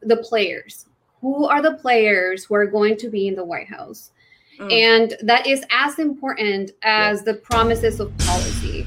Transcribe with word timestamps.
the 0.00 0.16
players. 0.18 0.86
Who 1.20 1.46
are 1.46 1.62
the 1.62 1.74
players 1.74 2.44
who 2.44 2.54
are 2.54 2.66
going 2.66 2.96
to 2.98 3.08
be 3.08 3.28
in 3.28 3.34
the 3.34 3.44
White 3.44 3.68
House? 3.68 4.12
Mm. 4.58 4.72
And 4.72 5.16
that 5.22 5.46
is 5.46 5.64
as 5.70 5.98
important 5.98 6.72
as 6.82 7.22
the 7.22 7.34
promises 7.34 8.00
of 8.00 8.16
policy. 8.18 8.84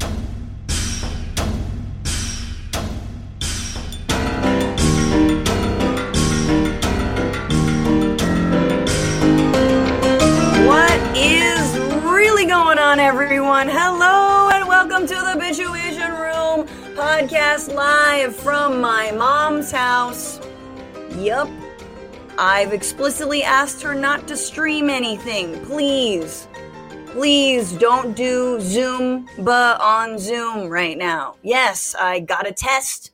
What 10.66 11.18
is 11.18 11.78
really 12.04 12.46
going 12.46 12.80
on, 12.80 13.00
everyone? 13.00 13.68
Hello, 13.70 14.50
and 14.50 14.68
welcome 14.68 15.08
to 15.08 15.16
the 15.16 15.40
Bitchuation 15.40 16.20
Room 16.20 16.68
podcast 16.96 17.74
live 17.74 18.36
from 18.36 18.82
my 18.82 19.12
mom's 19.12 19.72
house. 19.72 20.41
Yup, 21.22 21.50
I've 22.40 22.74
explicitly 22.74 23.44
asked 23.44 23.84
her 23.84 23.94
not 23.94 24.28
to 24.28 24.36
stream 24.36 24.90
anything. 24.90 25.64
Please, 25.66 26.48
please 27.06 27.74
don't 27.74 28.16
do 28.16 28.60
Zoom 28.60 29.30
but 29.38 29.80
on 29.80 30.18
Zoom 30.18 30.68
right 30.68 30.98
now. 30.98 31.36
Yes, 31.44 31.96
I 32.00 32.22
got 32.22 32.48
a 32.48 32.52
test 32.52 33.12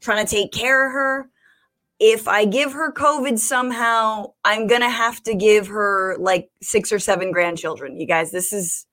trying 0.00 0.26
to 0.26 0.30
take 0.30 0.52
care 0.52 0.86
of 0.86 0.92
her. 0.92 1.30
If 1.98 2.28
I 2.28 2.44
give 2.44 2.74
her 2.74 2.92
COVID 2.92 3.38
somehow, 3.38 4.34
I'm 4.44 4.66
going 4.66 4.82
to 4.82 4.90
have 4.90 5.22
to 5.22 5.34
give 5.34 5.68
her 5.68 6.14
like 6.18 6.50
six 6.60 6.92
or 6.92 6.98
seven 6.98 7.32
grandchildren. 7.32 7.96
You 7.96 8.06
guys, 8.06 8.32
this 8.32 8.52
is 8.52 8.86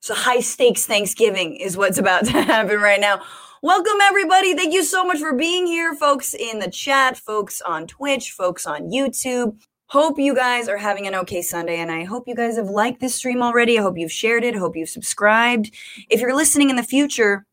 so 0.00 0.14
high 0.14 0.40
stakes 0.40 0.86
Thanksgiving 0.86 1.56
is 1.56 1.76
what's 1.76 1.98
about 1.98 2.24
to 2.24 2.32
happen 2.44 2.80
right 2.80 3.00
now. 3.00 3.20
Welcome, 3.64 3.96
everybody. 4.02 4.54
Thank 4.54 4.74
you 4.74 4.84
so 4.84 5.06
much 5.06 5.20
for 5.20 5.32
being 5.32 5.66
here, 5.66 5.94
folks 5.94 6.34
in 6.34 6.58
the 6.58 6.68
chat, 6.68 7.16
folks 7.16 7.62
on 7.62 7.86
Twitch, 7.86 8.30
folks 8.32 8.66
on 8.66 8.90
YouTube. 8.90 9.58
Hope 9.86 10.18
you 10.18 10.34
guys 10.34 10.68
are 10.68 10.76
having 10.76 11.06
an 11.06 11.14
okay 11.14 11.40
Sunday, 11.40 11.78
and 11.78 11.90
I 11.90 12.04
hope 12.04 12.28
you 12.28 12.34
guys 12.34 12.56
have 12.56 12.68
liked 12.68 13.00
this 13.00 13.14
stream 13.14 13.42
already. 13.42 13.78
I 13.78 13.82
hope 13.82 13.96
you've 13.96 14.12
shared 14.12 14.44
it. 14.44 14.54
I 14.54 14.58
hope 14.58 14.76
you've 14.76 14.90
subscribed. 14.90 15.74
If 16.10 16.20
you're 16.20 16.36
listening 16.36 16.68
in 16.68 16.76
the 16.76 16.82
future, 16.82 17.46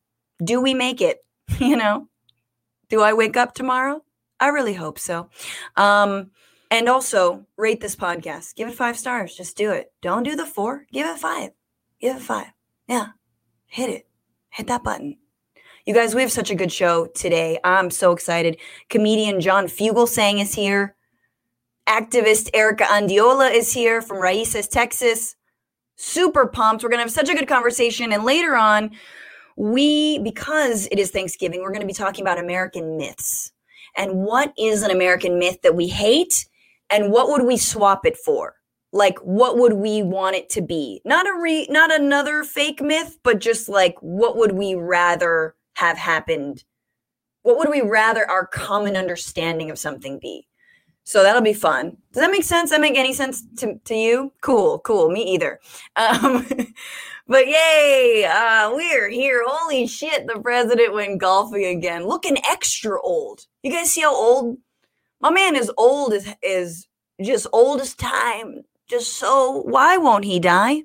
do 0.44 0.60
we 0.60 0.74
make 0.74 1.00
it? 1.00 1.24
You 1.58 1.76
know, 1.76 2.08
do 2.90 3.00
I 3.00 3.14
wake 3.14 3.38
up 3.38 3.54
tomorrow? 3.54 4.04
I 4.38 4.48
really 4.48 4.74
hope 4.74 4.98
so. 4.98 5.30
Um, 5.76 6.30
and 6.70 6.90
also 6.90 7.46
rate 7.56 7.80
this 7.80 7.96
podcast. 7.96 8.54
Give 8.54 8.68
it 8.68 8.74
five 8.74 8.98
stars. 8.98 9.34
Just 9.34 9.56
do 9.56 9.70
it. 9.70 9.90
Don't 10.02 10.24
do 10.24 10.36
the 10.36 10.44
four. 10.44 10.84
Give 10.92 11.06
it 11.06 11.18
five. 11.18 11.52
Give 12.02 12.16
it 12.16 12.22
five. 12.22 12.48
Yeah. 12.86 13.12
Hit 13.64 13.88
it. 13.88 14.06
Hit 14.50 14.66
that 14.66 14.84
button. 14.84 15.16
You 15.84 15.94
guys, 15.94 16.14
we 16.14 16.20
have 16.20 16.30
such 16.30 16.50
a 16.50 16.54
good 16.54 16.70
show 16.70 17.06
today. 17.06 17.58
I'm 17.64 17.90
so 17.90 18.12
excited. 18.12 18.56
Comedian 18.88 19.40
John 19.40 19.66
Fugelsang 19.66 20.40
is 20.40 20.54
here. 20.54 20.94
Activist 21.88 22.50
Erika 22.54 22.84
Andiola 22.84 23.52
is 23.52 23.72
here 23.72 24.00
from 24.00 24.18
RAICES, 24.18 24.68
Texas. 24.68 25.34
Super 25.96 26.46
pumped. 26.46 26.84
We're 26.84 26.88
going 26.88 26.98
to 26.98 27.04
have 27.04 27.10
such 27.10 27.28
a 27.28 27.34
good 27.34 27.48
conversation. 27.48 28.12
And 28.12 28.22
later 28.22 28.54
on, 28.54 28.92
we, 29.56 30.20
because 30.20 30.86
it 30.92 31.00
is 31.00 31.10
Thanksgiving, 31.10 31.62
we're 31.62 31.72
going 31.72 31.80
to 31.80 31.86
be 31.86 31.92
talking 31.92 32.22
about 32.22 32.38
American 32.38 32.96
myths. 32.96 33.50
And 33.96 34.18
what 34.18 34.52
is 34.56 34.84
an 34.84 34.92
American 34.92 35.36
myth 35.36 35.62
that 35.62 35.74
we 35.74 35.88
hate? 35.88 36.46
And 36.90 37.10
what 37.10 37.28
would 37.28 37.42
we 37.44 37.56
swap 37.56 38.06
it 38.06 38.16
for? 38.16 38.54
like 38.94 39.18
what 39.20 39.56
would 39.56 39.72
we 39.72 40.02
want 40.02 40.36
it 40.36 40.50
to 40.50 40.60
be 40.60 41.00
not 41.06 41.26
a 41.26 41.32
re 41.40 41.66
not 41.70 41.90
another 41.90 42.44
fake 42.44 42.82
myth 42.82 43.16
but 43.22 43.38
just 43.38 43.66
like 43.66 43.96
what 44.00 44.36
would 44.36 44.52
we 44.52 44.74
rather 44.74 45.54
have 45.74 45.98
happened? 45.98 46.64
What 47.42 47.58
would 47.58 47.70
we 47.70 47.80
rather 47.80 48.28
our 48.28 48.46
common 48.46 48.96
understanding 48.96 49.70
of 49.70 49.78
something 49.78 50.18
be? 50.18 50.46
So 51.04 51.22
that'll 51.22 51.42
be 51.42 51.52
fun. 51.52 51.96
Does 52.12 52.22
that 52.22 52.30
make 52.30 52.44
sense? 52.44 52.70
That 52.70 52.80
make 52.80 52.96
any 52.96 53.12
sense 53.12 53.42
to, 53.58 53.78
to 53.84 53.94
you? 53.94 54.32
Cool, 54.40 54.78
cool. 54.80 55.10
Me 55.10 55.34
either. 55.34 55.58
Um, 55.96 56.46
but 57.26 57.48
yay, 57.48 58.24
uh, 58.24 58.70
we're 58.72 59.08
here. 59.08 59.42
Holy 59.44 59.86
shit, 59.86 60.26
the 60.26 60.40
president 60.40 60.94
went 60.94 61.20
golfing 61.20 61.64
again. 61.64 62.06
Looking 62.06 62.38
extra 62.48 63.00
old. 63.02 63.46
You 63.62 63.72
guys 63.72 63.90
see 63.90 64.02
how 64.02 64.14
old? 64.14 64.58
My 65.20 65.30
man 65.30 65.56
is 65.56 65.72
old 65.76 66.12
as 66.12 66.34
is 66.42 66.86
just 67.20 67.46
old 67.52 67.80
as 67.80 67.94
time. 67.94 68.62
Just 68.88 69.14
so 69.14 69.62
why 69.62 69.96
won't 69.96 70.24
he 70.24 70.38
die? 70.38 70.82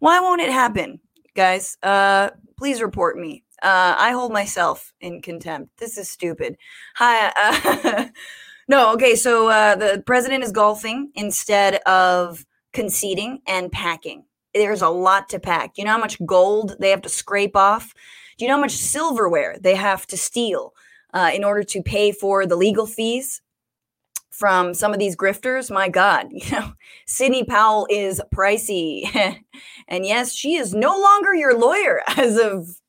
Why 0.00 0.20
won't 0.20 0.40
it 0.40 0.50
happen? 0.50 1.00
Guys, 1.34 1.78
uh, 1.82 2.30
please 2.58 2.82
report 2.82 3.16
me. 3.16 3.44
Uh, 3.62 3.94
I 3.98 4.12
hold 4.12 4.32
myself 4.32 4.92
in 5.00 5.20
contempt. 5.20 5.76
This 5.78 5.98
is 5.98 6.08
stupid. 6.08 6.56
Hi. 6.96 7.32
Uh, 7.36 8.06
no, 8.68 8.92
okay. 8.94 9.14
So 9.14 9.48
uh, 9.48 9.76
the 9.76 10.02
president 10.06 10.44
is 10.44 10.52
golfing 10.52 11.10
instead 11.14 11.76
of 11.86 12.46
conceding 12.72 13.40
and 13.46 13.70
packing. 13.70 14.24
There's 14.54 14.82
a 14.82 14.88
lot 14.88 15.28
to 15.30 15.38
pack. 15.38 15.74
Do 15.74 15.82
you 15.82 15.86
know 15.86 15.92
how 15.92 15.98
much 15.98 16.18
gold 16.24 16.76
they 16.80 16.90
have 16.90 17.02
to 17.02 17.08
scrape 17.08 17.56
off? 17.56 17.94
Do 18.38 18.44
you 18.44 18.48
know 18.48 18.56
how 18.56 18.62
much 18.62 18.72
silverware 18.72 19.58
they 19.60 19.74
have 19.74 20.06
to 20.08 20.16
steal 20.16 20.72
uh, 21.12 21.30
in 21.34 21.44
order 21.44 21.62
to 21.62 21.82
pay 21.82 22.12
for 22.12 22.46
the 22.46 22.56
legal 22.56 22.86
fees 22.86 23.42
from 24.30 24.72
some 24.72 24.92
of 24.92 24.98
these 24.98 25.14
grifters? 25.14 25.70
My 25.70 25.88
God, 25.88 26.28
you 26.30 26.50
know, 26.50 26.72
Sidney 27.06 27.44
Powell 27.44 27.86
is 27.90 28.20
pricey. 28.34 29.04
and 29.88 30.06
yes, 30.06 30.32
she 30.32 30.54
is 30.54 30.74
no 30.74 30.98
longer 30.98 31.34
your 31.34 31.56
lawyer 31.56 32.00
as 32.16 32.38
of 32.38 32.80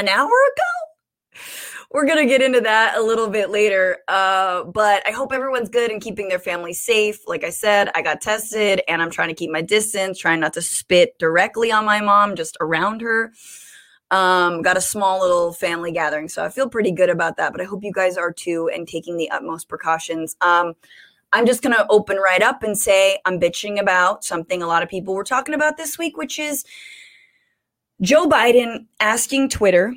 an 0.00 0.08
hour 0.08 0.26
ago. 0.26 1.40
We're 1.90 2.06
going 2.06 2.18
to 2.18 2.26
get 2.26 2.42
into 2.42 2.60
that 2.62 2.96
a 2.96 3.02
little 3.02 3.28
bit 3.28 3.50
later. 3.50 3.98
Uh, 4.08 4.64
but 4.64 5.06
I 5.06 5.12
hope 5.12 5.32
everyone's 5.32 5.68
good 5.68 5.92
and 5.92 6.02
keeping 6.02 6.28
their 6.28 6.40
family 6.40 6.72
safe. 6.72 7.20
Like 7.28 7.44
I 7.44 7.50
said, 7.50 7.88
I 7.94 8.02
got 8.02 8.20
tested 8.20 8.82
and 8.88 9.00
I'm 9.00 9.10
trying 9.10 9.28
to 9.28 9.34
keep 9.34 9.50
my 9.50 9.62
distance, 9.62 10.18
trying 10.18 10.40
not 10.40 10.54
to 10.54 10.62
spit 10.62 11.16
directly 11.20 11.70
on 11.70 11.84
my 11.84 12.00
mom, 12.00 12.34
just 12.34 12.56
around 12.60 13.00
her. 13.00 13.32
Um, 14.10 14.62
got 14.62 14.76
a 14.76 14.80
small 14.80 15.20
little 15.20 15.52
family 15.52 15.92
gathering. 15.92 16.28
So 16.28 16.44
I 16.44 16.48
feel 16.48 16.68
pretty 16.68 16.90
good 16.90 17.10
about 17.10 17.36
that. 17.36 17.52
But 17.52 17.60
I 17.60 17.64
hope 17.64 17.84
you 17.84 17.92
guys 17.92 18.16
are 18.16 18.32
too 18.32 18.68
and 18.74 18.88
taking 18.88 19.16
the 19.16 19.30
utmost 19.30 19.68
precautions. 19.68 20.34
Um, 20.40 20.74
I'm 21.32 21.46
just 21.46 21.62
going 21.62 21.76
to 21.76 21.86
open 21.90 22.16
right 22.16 22.42
up 22.42 22.64
and 22.64 22.76
say 22.76 23.20
I'm 23.24 23.38
bitching 23.38 23.80
about 23.80 24.24
something 24.24 24.62
a 24.62 24.66
lot 24.66 24.82
of 24.82 24.88
people 24.88 25.14
were 25.14 25.24
talking 25.24 25.54
about 25.54 25.76
this 25.76 25.96
week, 25.96 26.16
which 26.16 26.38
is 26.38 26.64
Joe 28.00 28.28
Biden 28.28 28.86
asking 29.00 29.48
Twitter 29.50 29.94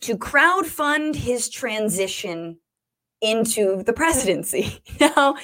to 0.00 0.16
crowdfund 0.16 1.16
his 1.16 1.48
transition 1.48 2.58
into 3.20 3.82
the 3.82 3.92
presidency. 3.92 4.82
now, 5.00 5.34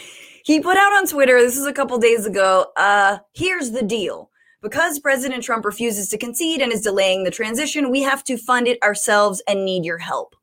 he 0.44 0.60
put 0.60 0.76
out 0.76 0.93
on 0.93 1.06
Twitter, 1.06 1.41
this 1.41 1.56
is 1.56 1.66
a 1.66 1.72
couple 1.72 1.99
days 1.99 2.26
ago, 2.26 2.66
uh, 2.76 3.19
here's 3.32 3.70
the 3.70 3.82
deal. 3.82 4.31
Because 4.62 4.99
President 4.99 5.43
Trump 5.43 5.65
refuses 5.65 6.09
to 6.10 6.19
concede 6.19 6.60
and 6.60 6.70
is 6.70 6.82
delaying 6.82 7.25
the 7.25 7.31
transition, 7.31 7.91
we 7.91 8.03
have 8.03 8.22
to 8.25 8.37
fund 8.37 8.69
it 8.69 8.82
ourselves 8.82 9.43
and 9.49 9.65
need 9.65 9.87
your 9.87 9.97
help. 9.97 10.37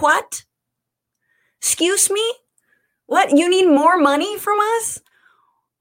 What? 0.00 0.44
Excuse 1.60 2.10
me? 2.10 2.34
What? 3.06 3.36
You 3.36 3.48
need 3.48 3.68
more 3.68 3.96
money 3.96 4.36
from 4.36 4.58
us? 4.58 5.00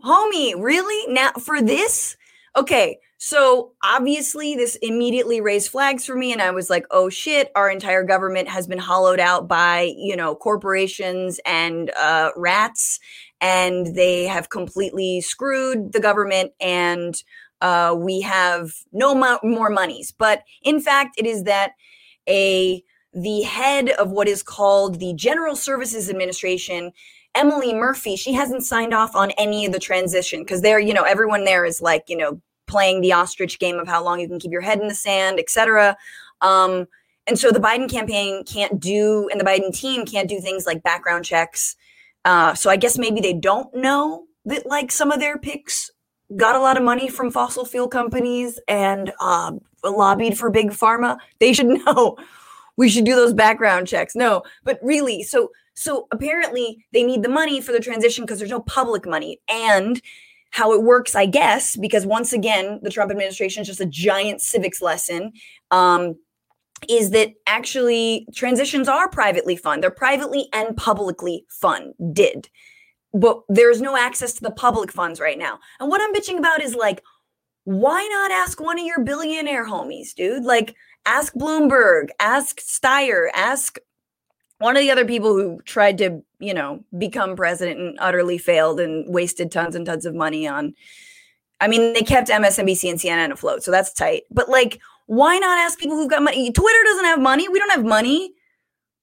Homie, 0.03 0.53
really? 0.57 1.11
Now 1.11 1.31
for 1.31 1.59
this? 1.59 2.15
Okay, 2.55 2.99
so 3.21 3.73
obviously, 3.83 4.55
this 4.55 4.77
immediately 4.81 5.41
raised 5.41 5.69
flags 5.69 6.05
for 6.05 6.15
me. 6.15 6.31
And 6.31 6.41
I 6.41 6.51
was 6.51 6.69
like, 6.69 6.85
oh 6.89 7.09
shit, 7.09 7.51
our 7.53 7.69
entire 7.69 8.01
government 8.01 8.47
has 8.47 8.65
been 8.65 8.77
hollowed 8.79 9.19
out 9.19 9.45
by, 9.45 9.93
you 9.97 10.15
know, 10.15 10.35
corporations 10.35 11.37
and 11.45 11.91
uh, 11.99 12.31
rats. 12.37 12.97
And 13.41 13.93
they 13.93 14.23
have 14.23 14.49
completely 14.49 15.19
screwed 15.19 15.91
the 15.91 15.99
government. 15.99 16.53
And 16.61 17.21
uh, 17.59 17.93
we 17.97 18.21
have 18.21 18.71
no 18.93 19.13
mo- 19.13 19.39
more 19.43 19.69
monies. 19.69 20.13
But 20.17 20.43
in 20.63 20.79
fact, 20.79 21.15
it 21.17 21.25
is 21.25 21.43
that 21.43 21.73
a 22.29 22.81
the 23.13 23.41
head 23.41 23.89
of 23.89 24.11
what 24.11 24.29
is 24.29 24.41
called 24.43 25.01
the 25.01 25.13
General 25.15 25.57
Services 25.57 26.09
Administration 26.09 26.93
Emily 27.35 27.73
Murphy, 27.73 28.15
she 28.15 28.33
hasn't 28.33 28.63
signed 28.63 28.93
off 28.93 29.15
on 29.15 29.31
any 29.31 29.65
of 29.65 29.73
the 29.73 29.79
transition 29.79 30.41
because 30.41 30.61
they're, 30.61 30.79
you 30.79 30.93
know, 30.93 31.03
everyone 31.03 31.43
there 31.43 31.65
is 31.65 31.81
like, 31.81 32.05
you 32.07 32.17
know, 32.17 32.41
playing 32.69 33.01
the 33.01 33.11
ostrich 33.11 33.59
game 33.59 33.77
of 33.77 33.87
how 33.87 34.01
long 34.03 34.19
you 34.19 34.27
can 34.27 34.39
keep 34.39 34.51
your 34.51 34.61
head 34.61 34.79
in 34.79 34.87
the 34.87 34.95
sand, 34.95 35.39
etc. 35.39 35.97
Um, 36.41 36.87
and 37.27 37.37
so 37.37 37.51
the 37.51 37.59
Biden 37.59 37.89
campaign 37.89 38.43
can't 38.45 38.79
do, 38.79 39.27
and 39.31 39.39
the 39.39 39.45
Biden 39.45 39.73
team 39.73 40.05
can't 40.05 40.29
do 40.29 40.39
things 40.39 40.65
like 40.65 40.83
background 40.83 41.25
checks. 41.25 41.75
Uh, 42.25 42.53
so 42.53 42.69
I 42.69 42.75
guess 42.75 42.97
maybe 42.97 43.19
they 43.19 43.33
don't 43.33 43.73
know 43.75 44.25
that 44.45 44.65
like 44.65 44.91
some 44.91 45.11
of 45.11 45.19
their 45.19 45.37
picks 45.37 45.91
got 46.37 46.55
a 46.55 46.59
lot 46.59 46.77
of 46.77 46.83
money 46.83 47.09
from 47.09 47.31
fossil 47.31 47.65
fuel 47.65 47.87
companies 47.87 48.59
and 48.67 49.11
uh, 49.19 49.51
lobbied 49.83 50.37
for 50.37 50.49
big 50.49 50.71
pharma. 50.71 51.17
They 51.39 51.53
should 51.53 51.67
know. 51.85 52.17
We 52.77 52.87
should 52.87 53.03
do 53.03 53.15
those 53.15 53.33
background 53.33 53.87
checks. 53.87 54.15
No, 54.15 54.43
but 54.63 54.79
really, 54.81 55.23
so 55.23 55.51
so 55.73 56.07
apparently 56.11 56.85
they 56.93 57.03
need 57.03 57.23
the 57.23 57.29
money 57.29 57.61
for 57.61 57.71
the 57.71 57.79
transition 57.79 58.25
because 58.25 58.39
there's 58.39 58.51
no 58.51 58.61
public 58.61 59.05
money 59.05 59.39
and 59.49 60.01
how 60.51 60.73
it 60.73 60.83
works, 60.83 61.15
I 61.15 61.25
guess, 61.25 61.75
because 61.75 62.05
once 62.05 62.33
again, 62.33 62.79
the 62.81 62.89
Trump 62.89 63.11
administration 63.11 63.61
is 63.61 63.67
just 63.67 63.81
a 63.81 63.85
giant 63.85 64.41
civics 64.41 64.81
lesson. 64.81 65.31
Um, 65.71 66.15
is 66.87 67.11
that 67.11 67.33
actually 67.45 68.25
transitions 68.33 68.87
are 68.87 69.09
privately 69.09 69.55
funded. 69.55 69.83
They're 69.83 69.91
privately 69.91 70.47
and 70.53 70.77
publicly 70.77 71.45
funded. 71.49 72.49
But 73.13 73.41
there's 73.49 73.81
no 73.81 73.97
access 73.97 74.33
to 74.33 74.41
the 74.41 74.51
public 74.51 74.91
funds 74.91 75.19
right 75.19 75.37
now. 75.37 75.59
And 75.79 75.89
what 75.89 76.01
I'm 76.01 76.13
bitching 76.13 76.37
about 76.37 76.61
is 76.61 76.75
like, 76.75 77.03
why 77.65 78.07
not 78.11 78.31
ask 78.31 78.61
one 78.61 78.79
of 78.79 78.85
your 78.85 79.03
billionaire 79.03 79.65
homies, 79.65 80.13
dude? 80.13 80.43
Like, 80.43 80.75
ask 81.05 81.33
Bloomberg, 81.33 82.09
ask 82.19 82.59
Steyer, 82.59 83.27
ask 83.33 83.77
one 84.59 84.75
of 84.75 84.81
the 84.81 84.91
other 84.91 85.05
people 85.05 85.33
who 85.33 85.59
tried 85.65 85.97
to, 85.99 86.23
you 86.39 86.53
know, 86.53 86.83
become 86.97 87.35
president 87.35 87.79
and 87.79 87.97
utterly 87.99 88.37
failed 88.37 88.79
and 88.79 89.11
wasted 89.13 89.51
tons 89.51 89.75
and 89.75 89.85
tons 89.85 90.05
of 90.05 90.15
money 90.15 90.47
on. 90.47 90.73
I 91.61 91.67
mean, 91.67 91.93
they 91.93 92.01
kept 92.01 92.29
MSNBC 92.29 92.89
and 92.89 92.99
CNN 92.99 93.31
afloat, 93.31 93.63
so 93.63 93.71
that's 93.71 93.93
tight. 93.93 94.23
But 94.31 94.49
like, 94.49 94.79
why 95.07 95.37
not 95.37 95.59
ask 95.59 95.77
people 95.77 95.97
who've 95.97 96.09
got 96.09 96.23
money? 96.23 96.51
Twitter 96.51 96.83
doesn't 96.85 97.05
have 97.05 97.19
money. 97.19 97.49
We 97.49 97.59
don't 97.59 97.71
have 97.71 97.83
money. 97.83 98.33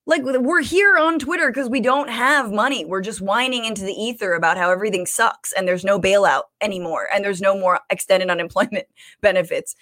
Like 0.06 0.22
we're 0.22 0.62
here 0.62 0.96
on 0.96 1.18
Twitter 1.18 1.48
because 1.50 1.68
we 1.68 1.80
don't 1.80 2.08
have 2.08 2.52
money. 2.52 2.84
We're 2.84 3.00
just 3.00 3.20
whining 3.20 3.64
into 3.64 3.82
the 3.82 3.92
ether 3.92 4.34
about 4.34 4.56
how 4.56 4.70
everything 4.70 5.04
sucks 5.04 5.52
and 5.52 5.66
there's 5.66 5.84
no 5.84 6.00
bailout 6.00 6.44
anymore 6.60 7.08
and 7.12 7.24
there's 7.24 7.40
no 7.40 7.58
more 7.58 7.80
extended 7.90 8.30
unemployment 8.30 8.86
benefits. 9.20 9.74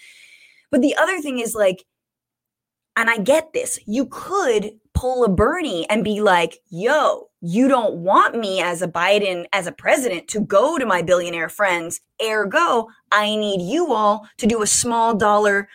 But 0.71 0.81
the 0.81 0.97
other 0.97 1.21
thing 1.21 1.41
is 1.41 1.55
like, 1.55 1.85
and 2.97 3.11
I 3.11 3.19
get 3.19 3.53
this, 3.53 3.79
you 3.87 4.07
could 4.07 4.71
pull 4.95 5.25
a 5.25 5.29
Bernie 5.29 5.89
and 5.91 6.05
be 6.05 6.21
like, 6.21 6.59
yo, 6.71 7.29
you 7.41 7.69
don't 7.69 7.97
want 7.97 8.39
me 8.39 8.63
as 8.63 8.81
a 8.81 8.89
Biden, 8.89 9.45
as 9.53 9.67
a 9.67 9.73
president, 9.73 10.29
to 10.29 10.41
go 10.41 10.79
to 10.79 10.87
my 10.87 11.03
billionaire 11.03 11.49
friends. 11.49 12.01
Ergo, 12.25 12.89
I 13.13 13.37
need 13.37 13.61
you 13.61 13.93
all 13.93 14.27
to 14.39 14.47
do 14.47 14.63
a 14.63 14.67
small 14.67 15.15
dollar 15.15 15.69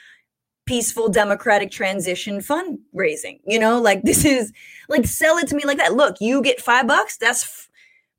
peaceful 0.66 1.10
democratic 1.10 1.72
transition 1.72 2.40
fundraising. 2.40 3.40
You 3.46 3.60
know, 3.60 3.82
like 3.82 4.04
this 4.04 4.24
is 4.24 4.54
like 4.88 5.06
sell 5.06 5.38
it 5.38 5.48
to 5.48 5.56
me 5.56 5.66
like 5.66 5.78
that. 5.78 5.94
Look, 5.94 6.18
you 6.22 6.42
get 6.42 6.62
five 6.62 6.88
bucks, 6.88 7.18
that's 7.18 7.68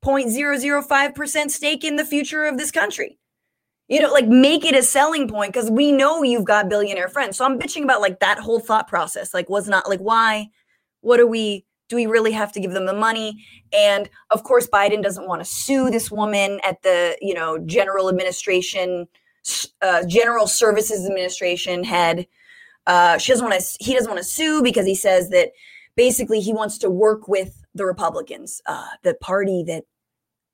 0.005% 0.05 1.51
stake 1.51 1.85
in 1.85 1.97
the 1.97 2.05
future 2.05 2.45
of 2.45 2.59
this 2.59 2.71
country. 2.71 3.19
You 3.89 4.01
know, 4.01 4.13
like 4.13 4.29
make 4.29 4.65
it 4.65 4.77
a 4.77 4.83
selling 4.83 5.29
point 5.29 5.53
because 5.53 5.71
we 5.71 5.91
know 5.91 6.23
you've 6.23 6.45
got 6.45 6.69
billionaire 6.69 7.09
friends. 7.09 7.37
So 7.37 7.45
I'm 7.45 7.59
bitching 7.59 7.83
about 7.83 8.01
like 8.01 8.21
that 8.21 8.39
whole 8.39 8.61
thought 8.61 8.87
process. 8.87 9.35
Like, 9.35 9.49
was 9.49 9.69
not 9.69 9.89
like, 9.89 9.99
why? 9.99 10.49
What 11.01 11.17
do 11.19 11.27
we 11.27 11.65
do? 11.89 11.97
We 11.97 12.07
really 12.07 12.33
have 12.33 12.53
to 12.53 12.61
give 12.61 12.73
them 12.73 12.87
the 12.87 12.95
money? 12.95 13.45
And 13.73 14.09
of 14.31 14.43
course, 14.45 14.69
Biden 14.69 15.03
doesn't 15.03 15.27
want 15.27 15.41
to 15.41 15.45
sue 15.45 15.91
this 15.91 16.11
woman 16.11 16.61
at 16.65 16.83
the, 16.83 17.17
you 17.21 17.35
know, 17.35 17.59
general 17.59 18.09
administration, 18.09 19.09
uh, 19.83 20.05
general 20.07 20.47
services 20.47 21.07
administration 21.07 21.85
head 21.85 22.27
uh, 22.87 23.19
she 23.19 23.33
doesn't 23.33 23.49
want 23.49 23.61
to. 23.61 23.77
He 23.79 23.95
doesn't 23.95 24.11
want 24.11 24.23
to 24.23 24.29
sue 24.29 24.63
because 24.63 24.87
he 24.87 24.95
says 24.95 25.31
that 25.31 25.53
basically 25.97 26.41
he 26.41 26.53
wants 26.53 26.79
to 26.79 26.91
work 26.91 27.29
with 27.29 27.65
the 27.75 27.85
Republicans, 27.85 28.61
uh, 28.67 28.89
the 29.03 29.15
party 29.15 29.63
that 29.67 29.85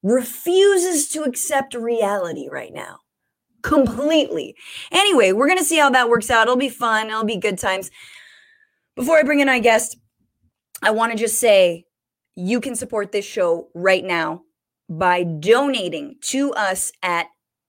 refuses 0.03 1.09
to 1.09 1.23
accept 1.23 1.75
reality 1.75 2.49
right 2.51 2.73
now 2.73 2.99
completely. 3.63 4.55
Anyway, 4.93 5.33
we're 5.33 5.47
going 5.47 5.59
to 5.59 5.65
see 5.65 5.79
how 5.79 5.91
that 5.91 6.09
works 6.09 6.31
out. 6.31 6.43
It'll 6.43 6.57
be 6.57 6.69
fun. 6.69 7.09
It'll 7.09 7.25
be 7.25 7.39
good 7.39 7.59
times. 7.59 7.91
Before 8.95 9.17
I 9.17 9.23
bring 9.23 9.41
in 9.41 9.49
our 9.49 9.59
guest, 9.59 9.97
I 10.83 10.91
want 10.91 11.13
to 11.13 11.19
just 11.19 11.39
say 11.39 11.85
you 12.35 12.61
can 12.61 12.75
support 12.75 13.13
this 13.13 13.25
show 13.25 13.69
right 13.75 14.05
now 14.05 14.43
by 14.89 15.25
donating 15.25 16.17
to 16.23 16.53
us 16.53 16.93
at 17.03 17.27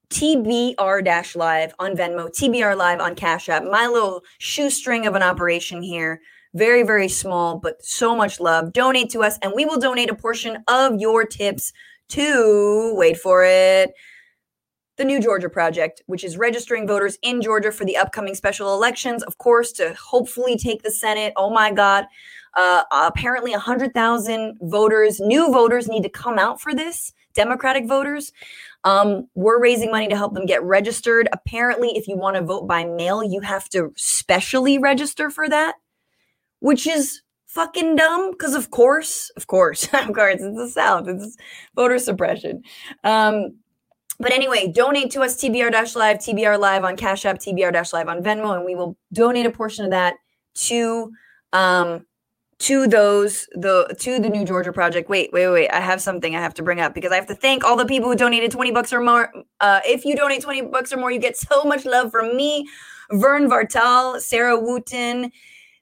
TBR 0.10 1.36
live 1.36 1.74
on 1.80 1.96
Venmo, 1.96 2.30
TBR 2.30 2.78
live 2.78 3.00
on 3.00 3.16
Cash 3.16 3.50
App. 3.50 3.64
My 3.64 3.88
little 3.88 4.24
shoestring 4.40 5.06
of 5.06 5.16
an 5.16 5.24
operation 5.24 5.82
here. 5.82 6.22
Very, 6.54 6.84
very 6.84 7.10
small, 7.10 7.60
but 7.60 7.84
so 7.84 8.16
much 8.16 8.40
love. 8.40 8.72
Donate 8.74 9.10
to 9.12 9.22
us, 9.22 9.38
and 9.42 9.52
we 9.54 9.66
will 9.66 9.80
donate 9.80 10.10
a 10.10 10.16
portion 10.16 10.64
of 10.68 11.00
your 11.00 11.26
tips 11.26 11.74
to, 12.10 12.94
wait 12.96 13.18
for 13.18 13.44
it, 13.46 13.92
the 14.98 15.06
New 15.06 15.22
Georgia 15.22 15.50
Project, 15.50 16.02
which 16.08 16.24
is 16.24 16.38
registering 16.38 16.88
voters 16.88 17.20
in 17.22 17.42
Georgia 17.42 17.72
for 17.72 17.86
the 17.86 17.98
upcoming 17.98 18.34
special 18.34 18.74
elections, 18.74 19.24
of 19.24 19.38
course, 19.38 19.72
to 19.74 19.94
hopefully 19.94 20.58
take 20.58 20.82
the 20.82 20.92
Senate. 20.92 21.34
Oh 21.36 21.52
my 21.52 21.72
God. 21.72 22.06
Uh, 22.58 22.84
apparently, 22.92 23.52
100,000 23.52 24.58
voters, 24.62 25.20
new 25.20 25.52
voters, 25.54 25.88
need 25.88 26.02
to 26.02 26.10
come 26.10 26.40
out 26.40 26.60
for 26.60 26.74
this, 26.74 27.14
Democratic 27.36 27.88
voters. 27.88 28.34
Um, 28.84 29.28
we're 29.36 29.62
raising 29.62 29.92
money 29.92 30.08
to 30.08 30.18
help 30.18 30.34
them 30.34 30.48
get 30.48 30.64
registered. 30.64 31.30
Apparently, 31.32 31.90
if 31.90 32.08
you 32.08 32.18
want 32.18 32.36
to 32.36 32.42
vote 32.42 32.68
by 32.68 32.84
mail, 32.84 33.24
you 33.24 33.42
have 33.42 33.70
to 33.70 33.94
specially 33.96 34.80
register 34.80 35.30
for 35.30 35.48
that, 35.48 35.76
which 36.60 36.88
is 36.88 37.22
fucking 37.46 37.96
dumb 37.96 38.32
because 38.32 38.54
of 38.54 38.70
course 38.72 39.32
of 39.38 39.48
course 39.48 39.88
of 39.94 40.14
course 40.14 40.36
it's 40.36 40.58
the 40.58 40.68
south 40.70 41.08
it's 41.08 41.38
voter 41.76 41.98
suppression 41.98 42.62
um 43.04 43.56
but 44.20 44.32
anyway 44.34 44.72
donate 44.72 45.10
to 45.10 45.22
us 45.22 45.42
tbr-live 45.42 46.18
tbr 46.18 46.60
live 46.60 46.84
on 46.84 46.96
cash 46.98 47.26
app 47.26 47.40
tbr-live 47.40 48.10
on 48.10 48.22
venmo 48.22 48.56
and 48.56 48.66
we 48.66 48.76
will 48.76 48.98
donate 49.14 49.46
a 49.46 49.50
portion 49.50 49.86
of 49.86 49.92
that 49.92 50.16
to 50.54 51.10
um 51.54 52.06
to 52.60 52.88
those 52.88 53.48
the 53.54 53.96
to 54.00 54.20
the 54.20 54.30
new 54.30 54.44
georgia 54.44 54.74
project. 54.74 55.10
Wait 55.10 55.32
wait 55.32 55.48
wait 55.50 55.70
i 55.70 55.80
have 55.80 56.02
something 56.02 56.36
i 56.36 56.42
have 56.42 56.54
to 56.56 56.64
bring 56.64 56.80
up 56.80 56.94
because 56.94 57.12
i 57.12 57.16
have 57.16 57.28
to 57.28 57.36
thank 57.36 57.64
all 57.64 57.76
the 57.76 57.86
people 57.86 58.10
who 58.10 58.16
donated 58.16 58.52
20 58.52 58.72
bucks 58.72 58.92
or 58.92 59.00
more. 59.00 59.32
Uh, 59.60 59.80
if 59.86 60.06
you 60.06 60.16
donate 60.16 60.42
20 60.42 60.64
bucks 60.64 60.92
or 60.92 60.98
more 60.98 61.12
you 61.12 61.20
get 61.20 61.38
so 61.38 61.64
much 61.64 61.86
love 61.86 62.12
from 62.12 62.36
me 62.36 62.68
vern 63.12 63.48
vartal 63.48 64.20
sarah 64.20 64.60
wooten 64.60 65.32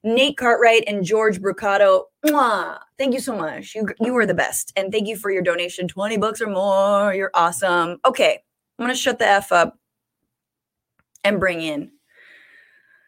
nate 0.04 0.38
cartwright 0.38 0.84
and 0.88 1.04
george 1.06 1.42
brucato. 1.42 2.04
Mwah! 2.26 2.78
thank 2.98 3.14
you 3.14 3.20
so 3.20 3.36
much. 3.36 3.74
You 3.74 3.88
you 4.02 4.14
were 4.14 4.26
the 4.26 4.34
best 4.34 4.74
and 4.76 4.92
thank 4.92 5.08
you 5.08 5.16
for 5.16 5.32
your 5.32 5.42
donation. 5.42 5.88
20 5.88 6.18
bucks 6.18 6.42
or 6.42 6.48
more 6.48 7.14
you're 7.14 7.32
awesome. 7.34 7.98
Okay 8.06 8.44
i'm 8.78 8.84
gonna 8.84 8.96
shut 8.96 9.20
the 9.20 9.28
f 9.28 9.52
up 9.52 9.78
and 11.24 11.40
bring 11.40 11.62
in 11.62 11.92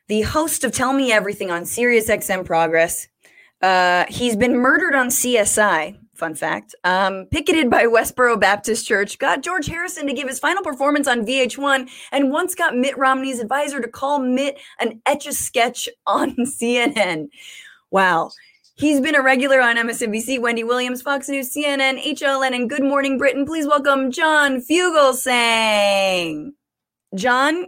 the 0.07 0.21
host 0.21 0.63
of 0.63 0.71
tell 0.71 0.93
me 0.93 1.11
everything 1.11 1.51
on 1.51 1.65
sirius 1.65 2.09
xm 2.09 2.45
progress 2.45 3.07
uh, 3.61 4.05
he's 4.09 4.35
been 4.35 4.55
murdered 4.57 4.95
on 4.95 5.07
CSI. 5.07 5.97
Fun 6.13 6.33
fact. 6.33 6.73
Um, 6.83 7.27
picketed 7.29 7.69
by 7.69 7.83
Westboro 7.85 8.39
Baptist 8.39 8.87
Church, 8.87 9.19
got 9.19 9.43
George 9.43 9.67
Harrison 9.67 10.07
to 10.07 10.13
give 10.13 10.27
his 10.27 10.39
final 10.39 10.63
performance 10.63 11.07
on 11.07 11.25
VH1, 11.25 11.89
and 12.11 12.31
once 12.31 12.55
got 12.55 12.75
Mitt 12.75 12.97
Romney's 12.97 13.39
advisor 13.39 13.79
to 13.79 13.87
call 13.87 14.19
Mitt 14.19 14.59
an 14.79 14.99
etch 15.05 15.27
a 15.27 15.31
sketch 15.31 15.87
on 16.07 16.35
CNN. 16.39 17.29
Wow. 17.91 18.31
He's 18.75 18.99
been 18.99 19.15
a 19.15 19.23
regular 19.23 19.59
on 19.59 19.75
MSNBC, 19.75 20.39
Wendy 20.39 20.63
Williams, 20.63 21.01
Fox 21.01 21.29
News, 21.29 21.53
CNN, 21.53 22.03
HLN, 22.03 22.55
and 22.55 22.69
Good 22.69 22.83
Morning 22.83 23.17
Britain. 23.17 23.45
Please 23.45 23.65
welcome 23.65 24.11
John 24.11 24.61
Fugelsang. 24.61 26.51
John, 27.15 27.65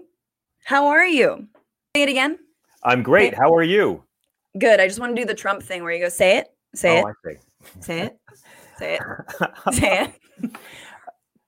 how 0.66 0.88
are 0.88 1.06
you? 1.06 1.48
Say 1.96 2.04
it 2.04 2.10
again. 2.10 2.38
I'm 2.84 3.02
great. 3.02 3.34
How 3.34 3.54
are 3.56 3.64
you? 3.64 4.04
Good. 4.58 4.80
I 4.80 4.88
just 4.88 5.00
want 5.00 5.16
to 5.16 5.22
do 5.22 5.26
the 5.26 5.36
Trump 5.36 5.64
thing 5.64 5.84
where 5.84 5.92
you 5.92 6.00
go, 6.00 6.10
say 6.10 6.38
it, 6.38 6.48
say 6.74 7.02
oh, 7.02 7.08
it, 7.08 7.40
say 7.82 8.02
it, 8.02 8.20
say 8.78 8.96
it, 8.96 9.74
say 9.74 10.04
it. 10.04 10.52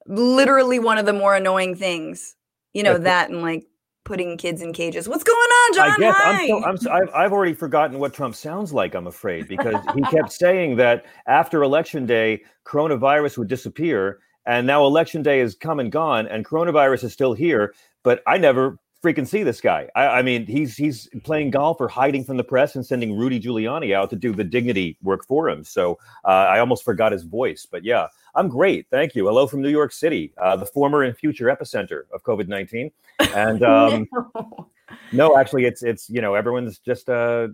Literally 0.08 0.80
one 0.80 0.98
of 0.98 1.06
the 1.06 1.14
more 1.14 1.36
annoying 1.36 1.76
things, 1.76 2.36
you 2.74 2.84
know, 2.84 2.98
that 2.98 3.30
and 3.30 3.42
like 3.42 3.66
putting 4.04 4.38
kids 4.38 4.62
in 4.62 4.74
cages. 4.74 5.08
What's 5.08 5.24
going 5.24 5.38
on, 5.38 5.76
John? 5.76 5.92
I 5.92 5.98
guess 5.98 6.16
Hi. 6.18 6.42
I'm 6.42 6.48
so, 6.48 6.66
I'm 6.66 6.78
so, 6.78 6.92
I've, 6.92 7.10
I've 7.14 7.32
already 7.32 7.54
forgotten 7.54 8.00
what 8.00 8.14
Trump 8.14 8.36
sounds 8.36 8.74
like. 8.74 8.96
I'm 8.96 9.08
afraid 9.08 9.48
because 9.48 9.76
he 9.96 10.02
kept 10.12 10.32
saying 10.32 10.76
that 10.78 11.06
after 11.28 11.64
election 11.64 12.06
day, 12.06 12.44
coronavirus 12.66 13.38
would 13.38 13.48
disappear, 13.48 14.20
and 14.46 14.66
now 14.66 14.86
election 14.86 15.22
day 15.22 15.40
is 15.40 15.56
come 15.56 15.80
and 15.80 15.92
gone, 15.92 16.28
and 16.28 16.46
coronavirus 16.46 17.06
is 17.06 17.14
still 17.14 17.34
here. 17.34 17.74
But 18.04 18.22
I 18.28 18.38
never 18.38 18.78
freaking 19.02 19.28
see 19.28 19.44
this 19.44 19.60
guy. 19.62 19.90
I, 19.96 20.08
I, 20.08 20.22
mean, 20.22 20.46
he's 20.46 20.78
he's 20.78 21.10
playing 21.24 21.52
golf 21.52 21.82
or 21.82 21.88
hiding 21.88 22.24
from 22.24 22.38
the 22.38 22.44
press 22.44 22.76
and 22.76 22.86
sending 22.86 23.16
Rudy 23.16 23.40
Giuliani 23.40 23.96
out 23.96 24.10
to 24.12 24.16
do 24.16 24.34
the 24.34 24.44
dignity 24.44 24.98
work 25.02 25.26
for 25.26 25.50
him. 25.50 25.64
So 25.64 25.98
uh, 26.26 26.28
I 26.50 26.60
almost 26.60 26.84
forgot 26.84 27.12
his 27.12 27.24
voice. 27.24 27.66
But 27.70 27.84
yeah, 27.84 28.08
I'm 28.36 28.48
great. 28.48 28.88
Thank 28.92 29.16
you. 29.16 29.26
Hello 29.28 29.48
from 29.48 29.62
New 29.62 29.70
York 29.70 29.92
City, 29.92 30.34
uh, 30.38 30.56
the 30.56 30.66
former 30.66 31.04
and 31.04 31.18
future 31.18 31.46
epicenter 31.46 32.04
of 32.14 32.24
COVID 32.24 32.48
nineteen. 32.48 32.92
And 33.36 33.64
um, 33.64 34.08
no. 34.14 34.70
no. 35.12 35.38
actually, 35.38 35.66
it's 35.66 35.84
it's 35.84 36.10
you 36.10 36.22
know 36.22 36.36
everyone's 36.36 36.80
just 36.80 37.10
uh, 37.10 37.48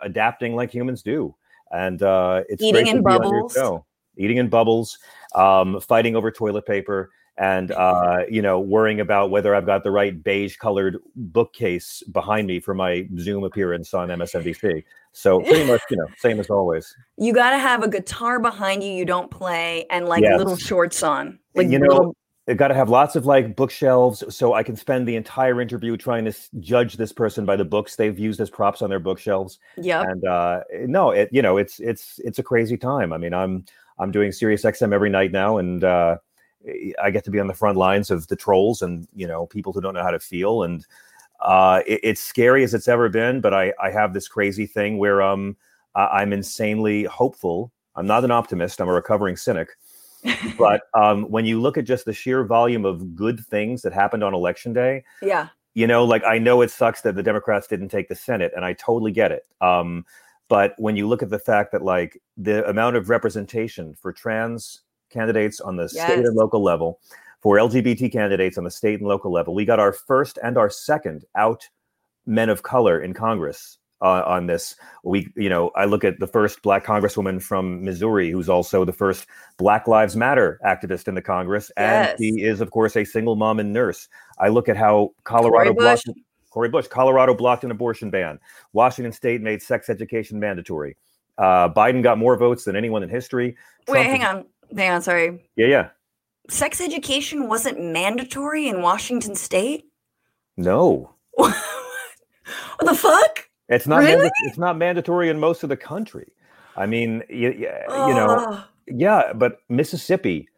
adapting 0.00 0.54
like 0.54 0.70
humans 0.70 1.02
do, 1.02 1.34
and 1.72 2.02
uh, 2.02 2.42
it's 2.48 2.62
eating 2.62 2.86
in 2.86 3.02
bubbles. 3.02 3.56
Eating 4.18 4.38
in 4.38 4.48
bubbles, 4.48 4.98
um, 5.34 5.78
fighting 5.78 6.16
over 6.16 6.30
toilet 6.30 6.64
paper 6.64 7.10
and 7.38 7.70
uh, 7.72 8.22
you 8.30 8.40
know 8.40 8.58
worrying 8.58 9.00
about 9.00 9.30
whether 9.30 9.54
I've 9.54 9.66
got 9.66 9.84
the 9.84 9.90
right 9.90 10.22
beige 10.22 10.56
colored 10.56 10.98
bookcase 11.14 12.02
behind 12.12 12.46
me 12.46 12.60
for 12.60 12.74
my 12.74 13.06
Zoom 13.18 13.44
appearance 13.44 13.94
on 13.94 14.08
MSNBC. 14.08 14.84
So 15.12 15.40
pretty 15.42 15.64
much, 15.64 15.80
you 15.90 15.96
know, 15.96 16.06
same 16.18 16.40
as 16.40 16.50
always. 16.50 16.94
You 17.16 17.32
got 17.32 17.50
to 17.50 17.58
have 17.58 17.82
a 17.82 17.88
guitar 17.88 18.38
behind 18.40 18.82
you 18.82 18.90
you 18.90 19.04
don't 19.04 19.30
play 19.30 19.86
and 19.90 20.06
like 20.06 20.22
yes. 20.22 20.38
little 20.38 20.56
shorts 20.56 21.02
on, 21.02 21.38
like 21.54 21.68
you 21.68 21.78
know. 21.78 21.86
Little- 21.86 22.16
got 22.54 22.68
to 22.68 22.74
have 22.74 22.88
lots 22.88 23.16
of 23.16 23.26
like 23.26 23.56
bookshelves 23.56 24.22
so 24.32 24.54
I 24.54 24.62
can 24.62 24.76
spend 24.76 25.08
the 25.08 25.16
entire 25.16 25.60
interview 25.60 25.96
trying 25.96 26.24
to 26.26 26.30
s- 26.30 26.48
judge 26.60 26.96
this 26.96 27.12
person 27.12 27.44
by 27.44 27.56
the 27.56 27.64
books 27.64 27.96
they've 27.96 28.16
used 28.16 28.40
as 28.40 28.50
props 28.50 28.82
on 28.82 28.88
their 28.88 29.00
bookshelves. 29.00 29.58
Yeah. 29.76 30.02
And 30.02 30.24
uh, 30.24 30.60
no, 30.86 31.10
it 31.10 31.28
you 31.32 31.42
know 31.42 31.56
it's 31.56 31.80
it's 31.80 32.20
it's 32.24 32.38
a 32.38 32.44
crazy 32.44 32.76
time. 32.76 33.12
I 33.12 33.18
mean, 33.18 33.34
I'm 33.34 33.64
I'm 33.98 34.12
doing 34.12 34.30
Sirius 34.30 34.62
XM 34.62 34.92
every 34.92 35.10
night 35.10 35.32
now, 35.32 35.58
and 35.58 35.82
uh, 35.82 36.18
I 37.02 37.10
get 37.10 37.24
to 37.24 37.30
be 37.30 37.40
on 37.40 37.46
the 37.46 37.54
front 37.54 37.78
lines 37.78 38.10
of 38.10 38.26
the 38.28 38.36
trolls 38.36 38.82
and 38.82 39.06
you 39.14 39.26
know 39.26 39.46
people 39.46 39.72
who 39.72 39.80
don't 39.80 39.94
know 39.94 40.02
how 40.02 40.10
to 40.10 40.20
feel, 40.20 40.62
and 40.62 40.86
uh, 41.40 41.82
it, 41.86 42.00
it's 42.02 42.20
scary 42.20 42.64
as 42.64 42.74
it's 42.74 42.88
ever 42.88 43.08
been. 43.08 43.40
But 43.40 43.54
I 43.54 43.72
I 43.80 43.90
have 43.90 44.14
this 44.14 44.28
crazy 44.28 44.66
thing 44.66 44.98
where 44.98 45.22
um 45.22 45.56
I- 45.94 46.20
I'm 46.22 46.32
insanely 46.32 47.04
hopeful. 47.04 47.72
I'm 47.94 48.06
not 48.06 48.24
an 48.24 48.30
optimist. 48.30 48.80
I'm 48.80 48.88
a 48.88 48.92
recovering 48.92 49.36
cynic 49.36 49.70
but 50.58 50.82
um, 50.94 51.24
when 51.24 51.44
you 51.44 51.60
look 51.60 51.76
at 51.76 51.84
just 51.84 52.04
the 52.04 52.12
sheer 52.12 52.44
volume 52.44 52.84
of 52.84 53.14
good 53.14 53.40
things 53.40 53.82
that 53.82 53.92
happened 53.92 54.24
on 54.24 54.34
election 54.34 54.72
day, 54.72 55.04
yeah. 55.22 55.48
you 55.74 55.86
know, 55.86 56.04
like 56.04 56.24
I 56.24 56.38
know 56.38 56.62
it 56.62 56.70
sucks 56.70 57.02
that 57.02 57.14
the 57.14 57.22
Democrats 57.22 57.66
didn't 57.66 57.88
take 57.88 58.08
the 58.08 58.14
Senate, 58.14 58.52
and 58.54 58.64
I 58.64 58.72
totally 58.74 59.12
get 59.12 59.32
it. 59.32 59.44
Um, 59.60 60.04
but 60.48 60.74
when 60.78 60.96
you 60.96 61.08
look 61.08 61.22
at 61.22 61.30
the 61.30 61.38
fact 61.38 61.72
that 61.72 61.82
like 61.82 62.20
the 62.36 62.68
amount 62.68 62.96
of 62.96 63.08
representation 63.08 63.94
for 63.94 64.12
trans 64.12 64.82
candidates 65.10 65.60
on 65.60 65.76
the 65.76 65.88
state 65.88 66.18
and 66.24 66.36
local 66.36 66.62
level, 66.62 67.00
for 67.40 67.56
LGBT 67.56 68.10
candidates 68.10 68.58
on 68.58 68.64
the 68.64 68.70
state 68.70 69.00
and 69.00 69.08
local 69.08 69.30
level, 69.32 69.54
we 69.54 69.64
got 69.64 69.78
our 69.78 69.92
first 69.92 70.38
and 70.42 70.58
our 70.58 70.70
second 70.70 71.24
out 71.36 71.68
men 72.26 72.48
of 72.48 72.62
color 72.62 73.00
in 73.00 73.14
Congress 73.14 73.78
uh, 74.02 74.22
on 74.26 74.46
this. 74.46 74.74
We, 75.04 75.28
you 75.36 75.48
know, 75.48 75.70
I 75.76 75.84
look 75.84 76.04
at 76.04 76.18
the 76.18 76.26
first 76.26 76.62
black 76.62 76.84
congresswoman 76.84 77.42
from 77.42 77.84
Missouri, 77.84 78.30
who's 78.30 78.48
also 78.48 78.84
the 78.84 78.92
first 78.92 79.26
Black 79.58 79.86
Lives 79.86 80.16
Matter 80.16 80.58
activist 80.64 81.08
in 81.08 81.14
the 81.14 81.22
Congress, 81.22 81.70
and 81.76 82.08
Yes. 82.08 82.18
she 82.18 82.42
is, 82.42 82.60
of 82.60 82.70
course, 82.70 82.96
a 82.96 83.04
single 83.04 83.36
mom 83.36 83.60
and 83.60 83.72
nurse. 83.72 84.08
I 84.38 84.48
look 84.48 84.68
at 84.68 84.76
how 84.76 85.10
Colorado 85.24 85.72
blocked 85.72 86.08
Cori 86.50 86.68
Bush, 86.70 86.86
Colorado 86.88 87.34
blocked 87.34 87.64
an 87.64 87.70
abortion 87.70 88.10
ban. 88.10 88.38
Washington 88.72 89.12
State 89.12 89.42
made 89.42 89.60
sex 89.60 89.90
education 89.90 90.40
mandatory. 90.40 90.96
Uh, 91.36 91.68
Biden 91.68 92.02
got 92.02 92.16
more 92.16 92.34
votes 92.34 92.64
than 92.64 92.74
anyone 92.74 93.02
in 93.02 93.10
history. 93.10 93.56
Wait, 93.88 94.06
hang 94.06 94.24
on. 94.24 94.46
Hang 94.74 94.90
on, 94.92 95.02
sorry. 95.02 95.48
Yeah, 95.56 95.66
yeah. 95.66 95.88
Sex 96.48 96.80
education 96.80 97.48
wasn't 97.48 97.80
mandatory 97.80 98.68
in 98.68 98.80
Washington 98.82 99.34
state? 99.34 99.84
No, 100.56 101.10
what 101.34 101.54
the 102.80 102.94
fuck? 102.94 103.48
it's 103.68 103.86
not. 103.86 103.98
Really? 103.98 104.16
manda- 104.16 104.30
it's 104.44 104.58
not 104.58 104.78
mandatory 104.78 105.28
in 105.28 105.38
most 105.40 105.62
of 105.62 105.68
the 105.68 105.76
country. 105.76 106.32
I 106.76 106.86
mean, 106.86 107.22
you, 107.28 107.50
you 107.52 107.68
know, 107.88 108.62
yeah, 108.86 109.32
but 109.32 109.58
Mississippi 109.68 110.48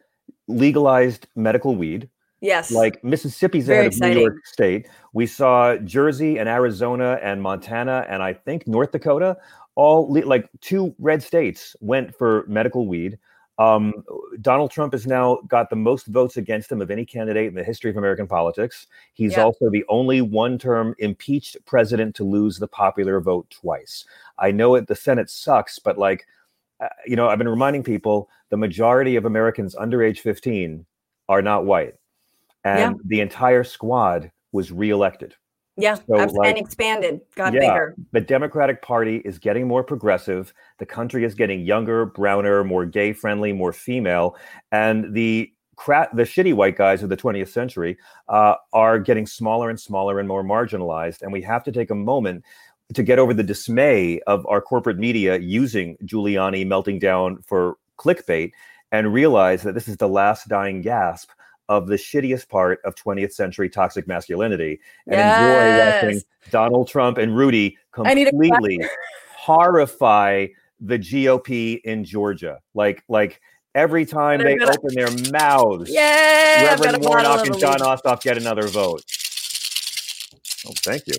legalized 0.48 1.26
medical 1.36 1.74
weed. 1.76 2.08
yes. 2.40 2.70
Like 2.72 3.02
Mississippi's 3.04 3.66
Very 3.66 3.86
ahead 3.86 3.92
of 3.94 4.00
New. 4.16 4.20
York 4.20 4.46
State. 4.46 4.88
We 5.12 5.26
saw 5.26 5.76
Jersey 5.76 6.38
and 6.38 6.48
Arizona 6.48 7.18
and 7.22 7.40
Montana 7.42 8.04
and 8.08 8.22
I 8.22 8.32
think 8.34 8.66
North 8.66 8.92
Dakota, 8.92 9.36
all 9.74 10.12
le- 10.12 10.26
like 10.26 10.48
two 10.60 10.94
red 10.98 11.22
states 11.22 11.76
went 11.80 12.14
for 12.16 12.44
medical 12.48 12.86
weed. 12.86 13.18
Um, 13.58 14.04
Donald 14.40 14.70
Trump 14.70 14.92
has 14.92 15.06
now 15.06 15.40
got 15.48 15.68
the 15.68 15.76
most 15.76 16.06
votes 16.06 16.36
against 16.36 16.70
him 16.70 16.80
of 16.80 16.90
any 16.90 17.04
candidate 17.04 17.48
in 17.48 17.54
the 17.54 17.64
history 17.64 17.90
of 17.90 17.96
American 17.96 18.28
politics. 18.28 18.86
He's 19.14 19.32
Yeah. 19.36 19.44
also 19.44 19.68
the 19.68 19.84
only 19.88 20.20
one-term 20.20 20.94
impeached 20.98 21.56
president 21.66 22.14
to 22.16 22.24
lose 22.24 22.58
the 22.58 22.68
popular 22.68 23.20
vote 23.20 23.50
twice. 23.50 24.04
I 24.38 24.52
know 24.52 24.76
it. 24.76 24.86
The 24.86 24.94
Senate 24.94 25.28
sucks, 25.28 25.78
but 25.80 25.98
like, 25.98 26.26
uh, 26.80 26.88
you 27.04 27.16
know, 27.16 27.28
I've 27.28 27.38
been 27.38 27.48
reminding 27.48 27.82
people 27.82 28.30
the 28.50 28.56
majority 28.56 29.16
of 29.16 29.24
Americans 29.24 29.74
under 29.74 30.02
age 30.04 30.20
15 30.20 30.86
are 31.28 31.42
not 31.42 31.66
white 31.66 31.94
and 32.64 33.00
the 33.04 33.20
entire 33.20 33.64
squad 33.64 34.30
was 34.52 34.72
reelected. 34.72 35.34
Yeah, 35.78 35.94
so, 35.94 36.02
like- 36.08 36.30
and 36.44 36.58
expanded, 36.58 37.20
got 37.36 37.52
Yeah. 37.54 37.60
bigger. 37.60 37.94
The 38.12 38.20
Democratic 38.20 38.82
Party 38.82 39.22
is 39.24 39.38
getting 39.38 39.66
more 39.66 39.82
progressive. 39.84 40.52
The 40.78 40.86
country 40.86 41.24
is 41.24 41.34
getting 41.34 41.60
younger, 41.60 42.04
browner, 42.04 42.64
more 42.64 42.84
gay 42.84 43.12
friendly, 43.12 43.52
more 43.52 43.72
female, 43.72 44.36
and 44.72 45.14
the 45.14 45.52
cra- 45.76 46.08
the 46.12 46.24
shitty 46.24 46.52
white 46.54 46.76
guys 46.76 47.02
of 47.04 47.08
the 47.08 47.16
20th 47.16 47.48
century 47.50 47.96
uh, 48.28 48.56
are 48.72 48.98
getting 48.98 49.26
smaller 49.26 49.70
and 49.70 49.78
smaller 49.78 50.18
and 50.18 50.28
more 50.28 50.42
marginalized. 50.42 51.22
And 51.22 51.32
we 51.32 51.40
have 51.42 51.62
to 51.64 51.72
take 51.72 51.90
a 51.90 51.94
moment 51.94 52.44
to 52.94 53.02
get 53.02 53.18
over 53.18 53.32
the 53.32 53.42
dismay 53.44 54.18
of 54.26 54.44
our 54.46 54.60
corporate 54.60 54.98
media 54.98 55.38
using 55.38 55.96
Giuliani 56.04 56.66
melting 56.66 56.98
down 56.98 57.42
for 57.46 57.76
clickbait 57.98 58.50
and 58.90 59.12
realize 59.12 59.62
that 59.62 59.74
this 59.74 59.86
is 59.86 59.98
the 59.98 60.08
last 60.08 60.48
dying 60.48 60.80
gasp 60.80 61.30
of 61.68 61.86
the 61.86 61.96
shittiest 61.96 62.48
part 62.48 62.80
of 62.84 62.94
20th 62.94 63.32
century 63.32 63.68
toxic 63.68 64.06
masculinity 64.08 64.80
and 65.06 65.20
enjoy 65.20 65.78
watching 65.84 66.10
Yes. 66.16 66.24
Donald 66.50 66.88
Trump 66.88 67.18
and 67.18 67.36
Rudy 67.36 67.76
I 67.96 68.14
need 68.14 68.28
a 68.28 68.30
clap. 68.30 68.50
completely 68.52 68.88
horrify 69.36 70.46
the 70.80 70.98
GOP 70.98 71.80
in 71.82 72.04
Georgia. 72.04 72.60
Like, 72.74 73.02
like 73.08 73.40
every 73.74 74.06
time 74.06 74.40
they 74.42 74.52
I've 74.52 74.58
got 74.60 74.68
a- 74.76 74.78
open 74.78 74.94
their 74.94 75.32
mouths, 75.32 75.90
Yeah, 75.90 76.70
I've 76.72 76.78
got 76.78 76.88
a 76.88 76.92
Reverend 76.92 77.04
Warnock 77.04 77.46
and. 77.46 77.58
Jon 77.58 77.78
Ossoff 77.80 78.22
get 78.22 78.36
another 78.38 78.66
vote. 78.68 79.02
Oh, 80.66 80.72
thank 80.76 81.06
you. 81.06 81.14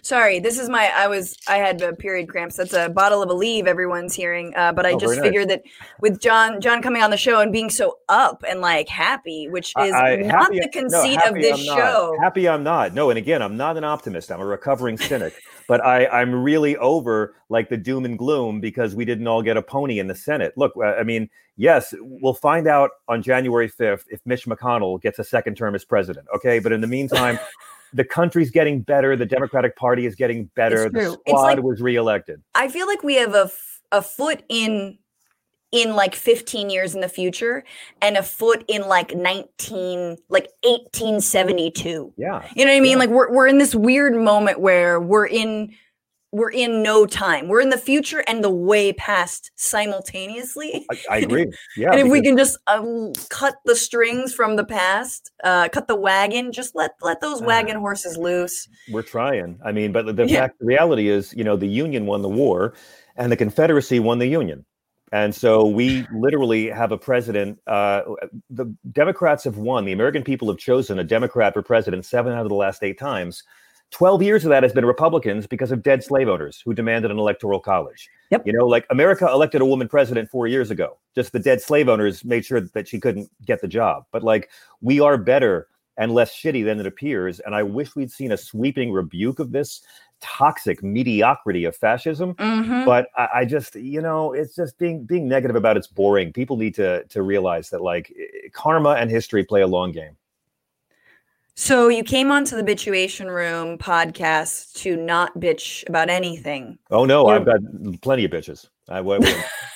Sorry, 0.00 0.38
this 0.40 0.58
is 0.58 0.68
my. 0.70 0.90
I 0.96 1.06
was. 1.06 1.36
I 1.46 1.56
had 1.58 1.82
uh, 1.82 1.92
period 1.92 2.28
cramps. 2.28 2.56
That's 2.56 2.72
a 2.72 2.88
bottle 2.88 3.22
of 3.22 3.28
Aleve. 3.28 3.66
Everyone's 3.66 4.14
hearing, 4.14 4.54
uh, 4.56 4.72
but 4.72 4.86
I 4.86 4.92
Oh, 4.92 4.98
just 4.98 5.04
very 5.14 5.16
nice. 5.16 5.24
figured 5.26 5.50
that 5.50 5.62
with 6.00 6.18
John, 6.18 6.60
John 6.60 6.80
coming 6.82 7.02
on 7.02 7.10
the 7.10 7.16
show 7.16 7.40
and 7.40 7.52
being 7.52 7.68
so 7.68 7.98
up 8.08 8.42
and 8.48 8.60
like 8.60 8.88
happy, 8.88 9.48
which 9.50 9.74
is 9.78 9.92
I- 9.92 10.12
I- 10.12 10.16
not 10.16 10.44
happy- 10.44 10.60
the 10.60 10.66
no, 10.66 10.80
conceit 10.80 11.20
of 11.26 11.34
this 11.34 11.60
I'm 11.60 11.66
not. 11.66 11.76
show. 11.78 12.16
Happy 12.22 12.48
I'm 12.48 12.62
not. 12.62 12.94
No, 12.94 13.10
and 13.10 13.18
again, 13.18 13.42
I'm 13.42 13.56
not 13.56 13.76
an 13.76 13.84
optimist. 13.84 14.32
I'm 14.32 14.40
a 14.40 14.46
recovering 14.46 14.96
cynic. 14.96 15.34
but 15.68 15.84
I, 15.84 16.06
I'm 16.06 16.34
really 16.34 16.76
over 16.78 17.34
like 17.48 17.68
the 17.68 17.76
doom 17.76 18.04
and 18.04 18.18
gloom 18.18 18.60
because 18.60 18.94
we 18.94 19.04
didn't 19.04 19.26
all 19.26 19.42
get 19.42 19.56
a 19.56 19.62
pony 19.62 19.98
in 19.98 20.06
the 20.08 20.14
Senate. 20.14 20.52
Look, 20.56 20.72
uh, 20.76 20.94
I 20.98 21.02
mean, 21.04 21.28
yes, 21.56 21.94
we'll 22.00 22.34
find 22.34 22.66
out 22.66 22.90
on 23.08 23.22
January 23.22 23.68
5th 23.70 24.04
if 24.10 24.20
Mitch 24.24 24.46
McConnell 24.46 25.00
gets 25.00 25.18
a 25.18 25.24
second 25.24 25.56
term 25.56 25.74
as 25.74 25.84
president. 25.84 26.26
Okay, 26.34 26.58
but 26.58 26.72
in 26.72 26.80
the 26.80 26.86
meantime. 26.86 27.38
The 27.94 28.04
country's 28.04 28.50
getting 28.50 28.80
better. 28.80 29.16
The 29.16 29.26
Democratic 29.26 29.76
Party 29.76 30.06
is 30.06 30.14
getting 30.14 30.44
better. 30.56 30.88
The 30.88 31.12
squad 31.26 31.42
like- 31.42 31.62
was 31.62 31.80
reelected. 31.82 32.42
I 32.54 32.68
feel 32.68 32.86
like 32.86 33.02
we 33.02 33.16
have 33.16 33.34
a, 33.34 33.44
f- 33.44 33.80
a 33.92 34.02
foot 34.02 34.42
in 34.48 34.98
in 35.70 35.94
like 35.96 36.14
15 36.14 36.68
years 36.68 36.94
in 36.94 37.00
the 37.00 37.08
future 37.08 37.64
and 38.02 38.18
a 38.18 38.22
foot 38.22 38.62
in 38.68 38.82
like 38.88 39.14
19 39.14 40.18
like 40.28 40.48
1872 40.64 42.12
Yeah. 42.18 42.42
you 42.54 42.64
know 42.66 42.70
what 42.70 42.76
i 42.76 42.80
mean 42.80 42.92
Yeah. 42.92 42.96
like 42.98 43.08
we're, 43.08 43.32
we're 43.32 43.46
in 43.46 43.56
this 43.56 43.74
weird 43.74 44.14
moment 44.14 44.60
where 44.60 45.00
we're 45.00 45.26
in 45.26 45.72
we're 46.32 46.50
in 46.50 46.82
no 46.82 47.04
time 47.06 47.46
we're 47.46 47.60
in 47.60 47.68
the 47.68 47.76
future 47.78 48.24
and 48.26 48.42
the 48.42 48.50
way 48.50 48.92
past 48.94 49.50
simultaneously 49.54 50.86
I, 50.90 50.96
I 51.10 51.18
agree. 51.18 51.46
Yeah. 51.76 51.90
and 51.92 52.00
if 52.00 52.08
we 52.10 52.22
can 52.22 52.36
just 52.36 52.58
um, 52.66 53.12
cut 53.28 53.54
the 53.64 53.76
strings 53.76 54.34
from 54.34 54.56
the 54.56 54.64
past 54.64 55.30
uh, 55.44 55.68
cut 55.68 55.88
the 55.88 55.96
wagon 55.96 56.50
just 56.52 56.74
let 56.74 56.92
let 57.02 57.20
those 57.20 57.42
Ah. 57.42 57.46
wagon 57.46 57.76
horses 57.78 58.16
loose 58.16 58.68
We're 58.90 59.02
trying. 59.02 59.58
I 59.64 59.72
mean, 59.72 59.92
but 59.92 60.16
the 60.16 60.26
Yeah. 60.26 60.40
fact, 60.40 60.58
the 60.58 60.66
reality 60.66 61.08
is, 61.08 61.32
you 61.34 61.44
know, 61.44 61.56
the 61.56 61.66
Union 61.68 62.06
won 62.06 62.22
the 62.22 62.28
war, 62.28 62.74
and 63.16 63.30
the 63.30 63.36
Confederacy 63.36 64.00
won 64.00 64.18
the 64.18 64.26
Union, 64.26 64.64
and 65.12 65.34
so 65.34 65.66
we 65.66 66.06
literally 66.14 66.68
have 66.68 66.90
a 66.92 66.98
president. 66.98 67.58
Uh, 67.66 68.02
the 68.50 68.66
Democrats 68.92 69.44
have 69.44 69.58
won. 69.58 69.84
The 69.84 69.92
American 69.92 70.24
people 70.24 70.48
have 70.48 70.58
chosen 70.58 70.98
a 70.98 71.04
Democrat 71.04 71.52
for 71.54 71.62
president 71.62 72.04
seven 72.06 72.32
out 72.32 72.42
of 72.42 72.48
the 72.48 72.54
last 72.54 72.82
eight 72.82 72.98
times. 72.98 73.42
Twelve 73.92 74.22
years 74.22 74.44
of 74.44 74.48
that 74.48 74.62
has 74.62 74.72
been 74.72 74.86
Republicans 74.86 75.46
because 75.46 75.70
of 75.70 75.82
dead 75.82 76.02
slave 76.02 76.26
owners 76.26 76.62
who 76.64 76.72
demanded 76.72 77.10
an 77.10 77.18
electoral 77.18 77.60
college. 77.60 78.08
Yep. 78.30 78.46
You 78.46 78.54
know, 78.54 78.66
like 78.66 78.86
America 78.88 79.28
elected 79.30 79.60
a 79.60 79.66
woman 79.66 79.86
president 79.86 80.30
four 80.30 80.46
years 80.46 80.70
ago. 80.70 80.96
Just 81.14 81.32
the 81.32 81.38
dead 81.38 81.60
slave 81.60 81.90
owners 81.90 82.24
made 82.24 82.44
sure 82.44 82.60
that 82.60 82.88
she 82.88 82.98
couldn't 82.98 83.30
get 83.44 83.60
the 83.60 83.68
job. 83.68 84.06
But 84.10 84.22
like, 84.24 84.48
we 84.80 84.98
are 84.98 85.18
better 85.18 85.68
and 85.98 86.14
less 86.14 86.34
shitty 86.34 86.64
than 86.64 86.80
it 86.80 86.86
appears. 86.86 87.38
And 87.40 87.54
I 87.54 87.62
wish 87.62 87.94
we'd 87.94 88.10
seen 88.10 88.32
a 88.32 88.36
sweeping 88.38 88.92
rebuke 88.92 89.38
of 89.38 89.52
this 89.52 89.82
toxic 90.22 90.82
mediocrity 90.82 91.66
of 91.66 91.76
fascism. 91.76 92.34
Mhm. 92.36 92.86
But 92.86 93.08
I, 93.16 93.28
I 93.34 93.44
just, 93.44 93.74
you 93.74 94.00
know, 94.00 94.32
it's 94.32 94.54
just 94.54 94.78
being 94.78 95.04
being 95.04 95.28
negative 95.28 95.54
about 95.54 95.76
it's 95.76 95.86
boring. 95.86 96.32
People 96.32 96.56
need 96.56 96.74
to 96.76 97.04
to 97.04 97.20
realize 97.20 97.68
that 97.68 97.82
like 97.82 98.10
karma 98.54 98.92
and 98.92 99.10
history 99.10 99.44
play 99.44 99.60
a 99.60 99.66
long 99.66 99.92
game. 99.92 100.16
So 101.54 101.88
you 101.88 102.02
came 102.02 102.30
onto 102.30 102.56
the 102.56 102.62
Bitchuation 102.62 103.26
Room 103.28 103.76
podcast 103.76 104.72
to 104.80 104.96
not 104.96 105.34
bitch 105.38 105.86
about 105.88 106.08
anything. 106.08 106.78
Oh 106.90 107.04
no, 107.04 107.26
You're- 107.28 107.40
I've 107.40 107.44
got 107.46 108.00
plenty 108.00 108.24
of 108.24 108.30
bitches. 108.30 108.66
I 108.88 109.00
where, 109.00 109.20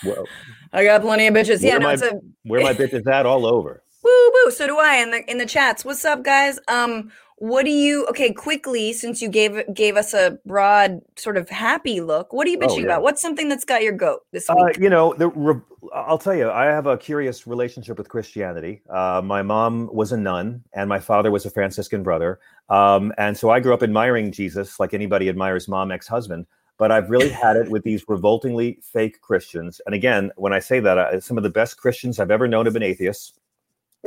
where, 0.03 0.25
I 0.73 0.85
got 0.85 1.03
plenty 1.03 1.27
of 1.27 1.35
bitches. 1.35 1.63
Yeah, 1.63 1.73
Where 1.79 1.81
no, 1.81 1.87
my- 1.87 2.07
a 2.07 2.13
where 2.45 2.61
my 2.63 2.73
bitches 2.75 3.07
at 3.07 3.27
all 3.27 3.45
over. 3.47 3.83
woo 4.03 4.31
woo. 4.45 4.51
So 4.51 4.67
do 4.67 4.79
I 4.79 4.97
in 4.97 5.11
the 5.11 5.31
in 5.31 5.39
the 5.39 5.47
chats. 5.47 5.85
What's 5.85 6.05
up, 6.05 6.23
guys? 6.25 6.59
Um, 6.69 7.13
what 7.39 7.65
do 7.65 7.71
you 7.71 8.07
okay 8.07 8.33
quickly 8.33 8.93
since 8.93 9.21
you 9.21 9.29
gave 9.29 9.63
gave 9.75 9.97
us 9.97 10.15
a 10.15 10.39
broad 10.47 11.01
sort 11.17 11.37
of 11.37 11.49
happy 11.51 12.01
look 12.01 12.33
what 12.33 12.47
are 12.47 12.51
you 12.51 12.59
Oh, 12.61 12.67
bitching 12.67 12.79
yeah. 12.79 12.85
about 12.85 13.03
what's 13.03 13.21
something 13.21 13.49
that's 13.49 13.65
got 13.65 13.83
your 13.83 13.93
goat 13.93 14.23
this 14.33 14.49
Uh, 14.49 14.55
week 14.67 14.79
you 14.79 14.89
know, 14.89 15.13
the, 15.15 15.29
re- 15.29 15.61
I'll 15.95 16.19
tell 16.19 16.35
you, 16.35 16.51
I 16.51 16.65
have 16.67 16.87
a 16.87 16.97
curious 16.97 17.47
relationship 17.47 17.99
with 17.99 18.09
Christianity. 18.09 18.83
Uh, 18.91 19.21
my 19.25 19.43
mom 19.43 19.89
was 19.93 20.13
a 20.13 20.17
nun, 20.17 20.63
and 20.73 20.89
my 20.89 20.99
father 20.99 21.31
was 21.31 21.47
a 21.47 21.51
Franciscan 21.51 22.03
brother. 22.03 22.41
Um, 22.69 23.13
and 23.19 23.37
so 23.37 23.51
I 23.51 23.61
grew 23.61 23.73
up 23.75 23.83
admiring 23.83 24.33
Jesus, 24.33 24.81
like 24.81 24.95
anybody 24.95 25.29
admires 25.29 25.69
mom, 25.69 25.93
ex 25.93 26.09
husband. 26.09 26.47
But 26.79 26.91
I've 26.93 27.09
really 27.09 27.31
had 27.31 27.57
it 27.57 27.71
with 27.71 27.85
these 27.85 28.05
revoltingly 28.09 28.79
fake 28.83 29.21
Christians. 29.21 29.81
And 29.87 29.95
again, 29.95 30.31
when 30.37 30.53
I 30.53 30.59
say 30.59 30.81
that, 30.81 30.99
uh, 30.99 31.21
some 31.21 31.37
of 31.39 31.43
the 31.43 31.51
best 31.51 31.79
Christians 31.79 32.19
I've 32.19 32.31
ever 32.31 32.47
known 32.49 32.67
have 32.67 32.75
been 32.75 32.83
atheists. 32.83 33.33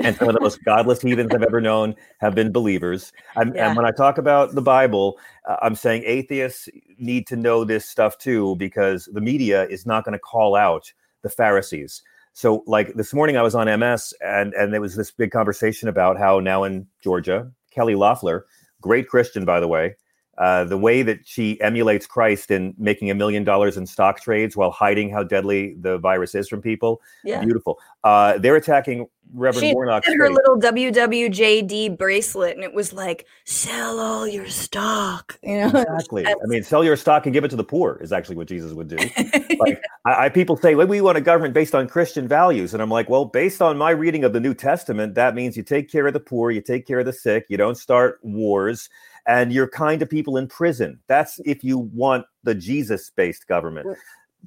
And 0.03 0.15
some 0.15 0.27
of 0.29 0.33
the 0.33 0.41
most 0.41 0.63
godless 0.65 1.01
heathens 1.01 1.33
I've 1.33 1.43
ever 1.43 1.61
known 1.61 1.95
have 2.19 2.35
been 2.35 2.51
believers. 2.51 3.11
And, 3.35 3.55
Yeah. 3.55 3.67
and 3.67 3.77
when 3.77 3.85
I 3.85 3.91
talk 3.91 4.17
about 4.17 4.55
the 4.55 4.61
Bible, 4.61 5.17
uh, 5.47 5.57
I'm 5.61 5.75
saying 5.75 6.03
atheists 6.05 6.69
need 6.97 7.27
to 7.27 7.35
know 7.35 7.63
this 7.63 7.85
stuff 7.85 8.17
too, 8.17 8.55
because 8.57 9.05
the 9.13 9.21
media 9.21 9.65
is 9.67 9.85
not 9.85 10.05
going 10.05 10.13
to 10.13 10.19
call 10.19 10.55
out 10.55 10.91
the 11.21 11.29
Pharisees. 11.29 12.01
So, 12.33 12.63
like 12.67 12.93
this 12.93 13.13
morning, 13.13 13.35
I 13.37 13.41
was 13.41 13.55
on 13.55 13.67
MS, 13.79 14.13
and 14.21 14.53
and 14.53 14.71
there 14.71 14.79
was 14.79 14.95
this 14.95 15.11
big 15.11 15.31
conversation 15.31 15.89
about 15.89 16.17
how 16.17 16.39
now 16.39 16.63
in 16.63 16.87
Georgia, 17.01 17.51
Kelly 17.71 17.95
Loeffler, 17.95 18.45
great 18.81 19.09
Christian 19.09 19.43
by 19.45 19.59
the 19.59 19.67
way, 19.67 19.95
uh, 20.39 20.63
the 20.63 20.77
way 20.77 21.01
that 21.03 21.27
she 21.27 21.59
emulates 21.61 22.07
Christ 22.07 22.49
in 22.49 22.73
making 22.77 23.11
a 23.11 23.15
million 23.15 23.43
dollars 23.43 23.77
in 23.77 23.85
stock 23.85 24.21
trades 24.21 24.55
while 24.55 24.71
hiding 24.71 25.09
how 25.09 25.23
deadly 25.23 25.75
the 25.79 25.97
virus 25.97 26.33
is 26.33 26.47
from 26.47 26.61
people, 26.61 27.01
yeah 27.23 27.43
beautiful. 27.43 27.79
Uh, 28.03 28.37
they're 28.37 28.55
attacking 28.55 29.07
Reverend 29.33 29.67
she 29.67 29.73
Warnock's 29.75 30.07
did 30.07 30.17
her 30.17 30.29
little 30.29 30.57
wwjd 30.59 31.97
bracelet 31.97 32.55
and 32.55 32.63
it 32.63 32.73
was 32.73 32.93
like 32.93 33.27
sell 33.43 33.99
all 33.99 34.27
your 34.27 34.47
stock 34.47 35.37
you 35.43 35.55
know 35.55 35.67
Exactly. 35.89 36.25
I 36.25 36.33
mean, 36.45 36.63
sell 36.63 36.83
your 36.83 36.95
stock 36.95 37.25
and 37.25 37.33
give 37.33 37.43
it 37.43 37.49
to 37.49 37.55
the 37.55 37.63
poor 37.63 37.99
is 38.01 38.11
actually 38.11 38.35
what 38.35 38.47
Jesus 38.47 38.73
would 38.73 38.87
do. 38.87 38.97
like 39.59 39.81
I, 40.05 40.25
I 40.25 40.29
people 40.29 40.57
say, 40.57 40.75
well, 40.75 40.87
we 40.87 41.01
want 41.01 41.17
a 41.17 41.21
government 41.21 41.53
based 41.53 41.75
on 41.75 41.87
Christian 41.87 42.27
values, 42.27 42.73
and 42.73 42.81
I'm 42.81 42.89
like, 42.89 43.09
well, 43.09 43.25
based 43.25 43.61
on 43.61 43.77
my 43.77 43.91
reading 43.91 44.23
of 44.23 44.33
the 44.33 44.39
New 44.39 44.53
Testament, 44.53 45.15
that 45.15 45.35
means 45.35 45.55
you 45.55 45.63
take 45.63 45.91
care 45.91 46.07
of 46.07 46.13
the 46.13 46.19
poor, 46.19 46.51
you 46.51 46.61
take 46.61 46.87
care 46.87 46.99
of 46.99 47.05
the 47.05 47.13
sick, 47.13 47.45
you 47.49 47.57
don't 47.57 47.75
start 47.75 48.19
wars, 48.23 48.89
and 49.29 49.53
you're 49.53 49.67
kind 49.69 49.99
to 49.99 50.07
people 50.07 50.37
in 50.37 50.47
prison. 50.47 50.99
That's 51.07 51.39
if 51.45 51.63
you 51.63 51.77
want 51.77 52.25
the 52.43 52.55
Jesus-based 52.55 53.47
government. 53.47 53.87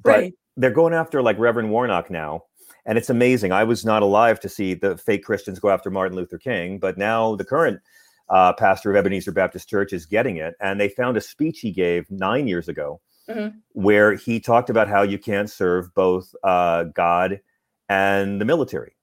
But 0.03 0.09
Right. 0.09 0.33
they're 0.57 0.71
going 0.71 0.93
after 0.93 1.21
like 1.21 1.39
Reverend 1.39 1.71
Warnock 1.71 2.11
now. 2.11 2.43
And 2.85 2.97
it's 2.97 3.09
amazing. 3.09 3.53
I 3.53 3.63
was 3.63 3.85
not 3.85 4.03
alive 4.03 4.41
to 4.41 4.49
see 4.49 4.73
the 4.73 4.97
fake 4.97 5.23
Christians 5.23 5.57
go 5.57 5.69
after 5.69 5.89
Martin 5.89 6.17
Luther 6.17 6.37
King, 6.37 6.79
but 6.79 6.97
now 6.97 7.33
the 7.35 7.45
current 7.45 7.79
uh, 8.29 8.51
pastor 8.53 8.89
of 8.89 8.97
Ebenezer 8.97 9.31
Baptist 9.31 9.69
Church 9.69 9.93
is 9.93 10.05
getting 10.05 10.35
it. 10.37 10.55
And 10.59 10.79
they 10.81 10.89
found 10.89 11.15
a 11.15 11.21
speech 11.21 11.61
he 11.61 11.71
gave 11.71 12.09
nine 12.11 12.47
years 12.47 12.67
ago 12.67 12.99
Mhm. 13.29 13.53
where 13.71 14.15
he 14.15 14.39
talked 14.41 14.69
about 14.69 14.89
how 14.89 15.01
you 15.01 15.17
can't 15.17 15.49
serve 15.49 15.93
both 15.93 16.35
uh, 16.43 16.85
God 16.85 17.39
and 17.87 18.41
the 18.41 18.45
military. 18.45 18.95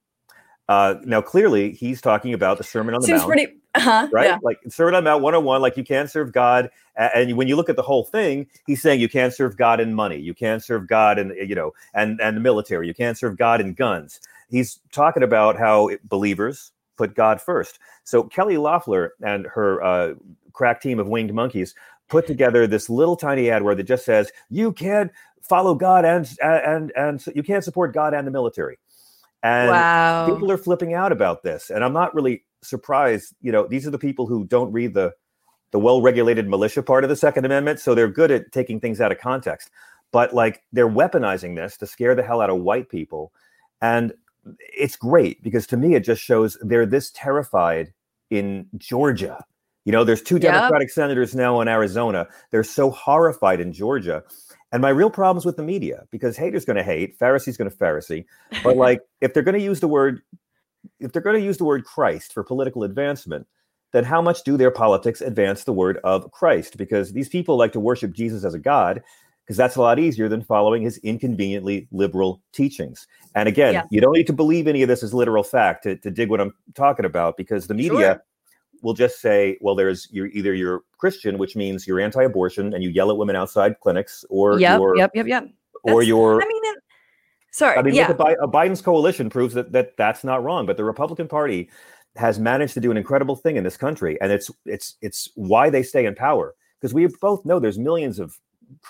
Uh, 0.69 0.97
now, 1.05 1.23
clearly, 1.23 1.73
he's 1.73 2.01
talking 2.01 2.35
about 2.35 2.59
the 2.59 2.65
Sermon 2.65 2.95
on 2.95 3.01
the 3.01 3.07
seems 3.07 3.21
Mount 3.21 3.29
pretty 3.29 3.60
uh-huh 3.75 4.09
right? 4.13 4.27
yeah 4.27 4.39
Like 4.43 4.59
Sermon 4.69 4.95
on 4.95 5.05
Mount 5.05 5.23
101, 5.23 5.63
like 5.63 5.77
you 5.77 5.85
can't 5.85 6.11
serve 6.11 6.33
God. 6.33 6.71
And 6.97 7.37
when 7.37 7.49
you 7.49 7.57
look 7.57 7.69
at 7.69 7.77
the 7.77 7.83
whole 7.83 8.05
thing, 8.05 8.47
he's 8.67 8.83
saying 8.83 9.01
you 9.01 9.09
can't 9.09 9.33
serve 9.33 9.57
God 9.57 9.81
in 9.81 9.95
money, 9.95 10.17
you 10.19 10.35
can't 10.35 10.63
serve 10.63 10.87
God 10.87 11.19
in 11.19 11.35
you 11.37 11.55
know, 11.55 11.73
and 11.95 12.21
and 12.21 12.37
the 12.37 12.41
military, 12.41 12.87
you 12.87 12.95
can't 12.95 13.17
serve 13.17 13.37
God 13.37 13.61
in 13.61 13.75
guns. 13.75 14.21
He's 14.49 14.81
talking 14.93 15.23
about 15.23 15.59
how 15.59 15.89
it- 15.89 16.07
believers 16.09 16.73
put 16.97 17.15
God 17.15 17.41
first. 17.41 17.79
So 18.05 18.25
Kelly 18.25 18.59
Loeffler 18.59 19.15
and 19.23 19.47
her 19.47 19.83
uh, 19.83 20.15
crack 20.53 20.81
team 20.83 20.99
of 20.99 21.09
winged 21.09 21.33
monkeys 21.33 21.75
put 22.09 22.27
together 22.27 22.67
this 22.67 22.91
little 22.91 23.17
tiny 23.17 23.51
ad 23.51 23.63
where 23.63 23.75
that 23.77 23.85
just 23.85 24.05
says 24.05 24.33
you 24.51 24.73
can't 24.73 25.11
follow 25.43 25.75
God 25.75 26.05
and 26.05 26.29
and 26.43 26.93
and 26.97 27.25
you 27.35 27.43
can't 27.43 27.65
support 27.65 27.95
God 27.95 28.15
and 28.15 28.27
the 28.27 28.31
military. 28.33 28.79
And 29.43 29.71
wow 29.71 30.27
people 30.27 30.51
are 30.51 30.59
flipping 30.59 30.93
out 30.93 31.13
about 31.13 31.43
this 31.43 31.71
and 31.71 31.83
i'm 31.83 31.95
not 31.95 32.15
really 32.15 32.45
surprised 32.63 33.35
you 33.41 33.51
know 33.51 33.67
these 33.67 33.87
are 33.87 33.91
the 33.91 33.99
people 33.99 34.27
who 34.27 34.45
don't 34.45 34.73
read 34.73 34.95
the 34.95 35.13
the 35.73 35.79
well-regulated 35.79 36.49
militia 36.49 36.83
part 36.83 37.05
of 37.05 37.11
the 37.11 37.17
second 37.17 37.45
amendment 37.45 37.79
so 37.79 37.95
they're 37.95 38.09
good 38.09 38.31
at 38.31 38.51
taking 38.53 38.81
things 38.81 39.01
out 39.01 39.13
of 39.13 39.19
context. 39.19 39.71
But 40.13 40.35
like 40.35 40.63
they're 40.73 40.89
weaponizing 40.89 41.55
this 41.55 41.77
to 41.77 41.87
scare 41.87 42.15
the 42.17 42.23
hell 42.25 42.41
out 42.41 42.51
of 42.51 42.61
white 42.61 42.89
people 42.89 43.33
and 43.81 44.13
it's 44.59 44.97
great 44.97 45.43
because 45.43 45.67
to 45.69 45.77
me 45.77 45.95
it 45.95 46.01
just 46.01 46.23
shows 46.23 46.59
they're 46.63 46.87
this 46.87 47.11
terrified 47.13 47.93
in 48.31 48.67
georgia. 48.77 49.45
You 49.85 49.93
know 49.93 50.03
there's 50.05 50.23
two 50.23 50.37
Yep. 50.37 50.43
democratic 50.43 50.91
senators 50.91 51.35
now 51.35 51.61
in 51.61 51.69
arizona. 51.69 52.27
They're 52.51 52.65
so 52.65 52.91
horrified 52.91 53.61
in 53.61 53.73
georgia. 53.73 54.25
And 54.73 54.83
my 54.83 54.91
real 54.91 55.11
problems 55.11 55.45
with 55.45 55.57
the 55.57 55.63
media 55.63 56.05
because 56.11 56.37
haters 56.37 56.65
going 56.65 56.77
to 56.77 56.83
hate 56.83 57.17
pharisees 57.19 57.57
going 57.57 57.71
to 57.71 57.77
pharisee. 57.77 58.25
But 58.65 58.77
like 58.77 59.01
if 59.21 59.35
they're 59.35 59.43
going 59.43 59.59
to 59.59 59.65
use 59.65 59.81
the 59.81 59.89
word 59.89 60.23
if 60.99 61.13
they're 61.13 61.23
going 61.23 61.39
to 61.39 61.45
use 61.45 61.57
the 61.59 61.65
word 61.65 61.85
christ 61.85 62.33
for 62.33 62.43
political 62.43 62.83
advancement 62.85 63.47
then 63.93 64.05
how 64.05 64.23
much 64.23 64.45
do 64.45 64.57
their 64.57 64.71
politics 64.71 65.21
advance 65.21 65.65
the 65.65 65.73
word 65.73 65.99
of 66.05 66.31
christ 66.33 66.77
because 66.77 67.13
these 67.13 67.29
people 67.29 67.57
like 67.57 67.73
to 67.73 67.81
worship 67.81 68.13
jesus 68.13 68.45
as 68.45 68.55
a 68.55 68.59
god 68.59 69.03
because 69.45 69.57
that's 69.57 69.77
a 69.77 69.81
lot 69.81 69.99
easier 69.99 70.29
than 70.29 70.43
following 70.43 70.81
his 70.83 70.99
inconveniently 70.99 71.89
liberal 71.91 72.41
teachings 72.53 73.07
and 73.35 73.49
again 73.49 73.75
Yeah. 73.75 73.83
you 73.91 74.01
don't 74.01 74.13
need 74.15 74.27
to 74.29 74.33
believe 74.33 74.67
any 74.69 74.83
of 74.83 74.89
this 74.89 75.03
as 75.03 75.13
literal 75.13 75.43
fact 75.43 75.83
to, 75.85 75.97
to 75.97 76.11
dig 76.11 76.31
what 76.31 76.41
i'm 76.41 76.55
talking 76.75 77.05
about 77.05 77.37
because 77.37 77.67
the 77.67 77.75
media 77.75 77.91
Sure. 77.99 78.25
will 78.83 78.95
just 78.95 79.21
say 79.21 79.59
well 79.61 79.75
there's 79.75 80.09
you're 80.11 80.29
either 80.29 80.55
you're 80.55 80.83
christian 80.99 81.37
which 81.37 81.57
means 81.57 81.87
you're 81.87 82.01
anti-abortion 82.01 82.73
and 82.75 82.83
you 82.85 82.91
yell 82.91 83.11
at 83.11 83.17
women 83.17 83.35
outside 83.37 83.79
clinics 83.81 84.25
or 84.31 84.59
yep 84.61 84.79
you're 84.79 84.97
yep 84.97 85.11
yep 85.15 85.27
yep 85.27 85.49
or 85.83 86.03
you're 86.03 86.41
i 86.43 86.47
mean 86.47 86.63
sorry 87.51 87.77
I 87.77 87.83
mean, 87.83 87.95
yeah 87.95 88.09
look 88.09 88.21
at 88.21 88.39
Bi- 88.51 88.67
Biden's 88.67 88.83
coalition 88.83 89.31
proves 89.31 89.55
that, 89.55 89.73
that 89.73 89.97
that's 89.97 90.25
not 90.25 90.43
wrong. 90.43 90.67
But 90.67 90.77
the 90.77 90.85
Republican 90.85 91.29
Party 91.29 91.71
has 92.17 92.39
managed 92.39 92.75
to 92.75 92.81
do 92.81 92.91
an 92.91 92.97
incredible 92.97 93.37
thing 93.37 93.57
in 93.57 93.65
this 93.65 93.77
country, 93.77 94.21
and 94.21 94.33
it's 94.33 94.51
it's 94.65 94.97
it's 95.01 95.29
why 95.35 95.71
they 95.71 95.83
stay 95.83 96.07
in 96.07 96.15
power. 96.15 96.55
Because 96.81 96.95
we 96.95 97.07
both 97.21 97.45
know 97.45 97.59
there's 97.59 97.79
millions 97.79 98.19
of 98.19 98.39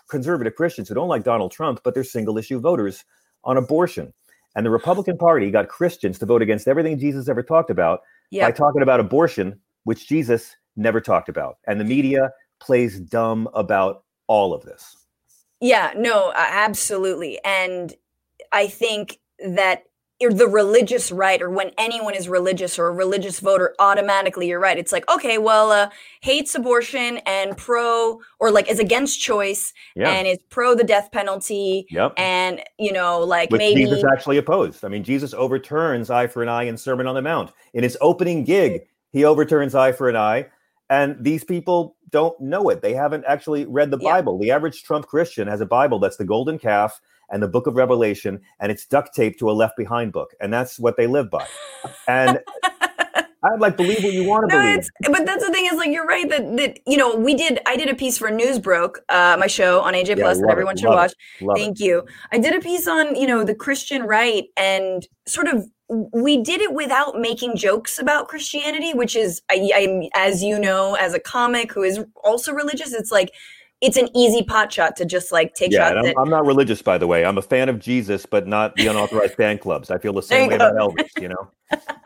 conservative 0.09 0.55
Christians 0.55 0.89
who 0.89 0.95
don't 0.95 1.09
like 1.09 1.25
Donald 1.25 1.53
Trump, 1.53 1.81
but 1.83 1.95
they're 1.95 2.05
single 2.05 2.39
issue 2.39 2.61
voters 2.61 3.05
on 3.45 3.57
abortion. 3.57 4.13
And 4.55 4.67
the 4.67 4.71
Republican 4.71 5.17
Party 5.17 5.51
got 5.51 5.69
Christians 5.69 6.19
to 6.19 6.27
vote 6.27 6.43
against 6.43 6.69
everything 6.69 6.99
Jesus 6.99 7.29
ever 7.29 7.43
talked 7.43 7.71
about 7.71 8.01
yeah 8.31 8.47
by 8.47 8.53
talking 8.53 8.83
about 8.83 9.01
abortion, 9.01 9.61
which 9.85 10.09
Jesus 10.09 10.57
never 10.77 11.01
talked 11.01 11.29
about. 11.29 11.59
And 11.67 11.81
the 11.81 11.85
media 11.85 12.33
plays 12.61 13.01
dumb 13.01 13.49
about 13.55 14.05
all 14.27 14.55
of 14.55 14.63
this. 14.63 14.97
Yeah, 15.61 15.93
no, 15.97 16.33
absolutely. 16.35 17.39
And 17.45 17.93
I 18.53 18.67
think 18.67 19.19
that 19.45 19.85
the 20.21 20.47
religious 20.47 21.11
right, 21.11 21.41
or 21.41 21.49
when 21.49 21.71
anyone 21.79 22.15
is 22.15 22.29
religious 22.29 22.79
or 22.79 22.89
a 22.89 22.93
religious 22.93 23.41
voter, 23.41 23.75
automatically 23.79 24.49
you're 24.49 24.61
right. 24.61 24.77
It's 24.77 24.93
like, 24.93 25.11
okay, 25.11 25.39
well, 25.39 25.73
uh, 25.73 25.89
hates 26.21 26.55
abortion 26.55 27.19
and 27.25 27.57
pro, 27.57 28.21
or 28.39 28.51
like 28.51 28.71
is 28.71 28.79
against 28.79 29.19
choice 29.19 29.73
Yeah. 29.97 30.11
and 30.11 30.29
is 30.29 30.37
pro 30.51 30.75
the 30.75 30.85
death 30.85 31.11
penalty. 31.11 31.87
yep. 31.89 32.13
And, 32.19 32.61
you 32.79 32.93
know, 32.93 33.21
like 33.21 33.51
which 33.51 33.61
maybe. 33.61 33.85
Jesus 33.85 34.05
actually 34.13 34.37
opposed. 34.37 34.85
I 34.85 34.89
mean, 34.89 35.05
Jesus 35.05 35.33
overturns 35.33 36.11
eye 36.11 36.27
for 36.27 36.43
an 36.43 36.51
eye 36.51 36.65
in 36.65 36.77
Sermon 36.77 37.07
on 37.07 37.15
the 37.15 37.23
Mount. 37.23 37.51
In 37.73 37.83
his 37.83 37.97
opening 38.03 38.45
gig, 38.45 38.83
he 39.13 39.25
overturns 39.25 39.75
eye 39.75 39.93
for 39.93 40.11
an 40.11 40.17
eye. 40.17 40.49
And 40.91 41.17
these 41.19 41.45
people 41.45 41.97
don't 42.11 42.39
know 42.41 42.69
it. 42.69 42.83
They 42.83 42.93
haven't 42.93 43.25
actually 43.27 43.65
read 43.65 43.91
the 43.91 43.99
Yeah. 43.99 44.11
Bible. 44.13 44.39
The 44.39 44.51
average 44.51 44.83
Trump 44.83 45.07
Christian 45.07 45.49
has 45.49 45.63
a 45.63 45.67
Bible 45.67 45.99
that's 45.99 46.17
the 46.19 46.25
golden 46.27 46.59
calf 46.59 47.01
and 47.31 47.43
the 47.43 47.49
book 47.49 47.67
of 47.67 47.75
Revelation, 47.77 48.41
and 48.61 48.71
it's 48.73 48.87
duct 48.87 49.15
taped 49.15 49.39
to 49.41 49.51
a 49.51 49.53
left 49.53 49.77
behind 49.77 50.13
book. 50.13 50.35
And 50.41 50.53
that's 50.53 50.79
what 50.79 50.97
they 50.97 51.07
live 51.07 51.31
by. 51.31 51.47
And 52.09 52.41
I'd 53.43 53.59
like 53.61 53.77
believe 53.77 54.05
what 54.05 54.13
you 54.13 54.25
want 54.25 54.51
to 54.51 54.55
No, 54.57 54.63
believe. 54.63 54.91
but 55.03 55.25
that's 55.25 55.45
the 55.45 55.51
thing 55.51 55.67
is 55.67 55.79
like 55.79 55.91
you're 55.91 56.07
right 56.07 56.29
that 56.29 56.57
that 56.59 56.79
you 56.87 56.97
know 56.99 57.17
we 57.17 57.35
did 57.35 57.59
I 57.67 57.75
did 57.77 57.89
a 57.89 57.95
piece 57.95 58.19
for 58.19 58.31
Newsbroke, 58.31 59.01
uh, 59.09 59.37
my 59.41 59.47
show 59.47 59.81
on 59.81 59.95
AJ 59.95 60.17
Yeah, 60.19 60.25
Plus 60.25 60.39
that 60.39 60.43
love 60.43 60.51
it, 60.51 60.53
everyone 60.53 60.77
should 60.77 60.91
it, 60.91 60.95
watch. 60.95 61.13
It. 61.41 61.49
Thank 61.57 61.81
you. 61.81 62.05
I 62.33 62.39
did 62.39 62.55
a 62.55 62.61
piece 62.61 62.87
on, 62.87 63.15
you 63.17 63.27
know, 63.27 63.43
the 63.45 63.55
Christian 63.55 64.03
right 64.03 64.45
and 64.57 65.07
sort 65.27 65.49
of 65.49 65.67
we 66.13 66.41
did 66.43 66.61
it 66.61 66.73
without 66.73 67.19
making 67.19 67.57
jokes 67.57 67.99
about 67.99 68.29
Christianity, 68.29 68.93
which 68.95 69.17
is 69.17 69.41
I, 69.51 69.71
I'm 69.75 70.03
as 70.15 70.43
you 70.43 70.59
know, 70.59 70.95
as 70.95 71.15
a 71.15 71.21
comic 71.21 71.73
who 71.73 71.83
is 71.83 72.01
also 72.23 72.53
religious, 72.53 72.93
it's 72.93 73.11
like 73.11 73.33
it's 73.81 73.97
an 73.97 74.09
easy 74.15 74.43
pot 74.43 74.73
shot 74.73 74.97
to 74.97 75.05
just 75.05 75.33
like 75.33 75.55
take 75.55 75.73
Yeah, 75.73 75.91
shots. 75.91 76.09
I'm, 76.09 76.19
I'm 76.19 76.31
not 76.31 76.45
religious, 76.47 76.83
by 76.83 76.99
the 76.99 77.07
way. 77.07 77.25
I'm 77.25 77.39
a 77.39 77.43
fan 77.43 77.69
of 77.69 77.79
Jesus, 77.79 78.27
but 78.27 78.47
not 78.47 78.77
the 78.77 78.87
unauthorized 78.89 79.35
fan 79.35 79.59
clubs. 79.59 79.91
I 79.91 79.99
feel 79.99 80.13
the 80.13 80.23
same 80.23 80.49
way 80.49 80.59
go. 80.59 80.69
about 80.69 80.75
Elvis. 80.75 81.19
You 81.19 81.29
know, 81.29 81.51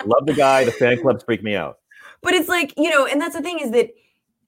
love 0.05 0.27
the 0.27 0.35
guy. 0.35 0.65
The 0.65 0.73
fan 0.73 1.01
clubs 1.01 1.25
freak 1.25 1.43
me 1.43 1.57
out. 1.57 1.79
but 2.23 2.35
it's 2.35 2.49
like 2.49 2.73
you 2.77 2.91
know 2.91 3.07
and 3.07 3.21
that's 3.21 3.35
the 3.37 3.43
thing 3.43 3.59
is 3.59 3.71
that 3.71 3.91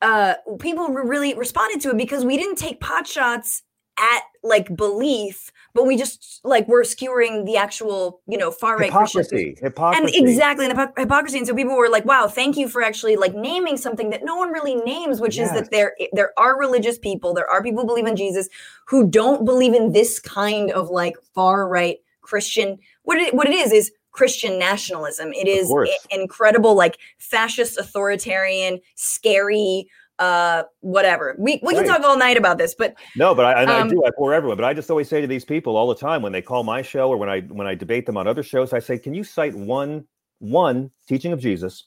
uh 0.02 0.34
people 0.58 0.88
really 0.88 1.34
responded 1.34 1.80
to 1.80 1.90
it 1.90 1.96
because 1.96 2.24
we 2.24 2.36
didn't 2.36 2.56
take 2.56 2.80
pot 2.80 3.06
shots 3.06 3.62
at 3.98 4.22
like 4.42 4.74
belief, 4.76 5.52
but 5.74 5.87
we 5.87 5.96
just 5.96 6.40
like 6.44 6.68
we're 6.68 6.85
skewering 6.85 7.44
the 7.44 7.56
actual, 7.56 8.20
you 8.26 8.38
know, 8.38 8.50
far 8.50 8.76
right 8.76 8.87
hypocrisy, 8.87 9.56
hypocrisy, 9.61 10.18
and 10.18 10.28
exactly 10.28 10.68
the 10.68 10.92
hypocrisy. 10.96 11.38
And 11.38 11.46
so 11.46 11.54
people 11.54 11.76
were 11.76 11.88
like, 11.88 12.04
"Wow, 12.04 12.28
thank 12.28 12.56
you 12.56 12.68
for 12.68 12.82
actually 12.82 13.16
like 13.16 13.35
naming 13.35 13.76
something 13.76 14.11
that 14.11 14.24
no 14.24 14.37
one 14.37 14.52
really 14.52 14.76
names, 14.76 15.20
which 15.20 15.37
yes. 15.37 15.48
is 15.48 15.61
that 15.61 15.70
there 15.70 15.96
there 16.12 16.32
are 16.38 16.59
religious 16.59 16.98
people, 16.98 17.35
there 17.35 17.48
are 17.48 17.62
people 17.62 17.82
who 17.82 17.87
believe 17.87 18.06
in 18.06 18.16
Jesus 18.16 18.48
who 18.87 19.06
don't 19.09 19.44
believe 19.44 19.74
in 19.74 19.92
this 19.92 20.20
kind 20.20 20.70
of 20.70 20.90
like 20.90 21.16
far 21.35 21.68
right 21.68 21.98
Christian. 22.20 22.78
What 23.02 23.18
it 23.18 23.35
what 23.35 23.48
it 23.48 23.54
is 23.54 23.72
is 23.72 23.92
Christian 24.16 24.59
nationalism. 24.59 25.32
It 25.35 25.46
is 25.46 25.70
incredible, 26.11 26.74
like 26.74 26.98
fascist, 27.18 27.78
authoritarian, 27.78 28.80
scary 28.94 29.88
uh 30.18 30.62
whatever 30.81 31.35
we 31.38 31.61
we 31.62 31.74
right. 31.74 31.85
can 31.85 31.94
talk 31.94 32.02
all 32.02 32.16
night 32.16 32.37
about 32.37 32.57
this 32.57 32.74
but 32.74 32.94
no 33.16 33.35
but 33.35 33.44
i, 33.44 33.64
um, 33.64 33.87
I 33.87 33.90
do 33.90 34.02
i 34.07 34.11
pour 34.16 34.33
everyone 34.33 34.57
but 34.57 34.64
i 34.64 34.72
just 34.72 34.90
always 34.90 35.09
say 35.09 35.20
to 35.20 35.26
these 35.26 35.44
people 35.44 35.76
all 35.76 35.88
the 35.88 35.94
time 35.94 36.22
when 36.22 36.33
they 36.33 36.40
call 36.40 36.62
my 36.64 36.81
show 36.81 37.11
or 37.11 37.18
when 37.18 37.29
i 37.29 37.40
when 37.40 37.66
i 37.66 37.74
debate 37.74 38.07
them 38.07 38.16
on 38.16 38.26
other 38.26 38.42
shows 38.42 38.72
i 38.72 38.79
say 38.79 38.98
can 38.98 39.12
you 39.12 39.22
cite 39.22 39.55
one 39.55 40.07
one 40.38 40.90
teaching 41.07 41.33
of 41.33 41.40
jesus 41.40 41.85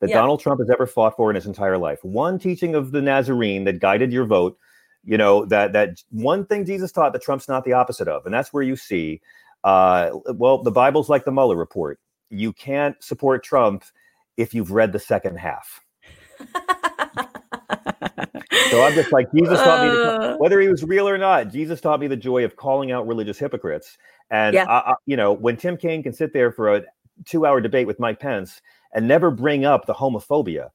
that 0.00 0.10
yeah. 0.10 0.16
donald 0.16 0.40
trump 0.40 0.60
has 0.60 0.70
ever 0.70 0.86
fought 0.86 1.16
for 1.16 1.30
in 1.30 1.34
his 1.34 1.46
entire 1.46 1.76
life 1.76 1.98
one 2.04 2.38
teaching 2.38 2.76
of 2.76 2.92
the 2.92 3.02
nazarene 3.02 3.64
that 3.64 3.80
guided 3.80 4.12
your 4.12 4.24
vote 4.24 4.56
you 5.02 5.18
know 5.18 5.44
that 5.44 5.72
that 5.72 6.00
one 6.10 6.46
thing 6.46 6.64
jesus 6.64 6.92
taught 6.92 7.12
that 7.12 7.22
trump's 7.22 7.48
not 7.48 7.64
the 7.64 7.72
opposite 7.72 8.06
of 8.06 8.24
and 8.24 8.32
that's 8.32 8.52
where 8.52 8.62
you 8.62 8.76
see 8.76 9.20
uh 9.64 10.10
well 10.34 10.62
the 10.62 10.70
bible's 10.70 11.08
like 11.08 11.24
the 11.24 11.32
mueller 11.32 11.56
report 11.56 11.98
you 12.30 12.52
can't 12.52 13.02
support 13.02 13.42
trump 13.42 13.84
if 14.36 14.54
you've 14.54 14.70
read 14.70 14.92
the 14.92 14.98
second 14.98 15.36
half 15.36 15.80
so 18.70 18.82
I'm 18.82 18.94
just 18.94 19.12
like 19.12 19.26
Jesus 19.32 19.58
taught 19.58 19.86
me, 19.86 19.94
to, 19.94 20.02
uh. 20.02 20.36
whether 20.38 20.60
he 20.60 20.68
was 20.68 20.82
real 20.82 21.08
or 21.08 21.18
not. 21.18 21.52
Jesus 21.52 21.80
taught 21.80 22.00
me 22.00 22.06
the 22.06 22.16
joy 22.16 22.44
of 22.44 22.56
calling 22.56 22.92
out 22.92 23.06
religious 23.06 23.38
hypocrites. 23.38 23.96
And 24.30 24.54
yeah. 24.54 24.64
I, 24.64 24.90
I, 24.90 24.94
you 25.06 25.16
know, 25.16 25.32
when 25.32 25.56
Tim 25.56 25.76
Kaine 25.76 26.02
can 26.02 26.12
sit 26.12 26.32
there 26.32 26.50
for 26.50 26.74
a 26.74 26.82
two-hour 27.26 27.60
debate 27.60 27.86
with 27.86 28.00
Mike 28.00 28.18
Pence 28.18 28.60
and 28.92 29.06
never 29.06 29.30
bring 29.30 29.64
up 29.64 29.86
the 29.86 29.94
homophobia, 29.94 30.70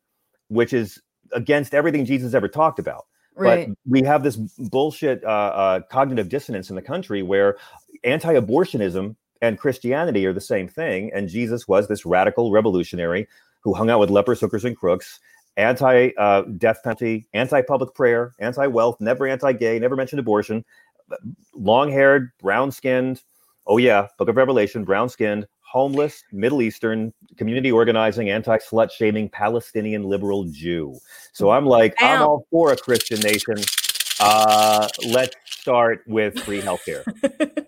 which 0.48 0.74
is 0.74 1.02
against 1.34 1.74
everything 1.74 2.06
Jesus 2.06 2.34
ever 2.34 2.48
talked 2.48 2.80
about. 2.80 3.06
Right. 3.36 3.69
But 3.69 3.78
we 3.88 4.04
have 4.04 4.24
this 4.24 4.36
bullshit 4.36 5.24
uh, 5.24 5.28
uh, 5.28 5.80
cognitive 5.89 6.30
dissonance 6.30 6.69
in 6.69 6.76
the 6.76 6.82
country 6.82 7.24
where 7.24 7.58
anti-abortionism 8.04 9.15
and 9.41 9.58
Christianity 9.58 10.26
are 10.26 10.34
the 10.34 10.41
same 10.41 10.67
thing, 10.67 11.12
and 11.13 11.30
Jesus 11.30 11.67
was 11.67 11.88
this 11.88 12.06
radical 12.06 12.52
revolutionary 12.52 13.28
who 13.62 13.74
hung 13.74 13.89
out 13.89 14.00
with 14.00 14.10
lepers, 14.10 14.41
hookers, 14.41 14.65
and 14.65 14.76
crooks, 14.76 15.19
anti 15.60 16.12
uh, 16.17 16.43
death 16.58 16.82
penalty, 16.84 17.28
anti 17.34 17.62
public 17.62 17.93
prayer, 17.93 18.34
anti 18.39 18.65
wealth, 18.67 19.00
never 19.00 19.28
anti 19.28 19.54
gay, 19.54 19.78
never 19.78 19.95
mentioned 19.95 20.19
abortion, 20.19 20.63
long 21.54 21.91
haired, 21.91 22.32
brown 22.41 22.72
skinned. 22.72 23.22
Oh, 23.67 23.78
yeah, 23.78 24.08
Book 24.17 24.30
of 24.30 24.36
Revelation, 24.36 24.84
brown 24.84 25.10
skinned, 25.10 25.45
homeless, 25.62 26.24
Middle 26.32 26.62
Eastern, 26.62 27.13
community 27.38 27.72
organizing, 27.72 28.30
anti 28.30 28.58
slut 28.58 28.91
shaming, 28.91 29.30
Palestinian 29.30 30.04
liberal 30.04 30.45
Jew. 30.45 30.98
So 31.34 31.52
I'm 31.52 31.65
like, 31.65 31.93
I'm 32.00 32.22
all 32.22 32.48
for 32.50 32.72
a 32.72 32.78
Christian 32.78 33.19
nation. 33.19 33.58
Uh, 34.20 34.88
let's 35.08 35.36
start 35.46 36.04
with 36.06 36.38
free 36.40 36.62
healthcare. 36.62 37.04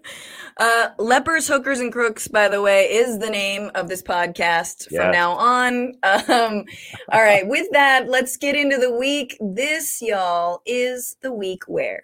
uh, 0.58 0.90
Lepers, 0.98 1.48
Hookers, 1.48 1.80
and 1.80 1.94
Crooks, 1.94 2.28
by 2.28 2.50
the 2.50 2.62
way, 2.62 2.92
is 2.92 3.20
the 3.20 3.30
name 3.30 3.72
of 3.74 3.88
this 3.88 4.02
podcast 4.02 4.88
yes. 4.92 5.02
from 5.02 5.12
now 5.12 5.32
on. 5.34 5.94
Um, 6.32 6.66
all 7.12 7.22
right, 7.22 7.48
with 7.48 7.68
that, 7.72 8.08
let's 8.08 8.38
get 8.38 8.56
into 8.56 8.78
the 8.78 8.92
week. 8.92 9.38
This, 9.40 10.02
y'all, 10.02 10.62
is 10.66 11.16
the 11.22 11.32
week 11.32 11.64
where. 11.68 12.04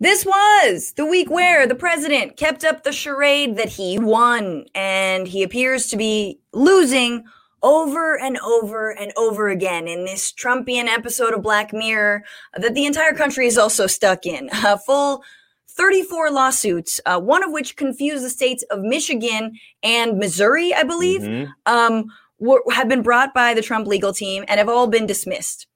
This 0.00 0.26
was 0.26 0.92
the 0.96 1.06
week 1.06 1.30
where 1.30 1.66
the 1.66 1.74
president 1.74 2.36
kept 2.36 2.64
up 2.64 2.82
the 2.82 2.92
charade 2.92 3.56
that 3.56 3.68
he 3.68 3.98
won, 3.98 4.66
and 4.74 5.28
he 5.28 5.42
appears 5.42 5.86
to 5.88 5.96
be 5.96 6.40
losing 6.52 7.24
over 7.62 8.18
and 8.18 8.38
over 8.40 8.90
and 8.90 9.12
over 9.16 9.48
again 9.48 9.86
in 9.86 10.04
this 10.04 10.32
Trumpian 10.32 10.86
episode 10.86 11.34
of 11.34 11.42
Black 11.42 11.72
Mirror 11.72 12.24
that 12.56 12.74
the 12.74 12.86
entire 12.86 13.12
country 13.12 13.46
is 13.46 13.58
also 13.58 13.86
stuck 13.86 14.26
in. 14.26 14.48
A 14.64 14.78
full 14.78 15.22
34 15.68 16.30
lawsuits, 16.30 17.00
uh, 17.06 17.20
one 17.20 17.42
of 17.42 17.50
which 17.50 17.76
confused 17.76 18.24
the 18.24 18.30
states 18.30 18.62
of 18.70 18.80
Michigan 18.80 19.58
and 19.82 20.18
Missouri, 20.18 20.74
I 20.74 20.82
believe, 20.82 21.22
mm-hmm. 21.22 21.50
um, 21.66 22.06
were, 22.38 22.62
have 22.72 22.88
been 22.88 23.02
brought 23.02 23.32
by 23.32 23.54
the 23.54 23.62
Trump 23.62 23.86
legal 23.86 24.12
team 24.12 24.44
and 24.48 24.58
have 24.58 24.68
all 24.68 24.86
been 24.86 25.06
dismissed. 25.06 25.66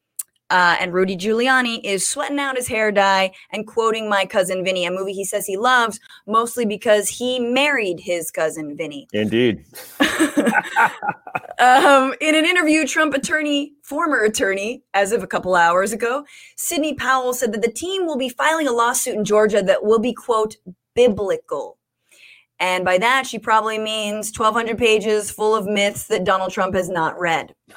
Uh, 0.49 0.77
and 0.79 0.93
Rudy 0.93 1.17
Giuliani 1.17 1.81
is 1.83 2.07
sweating 2.07 2.39
out 2.39 2.57
his 2.57 2.69
hair 2.69 2.93
dye 2.93 3.33
and 3.51 3.67
quoting 3.67 4.09
My 4.09 4.25
Cousin 4.25 4.65
Vinny, 4.65 4.87
a 4.87 4.91
movie 4.91 5.13
he 5.13 5.25
says 5.25 5.47
he 5.47 5.57
loves, 5.57 5.99
mostly 6.27 6.65
because 6.65 7.09
he 7.09 7.41
married 7.41 8.01
his 8.01 8.31
cousin 8.31 8.77
Vinny. 8.77 9.09
Indeed. 9.13 9.65
um, 11.59 12.15
in 12.21 12.35
an 12.35 12.45
interview, 12.45 12.87
Trump 12.87 13.15
attorney, 13.15 13.73
former 13.83 14.23
attorney, 14.23 14.83
as 14.95 15.13
of 15.13 15.23
a 15.23 15.27
couple 15.27 15.57
hours 15.57 15.93
ago, 15.93 16.25
Sidney 16.57 16.95
Powell 16.95 17.35
said 17.35 17.53
that 17.53 17.63
the 17.63 17.73
team 17.73 18.07
will 18.07 18.19
be 18.19 18.29
filing 18.29 18.69
a 18.69 18.73
lawsuit 18.73 19.17
in 19.17 19.25
Georgia 19.25 19.63
that 19.63 19.85
will 19.85 19.99
be, 19.99 20.13
quote, 20.13 20.57
biblical. 20.95 21.79
And 22.59 22.85
by 22.85 22.99
that, 22.99 23.27
she 23.27 23.39
probably 23.39 23.79
means 23.79 24.37
1,200 24.37 24.79
pages 24.79 25.31
full 25.31 25.55
of 25.55 25.67
myths 25.67 26.07
that 26.07 26.25
Donald 26.25 26.53
Trump 26.53 26.75
has 26.75 26.89
not 26.89 27.19
read. 27.19 27.55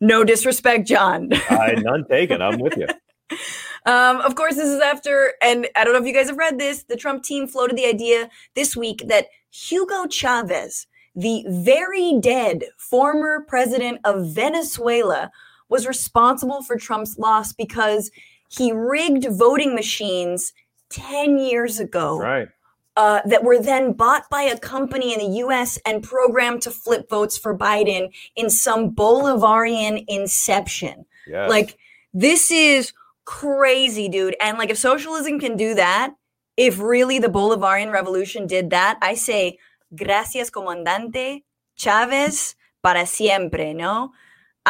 No 0.00 0.24
disrespect, 0.24 0.86
John. 0.86 1.30
I 1.50 1.74
none 1.76 2.04
taken. 2.06 2.40
I'm 2.40 2.58
with 2.58 2.76
you. 2.76 2.86
Um, 3.86 4.20
of 4.20 4.34
course, 4.34 4.56
this 4.56 4.68
is 4.68 4.78
after, 4.82 5.32
and 5.40 5.66
I 5.74 5.84
don't 5.84 5.94
know 5.94 6.00
if 6.00 6.06
you 6.06 6.12
guys 6.12 6.28
have 6.28 6.36
read 6.36 6.58
this. 6.58 6.82
The 6.82 6.96
Trump 6.96 7.24
team 7.24 7.46
floated 7.46 7.78
the 7.78 7.86
idea 7.86 8.28
this 8.54 8.76
week 8.76 9.02
that 9.06 9.28
Hugo 9.50 10.06
Chavez, 10.06 10.86
the 11.16 11.46
very 11.48 12.18
dead 12.20 12.64
former 12.76 13.42
president 13.48 14.00
of 14.04 14.34
Venezuela, 14.34 15.30
was 15.70 15.86
responsible 15.86 16.62
for 16.62 16.76
Trump's 16.76 17.18
loss 17.18 17.54
because 17.54 18.10
he 18.50 18.70
rigged 18.70 19.26
voting 19.30 19.74
machines 19.74 20.52
10 20.90 21.38
years 21.38 21.80
ago. 21.80 22.18
Right 22.18 22.48
uh, 23.00 23.22
that 23.24 23.42
were 23.42 23.58
then 23.58 23.94
bought 23.94 24.28
by 24.28 24.42
a 24.42 24.58
company 24.58 25.14
in 25.14 25.20
the 25.20 25.38
US 25.38 25.78
and 25.86 26.02
programmed 26.02 26.60
to 26.62 26.70
flip 26.70 27.08
votes 27.08 27.38
for 27.38 27.56
Biden 27.56 28.12
in 28.36 28.50
some 28.50 28.90
Bolivarian 28.90 30.04
inception. 30.06 31.06
Yes. 31.26 31.48
Like, 31.48 31.78
this 32.12 32.50
is 32.50 32.92
crazy, 33.24 34.06
dude. 34.10 34.36
And 34.38 34.58
like, 34.58 34.68
if 34.68 34.76
socialism 34.76 35.40
can 35.40 35.56
do 35.56 35.74
that, 35.76 36.12
if 36.58 36.78
really 36.78 37.18
the 37.18 37.28
Bolivarian 37.28 37.90
revolution 37.90 38.46
did 38.46 38.68
that, 38.68 38.98
I 39.00 39.14
say, 39.14 39.56
gracias, 39.96 40.50
comandante 40.50 41.44
Chavez, 41.76 42.54
para 42.82 43.06
siempre, 43.06 43.72
no? 43.72 44.12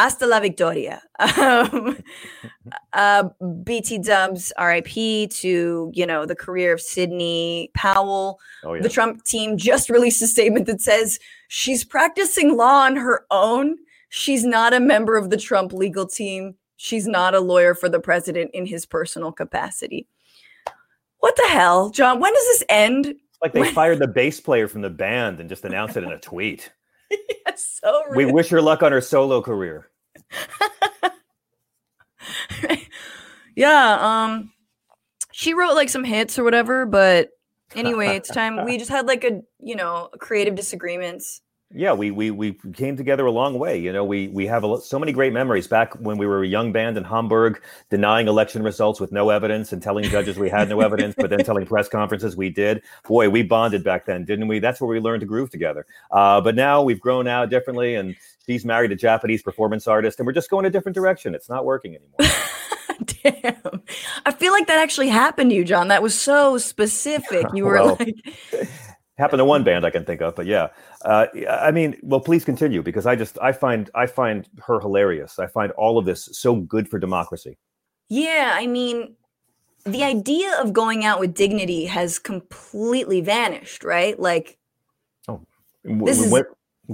Hasta 0.01 0.25
la 0.25 0.39
victoria. 0.39 1.01
Um, 1.37 1.97
uh, 2.93 3.29
BT 3.63 3.99
Dubs, 3.99 4.51
RIP 4.59 5.29
to 5.29 5.91
you 5.93 6.05
know 6.05 6.25
the 6.25 6.35
career 6.35 6.73
of 6.73 6.81
Sidney 6.81 7.69
Powell. 7.75 8.39
Oh, 8.63 8.73
yeah. 8.73 8.81
The 8.81 8.89
Trump 8.89 9.23
team 9.23 9.55
just 9.57 9.89
released 9.95 10.21
a 10.23 10.27
statement 10.27 10.65
that 10.65 10.81
says 10.81 11.19
she's 11.47 11.83
practicing 11.83 12.57
law 12.57 12.85
on 12.85 12.95
her 12.95 13.25
own. 13.29 13.77
She's 14.09 14.43
not 14.43 14.73
a 14.73 14.79
member 14.79 15.15
of 15.15 15.29
the 15.29 15.37
Trump 15.37 15.73
legal 15.73 16.07
team. 16.07 16.55
She's 16.77 17.07
not 17.07 17.35
a 17.35 17.39
lawyer 17.39 17.75
for 17.75 17.87
the 17.87 17.99
president 17.99 18.49
in 18.53 18.65
his 18.65 18.87
personal 18.87 19.31
capacity. 19.31 20.07
What 21.19 21.35
the 21.35 21.49
hell, 21.49 21.91
John? 21.91 22.19
When 22.19 22.33
does 22.33 22.45
this 22.45 22.63
end? 22.67 23.13
Like 23.43 23.53
they 23.53 23.61
when? 23.61 23.73
fired 23.73 23.99
the 23.99 24.07
bass 24.07 24.39
player 24.39 24.67
from 24.67 24.81
the 24.81 24.89
band 24.89 25.39
and 25.39 25.47
just 25.47 25.63
announced 25.65 25.97
it 25.97 26.03
in 26.03 26.11
a 26.11 26.19
tweet. 26.19 26.71
yes, 27.45 27.79
so 27.83 28.01
We 28.15 28.25
wish 28.25 28.49
her 28.49 28.61
luck 28.61 28.81
on 28.81 28.91
her 28.91 29.01
solo 29.01 29.41
career. 29.41 29.90
yeah, 33.55 33.97
um 33.99 34.51
she 35.31 35.53
wrote 35.53 35.73
like 35.73 35.89
some 35.89 36.03
hits 36.03 36.37
or 36.37 36.43
whatever, 36.43 36.85
but 36.85 37.29
anyway, 37.75 38.15
it's 38.15 38.29
time. 38.29 38.65
We 38.65 38.77
just 38.77 38.91
had 38.91 39.07
like 39.07 39.23
a, 39.23 39.41
you 39.59 39.75
know, 39.75 40.09
creative 40.19 40.55
disagreements 40.55 41.41
yeah, 41.73 41.93
we 41.93 42.11
we 42.11 42.31
we 42.31 42.53
came 42.73 42.97
together 42.97 43.25
a 43.25 43.31
long 43.31 43.57
way. 43.57 43.77
You 43.77 43.93
know, 43.93 44.03
we 44.03 44.27
we 44.27 44.45
have 44.47 44.63
a, 44.63 44.81
so 44.81 44.99
many 44.99 45.11
great 45.11 45.33
memories 45.33 45.67
back 45.67 45.93
when 45.95 46.17
we 46.17 46.25
were 46.25 46.43
a 46.43 46.47
young 46.47 46.71
band 46.71 46.97
in 46.97 47.03
Hamburg, 47.03 47.61
denying 47.89 48.27
election 48.27 48.63
results 48.63 48.99
with 48.99 49.11
no 49.11 49.29
evidence 49.29 49.71
and 49.71 49.81
telling 49.81 50.05
judges 50.05 50.37
we 50.37 50.49
had 50.49 50.69
no 50.69 50.81
evidence, 50.81 51.15
but 51.17 51.29
then 51.29 51.43
telling 51.43 51.65
press 51.65 51.87
conferences 51.87 52.35
we 52.35 52.49
did. 52.49 52.81
Boy, 53.07 53.29
we 53.29 53.43
bonded 53.43 53.83
back 53.83 54.05
then, 54.05 54.25
didn't 54.25 54.47
we? 54.47 54.59
That's 54.59 54.81
where 54.81 54.89
we 54.89 54.99
learned 54.99 55.21
to 55.21 55.27
groove 55.27 55.49
together. 55.49 55.85
Uh, 56.11 56.41
but 56.41 56.55
now 56.55 56.81
we've 56.81 56.99
grown 56.99 57.27
out 57.27 57.49
differently, 57.49 57.95
and 57.95 58.15
she's 58.45 58.65
married 58.65 58.91
a 58.91 58.95
Japanese 58.95 59.41
performance 59.41 59.87
artist, 59.87 60.19
and 60.19 60.27
we're 60.27 60.33
just 60.33 60.49
going 60.49 60.65
a 60.65 60.69
different 60.69 60.95
direction. 60.95 61.33
It's 61.35 61.49
not 61.49 61.65
working 61.65 61.95
anymore. 61.95 62.35
Damn. 63.23 63.81
I 64.25 64.31
feel 64.31 64.51
like 64.51 64.67
that 64.67 64.79
actually 64.79 65.09
happened 65.09 65.51
to 65.51 65.55
you, 65.55 65.63
John. 65.63 65.87
That 65.87 66.03
was 66.03 66.19
so 66.19 66.57
specific. 66.57 67.47
You 67.53 67.65
were 67.65 67.73
well, 67.73 67.97
like 67.99 68.15
happened 69.17 69.39
to 69.39 69.45
one 69.45 69.63
band 69.63 69.85
I 69.85 69.89
can 69.89 70.05
think 70.05 70.21
of, 70.21 70.35
but 70.35 70.45
yeah. 70.45 70.69
Uh, 71.03 71.27
I 71.49 71.71
mean, 71.71 71.97
well, 72.01 72.19
please 72.19 72.43
continue 72.45 72.81
because 72.81 73.05
I 73.05 73.15
just 73.15 73.37
I 73.41 73.51
find 73.51 73.89
I 73.95 74.05
find 74.05 74.47
her 74.65 74.79
hilarious. 74.79 75.39
I 75.39 75.47
find 75.47 75.71
all 75.73 75.97
of 75.97 76.05
this 76.05 76.29
so 76.31 76.55
good 76.55 76.89
for 76.89 76.99
democracy. 76.99 77.57
Yeah, 78.09 78.51
I 78.55 78.67
mean, 78.67 79.15
the 79.85 80.03
idea 80.03 80.59
of 80.61 80.73
going 80.73 81.05
out 81.05 81.19
with 81.19 81.33
dignity 81.33 81.85
has 81.85 82.19
completely 82.19 83.21
vanished, 83.21 83.83
right? 83.83 84.19
Like, 84.19 84.57
oh, 85.27 85.41
this 85.83 86.19
is 86.19 86.33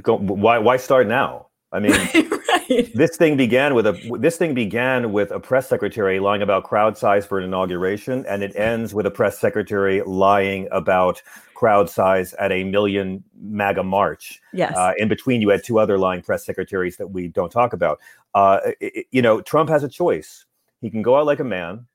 go, 0.02 0.18
why 0.18 0.58
why 0.58 0.78
start 0.78 1.08
now? 1.08 1.48
I 1.72 1.80
mean, 1.80 1.92
right. 2.14 2.92
this 2.96 3.18
thing 3.18 3.36
began 3.36 3.76
with 3.76 3.88
a 3.88 4.18
this 4.20 4.38
thing 4.38 4.54
began 4.54 5.12
with 5.12 5.32
a 5.32 5.40
press 5.40 5.68
secretary 5.68 6.20
lying 6.20 6.42
about 6.42 6.64
crowd 6.64 6.98
size 6.98 7.26
for 7.26 7.38
an 7.38 7.44
inauguration, 7.44 8.26
and 8.28 8.42
it 8.42 8.56
ends 8.56 8.94
with 8.94 9.06
a 9.06 9.12
press 9.12 9.38
secretary 9.38 10.02
lying 10.04 10.68
about 10.72 11.22
crowd 11.58 11.90
size 11.90 12.36
at 12.36 12.52
a 12.52 12.64
million 12.64 13.24
MAGA 13.36 13.82
march. 13.82 14.40
Yes. 14.54 14.78
Uh, 14.78 14.94
in 15.00 15.08
between, 15.08 15.42
you 15.42 15.50
had 15.50 15.64
two 15.64 15.80
other 15.80 15.98
lying 15.98 16.22
press 16.22 16.46
secretaries 16.46 16.98
that 16.98 17.08
we 17.08 17.30
don't 17.30 17.52
talk 17.52 17.74
about. 17.74 18.00
Uh, 18.36 18.60
it, 18.80 19.08
you 19.10 19.24
know, 19.24 19.42
Trump 19.42 19.68
has 19.68 19.84
a 19.84 19.90
choice. 19.90 20.46
He 20.82 20.92
can 20.92 21.02
go 21.02 21.18
out 21.18 21.26
like 21.26 21.40
a 21.40 21.44
man, 21.44 21.88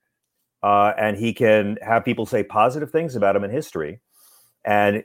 uh, 0.64 0.94
and 0.98 1.16
he 1.16 1.32
can 1.32 1.78
have 1.80 2.04
people 2.04 2.26
say 2.26 2.42
positive 2.42 2.90
things 2.90 3.14
about 3.14 3.36
him 3.36 3.44
in 3.44 3.52
history 3.52 4.00
and 4.64 5.04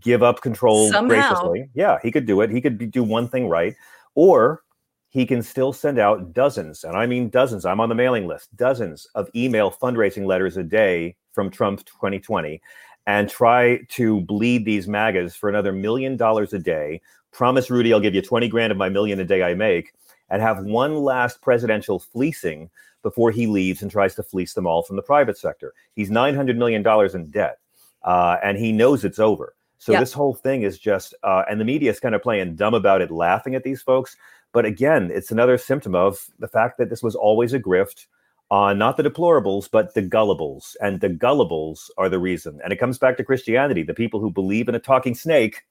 give 0.00 0.22
up 0.22 0.42
control 0.42 0.92
Somehow. 0.92 1.08
graciously. 1.08 1.68
Yeah, 1.74 1.98
he 2.00 2.12
could 2.12 2.24
do 2.24 2.40
it. 2.42 2.50
He 2.50 2.60
could 2.60 2.92
do 2.92 3.02
one 3.02 3.28
thing 3.28 3.48
right 3.48 3.74
or 4.14 4.62
he 5.10 5.24
can 5.24 5.42
still 5.42 5.72
send 5.72 5.98
out 5.98 6.34
dozens, 6.34 6.84
and 6.84 6.96
I 6.96 7.06
mean 7.06 7.30
dozens, 7.30 7.64
I'm 7.64 7.80
on 7.80 7.88
the 7.88 7.94
mailing 7.94 8.26
list, 8.26 8.54
dozens 8.56 9.06
of 9.14 9.30
email 9.34 9.70
fundraising 9.70 10.26
letters 10.26 10.56
a 10.56 10.62
day 10.62 11.16
from 11.32 11.50
Trump 11.50 11.84
2020 11.86 12.60
and 13.08 13.30
try 13.30 13.78
to 13.88 14.20
bleed 14.20 14.66
these 14.66 14.86
MAGAs 14.86 15.34
for 15.34 15.48
another 15.48 15.72
million 15.72 16.18
dollars 16.18 16.52
a 16.52 16.58
day. 16.58 17.00
Promise 17.32 17.70
Rudy, 17.70 17.94
I'll 17.94 18.00
give 18.00 18.14
you 18.14 18.20
20 18.20 18.48
grand 18.48 18.70
of 18.70 18.76
my 18.76 18.90
million 18.90 19.18
a 19.18 19.24
day 19.24 19.42
I 19.42 19.54
make, 19.54 19.94
and 20.28 20.42
have 20.42 20.62
one 20.62 20.94
last 20.94 21.40
presidential 21.40 21.98
fleecing 21.98 22.68
before 23.02 23.30
he 23.30 23.46
leaves 23.46 23.80
and 23.80 23.90
tries 23.90 24.14
to 24.16 24.22
fleece 24.22 24.52
them 24.52 24.66
all 24.66 24.82
from 24.82 24.96
the 24.96 25.02
private 25.02 25.38
sector. 25.38 25.72
He's 25.94 26.10
$900 26.10 26.56
million 26.56 26.86
in 27.14 27.30
debt, 27.30 27.58
uh, 28.02 28.36
and 28.44 28.58
he 28.58 28.72
knows 28.72 29.06
it's 29.06 29.18
over. 29.18 29.54
So 29.78 29.92
this 30.00 30.12
whole 30.12 30.34
thing 30.34 30.62
is 30.62 30.78
just, 30.78 31.14
uh, 31.22 31.44
and 31.48 31.58
the 31.58 31.64
media 31.64 31.90
is 31.90 32.00
kind 32.00 32.14
of 32.14 32.22
playing 32.22 32.56
dumb 32.56 32.74
about 32.74 33.00
it, 33.00 33.10
laughing 33.10 33.54
at 33.54 33.64
these 33.64 33.80
folks. 33.80 34.18
But 34.52 34.66
again, 34.66 35.10
it's 35.14 35.30
another 35.30 35.56
symptom 35.56 35.94
of 35.94 36.26
the 36.40 36.48
fact 36.48 36.76
that 36.76 36.90
this 36.90 37.02
was 37.02 37.14
always 37.14 37.54
a 37.54 37.60
grift 37.60 38.06
on 38.50 38.78
not 38.78 38.96
the 38.96 39.02
deplorables, 39.02 39.68
but 39.70 39.94
the 39.94 40.02
gullibles. 40.02 40.74
And 40.80 41.00
the 41.00 41.08
gullibles 41.08 41.90
are 41.98 42.08
the 42.08 42.18
reason. 42.18 42.60
And 42.64 42.72
it 42.72 42.76
comes 42.76 42.98
back 42.98 43.16
to 43.18 43.24
Christianity. 43.24 43.82
The 43.82 43.94
people 43.94 44.20
who 44.20 44.30
believe 44.30 44.68
in 44.68 44.74
a 44.74 44.78
talking 44.78 45.14
snake, 45.14 45.62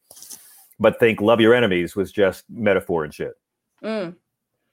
but 0.79 0.99
think 0.99 1.21
love 1.21 1.41
your 1.41 1.55
enemies 1.55 1.95
was 1.95 2.11
just 2.11 2.45
metaphor 2.49 3.03
and 3.03 3.13
shit. 3.13 3.33
Mm. 3.83 4.15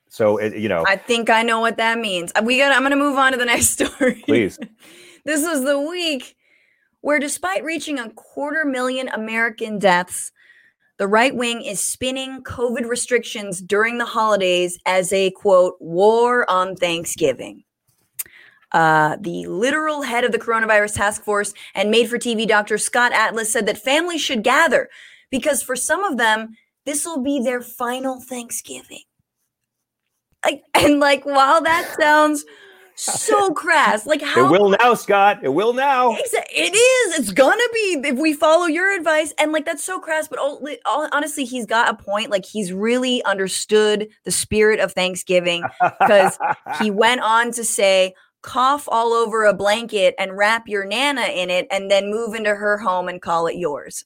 So 0.09 0.37
it, 0.37 0.57
you 0.57 0.69
know, 0.69 0.85
I 0.87 0.97
think 0.97 1.31
I 1.31 1.43
know 1.43 1.61
what 1.61 1.77
that 1.79 1.99
means. 1.99 2.33
We 2.43 2.59
got. 2.59 2.73
I'm 2.73 2.83
going 2.83 2.91
to 2.91 2.97
move 2.97 3.19
on 3.19 3.33
to 3.33 3.39
the 3.39 3.45
next 3.47 3.71
story. 3.71 4.23
Please. 4.25 4.59
this 5.25 5.43
is 5.43 5.65
the 5.65 5.81
week 5.81 6.37
where 7.01 7.19
despite 7.19 7.65
reaching 7.65 7.99
a 7.99 8.11
quarter 8.11 8.65
million 8.65 9.09
American 9.09 9.79
deaths, 9.79 10.31
the 10.99 11.09
right 11.09 11.35
wing 11.35 11.63
is 11.63 11.81
spinning 11.81 12.43
COVID 12.45 12.89
restrictions 12.89 13.61
during 13.61 13.99
the 13.99 14.05
holidays 14.05 14.79
as 14.87 15.13
a 15.13 15.33
quote, 15.33 15.75
war 15.81 16.49
on 16.49 16.77
Thanksgiving. 16.77 17.64
Uh, 18.75 19.17
the 19.21 19.47
literal 19.47 20.03
head 20.03 20.25
of 20.25 20.33
the 20.33 20.39
coronavirus 20.39 20.97
task 20.97 21.23
force 21.23 21.55
and 21.77 21.93
made 21.93 22.11
for 22.11 22.19
TV 22.19 22.45
Dr. 22.45 22.77
Scott 22.77 23.13
Atlas 23.13 23.53
said 23.53 23.67
that 23.67 23.79
families 23.79 24.21
should 24.21 24.43
gather 24.43 24.91
because 25.31 25.63
for 25.63 25.77
some 25.77 26.03
of 26.03 26.17
them, 26.17 26.57
this 26.85 27.07
will 27.07 27.23
be 27.23 27.41
their 27.41 27.61
final 27.61 28.21
Thanksgiving. 28.21 29.05
Like, 30.45 30.63
and 30.75 30.99
like, 30.99 31.25
while 31.25 31.63
that 31.63 31.95
sounds 31.97 32.45
so 32.97 33.51
crass. 33.55 34.07
Like 34.07 34.23
how 34.23 34.47
it 34.47 34.51
will 34.51 34.71
now, 34.71 34.95
Scott. 34.95 35.41
It 35.43 35.49
will 35.49 35.73
now. 35.73 36.17
It 36.17 36.75
is. 36.75 37.19
It's 37.19 37.33
gonna 37.33 37.63
be 37.73 38.01
if 38.05 38.17
we 38.17 38.33
follow 38.33 38.67
your 38.67 38.95
advice. 38.95 39.33
And 39.39 39.53
like 39.53 39.65
that's 39.65 39.85
so 39.85 40.01
crass, 40.01 40.29
but 40.29 40.39
honestly, 40.85 41.45
he's 41.45 41.67
got 41.67 41.89
a 41.89 42.03
point. 42.03 42.31
Like 42.31 42.45
he's 42.45 42.73
really 42.73 43.23
understood 43.25 44.09
the 44.25 44.31
spirit 44.31 44.81
of 44.81 44.93
Thanksgiving 44.93 45.65
because 46.01 46.39
he 46.81 46.91
went 46.91 47.21
on 47.21 47.53
to 47.53 47.65
say, 47.65 48.15
cough 48.45 48.89
all 48.91 49.13
over 49.13 49.45
a 49.45 49.55
blanket 49.55 50.15
and 50.19 50.37
wrap 50.37 50.69
your 50.69 50.85
nana 50.85 51.27
in 51.35 51.51
it, 51.51 51.67
and 51.71 51.91
then 51.91 52.11
move 52.11 52.35
into 52.35 52.55
her 52.55 52.79
home 52.79 53.09
and 53.09 53.21
call 53.21 53.47
it 53.47 53.57
yours 53.57 54.05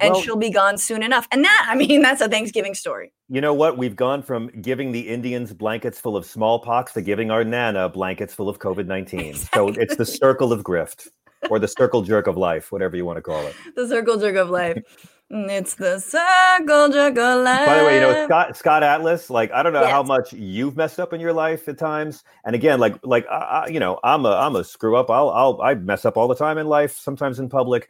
and 0.00 0.12
well, 0.12 0.22
she'll 0.22 0.36
be 0.36 0.50
gone 0.50 0.78
soon 0.78 1.02
enough. 1.02 1.26
And 1.32 1.44
that, 1.44 1.66
I 1.68 1.74
mean, 1.74 2.02
that's 2.02 2.20
a 2.20 2.28
Thanksgiving 2.28 2.74
story. 2.74 3.12
You 3.28 3.40
know 3.40 3.54
what? 3.54 3.76
We've 3.76 3.96
gone 3.96 4.22
from 4.22 4.48
giving 4.60 4.92
the 4.92 5.08
Indians 5.08 5.52
blankets 5.52 6.00
full 6.00 6.16
of 6.16 6.24
smallpox 6.24 6.92
to 6.94 7.02
giving 7.02 7.30
our 7.30 7.44
Nana 7.44 7.88
blankets 7.88 8.34
full 8.34 8.48
of 8.48 8.58
COVID 8.58 8.86
19. 8.86 9.20
Exactly. 9.20 9.48
So 9.58 9.68
it's 9.68 9.96
the 9.96 10.06
circle 10.06 10.52
of 10.52 10.62
grift 10.62 11.08
or 11.50 11.58
the 11.58 11.68
circle 11.68 12.02
jerk 12.02 12.26
of 12.26 12.36
life, 12.36 12.70
whatever 12.70 12.96
you 12.96 13.04
want 13.04 13.16
to 13.16 13.22
call 13.22 13.44
it. 13.46 13.54
The 13.74 13.88
circle 13.88 14.18
jerk 14.18 14.36
of 14.36 14.50
life. 14.50 14.82
It's 15.30 15.74
the 15.74 15.98
circle 15.98 16.88
jerk 16.88 17.18
of. 17.18 17.44
By 17.44 17.78
the 17.78 17.84
way, 17.84 17.96
you 17.96 18.00
know 18.00 18.24
Scott 18.24 18.56
Scott 18.56 18.82
Atlas. 18.82 19.28
Like 19.28 19.52
I 19.52 19.62
don't 19.62 19.72
know 19.74 19.82
yes. 19.82 19.90
how 19.90 20.02
much 20.02 20.32
you've 20.32 20.76
messed 20.76 20.98
up 20.98 21.12
in 21.12 21.20
your 21.20 21.34
life 21.34 21.68
at 21.68 21.78
times. 21.78 22.24
And 22.44 22.54
again, 22.54 22.80
like 22.80 22.98
like 23.04 23.26
uh, 23.30 23.66
you 23.68 23.78
know, 23.78 24.00
I'm 24.02 24.24
a 24.24 24.30
I'm 24.30 24.56
a 24.56 24.64
screw 24.64 24.96
up. 24.96 25.10
I'll 25.10 25.30
I'll 25.30 25.60
I 25.60 25.74
mess 25.74 26.04
up 26.04 26.16
all 26.16 26.28
the 26.28 26.34
time 26.34 26.56
in 26.56 26.66
life. 26.66 26.96
Sometimes 26.96 27.38
in 27.38 27.48
public 27.48 27.88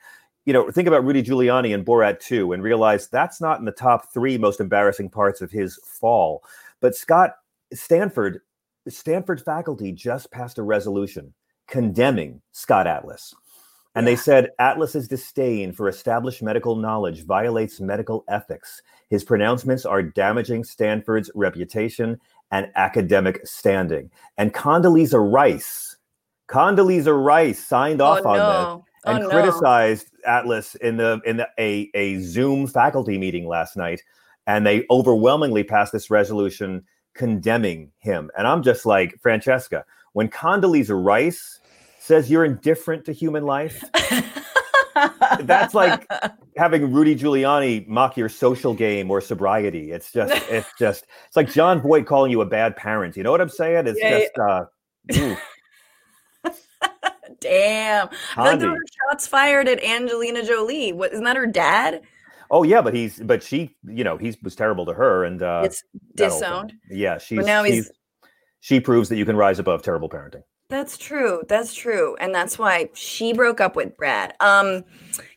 you 0.48 0.54
know, 0.54 0.70
think 0.70 0.88
about 0.88 1.04
Rudy 1.04 1.22
Giuliani 1.22 1.74
and 1.74 1.84
Borat 1.84 2.20
2 2.20 2.54
and 2.54 2.62
realize 2.62 3.06
that's 3.06 3.38
not 3.38 3.58
in 3.58 3.66
the 3.66 3.70
top 3.70 4.10
three 4.14 4.38
most 4.38 4.60
embarrassing 4.60 5.10
parts 5.10 5.42
of 5.42 5.50
his 5.50 5.78
fall. 5.84 6.42
But 6.80 6.96
Scott, 6.96 7.34
Stanford, 7.74 8.40
Stanford 8.88 9.42
faculty 9.42 9.92
just 9.92 10.30
passed 10.30 10.56
a 10.56 10.62
resolution 10.62 11.34
condemning 11.66 12.40
Scott 12.52 12.86
Atlas. 12.86 13.34
And 13.98 14.06
they 14.06 14.14
said 14.14 14.50
Atlas's 14.60 15.08
disdain 15.08 15.72
for 15.72 15.88
established 15.88 16.40
medical 16.40 16.76
knowledge 16.76 17.24
violates 17.24 17.80
medical 17.80 18.24
ethics. 18.28 18.80
His 19.10 19.24
pronouncements 19.24 19.84
are 19.84 20.04
damaging 20.04 20.62
Stanford's 20.62 21.32
reputation 21.34 22.20
and 22.52 22.70
academic 22.76 23.44
standing. 23.44 24.08
And 24.36 24.54
Condoleezza 24.54 25.18
Rice, 25.18 25.96
Condoleezza 26.48 27.12
Rice 27.12 27.58
signed 27.58 28.00
oh, 28.00 28.04
off 28.04 28.20
oh, 28.24 28.28
on 28.28 28.36
no. 28.36 28.84
that 29.04 29.14
and 29.16 29.24
oh, 29.24 29.30
criticized 29.30 30.12
no. 30.24 30.32
Atlas 30.32 30.76
in 30.76 30.96
the 30.96 31.20
in 31.26 31.38
the, 31.38 31.48
a 31.58 31.90
a 31.94 32.20
Zoom 32.20 32.68
faculty 32.68 33.18
meeting 33.18 33.48
last 33.48 33.76
night, 33.76 34.04
and 34.46 34.64
they 34.64 34.86
overwhelmingly 34.92 35.64
passed 35.64 35.92
this 35.92 36.08
resolution 36.08 36.84
condemning 37.14 37.90
him. 37.98 38.30
And 38.38 38.46
I'm 38.46 38.62
just 38.62 38.86
like 38.86 39.20
Francesca, 39.20 39.84
when 40.12 40.28
Condoleezza 40.28 41.04
Rice 41.04 41.58
says 42.08 42.30
you're 42.30 42.44
indifferent 42.44 43.04
to 43.04 43.12
human 43.12 43.44
life. 43.44 43.84
that's 45.42 45.74
like 45.74 46.06
having 46.56 46.90
Rudy 46.90 47.14
Giuliani 47.14 47.86
mock 47.86 48.16
your 48.16 48.30
social 48.30 48.74
game 48.74 49.10
or 49.10 49.20
sobriety. 49.20 49.92
It's 49.92 50.10
just, 50.10 50.32
it's 50.50 50.72
just, 50.78 51.04
it's 51.26 51.36
like 51.36 51.52
Jon 51.52 51.80
Voight 51.80 52.06
calling 52.06 52.32
you 52.32 52.40
a 52.40 52.46
bad 52.46 52.74
parent. 52.76 53.16
You 53.16 53.22
know 53.22 53.30
what 53.30 53.40
I'm 53.40 53.50
saying? 53.50 53.86
It's 53.86 54.00
yeah, 54.00 54.18
just, 54.18 54.32
yeah. 55.12 55.34
uh, 56.44 56.50
Damn. 57.40 58.08
Like 58.36 58.58
there 58.58 58.70
were 58.70 58.78
shots 59.10 59.28
fired 59.28 59.68
at 59.68 59.84
Angelina 59.84 60.44
Jolie. 60.44 60.92
What 60.92 61.12
isn't 61.12 61.24
that 61.24 61.36
her 61.36 61.46
dad? 61.46 62.02
Oh 62.50 62.62
yeah, 62.64 62.80
but 62.80 62.94
he's 62.94 63.20
but 63.20 63.42
she, 63.42 63.76
you 63.86 64.02
know, 64.02 64.16
he 64.16 64.34
was 64.42 64.56
terrible 64.56 64.86
to 64.86 64.94
her 64.94 65.24
and 65.24 65.40
uh 65.42 65.62
it's 65.64 65.84
disowned. 66.16 66.72
Yeah, 66.90 67.18
she's 67.18 67.36
but 67.36 67.46
now 67.46 67.62
he's, 67.62 67.74
he's 67.74 67.92
she 68.60 68.80
proves 68.80 69.08
that 69.10 69.16
you 69.16 69.24
can 69.24 69.36
rise 69.36 69.60
above 69.60 69.82
terrible 69.82 70.08
parenting. 70.08 70.42
That's 70.70 70.98
true. 70.98 71.42
That's 71.48 71.72
true. 71.72 72.14
And 72.20 72.34
that's 72.34 72.58
why 72.58 72.90
she 72.92 73.32
broke 73.32 73.58
up 73.58 73.74
with 73.74 73.96
Brad. 73.96 74.34
Um 74.40 74.84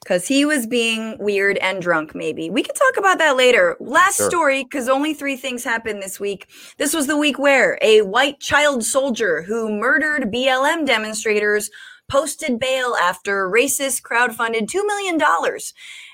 cuz 0.06 0.28
he 0.28 0.44
was 0.44 0.68
being 0.68 1.18
weird 1.20 1.58
and 1.60 1.82
drunk 1.82 2.14
maybe. 2.14 2.50
We 2.50 2.64
can 2.64 2.76
talk 2.76 2.98
about 2.98 3.18
that 3.20 3.38
later. 3.38 3.78
Last 3.80 4.18
sure. 4.18 4.30
story 4.30 4.66
cuz 4.66 4.90
only 4.90 5.14
3 5.14 5.38
things 5.38 5.64
happened 5.64 6.02
this 6.02 6.20
week. 6.20 6.48
This 6.78 6.94
was 6.94 7.08
the 7.08 7.18
week 7.18 7.40
where 7.40 7.80
a 7.82 8.02
white 8.02 8.42
child 8.42 8.84
soldier 8.84 9.44
who 9.44 9.72
murdered 9.72 10.34
BLM 10.34 10.86
demonstrators 10.86 11.70
posted 12.10 12.60
bail 12.60 12.96
after 13.02 13.50
racist 13.50 14.02
crowdfunded 14.02 14.68
$2 14.68 14.86
million. 14.86 15.18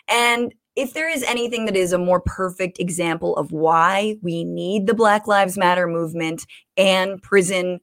And 0.07 0.53
if 0.75 0.93
there 0.93 1.09
is 1.09 1.23
anything 1.23 1.65
that 1.65 1.75
is 1.75 1.91
a 1.91 1.97
more 1.97 2.21
perfect 2.21 2.79
example 2.79 3.35
of 3.35 3.51
why 3.51 4.17
we 4.21 4.43
need 4.43 4.85
the 4.85 4.93
Black 4.93 5.25
Lives 5.25 5.57
Matter 5.57 5.87
movement 5.87 6.45
and 6.77 7.19
prison 7.23 7.79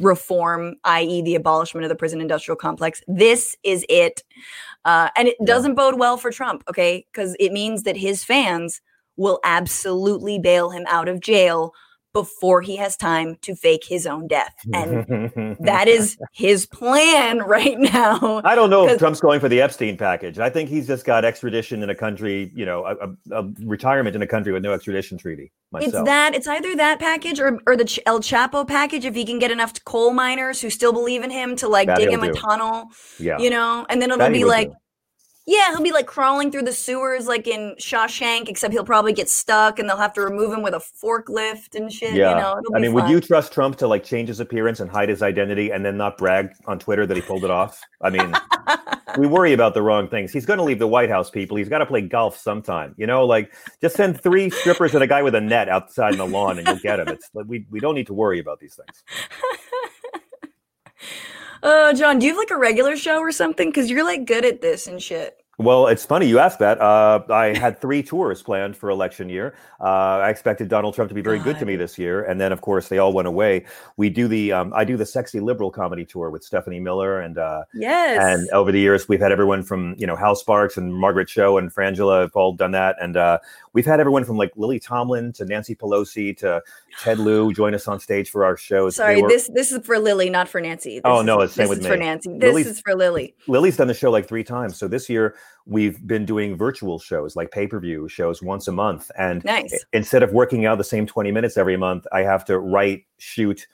reform, 0.00 0.76
i.e., 0.84 1.22
the 1.22 1.34
abolishment 1.34 1.84
of 1.84 1.88
the 1.88 1.96
prison 1.96 2.20
industrial 2.20 2.56
complex, 2.56 3.02
this 3.08 3.56
is 3.62 3.84
it. 3.88 4.22
Uh, 4.84 5.08
and 5.16 5.28
it 5.28 5.36
doesn't 5.44 5.74
bode 5.74 5.98
well 5.98 6.16
for 6.16 6.30
Trump, 6.30 6.62
okay? 6.68 7.06
Because 7.12 7.36
it 7.40 7.52
means 7.52 7.82
that 7.82 7.96
his 7.96 8.24
fans 8.24 8.80
will 9.16 9.40
absolutely 9.44 10.38
bail 10.38 10.70
him 10.70 10.84
out 10.88 11.08
of 11.08 11.20
jail 11.20 11.72
before 12.12 12.62
he 12.62 12.76
has 12.76 12.96
time 12.96 13.36
to 13.42 13.54
fake 13.54 13.84
his 13.84 14.06
own 14.06 14.26
death. 14.26 14.54
And 14.72 15.56
that 15.60 15.88
is 15.88 16.16
his 16.32 16.66
plan 16.66 17.38
right 17.40 17.78
now. 17.78 18.40
I 18.44 18.54
don't 18.54 18.70
know 18.70 18.88
if 18.88 18.98
Trump's 18.98 19.20
going 19.20 19.40
for 19.40 19.48
the 19.48 19.60
Epstein 19.60 19.96
package. 19.96 20.38
I 20.38 20.50
think 20.50 20.68
he's 20.68 20.86
just 20.86 21.04
got 21.04 21.24
extradition 21.24 21.82
in 21.82 21.90
a 21.90 21.94
country, 21.94 22.50
you 22.54 22.64
know, 22.64 22.84
a, 22.84 23.08
a 23.32 23.50
retirement 23.64 24.16
in 24.16 24.22
a 24.22 24.26
country 24.26 24.52
with 24.52 24.62
no 24.62 24.72
extradition 24.72 25.18
treaty. 25.18 25.52
Myself. 25.70 25.94
It's 25.94 26.04
that. 26.04 26.34
It's 26.34 26.46
either 26.46 26.74
that 26.76 26.98
package 26.98 27.40
or, 27.40 27.60
or 27.66 27.76
the 27.76 28.02
El 28.06 28.20
Chapo 28.20 28.66
package. 28.66 29.04
If 29.04 29.14
he 29.14 29.24
can 29.24 29.38
get 29.38 29.50
enough 29.50 29.72
coal 29.84 30.12
miners 30.12 30.60
who 30.60 30.70
still 30.70 30.92
believe 30.92 31.22
in 31.22 31.30
him 31.30 31.56
to 31.56 31.68
like 31.68 31.88
that 31.88 31.98
dig 31.98 32.10
him 32.10 32.22
do. 32.22 32.30
a 32.30 32.32
tunnel, 32.32 32.86
yeah, 33.18 33.38
you 33.38 33.50
know, 33.50 33.84
and 33.90 34.00
then 34.00 34.10
it'll 34.10 34.18
that 34.18 34.32
be 34.32 34.44
like. 34.44 34.70
Do 34.70 34.76
yeah, 35.48 35.70
he'll 35.70 35.82
be 35.82 35.92
like 35.92 36.06
crawling 36.06 36.52
through 36.52 36.64
the 36.64 36.74
sewers 36.74 37.26
like 37.26 37.46
in 37.46 37.74
Shawshank, 37.78 38.50
except 38.50 38.74
he'll 38.74 38.84
probably 38.84 39.14
get 39.14 39.30
stuck 39.30 39.78
and 39.78 39.88
they'll 39.88 39.96
have 39.96 40.12
to 40.12 40.20
remove 40.20 40.52
him 40.52 40.60
with 40.60 40.74
a 40.74 40.78
forklift 41.02 41.74
and 41.74 41.90
shit. 41.90 42.12
Yeah. 42.12 42.32
You 42.32 42.36
know, 42.36 42.62
I 42.74 42.80
mean, 42.80 42.92
fun. 42.92 43.04
would 43.04 43.10
you 43.10 43.18
trust 43.18 43.50
Trump 43.50 43.76
to 43.76 43.88
like 43.88 44.04
change 44.04 44.28
his 44.28 44.40
appearance 44.40 44.80
and 44.80 44.90
hide 44.90 45.08
his 45.08 45.22
identity 45.22 45.70
and 45.70 45.82
then 45.82 45.96
not 45.96 46.18
brag 46.18 46.50
on 46.66 46.78
Twitter 46.78 47.06
that 47.06 47.16
he 47.16 47.22
pulled 47.22 47.44
it 47.44 47.50
off? 47.50 47.80
I 48.02 48.10
mean, 48.10 48.34
we 49.16 49.26
worry 49.26 49.54
about 49.54 49.72
the 49.72 49.80
wrong 49.80 50.06
things. 50.06 50.34
He's 50.34 50.44
going 50.44 50.58
to 50.58 50.64
leave 50.64 50.78
the 50.78 50.86
White 50.86 51.08
House, 51.08 51.30
people. 51.30 51.56
He's 51.56 51.70
got 51.70 51.78
to 51.78 51.86
play 51.86 52.02
golf 52.02 52.36
sometime. 52.36 52.94
You 52.98 53.06
know, 53.06 53.24
like 53.24 53.50
just 53.80 53.96
send 53.96 54.20
three 54.20 54.50
strippers 54.60 54.92
and 54.92 55.02
a 55.02 55.06
guy 55.06 55.22
with 55.22 55.34
a 55.34 55.40
net 55.40 55.70
outside 55.70 56.12
in 56.12 56.18
the 56.18 56.26
lawn 56.26 56.58
and 56.58 56.68
you'll 56.68 56.76
get 56.80 57.00
him. 57.00 57.08
It's 57.08 57.30
like 57.32 57.46
we, 57.48 57.64
we 57.70 57.80
don't 57.80 57.94
need 57.94 58.08
to 58.08 58.14
worry 58.14 58.38
about 58.38 58.60
these 58.60 58.74
things. 58.74 59.02
Uh, 61.62 61.92
John, 61.94 62.18
do 62.18 62.26
you 62.26 62.32
have 62.32 62.38
like 62.38 62.50
a 62.50 62.58
regular 62.58 62.98
show 62.98 63.18
or 63.20 63.32
something? 63.32 63.70
Because 63.70 63.88
you're 63.88 64.04
like 64.04 64.26
good 64.26 64.44
at 64.44 64.60
this 64.60 64.86
and 64.86 65.02
shit. 65.02 65.37
Well, 65.58 65.88
it's 65.88 66.06
funny 66.06 66.28
you 66.28 66.38
asked 66.38 66.60
that. 66.60 66.80
Uh, 66.80 67.20
I 67.30 67.46
had 67.58 67.80
three 67.80 68.00
tours 68.00 68.44
planned 68.44 68.76
for 68.76 68.90
election 68.90 69.28
year. 69.28 69.56
Uh, 69.80 70.18
I 70.22 70.30
expected 70.30 70.68
Donald 70.68 70.94
Trump 70.94 71.08
to 71.08 71.16
be 71.16 71.20
very 71.20 71.38
God. 71.38 71.44
good 71.44 71.58
to 71.58 71.66
me 71.66 71.74
this 71.74 71.98
year, 71.98 72.22
and 72.22 72.40
then 72.40 72.52
of 72.52 72.60
course 72.60 72.86
they 72.86 72.98
all 72.98 73.12
went 73.12 73.26
away. 73.26 73.66
We 73.96 74.08
do 74.08 74.28
the 74.28 74.52
um, 74.52 74.72
I 74.72 74.84
do 74.84 74.96
the 74.96 75.04
sexy 75.04 75.40
liberal 75.40 75.72
comedy 75.72 76.04
tour 76.04 76.30
with 76.30 76.44
Stephanie 76.44 76.78
Miller, 76.78 77.20
and 77.20 77.38
uh, 77.38 77.64
yes, 77.74 78.22
and 78.22 78.48
over 78.50 78.70
the 78.70 78.78
years 78.78 79.08
we've 79.08 79.20
had 79.20 79.32
everyone 79.32 79.64
from 79.64 79.96
you 79.98 80.06
know 80.06 80.14
Hal 80.14 80.36
Sparks 80.36 80.76
and 80.76 80.94
Margaret 80.94 81.26
Cho 81.26 81.58
and 81.58 81.74
Frangela 81.74 82.20
have 82.20 82.36
all 82.36 82.52
done 82.52 82.70
that, 82.70 82.94
and 83.00 83.16
uh, 83.16 83.40
we've 83.78 83.86
had 83.86 84.00
everyone 84.00 84.24
from 84.24 84.36
like 84.36 84.50
Lily 84.56 84.80
Tomlin 84.80 85.32
to 85.34 85.44
Nancy 85.44 85.76
Pelosi 85.76 86.36
to 86.38 86.60
Ted 87.00 87.20
Lieu 87.20 87.52
join 87.52 87.76
us 87.76 87.86
on 87.86 88.00
stage 88.00 88.28
for 88.28 88.44
our 88.44 88.56
shows. 88.56 88.96
Sorry, 88.96 89.22
were... 89.22 89.28
this 89.28 89.48
this 89.54 89.70
is 89.70 89.86
for 89.86 90.00
Lily, 90.00 90.28
not 90.30 90.48
for 90.48 90.60
Nancy. 90.60 90.94
This 90.94 91.02
oh 91.04 91.22
no, 91.22 91.42
it's 91.42 91.54
same 91.54 91.68
with 91.68 91.84
me. 91.84 91.88
for 91.88 91.96
Nancy. 91.96 92.28
This 92.38 92.48
Lily's, 92.48 92.66
is 92.66 92.80
for 92.80 92.96
Lily. 92.96 93.36
Lily's 93.46 93.76
done 93.76 93.86
the 93.86 93.94
show 93.94 94.10
like 94.10 94.26
three 94.26 94.42
times. 94.42 94.76
So 94.76 94.88
this 94.88 95.08
year 95.08 95.36
we've 95.64 96.04
been 96.04 96.26
doing 96.26 96.56
virtual 96.56 96.98
shows, 96.98 97.36
like 97.36 97.52
pay 97.52 97.68
per 97.68 97.78
view 97.78 98.08
shows, 98.08 98.42
once 98.42 98.66
a 98.66 98.72
month. 98.72 99.12
And 99.16 99.44
nice. 99.44 99.84
instead 99.92 100.24
of 100.24 100.32
working 100.32 100.66
out 100.66 100.78
the 100.78 100.82
same 100.82 101.06
twenty 101.06 101.30
minutes 101.30 101.56
every 101.56 101.76
month, 101.76 102.04
I 102.10 102.22
have 102.22 102.44
to 102.46 102.58
write, 102.58 103.04
shoot, 103.18 103.68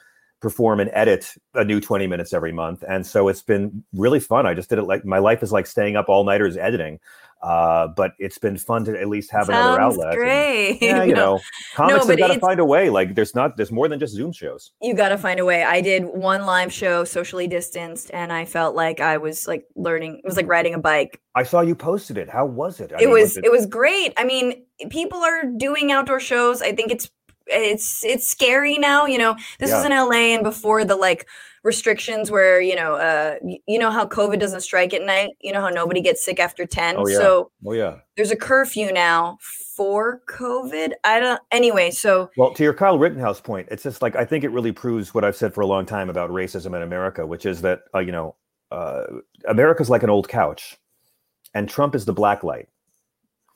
perform 0.44 0.80
and 0.80 0.90
edit 0.92 1.34
a 1.54 1.64
new 1.64 1.80
20 1.80 2.06
minutes 2.06 2.34
every 2.34 2.52
month 2.52 2.84
and 2.86 3.06
so 3.06 3.28
it's 3.28 3.40
been 3.40 3.82
really 3.94 4.20
fun 4.20 4.44
i 4.44 4.52
just 4.52 4.68
did 4.68 4.78
it 4.78 4.82
like 4.82 5.02
my 5.02 5.16
life 5.16 5.42
is 5.42 5.52
like 5.52 5.66
staying 5.66 5.96
up 5.96 6.10
all 6.10 6.22
nighters 6.22 6.58
editing 6.58 7.00
uh, 7.42 7.88
but 7.88 8.12
it's 8.18 8.38
been 8.38 8.56
fun 8.56 8.84
to 8.84 8.98
at 8.98 9.08
least 9.08 9.30
have 9.30 9.46
Sounds 9.46 9.58
another 9.58 9.80
outlet. 9.80 10.14
Great. 10.16 10.70
And, 10.70 10.80
yeah, 10.80 11.04
you 11.04 11.14
know, 11.14 11.40
comics 11.74 12.04
no, 12.04 12.10
have 12.10 12.18
got 12.18 12.32
to 12.32 12.40
find 12.40 12.58
a 12.58 12.64
way. 12.64 12.90
Like 12.90 13.14
there's 13.14 13.34
not 13.34 13.56
there's 13.56 13.70
more 13.70 13.88
than 13.88 13.98
just 13.98 14.14
Zoom 14.14 14.32
shows. 14.32 14.72
You 14.80 14.94
got 14.94 15.10
to 15.10 15.18
find 15.18 15.38
a 15.38 15.44
way. 15.44 15.62
I 15.62 15.80
did 15.80 16.04
one 16.04 16.46
live 16.46 16.72
show, 16.72 17.04
socially 17.04 17.46
distanced, 17.46 18.10
and 18.12 18.32
I 18.32 18.44
felt 18.44 18.74
like 18.74 19.00
I 19.00 19.18
was 19.18 19.46
like 19.46 19.66
learning. 19.76 20.18
It 20.18 20.24
was 20.24 20.36
like 20.36 20.48
riding 20.48 20.74
a 20.74 20.78
bike. 20.78 21.20
I 21.34 21.42
saw 21.42 21.60
you 21.60 21.74
posted 21.74 22.16
it. 22.16 22.30
How 22.30 22.46
was 22.46 22.80
it? 22.80 22.92
I 22.92 22.96
it 22.96 23.00
mean, 23.00 23.10
was, 23.10 23.22
was 23.22 23.36
it-, 23.38 23.44
it 23.44 23.52
was 23.52 23.66
great. 23.66 24.14
I 24.16 24.24
mean, 24.24 24.64
people 24.88 25.18
are 25.18 25.44
doing 25.44 25.92
outdoor 25.92 26.20
shows. 26.20 26.62
I 26.62 26.72
think 26.72 26.90
it's 26.92 27.10
it's 27.46 28.04
it's 28.04 28.28
scary 28.28 28.78
now. 28.78 29.06
You 29.06 29.18
know, 29.18 29.36
this 29.58 29.70
yeah. 29.70 29.76
was 29.76 29.84
in 29.84 29.92
LA, 29.92 30.34
and 30.34 30.42
before 30.42 30.84
the 30.84 30.96
like 30.96 31.26
restrictions 31.64 32.30
where 32.30 32.60
you 32.60 32.76
know 32.76 32.94
uh 32.94 33.36
you 33.66 33.78
know 33.78 33.90
how 33.90 34.06
covid 34.06 34.38
doesn't 34.38 34.60
strike 34.60 34.94
at 34.94 35.02
night? 35.02 35.30
You 35.40 35.52
know 35.52 35.60
how 35.60 35.70
nobody 35.70 36.00
gets 36.00 36.24
sick 36.24 36.38
after 36.38 36.66
10 36.66 36.96
oh, 36.96 37.08
yeah. 37.08 37.16
so 37.16 37.50
oh 37.66 37.72
yeah. 37.72 37.96
there's 38.16 38.30
a 38.30 38.36
curfew 38.36 38.92
now 38.92 39.38
for 39.74 40.20
covid? 40.28 40.92
I 41.02 41.18
don't 41.18 41.40
anyway 41.50 41.90
so 41.90 42.30
well 42.36 42.52
to 42.54 42.62
your 42.62 42.74
kyle 42.74 42.98
rittenhouse 42.98 43.40
point 43.40 43.66
it's 43.70 43.82
just 43.82 44.02
like 44.02 44.14
i 44.14 44.24
think 44.24 44.44
it 44.44 44.50
really 44.50 44.72
proves 44.72 45.14
what 45.14 45.24
i've 45.24 45.36
said 45.36 45.52
for 45.52 45.62
a 45.62 45.66
long 45.66 45.86
time 45.86 46.10
about 46.10 46.30
racism 46.30 46.76
in 46.76 46.82
america 46.82 47.26
which 47.26 47.46
is 47.46 47.62
that 47.62 47.80
uh, 47.94 47.98
you 47.98 48.12
know 48.12 48.36
uh, 48.70 49.04
america's 49.48 49.90
like 49.90 50.02
an 50.02 50.10
old 50.10 50.28
couch 50.28 50.76
and 51.54 51.68
trump 51.68 51.94
is 51.94 52.04
the 52.04 52.12
black 52.12 52.44
light. 52.44 52.68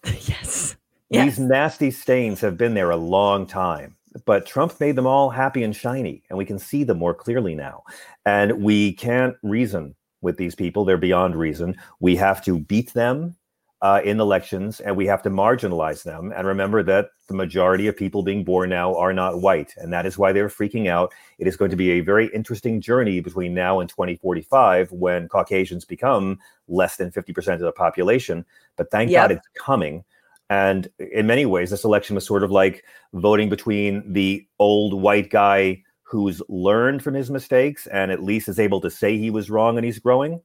Yes. 0.23 0.77
These 1.11 1.25
yes. 1.25 1.38
nasty 1.38 1.90
stains 1.90 2.42
have 2.42 2.59
been 2.59 2.75
there 2.75 2.90
a 2.90 2.97
long 2.97 3.47
time 3.47 3.97
but 4.25 4.47
Trump 4.47 4.79
made 4.81 4.97
them 4.97 5.07
all 5.07 5.31
happy 5.31 5.63
and 5.63 5.75
shiny, 5.75 6.23
and 6.29 6.39
we 6.39 6.45
can 6.45 6.59
see 6.59 6.85
them 6.85 6.99
more 6.99 7.15
clearly 7.15 7.55
now. 7.55 7.83
And 8.27 8.63
we 8.63 8.93
can't 8.93 9.37
reason 9.43 9.95
with 10.21 10.37
these 10.37 10.55
people; 10.55 10.85
they're 10.85 10.97
beyond 10.97 11.37
reason. 11.37 11.77
We 12.01 12.17
have 12.17 12.45
to 12.45 12.59
beat 12.59 12.93
them 12.93 13.37
uh, 13.81 14.01
in 14.05 14.19
elections, 14.19 14.81
and 14.81 14.97
we 14.97 15.07
have 15.07 15.23
to 15.23 15.31
marginalize 15.31 16.03
them. 16.03 16.33
And 16.35 16.47
remember 16.47 16.83
that 16.83 17.11
the 17.29 17.35
majority 17.35 17.87
of 17.87 17.97
people 17.97 18.23
being 18.23 18.43
born 18.43 18.71
now 18.71 18.97
are 18.97 19.13
not 19.13 19.41
white, 19.41 19.75
and 19.77 19.93
that 19.93 20.07
is 20.07 20.19
why 20.19 20.33
they're 20.33 20.49
freaking 20.49 20.89
out. 20.89 21.13
It 21.39 21.47
is 21.47 21.57
going 21.57 21.71
to 21.71 21.77
be 21.77 21.93
a 21.93 22.01
very 22.01 22.27
interesting 22.35 22.81
journey 22.81 23.21
between 23.21 23.55
now 23.55 23.81
and 23.81 23.89
2045 23.89 24.91
when 24.91 25.29
Caucasians 25.29 25.85
become 25.85 26.39
less 26.67 26.97
than 26.97 27.13
50% 27.13 27.55
of 27.55 27.61
the 27.61 27.73
population. 27.73 28.45
But 28.77 28.91
thank 28.91 29.11
yep. 29.11 29.25
God 29.25 29.33
it's 29.37 29.49
coming. 29.55 30.05
And 30.51 30.89
in 30.99 31.27
many 31.27 31.45
ways, 31.47 31.71
this 31.71 31.85
election 31.85 32.15
was 32.15 32.27
sort 32.27 32.43
of 32.43 32.51
like 32.51 32.85
voting 33.13 33.49
between 33.49 34.13
the 34.13 34.47
old 34.59 35.01
white 35.01 35.31
guy 35.31 35.83
who's 36.03 36.41
learned 36.49 37.03
from 37.03 37.15
his 37.15 37.31
mistakes 37.31 37.87
and 37.89 38.11
at 38.11 38.23
least 38.23 38.49
is 38.49 38.59
able 38.59 38.81
to 38.81 38.91
say 38.91 39.19
he 39.19 39.31
was 39.31 39.51
wrong 39.51 39.77
and 39.77 39.85
he's 39.85 39.99
growing, 39.99 40.41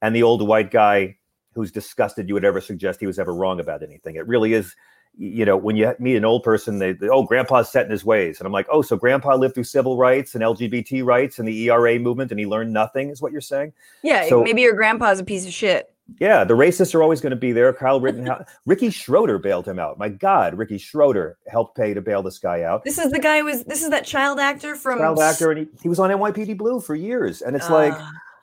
and 0.00 0.14
the 0.14 0.22
old 0.22 0.46
white 0.46 0.70
guy 0.70 1.16
who's 1.54 1.72
disgusted 1.72 2.28
you 2.28 2.34
would 2.34 2.44
ever 2.44 2.60
suggest 2.60 3.00
he 3.00 3.06
was 3.06 3.18
ever 3.18 3.34
wrong 3.34 3.58
about 3.58 3.82
anything. 3.82 4.14
It 4.14 4.28
really 4.28 4.52
is, 4.52 4.76
you 5.16 5.44
know, 5.44 5.56
when 5.56 5.74
you 5.74 5.92
meet 5.98 6.14
an 6.14 6.24
old 6.24 6.44
person, 6.44 6.78
they, 6.78 6.92
they, 6.92 7.08
oh, 7.08 7.24
grandpa's 7.24 7.68
set 7.68 7.84
in 7.84 7.90
his 7.90 8.04
ways. 8.04 8.38
And 8.38 8.46
I'm 8.46 8.52
like, 8.52 8.68
oh, 8.70 8.80
so 8.80 8.96
grandpa 8.96 9.34
lived 9.34 9.54
through 9.54 9.64
civil 9.64 9.96
rights 9.96 10.36
and 10.36 10.44
LGBT 10.44 11.04
rights 11.04 11.40
and 11.40 11.48
the 11.48 11.68
ERA 11.68 11.98
movement 11.98 12.30
and 12.30 12.38
he 12.38 12.46
learned 12.46 12.72
nothing, 12.72 13.10
is 13.10 13.20
what 13.20 13.32
you're 13.32 13.40
saying? 13.40 13.72
Yeah, 14.02 14.28
so, 14.28 14.44
maybe 14.44 14.62
your 14.62 14.74
grandpa's 14.74 15.18
a 15.18 15.24
piece 15.24 15.46
of 15.46 15.52
shit. 15.52 15.92
Yeah, 16.20 16.42
the 16.44 16.54
racists 16.54 16.94
are 16.94 17.02
always 17.02 17.20
going 17.20 17.30
to 17.30 17.36
be 17.36 17.52
there. 17.52 17.72
Kyle 17.72 18.00
Rittenhouse, 18.00 18.44
Ricky 18.66 18.90
Schroder 18.90 19.38
bailed 19.38 19.68
him 19.68 19.78
out. 19.78 19.98
My 19.98 20.08
God, 20.08 20.56
Ricky 20.56 20.78
Schroder 20.78 21.36
helped 21.48 21.76
pay 21.76 21.92
to 21.92 22.00
bail 22.00 22.22
this 22.22 22.38
guy 22.38 22.62
out. 22.62 22.82
This 22.84 22.98
is 22.98 23.12
the 23.12 23.18
guy 23.18 23.38
who 23.38 23.44
was. 23.44 23.64
This 23.64 23.82
is 23.82 23.90
that 23.90 24.06
child 24.06 24.40
actor 24.40 24.74
from 24.74 24.98
child 24.98 25.20
actor, 25.20 25.50
and 25.50 25.60
he, 25.60 25.68
he 25.82 25.88
was 25.88 25.98
on 25.98 26.10
NYPD 26.10 26.56
Blue 26.56 26.80
for 26.80 26.94
years. 26.94 27.42
And 27.42 27.54
it's 27.54 27.68
uh, 27.68 27.74
like, 27.74 27.94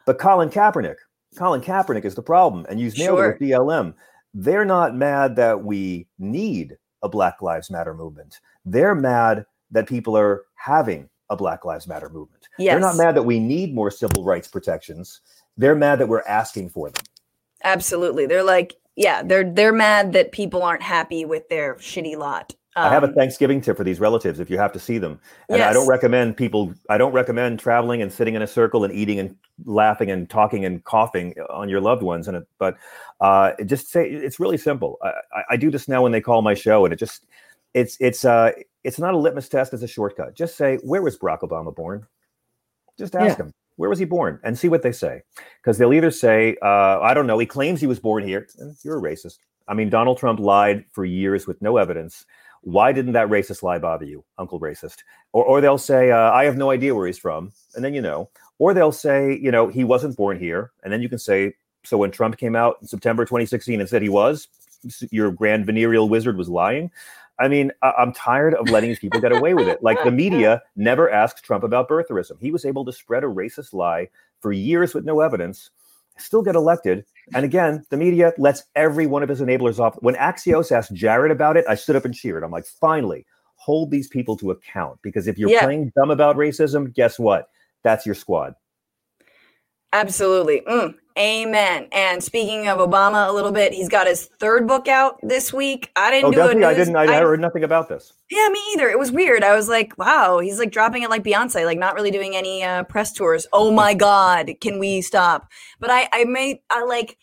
but 0.06 0.19
Colin 0.19 0.49
Kaepernick, 0.49 0.97
Colin 1.36 1.62
Kaepernick 1.62 2.06
is 2.06 2.15
the 2.15 2.21
problem, 2.21 2.65
and 2.69 2.80
you 2.80 2.91
nailed 2.91 3.17
sure. 3.17 3.32
it 3.32 3.39
with 3.39 3.49
BLM. 3.49 3.93
They're 4.34 4.65
not 4.65 4.95
mad 4.95 5.36
that 5.38 5.63
we 5.63 6.08
need 6.19 6.78
a 7.01 7.10
Black 7.10 7.41
Lives 7.41 7.71
Matter 7.71 7.93
movement. 7.93 8.39
They're 8.65 8.95
mad 8.95 9.45
that 9.71 9.88
people 9.88 10.15
are 10.17 10.43
having 10.56 11.10
a 11.30 11.36
Black 11.36 11.65
Lives 11.65 11.88
Matter 11.88 12.10
movement. 12.10 12.47
Yes. 12.60 12.73
They're 12.73 12.80
not 12.80 12.97
mad 12.97 13.15
that 13.15 13.23
we 13.23 13.39
need 13.39 13.73
more 13.73 13.89
civil 13.89 14.23
rights 14.23 14.47
protections. 14.47 15.21
They're 15.58 15.75
mad 15.75 15.99
that 15.99 16.08
we're 16.08 16.23
asking 16.23 16.69
for 16.69 16.89
them. 16.89 17.04
Absolutely. 17.65 18.28
They're 18.28 18.43
like, 18.43 18.75
yeah, 18.95 19.23
they're 19.23 19.51
they're 19.51 19.73
mad 19.73 20.13
that 20.13 20.32
people 20.32 20.63
aren't 20.63 20.84
happy 20.84 21.25
with 21.25 21.49
their 21.49 21.75
shitty 21.75 22.15
lot. 22.15 22.54
Um, 22.78 22.86
I 22.86 22.89
have 22.89 23.04
a 23.04 23.08
um, 23.08 23.13
Thanksgiving 23.13 23.62
tip 23.62 23.75
for 23.78 23.84
these 23.84 23.99
relatives 23.99 24.39
if 24.39 24.49
you 24.49 24.58
have 24.58 24.71
to 24.73 24.80
see 24.80 24.97
them. 24.97 25.19
And 25.49 25.60
yes. 25.60 25.69
I 25.69 25.73
don't 25.73 25.88
recommend 25.88 26.38
people 26.38 26.73
I 26.89 26.97
don't 26.97 27.12
recommend 27.12 27.60
traveling 27.60 28.01
and 28.01 28.12
sitting 28.12 28.36
in 28.36 28.41
a 28.41 28.47
circle 28.47 28.84
and 28.84 28.93
eating 28.93 29.19
and 29.19 29.36
laughing 29.65 30.12
and 30.12 30.30
talking 30.30 30.63
and 30.63 30.84
coughing 30.84 31.34
on 31.49 31.67
your 31.67 31.82
loved 31.82 32.04
ones 32.04 32.28
and 32.28 32.38
it, 32.38 32.47
but 32.60 32.78
uh, 33.19 33.51
just 33.65 33.89
say 33.89 34.10
it's 34.10 34.39
really 34.39 34.58
simple. 34.58 34.97
I, 35.01 35.13
I, 35.51 35.58
do 35.58 35.71
this 35.71 35.88
now 35.88 36.04
when 36.04 36.12
they 36.12 36.19
call 36.19 36.41
my 36.41 36.54
show 36.54 36.84
and 36.84 36.93
it 36.93 36.99
just 36.99 37.25
it's 37.73 37.95
it's 38.01 38.25
uh 38.25 38.51
it's 38.84 38.99
not 38.99 39.13
a 39.13 39.17
litmus 39.17 39.49
test, 39.49 39.73
it's 39.73 39.84
a 39.84 39.88
shortcut. 39.88 40.36
Just 40.36 40.58
say, 40.58 40.78
where 40.84 41.01
was 41.01 41.17
Barack 41.17 41.39
Obama 41.39 41.73
born? 41.73 42.06
Just 42.97 43.15
ask 43.15 43.38
yeah. 43.38 43.45
him 43.45 43.54
where 43.77 43.89
was 43.89 43.99
he 43.99 44.05
born? 44.05 44.39
And 44.43 44.57
see 44.57 44.69
what 44.69 44.81
they 44.81 44.91
say. 44.91 45.21
Because 45.61 45.77
they'll 45.77 45.93
either 45.93 46.11
say 46.11 46.57
uh, 46.61 46.99
i 46.99 47.13
don't 47.13 47.27
know 47.27 47.39
he 47.39 47.45
claims 47.45 47.81
he 47.81 47.88
was 47.88 47.99
born 47.99 48.23
here. 48.23 48.47
You're 48.83 48.97
a 48.97 49.01
racist. 49.01 49.39
I 49.67 49.73
mean 49.73 49.89
donald 49.89 50.17
trump 50.17 50.39
lied 50.39 50.85
for 50.91 51.05
years 51.05 51.47
with 51.47 51.61
no 51.61 51.77
evidence. 51.77 52.25
Why 52.61 52.91
didn't 52.91 53.13
that 53.13 53.29
racist 53.29 53.61
lie 53.63 53.79
bother 53.79 54.05
you 54.05 54.23
uncle 54.38 54.59
racist? 54.59 55.03
Or, 55.33 55.43
or 55.43 55.61
they'll 55.61 55.77
say 55.77 56.11
uh, 56.11 56.31
i 56.31 56.45
have 56.45 56.57
no 56.57 56.71
idea 56.71 56.95
where 56.95 57.07
he's 57.07 57.19
from. 57.19 57.51
And 57.75 57.83
then 57.83 57.93
you 57.93 58.01
know. 58.01 58.29
Or 58.57 58.73
they'll 58.73 58.91
say 58.91 59.38
you 59.38 59.51
know 59.51 59.67
he 59.67 59.83
wasn't 59.83 60.17
born 60.17 60.39
here. 60.39 60.71
And 60.83 60.91
then 60.91 61.01
you 61.01 61.09
can 61.09 61.19
say 61.19 61.53
so 61.83 61.97
when 61.97 62.11
trump 62.11 62.38
came 62.38 62.55
out 62.55 62.77
in 62.81 62.88
september 62.88 63.25
2016 63.25 63.79
and 63.79 63.88
said 63.88 64.01
he 64.01 64.09
was 64.09 64.47
your 65.11 65.31
grand 65.31 65.65
venereal 65.65 66.09
wizard 66.09 66.38
was 66.38 66.49
lying 66.49 66.91
I 67.39 67.48
mean, 67.48 67.71
I'm 67.82 68.13
tired 68.13 68.54
of 68.54 68.69
letting 68.69 68.89
these 68.89 69.00
people 69.00 69.19
get 69.19 69.32
away 69.32 69.54
with 69.54 69.67
it. 69.67 69.84
Like 69.84 70.02
the 70.04 70.12
media 70.12 70.62
never 70.76 71.10
asked 71.10 71.43
Trump 71.43 71.63
about 71.63 71.89
birtherism. 71.89 72.39
He 72.39 72.52
was 72.52 72.65
able 72.65 72.86
to 72.86 72.93
spread 72.93 73.24
a 73.24 73.28
racist 73.28 73.74
lie 73.74 74.08
for 74.39 74.52
years 74.52 74.93
with 74.93 75.06
no 75.06 75.19
evidence, 75.19 75.69
still 76.17 76.41
get 76.41 76.56
elected. 76.56 77.06
And 77.34 77.43
again, 77.43 77.86
the 77.89 77.98
media 77.98 78.32
lets 78.38 78.63
every 78.76 79.06
one 79.06 79.24
of 79.24 79.30
his 79.30 79.41
enablers 79.41 79.80
off. 79.80 79.95
When 80.02 80.15
Axios 80.15 80.71
asked 80.71 80.93
Jared 80.93 81.32
about 81.32 81.58
it, 81.58 81.65
I 81.67 81.76
stood 81.76 81.95
up 81.95 82.06
and 82.06 82.13
cheered. 82.13 82.43
I'm 82.43 82.52
like, 82.52 82.65
finally, 82.65 83.25
hold 83.56 83.92
these 83.92 84.08
people 84.08 84.38
to 84.38 84.52
account 84.52 85.00
because 85.02 85.27
if 85.27 85.38
you're 85.38 85.50
Yeah. 85.50 85.63
playing 85.63 85.92
dumb 85.98 86.12
about 86.12 86.38
racism, 86.38 86.94
guess 86.94 87.17
what? 87.19 87.50
That's 87.83 88.06
your 88.06 88.15
squad. 88.15 88.56
Absolutely. 89.92 90.62
Mm, 90.62 90.96
amen. 91.17 91.87
And 91.91 92.23
speaking 92.23 92.67
of 92.67 92.77
Obama 92.79 93.27
a 93.29 93.31
little 93.31 93.51
bit, 93.51 93.73
he's 93.73 93.89
got 93.89 94.07
his 94.07 94.25
third 94.25 94.67
book 94.67 94.87
out 94.87 95.19
this 95.23 95.53
week. 95.53 95.91
I 95.95 96.11
didn't 96.11 96.27
Oh, 96.27 96.31
do 96.31 96.57
he? 96.57 96.63
I 96.63 96.73
didn't. 96.73 96.95
I, 96.95 97.03
I 97.03 97.19
heard 97.21 97.39
nothing 97.39 97.63
about 97.63 97.89
this. 97.89 98.13
Yeah, 98.29 98.47
me 98.49 98.59
either. 98.73 98.89
It 98.89 98.99
was 98.99 99.11
weird. 99.11 99.43
I 99.43 99.55
was 99.55 99.69
like, 99.69 99.97
wow, 99.97 100.39
he's 100.39 100.59
like 100.59 100.71
dropping 100.71 101.03
it 101.03 101.09
like 101.09 101.23
Beyonce, 101.23 101.65
like 101.65 101.79
not 101.79 101.95
really 101.95 102.11
doing 102.11 102.35
any 102.35 102.63
uh, 102.63 102.83
press 102.83 103.11
tours. 103.13 103.47
Oh 103.53 103.71
my 103.71 103.93
God, 103.93 104.51
can 104.61 104.79
we 104.79 105.01
stop? 105.01 105.49
But 105.79 105.89
I, 105.91 106.07
I 106.11 106.23
may, 106.25 106.61
I 106.69 106.83
like, 106.83 107.17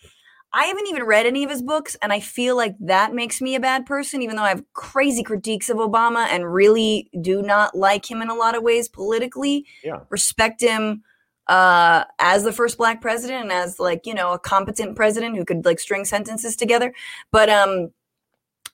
I 0.55 0.65
haven't 0.65 0.87
even 0.89 1.05
read 1.05 1.25
any 1.25 1.45
of 1.45 1.51
his 1.51 1.63
books, 1.63 1.97
and 2.03 2.13
I 2.13 2.21
feel 2.21 2.57
like 2.57 2.75
that 2.81 3.15
makes 3.15 3.41
me 3.41 3.55
a 3.55 3.61
bad 3.61 3.87
person, 3.87 4.21
even 4.21 4.37
though 4.37 4.43
I 4.43 4.51
have 4.51 4.63
crazy 4.75 5.23
critiques 5.23 5.71
of 5.71 5.79
Obama 5.79 6.27
and 6.27 6.53
really 6.53 7.09
do 7.23 7.41
not 7.41 7.75
like 7.75 8.11
him 8.11 8.21
in 8.21 8.29
a 8.29 8.35
lot 8.35 8.55
of 8.55 8.63
ways 8.63 8.87
politically. 8.87 9.65
Yeah. 9.83 10.01
Respect 10.11 10.61
him 10.61 11.05
uh 11.53 12.05
as 12.19 12.45
the 12.45 12.53
first 12.53 12.79
black 12.79 13.01
president 13.03 13.43
and 13.43 13.53
as 13.53 13.79
like 13.79 14.07
you 14.07 14.15
know 14.15 14.33
a 14.33 14.39
competent 14.39 14.97
president 14.97 15.37
who 15.37 15.45
could 15.45 15.65
like 15.67 15.79
string 15.87 16.05
sentences 16.05 16.57
together 16.57 16.89
but 17.31 17.49
um 17.51 17.91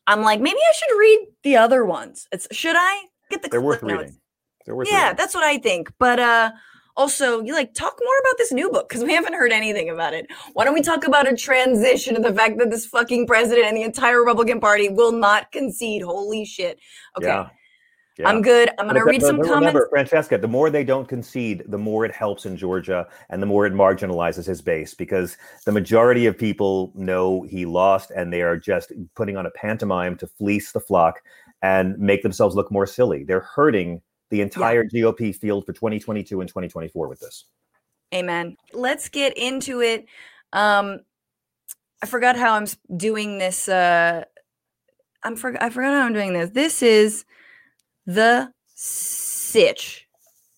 i'm 0.07 0.23
like 0.23 0.41
maybe 0.41 0.61
i 0.71 0.73
should 0.79 0.99
read 0.99 1.21
the 1.43 1.57
other 1.57 1.85
ones 1.85 2.29
it's 2.31 2.47
should 2.53 2.77
i 2.79 2.93
get 3.31 3.43
the 3.43 3.49
They're 3.49 3.61
worth 3.61 3.83
notes? 3.83 4.01
reading. 4.01 4.17
They're 4.65 4.77
worth 4.77 4.89
yeah 4.91 5.03
reading. 5.09 5.17
that's 5.17 5.35
what 5.35 5.45
i 5.45 5.59
think 5.59 5.91
but 5.99 6.21
uh 6.21 6.53
also 6.97 7.41
you 7.43 7.53
like 7.53 7.75
talk 7.75 7.97
more 8.09 8.19
about 8.25 8.39
this 8.39 8.53
new 8.53 8.71
book 8.71 8.89
because 8.89 9.03
we 9.05 9.13
haven't 9.13 9.35
heard 9.35 9.53
anything 9.53 9.89
about 9.91 10.15
it 10.15 10.27
why 10.53 10.65
don't 10.65 10.75
we 10.75 10.83
talk 10.83 11.05
about 11.07 11.27
a 11.33 11.37
transition 11.37 12.15
and 12.17 12.25
the 12.25 12.33
fact 12.35 12.59
that 12.59 12.71
this 12.71 12.87
fucking 12.87 13.27
president 13.27 13.67
and 13.67 13.77
the 13.77 13.83
entire 13.83 14.19
republican 14.21 14.61
party 14.61 14.89
will 14.89 15.13
not 15.13 15.51
concede 15.53 16.03
holy 16.03 16.45
shit 16.45 16.79
okay 17.17 17.27
Yeah. 17.29 17.49
Yeah. 18.19 18.29
i'm 18.29 18.43
good 18.43 18.69
i'm 18.79 18.89
gonna 18.89 19.05
read 19.05 19.21
that- 19.21 19.27
some 19.27 19.37
but 19.37 19.47
comments 19.47 19.67
Remember, 19.75 19.89
Francesca, 19.91 20.39
the 20.39 20.49
more 20.49 20.71
they 20.71 20.83
don't 20.83 21.07
concede, 21.09 21.63
the 21.69 21.79
more 21.79 22.05
it 22.05 22.13
helps 22.13 22.47
in 22.47 22.57
Georgia 22.57 23.07
and 23.31 23.41
the 23.41 23.47
more 23.47 23.65
it 23.65 23.73
marginalizes 23.73 24.45
his 24.45 24.61
base 24.61 24.93
because 24.93 25.37
the 25.65 25.73
majority 25.73 26.27
of 26.27 26.37
people 26.37 26.93
know 26.95 27.43
he 27.43 27.65
lost 27.65 28.11
and 28.11 28.33
they 28.33 28.43
are 28.43 28.57
just 28.57 28.93
putting 29.15 29.37
on 29.37 29.47
a 29.47 29.51
pantomime 29.53 30.17
to 30.17 30.27
fleece 30.27 30.73
the 30.73 30.81
flock 30.81 31.23
and 31.63 31.99
make 31.99 32.23
themselves 32.23 32.55
look 32.57 32.71
more 32.73 32.87
silly. 32.87 33.25
They're 33.25 33.41
hurting 33.41 34.03
the 34.31 34.41
entire 34.41 34.85
GOP 34.85 35.35
field 35.35 35.65
for 35.65 35.73
2022 35.73 36.41
and 36.41 36.49
2024 36.49 37.09
with 37.09 37.21
this. 37.21 37.45
Amen. 38.15 38.57
Let's 38.73 39.09
get 39.09 39.37
into 39.39 39.81
it. 39.81 40.07
Um, 40.53 41.01
I 42.03 42.07
forgot 42.07 42.37
how 42.37 42.55
I'm 42.55 42.67
doing 42.97 43.39
this. 43.39 43.69
Uh, 43.69 44.25
I'm 45.23 45.37
for, 45.37 45.61
I 45.63 45.71
forgot 45.71 45.93
how 45.93 46.07
I'm 46.07 46.13
doing 46.13 46.33
this. 46.33 46.51
This 46.51 46.83
is 46.83 47.25
the 48.09 48.51
sitch. 48.75 50.09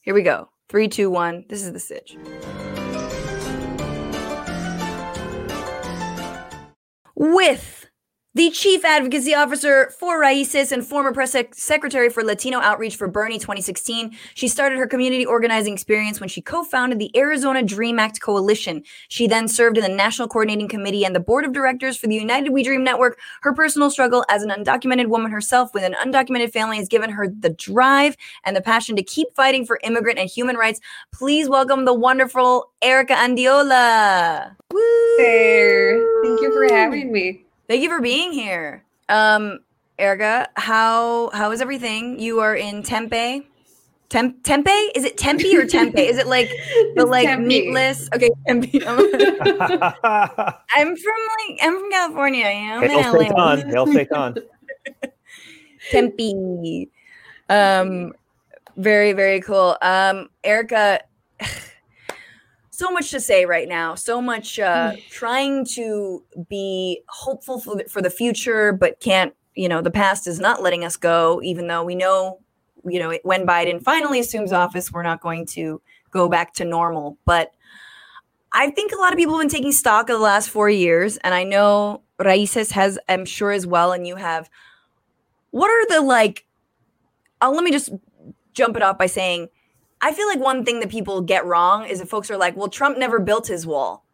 Here 0.03 0.15
we 0.15 0.23
go. 0.23 0.49
Three, 0.69 0.87
two, 0.87 1.11
one. 1.11 1.45
This 1.49 1.65
is 1.65 1.73
the 1.73 1.81
sitch. 1.81 2.17
With 7.17 7.80
the 8.33 8.49
chief 8.51 8.85
advocacy 8.85 9.35
officer 9.35 9.91
for 9.99 10.21
RAICES 10.21 10.71
and 10.71 10.87
former 10.87 11.13
press 11.13 11.33
sec- 11.33 11.53
secretary 11.53 12.09
for 12.09 12.23
Latino 12.23 12.61
Outreach 12.61 12.95
for 12.95 13.09
Bernie 13.09 13.41
2016. 13.41 14.17
She 14.35 14.47
started 14.47 14.79
her 14.79 14.87
community 14.87 15.27
organizing 15.27 15.73
experience 15.73 16.21
when 16.21 16.29
she 16.29 16.41
co 16.41 16.63
founded 16.63 17.01
the 17.01 17.11
Arizona 17.17 17.61
Dream 17.61 17.99
Act 17.99 18.21
Coalition. 18.21 18.85
She 19.09 19.27
then 19.27 19.49
served 19.49 19.79
in 19.79 19.83
the 19.83 19.89
National 19.89 20.29
Coordinating 20.29 20.69
Committee 20.69 21.05
and 21.05 21.15
the 21.15 21.21
board 21.21 21.45
of 21.45 21.53
directors 21.53 21.97
for 21.97 22.07
the 22.07 22.15
United 22.15 22.53
We 22.53 22.63
Dream 22.63 22.85
Network. 22.85 23.19
Her 23.43 23.53
personal 23.53 23.91
struggle 23.91 24.25
as 24.29 24.45
an 24.45 24.51
undocumented 24.51 25.09
woman 25.09 25.33
herself 25.33 25.75
with 25.75 25.83
an 25.83 25.95
undocumented 25.95 26.53
family 26.53 26.77
has 26.77 26.87
given 26.87 27.11
her 27.11 27.27
the 27.27 27.51
drive 27.51 28.17
and 28.45 28.55
the 28.55 28.63
passion 28.63 28.95
to 28.95 29.03
keep 29.03 29.35
fighting 29.35 29.67
for 29.67 29.81
immigrant 29.83 30.21
and 30.21 30.31
human 30.31 30.55
rights. 30.55 30.81
Please 31.13 31.49
welcome 31.49 31.85
the 31.85 31.95
wonderful 31.95 32.71
Erika 32.81 33.15
Andiola. 33.15 34.55
Woo! 34.73 35.17
There. 35.19 35.99
Thank 36.23 36.41
you 36.41 36.53
for 36.53 36.73
having 36.73 37.13
me. 37.13 37.45
Thank 37.71 37.83
you 37.85 37.89
for 37.89 38.01
being 38.01 38.33
here. 38.33 38.83
Um, 39.09 39.61
Erika, 39.97 40.49
how 40.57 41.31
how 41.33 41.53
is 41.53 41.61
everything? 41.61 42.19
You 42.19 42.41
are 42.41 42.57
in 42.57 42.83
Tempe. 42.83 43.47
Tem- 44.09 44.41
Tempe? 44.43 44.73
Is 44.97 45.05
it 45.05 45.17
Tempe 45.17 45.57
or 45.57 45.65
Tempe? 45.65 46.01
Is 46.01 46.19
it 46.19 46.27
like 46.27 46.49
the 46.49 46.95
It's 46.97 47.09
like 47.09 47.29
Tempe. 47.29 47.47
meatless? 47.47 48.09
Okay, 48.13 48.29
Tempe. 48.49 48.85
I'm 48.87 48.99
I'm 50.03 50.97
from 50.97 51.21
like 51.39 51.59
I'm 51.63 51.79
from 51.79 51.91
California. 51.93 52.43
Yeah, 52.47 52.79
I'm 52.79 52.83
in 52.83 52.91
Hail 52.91 53.13
LA. 53.13 53.55
Satan. 53.57 53.71
Hail 53.71 53.87
Satan. 53.87 54.35
Tempe. 55.93 56.91
Um, 57.49 58.13
very 58.79 59.13
very 59.13 59.41
cool. 59.43 59.77
Um, 59.81 60.29
Erika, 60.43 61.03
so 62.81 62.91
much 62.91 63.11
to 63.11 63.21
say 63.21 63.45
right 63.45 63.69
now. 63.69 63.95
So 63.95 64.23
much 64.23 64.59
uh, 64.59 64.95
trying 65.11 65.67
to 65.75 66.25
be 66.49 67.03
hopeful 67.09 67.61
for 67.61 67.77
the, 67.77 67.85
for 67.85 68.01
the 68.01 68.09
future, 68.09 68.73
but 68.73 69.01
can't. 69.01 69.35
You 69.55 69.69
know, 69.69 69.83
the 69.83 69.91
past 69.91 70.27
is 70.27 70.41
not 70.41 70.63
letting 70.63 70.83
us 70.83 70.97
go. 70.97 71.43
Even 71.43 71.67
though 71.67 71.85
we 71.85 71.95
know, 71.95 72.41
you 72.87 72.99
know, 72.99 73.19
when 73.23 73.47
Biden 73.47 73.83
finally 73.83 74.19
assumes 74.19 74.51
office, 74.53 74.91
we're 74.91 75.03
not 75.03 75.21
going 75.21 75.45
to 75.49 75.83
go 76.11 76.29
back 76.29 76.55
to 76.55 76.65
normal. 76.65 77.19
But 77.27 77.53
I 78.53 78.71
think 78.71 78.93
a 78.93 78.97
lot 78.97 79.13
of 79.13 79.19
people 79.19 79.35
have 79.35 79.43
been 79.43 79.51
taking 79.51 79.73
stock 79.73 80.09
of 80.09 80.17
the 80.17 80.25
last 80.25 80.49
four 80.49 80.71
years, 80.71 81.19
and 81.19 81.35
I 81.35 81.45
know 81.45 82.01
RAICES 82.19 82.73
has, 82.73 82.99
I'm 83.11 83.27
sure 83.27 83.53
as 83.53 83.67
well, 83.67 83.93
and 83.93 84.07
you 84.07 84.17
have. 84.17 84.49
What 85.51 85.69
are 85.69 85.87
the 85.89 86.01
like? 86.01 86.47
Uh, 87.43 87.51
let 87.51 87.63
me 87.63 87.73
just 87.73 87.91
jump 88.55 88.77
it 88.77 88.83
off 88.83 88.97
by 88.97 89.07
saying, 89.07 89.49
I 90.03 90.13
feel 90.13 90.27
like 90.27 90.41
one 90.41 90.65
thing 90.65 90.81
that 90.81 90.91
people 90.91 91.21
get 91.21 91.45
wrong 91.45 91.85
is 91.85 92.01
that 92.01 92.09
folks 92.09 92.31
are 92.31 92.37
like, 92.37 92.57
"Well, 92.57 92.69
Trump 92.69 92.99
never 92.99 93.19
built 93.19 93.47
his 93.47 93.67
wall." 93.67 94.05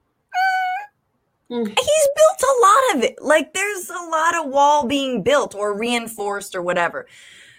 Mm. 1.51 1.69
He's 1.69 2.09
built 2.17 2.43
a 2.43 2.61
lot 2.61 2.97
of 2.97 3.05
it. 3.05 3.23
Like 3.23 3.55
there's 3.55 3.89
a 3.89 4.09
lot 4.11 4.35
of 4.35 4.51
wall 4.51 4.87
being 4.87 5.23
built 5.23 5.55
or 5.55 5.79
reinforced 5.79 6.55
or 6.55 6.63
whatever. 6.63 7.07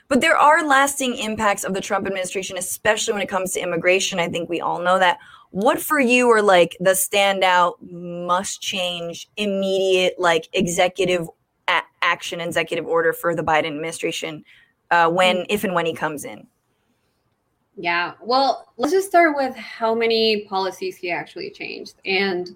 But 0.10 0.22
there 0.22 0.38
are 0.38 0.66
lasting 0.66 1.16
impacts 1.16 1.64
of 1.64 1.74
the 1.74 1.82
Trump 1.82 2.06
administration, 2.06 2.58
especially 2.58 3.14
when 3.14 3.22
it 3.22 3.30
comes 3.30 3.52
to 3.54 3.62
immigration. 3.62 4.20
I 4.20 4.30
think 4.30 4.50
we 4.50 4.62
all 4.62 4.80
know 4.80 5.00
that. 5.00 5.20
What 5.52 5.82
for 5.82 6.00
you 6.00 6.30
are 6.30 6.42
like 6.42 6.76
the 6.82 6.92
standout 6.92 7.76
must 7.82 8.62
change 8.62 9.30
immediate 9.38 10.16
like 10.20 10.50
executive 10.52 11.30
a- 11.70 11.82
action, 12.02 12.42
executive 12.42 12.86
order 12.86 13.14
for 13.14 13.34
the 13.34 13.44
Biden 13.44 13.68
administration 13.68 14.44
uh, 14.92 15.10
when, 15.10 15.46
if 15.50 15.64
and 15.64 15.74
when 15.74 15.86
he 15.86 15.94
comes 15.94 16.26
in? 16.26 16.46
Yeah. 17.78 18.14
Well, 18.22 18.74
let's 18.78 18.92
just 18.92 19.08
start 19.08 19.36
with 19.36 19.56
how 19.56 19.94
many 19.94 20.46
policies 20.46 20.98
he 20.98 21.12
actually 21.12 21.52
changed. 21.52 21.96
And 22.06 22.56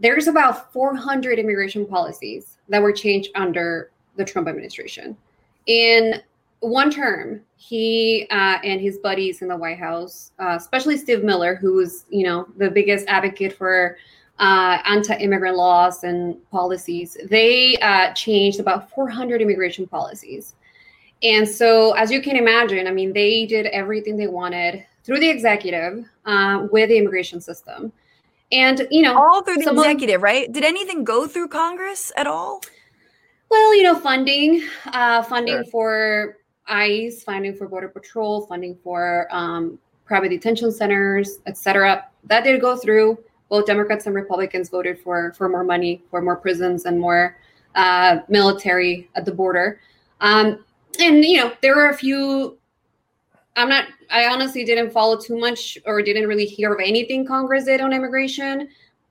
there's 0.00 0.26
about 0.26 0.72
400 0.72 1.38
immigration 1.38 1.86
policies 1.86 2.58
that 2.68 2.82
were 2.82 2.92
changed 2.92 3.30
under 3.36 3.92
the 4.16 4.24
Trump 4.24 4.48
administration. 4.48 5.16
In 5.66 6.20
one 6.60 6.90
term, 6.90 7.40
he 7.56 8.26
uh, 8.30 8.58
and 8.64 8.80
his 8.80 8.98
buddies 8.98 9.42
in 9.42 9.48
the 9.48 9.56
White 9.56 9.78
House, 9.78 10.32
uh, 10.40 10.56
especially 10.58 10.96
Steve 10.96 11.22
Miller, 11.22 11.54
who 11.54 11.74
was, 11.74 12.04
you 12.10 12.24
know, 12.24 12.48
the 12.56 12.70
biggest 12.70 13.06
advocate 13.06 13.52
for 13.52 13.96
uh, 14.38 14.78
anti-immigrant 14.84 15.56
laws 15.56 16.04
and 16.04 16.36
policies, 16.50 17.16
they 17.30 17.76
uh, 17.78 18.12
changed 18.12 18.60
about 18.60 18.90
400 18.90 19.40
immigration 19.40 19.86
policies. 19.86 20.54
And 21.22 21.48
so, 21.48 21.92
as 21.92 22.10
you 22.10 22.20
can 22.20 22.36
imagine, 22.36 22.86
I 22.86 22.90
mean, 22.92 23.12
they 23.12 23.46
did 23.46 23.66
everything 23.66 24.16
they 24.16 24.26
wanted 24.26 24.84
through 25.04 25.20
the 25.20 25.28
executive 25.28 26.04
uh, 26.26 26.66
with 26.70 26.88
the 26.90 26.98
immigration 26.98 27.40
system. 27.40 27.92
And, 28.52 28.86
you 28.90 29.02
know, 29.02 29.16
All 29.18 29.42
through 29.42 29.56
the 29.56 29.64
some 29.64 29.78
of- 29.78 29.84
executive, 29.84 30.22
right? 30.22 30.50
Did 30.52 30.64
anything 30.64 31.04
go 31.04 31.26
through 31.26 31.48
Congress 31.48 32.12
at 32.16 32.26
all? 32.26 32.60
well, 33.48 33.74
you 33.76 33.84
know, 33.84 33.94
funding, 33.98 34.62
uh, 34.86 35.22
funding 35.22 35.54
Sure. 35.54 35.64
for 35.70 36.36
ICE, 36.66 37.22
funding 37.22 37.54
for 37.54 37.68
Border 37.68 37.88
Patrol, 37.88 38.44
funding 38.46 38.76
for 38.82 39.28
um, 39.30 39.78
private 40.04 40.30
detention 40.30 40.72
centers, 40.72 41.38
et 41.46 41.56
cetera. 41.56 42.04
That 42.24 42.42
did 42.42 42.60
go 42.60 42.76
through. 42.76 43.18
Both 43.48 43.66
Democrats 43.66 44.06
and 44.06 44.14
Republicans 44.16 44.68
voted 44.68 44.98
for 44.98 45.32
for 45.38 45.48
more 45.48 45.62
money, 45.62 46.02
for 46.10 46.20
more 46.20 46.34
prisons, 46.34 46.84
and 46.86 46.98
more 46.98 47.36
uh, 47.76 48.18
military 48.28 49.08
at 49.14 49.24
the 49.24 49.30
border. 49.32 49.80
Um, 50.20 50.64
and 51.00 51.24
you 51.24 51.38
know, 51.40 51.52
there 51.62 51.76
were 51.76 51.88
a 51.90 51.96
few. 51.96 52.58
I'm 53.56 53.68
not. 53.68 53.86
I 54.10 54.26
honestly 54.26 54.64
didn't 54.64 54.90
follow 54.90 55.16
too 55.16 55.38
much, 55.38 55.78
or 55.86 56.02
didn't 56.02 56.28
really 56.28 56.46
hear 56.46 56.72
of 56.72 56.80
anything 56.80 57.26
Congress 57.26 57.64
did 57.64 57.80
on 57.80 57.92
immigration. 57.92 58.68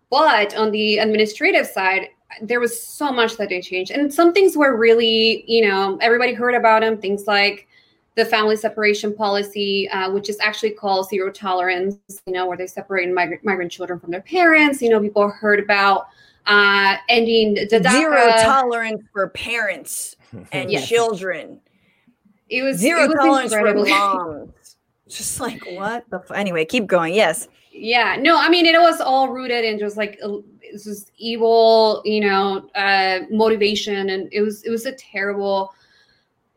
But 0.09 0.55
on 0.55 0.71
the 0.71 0.99
administrative 0.99 1.65
side, 1.67 2.09
there 2.41 2.59
was 2.59 2.79
so 2.79 3.11
much 3.11 3.37
that 3.37 3.49
they 3.49 3.61
changed, 3.61 3.91
and 3.91 4.13
some 4.13 4.33
things 4.33 4.55
were 4.55 4.77
really, 4.77 5.43
you 5.47 5.67
know, 5.67 5.97
everybody 6.01 6.33
heard 6.33 6.55
about 6.55 6.81
them. 6.81 6.97
Things 6.97 7.25
like 7.27 7.67
the 8.15 8.25
family 8.25 8.55
separation 8.55 9.13
policy, 9.13 9.89
uh, 9.89 10.09
which 10.11 10.29
is 10.29 10.39
actually 10.39 10.71
called 10.71 11.09
zero 11.09 11.29
tolerance, 11.31 11.97
you 12.25 12.33
know, 12.33 12.45
where 12.45 12.57
they 12.57 12.67
separate 12.67 13.11
migrant, 13.13 13.43
migrant 13.43 13.71
children 13.71 13.99
from 13.99 14.11
their 14.11 14.21
parents. 14.21 14.81
You 14.81 14.89
know, 14.89 15.01
people 15.01 15.27
heard 15.29 15.59
about 15.59 16.07
uh, 16.45 16.95
ending 17.09 17.55
the 17.55 17.67
DACA. 17.67 17.91
Zero 17.91 18.33
tolerance 18.37 19.03
for 19.11 19.29
parents 19.29 20.15
and 20.51 20.71
Yes. 20.71 20.87
children. 20.87 21.59
It 22.49 22.63
was 22.63 22.77
zero 22.77 23.03
it 23.03 23.09
was 23.09 23.17
tolerance 23.17 23.53
for 23.53 23.73
moms. 23.73 24.75
Just 25.07 25.39
like 25.39 25.63
what 25.71 26.09
the 26.09 26.17
f- 26.17 26.31
anyway, 26.31 26.65
keep 26.65 26.87
going. 26.87 27.13
Yes. 27.13 27.47
yeah 27.71 28.15
no 28.17 28.37
i 28.37 28.47
mean 28.47 28.65
it 28.65 28.79
was 28.79 29.01
all 29.01 29.27
rooted 29.29 29.65
in 29.65 29.77
just 29.77 29.97
like 29.97 30.17
uh, 30.23 30.37
it's 30.61 30.85
just 30.85 31.11
evil 31.17 32.01
you 32.05 32.21
know 32.21 32.69
uh 32.75 33.19
motivation 33.29 34.09
and 34.09 34.29
it 34.31 34.41
was 34.41 34.63
it 34.63 34.69
was 34.69 34.85
a 34.85 34.93
terrible 34.93 35.73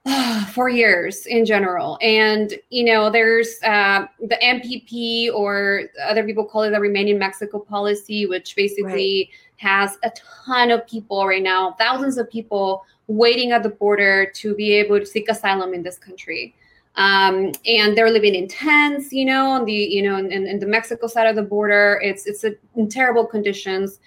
four 0.55 0.69
years 0.69 1.27
in 1.27 1.45
general 1.45 1.99
and 2.03 2.55
you 2.71 2.85
know 2.85 3.11
there's 3.11 3.59
uh 3.65 4.07
the 4.21 4.39
mpp 4.43 5.33
or 5.35 5.83
other 6.05 6.25
people 6.25 6.45
call 6.45 6.63
it 6.63 6.71
the 6.71 6.79
remain 6.81 7.09
in 7.09 7.19
mexico 7.19 7.59
policy 7.59 8.25
which 8.27 8.55
basically 8.55 9.29
has 9.57 9.99
a 10.05 10.13
ton 10.45 10.71
of 10.71 10.87
people 10.87 11.27
right 11.27 11.43
now 11.43 11.73
thousands 11.79 12.17
of 12.17 12.31
people 12.31 12.85
waiting 13.09 13.53
at 13.53 13.63
the 13.63 13.69
border 13.69 14.31
to 14.35 14.55
be 14.55 14.73
able 14.75 15.01
to 15.01 15.07
seek 15.07 15.29
asylum 15.29 15.75
in 15.75 15.83
this 15.83 15.99
country 15.99 16.55
um, 16.99 17.53
and 17.65 17.97
they're 17.97 18.11
living 18.11 18.35
in 18.35 18.49
tents, 18.49 19.13
you 19.13 19.25
know, 19.25 19.51
on 19.51 19.65
the 19.65 19.73
you 19.73 20.03
know, 20.03 20.17
in, 20.17 20.33
in 20.33 20.59
the 20.59 20.67
Mexico 20.67 21.07
side 21.07 21.29
of 21.29 21.37
the 21.37 21.43
border. 21.43 22.01
It's 22.03 22.27
it's 22.27 22.43
a, 22.43 22.57
in 22.75 22.89
terrible 22.89 23.25
conditions, 23.25 24.01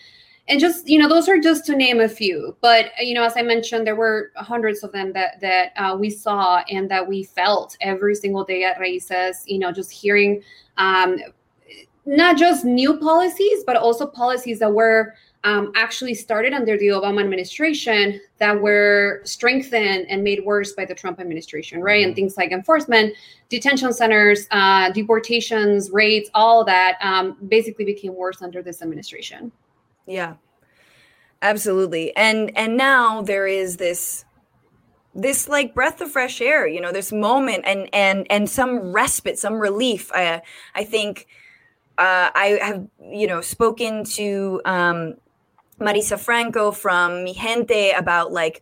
and 0.49 0.59
just 0.59 0.89
you 0.89 0.99
know, 0.99 1.07
those 1.07 1.29
are 1.29 1.39
just 1.39 1.65
to 1.67 1.75
name 1.75 2.01
a 2.01 2.09
few. 2.09 2.55
But 2.59 2.91
you 2.99 3.13
know, 3.13 3.23
as 3.23 3.37
I 3.37 3.43
mentioned, 3.43 3.87
there 3.87 3.95
were 3.95 4.31
hundreds 4.35 4.83
of 4.83 4.91
them 4.91 5.13
that 5.13 5.39
that 5.39 5.71
uh, 5.77 5.95
we 5.97 6.09
saw 6.09 6.63
and 6.69 6.91
that 6.91 7.07
we 7.07 7.23
felt 7.23 7.77
every 7.79 8.13
single 8.13 8.43
day 8.43 8.65
at 8.65 8.77
RAICES. 8.77 9.43
You 9.45 9.59
know, 9.59 9.71
just 9.71 9.89
hearing 9.89 10.43
um, 10.75 11.17
not 12.05 12.35
just 12.35 12.65
new 12.65 12.97
policies, 12.97 13.63
but 13.65 13.77
also 13.77 14.05
policies 14.05 14.59
that 14.59 14.73
were 14.73 15.13
um, 15.43 15.71
actually 15.75 16.13
started 16.13 16.53
under 16.53 16.77
the 16.77 16.87
Obama 16.87 17.21
administration 17.21 18.21
that 18.37 18.59
were 18.59 19.21
strengthened 19.23 20.05
and 20.09 20.23
made 20.23 20.45
worse 20.45 20.73
by 20.73 20.85
the 20.85 20.93
Trump 20.93 21.19
administration, 21.19 21.81
right? 21.81 22.05
And 22.05 22.15
things 22.15 22.37
like 22.37 22.51
enforcement, 22.51 23.15
detention 23.49 23.91
centers, 23.93 24.47
uh, 24.51 24.91
deportations, 24.91 25.89
raids, 25.91 26.29
all 26.33 26.63
that 26.65 26.97
um, 27.01 27.37
basically 27.47 27.85
became 27.85 28.15
worse 28.15 28.41
under 28.41 28.61
this 28.61 28.81
administration. 28.81 29.51
Yeah. 30.05 30.35
Absolutely. 31.41 32.15
And 32.15 32.55
and 32.55 32.77
now 32.77 33.23
there 33.23 33.47
is 33.47 33.77
this 33.77 34.25
this 35.15 35.49
like 35.49 35.73
breath 35.73 35.99
of 36.01 36.11
fresh 36.11 36.39
air, 36.39 36.67
you 36.67 36.79
know, 36.79 36.91
this 36.91 37.11
moment 37.11 37.63
and 37.65 37.89
and 37.93 38.27
and 38.29 38.49
some 38.49 38.91
respite, 38.93 39.39
some 39.39 39.55
relief. 39.55 40.11
I 40.13 40.41
I 40.75 40.83
think 40.83 41.27
uh, 41.97 42.29
I 42.33 42.59
have 42.61 42.87
you 43.11 43.27
know 43.27 43.41
spoken 43.41 44.03
to 44.03 44.61
um, 44.65 45.15
Marisa 45.81 46.17
Franco 46.17 46.71
from 46.71 47.25
Mijente 47.25 47.97
about 47.97 48.31
like 48.31 48.61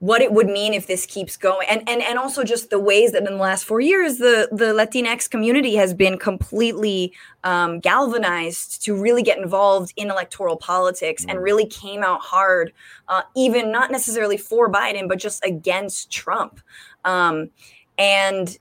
what 0.00 0.22
it 0.22 0.32
would 0.32 0.46
mean 0.46 0.72
if 0.72 0.86
this 0.86 1.04
keeps 1.04 1.36
going. 1.36 1.66
And 1.68 1.86
and 1.88 2.02
and 2.02 2.18
also 2.18 2.42
just 2.42 2.70
the 2.70 2.78
ways 2.78 3.12
that 3.12 3.18
in 3.18 3.24
the 3.24 3.42
last 3.42 3.64
four 3.64 3.80
years 3.80 4.16
the 4.16 4.48
the 4.50 4.72
latinx 4.72 5.30
community 5.30 5.76
has 5.76 5.92
been 5.92 6.18
completely 6.18 7.12
um, 7.44 7.80
galvanized 7.80 8.82
to 8.84 8.98
really 9.00 9.22
get 9.22 9.38
involved 9.38 9.92
in 9.96 10.10
electoral 10.10 10.56
politics 10.56 11.24
and 11.28 11.42
really 11.42 11.66
came 11.66 12.02
out 12.02 12.20
hard 12.22 12.72
uh, 13.08 13.22
even 13.36 13.70
not 13.70 13.90
necessarily 13.90 14.38
for 14.38 14.72
biden 14.72 15.06
but 15.06 15.18
just 15.18 15.44
against 15.44 16.10
trump. 16.10 16.60
Um, 17.04 17.50
and 17.98 18.58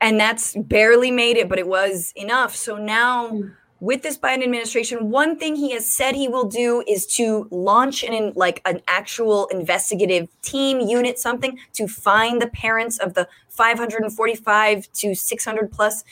and 0.00 0.18
that's 0.18 0.56
barely 0.56 1.10
made 1.10 1.36
it 1.36 1.50
but 1.50 1.58
it 1.58 1.68
was 1.68 2.14
enough. 2.16 2.56
So 2.56 2.76
now 2.76 3.38
with 3.80 4.02
this 4.02 4.18
Biden 4.18 4.42
administration, 4.42 5.10
one 5.10 5.38
thing 5.38 5.56
he 5.56 5.72
has 5.72 5.86
said 5.86 6.14
he 6.14 6.28
will 6.28 6.44
do 6.44 6.84
is 6.86 7.06
to 7.16 7.48
launch 7.50 8.04
an 8.04 8.32
like 8.36 8.60
an 8.66 8.82
actual 8.86 9.46
investigative 9.46 10.28
team 10.42 10.80
unit, 10.80 11.18
something 11.18 11.58
to 11.72 11.88
find 11.88 12.40
the 12.40 12.48
parents 12.48 12.98
of 12.98 13.14
the 13.14 13.26
545 13.48 14.92
to 14.92 15.14
600 15.14 15.72
plus 15.72 16.04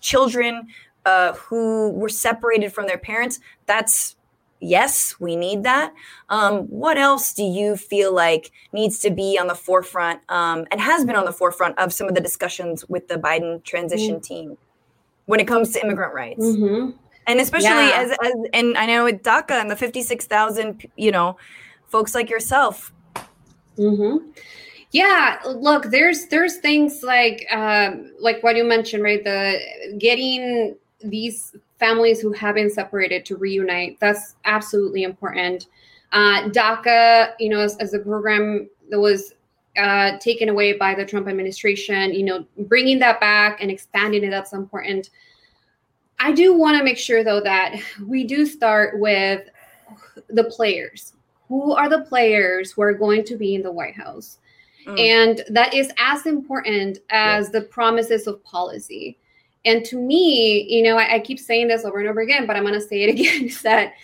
children 0.00 0.68
uh, 1.04 1.32
who 1.34 1.90
were 1.90 2.08
separated 2.08 2.72
from 2.72 2.86
their 2.86 2.98
parents. 2.98 3.40
That's 3.66 4.16
yes, 4.60 5.18
we 5.18 5.34
need 5.34 5.64
that. 5.64 5.92
Um, 6.28 6.66
what 6.66 6.98
else 6.98 7.32
do 7.32 7.42
you 7.42 7.76
feel 7.76 8.14
like 8.14 8.52
needs 8.72 9.00
to 9.00 9.10
be 9.10 9.38
on 9.40 9.48
the 9.48 9.54
forefront 9.54 10.20
um, 10.28 10.66
and 10.70 10.80
has 10.80 11.04
been 11.04 11.16
on 11.16 11.24
the 11.24 11.32
forefront 11.32 11.78
of 11.78 11.92
some 11.92 12.08
of 12.08 12.14
the 12.14 12.20
discussions 12.20 12.88
with 12.88 13.08
the 13.08 13.16
Biden 13.16 13.64
transition 13.64 14.16
mm. 14.16 14.22
team? 14.22 14.56
When 15.30 15.38
it 15.38 15.46
comes 15.46 15.72
to 15.72 15.80
immigrant 15.80 16.12
rights. 16.12 16.44
Mm-hmm. 16.44 16.90
And 17.26 17.40
especially 17.40 17.68
yeah. 17.68 17.92
as, 17.94 18.10
as, 18.10 18.32
and 18.52 18.76
I 18.76 18.86
know 18.86 19.04
with 19.04 19.22
DACA 19.22 19.52
and 19.52 19.70
the 19.70 19.76
56,000, 19.76 20.90
you 20.96 21.12
know, 21.12 21.36
folks 21.86 22.14
like 22.16 22.28
yourself. 22.28 22.92
Mm-hmm. 23.78 24.28
Yeah, 24.90 25.38
look, 25.46 25.84
there's 25.84 26.26
there's 26.26 26.56
things 26.56 27.04
like 27.04 27.46
um, 27.52 28.10
like 28.18 28.42
what 28.42 28.56
you 28.56 28.64
mentioned, 28.64 29.04
right? 29.04 29.22
The 29.22 29.60
getting 29.98 30.76
these 31.04 31.54
families 31.78 32.20
who 32.20 32.32
have 32.32 32.56
been 32.56 32.68
separated 32.68 33.24
to 33.26 33.36
reunite. 33.36 34.00
That's 34.00 34.34
absolutely 34.44 35.04
important. 35.04 35.68
Uh, 36.10 36.48
DACA, 36.48 37.34
you 37.38 37.50
know, 37.50 37.60
as, 37.60 37.76
as 37.76 37.94
a 37.94 38.00
program 38.00 38.68
that 38.90 38.98
was 38.98 39.34
uh, 39.76 40.18
taken 40.18 40.48
away 40.48 40.72
by 40.72 40.94
the 40.94 41.04
Trump 41.04 41.28
administration, 41.28 42.12
you 42.12 42.24
know, 42.24 42.44
bringing 42.58 42.98
that 42.98 43.20
back 43.20 43.60
and 43.60 43.70
expanding 43.70 44.24
it, 44.24 44.30
that's 44.30 44.52
important. 44.52 45.10
I 46.18 46.32
do 46.32 46.54
want 46.54 46.76
to 46.76 46.84
make 46.84 46.98
sure, 46.98 47.24
though, 47.24 47.40
that 47.40 47.76
we 48.06 48.24
do 48.24 48.44
start 48.44 48.98
with 49.00 49.48
the 50.28 50.44
players. 50.44 51.14
Who 51.48 51.72
are 51.72 51.88
the 51.88 52.02
players 52.02 52.72
who 52.72 52.82
are 52.82 52.92
going 52.92 53.24
to 53.24 53.36
be 53.36 53.54
in 53.54 53.62
the 53.62 53.72
White 53.72 53.96
House? 53.96 54.38
Mm. 54.86 54.98
And 54.98 55.42
that 55.48 55.74
is 55.74 55.92
as 55.98 56.26
important 56.26 56.98
as 57.10 57.46
yeah. 57.46 57.60
the 57.60 57.66
promises 57.66 58.26
of 58.26 58.42
policy. 58.44 59.18
And 59.64 59.84
to 59.86 59.96
me, 59.96 60.66
you 60.68 60.82
know, 60.82 60.96
I, 60.96 61.14
I 61.14 61.18
keep 61.20 61.38
saying 61.38 61.68
this 61.68 61.84
over 61.84 61.98
and 61.98 62.08
over 62.08 62.20
again, 62.20 62.46
but 62.46 62.56
I'm 62.56 62.62
going 62.62 62.74
to 62.74 62.80
say 62.80 63.02
it 63.02 63.10
again 63.18 63.46
is 63.46 63.62
that 63.62 63.94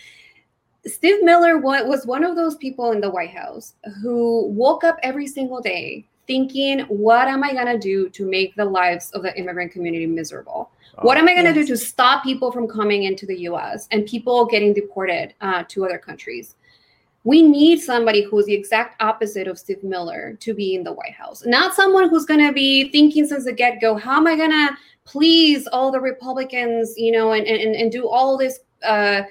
Steve 0.87 1.23
Miller 1.25 1.59
was 1.59 2.07
one 2.07 2.23
of 2.23 2.37
those 2.37 2.57
people 2.57 2.93
in 2.93 3.01
the 3.01 3.11
White 3.11 3.31
House 3.31 3.75
who 4.01 4.47
woke 4.47 4.85
up 4.85 4.99
every 5.03 5.27
single 5.27 5.61
day 5.61 6.07
thinking, 6.27 6.81
what 6.83 7.29
am 7.29 7.43
I 7.43 7.53
going 7.53 7.67
to 7.67 7.79
do 7.79 8.09
to 8.11 8.29
make 8.29 8.55
the 8.57 8.65
lives 8.65 9.11
of 9.13 9.23
the 9.23 9.37
immigrant 9.39 9.73
community 9.73 10.07
miserable? 10.07 10.71
Oh, 10.99 11.03
what 11.05 11.19
am 11.19 11.29
I 11.29 11.35
going 11.35 11.53
to 11.53 11.59
yes. 11.59 11.69
do 11.69 11.75
to 11.75 11.77
stop 11.77 12.25
people 12.25 12.51
from 12.53 12.67
coming 12.67 13.05
into 13.05 13.27
the 13.27 13.41
US 13.41 13.89
and 13.91 14.07
people 14.07 14.47
getting 14.47 14.73
deported 14.73 15.35
uh, 15.41 15.65
to 15.69 15.85
other 15.85 15.99
countries? 15.99 16.55
We 17.25 17.43
need 17.43 17.81
somebody 17.81 18.23
who's 18.23 18.47
the 18.47 18.55
exact 18.55 19.03
opposite 19.03 19.49
of 19.49 19.59
Steve 19.59 19.83
Miller 19.83 20.37
to 20.41 20.55
be 20.55 20.77
in 20.77 20.85
the 20.85 20.93
White 20.93 21.15
House, 21.15 21.45
not 21.45 21.75
someone 21.75 22.09
who's 22.09 22.25
going 22.25 22.47
to 22.47 22.53
be 22.53 22.91
thinking 22.93 23.27
since 23.27 23.45
the 23.45 23.53
get 23.53 23.81
go, 23.81 23.97
how 23.97 24.19
am 24.19 24.29
I 24.29 24.37
going 24.37 24.51
to 24.51 24.77
please 25.05 25.67
all 25.69 25.91
the 25.91 26.01
Republicans, 26.01 26.95
you 26.97 27.11
know, 27.11 27.33
and, 27.33 27.47
and, 27.47 27.75
and 27.75 27.91
do 27.91 28.09
all 28.09 28.37
this. 28.37 28.61
Uh, 28.85 29.23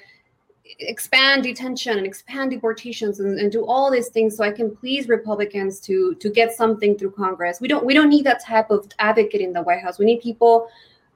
expand 0.79 1.43
detention 1.43 1.97
and 1.97 2.05
expand 2.05 2.51
deportations 2.51 3.19
and, 3.19 3.39
and, 3.39 3.51
do 3.51 3.65
all 3.65 3.89
these 3.89 4.09
things 4.09 4.35
so 4.35 4.43
i 4.43 4.51
can 4.51 4.75
please 4.75 5.07
republicans 5.07 5.79
to 5.79 6.15
to 6.15 6.29
get 6.29 6.53
something 6.53 6.97
through 6.97 7.11
congress. 7.11 7.61
We 7.61 7.67
don't 7.67 7.85
we 7.85 7.93
don't 7.93 8.09
need 8.09 8.25
that 8.25 8.43
type 8.43 8.69
of 8.69 8.87
advocate 8.99 9.41
in 9.41 9.53
the 9.53 9.61
white 9.61 9.81
house. 9.81 9.99
We 9.99 10.05
need 10.05 10.21
people 10.21 10.67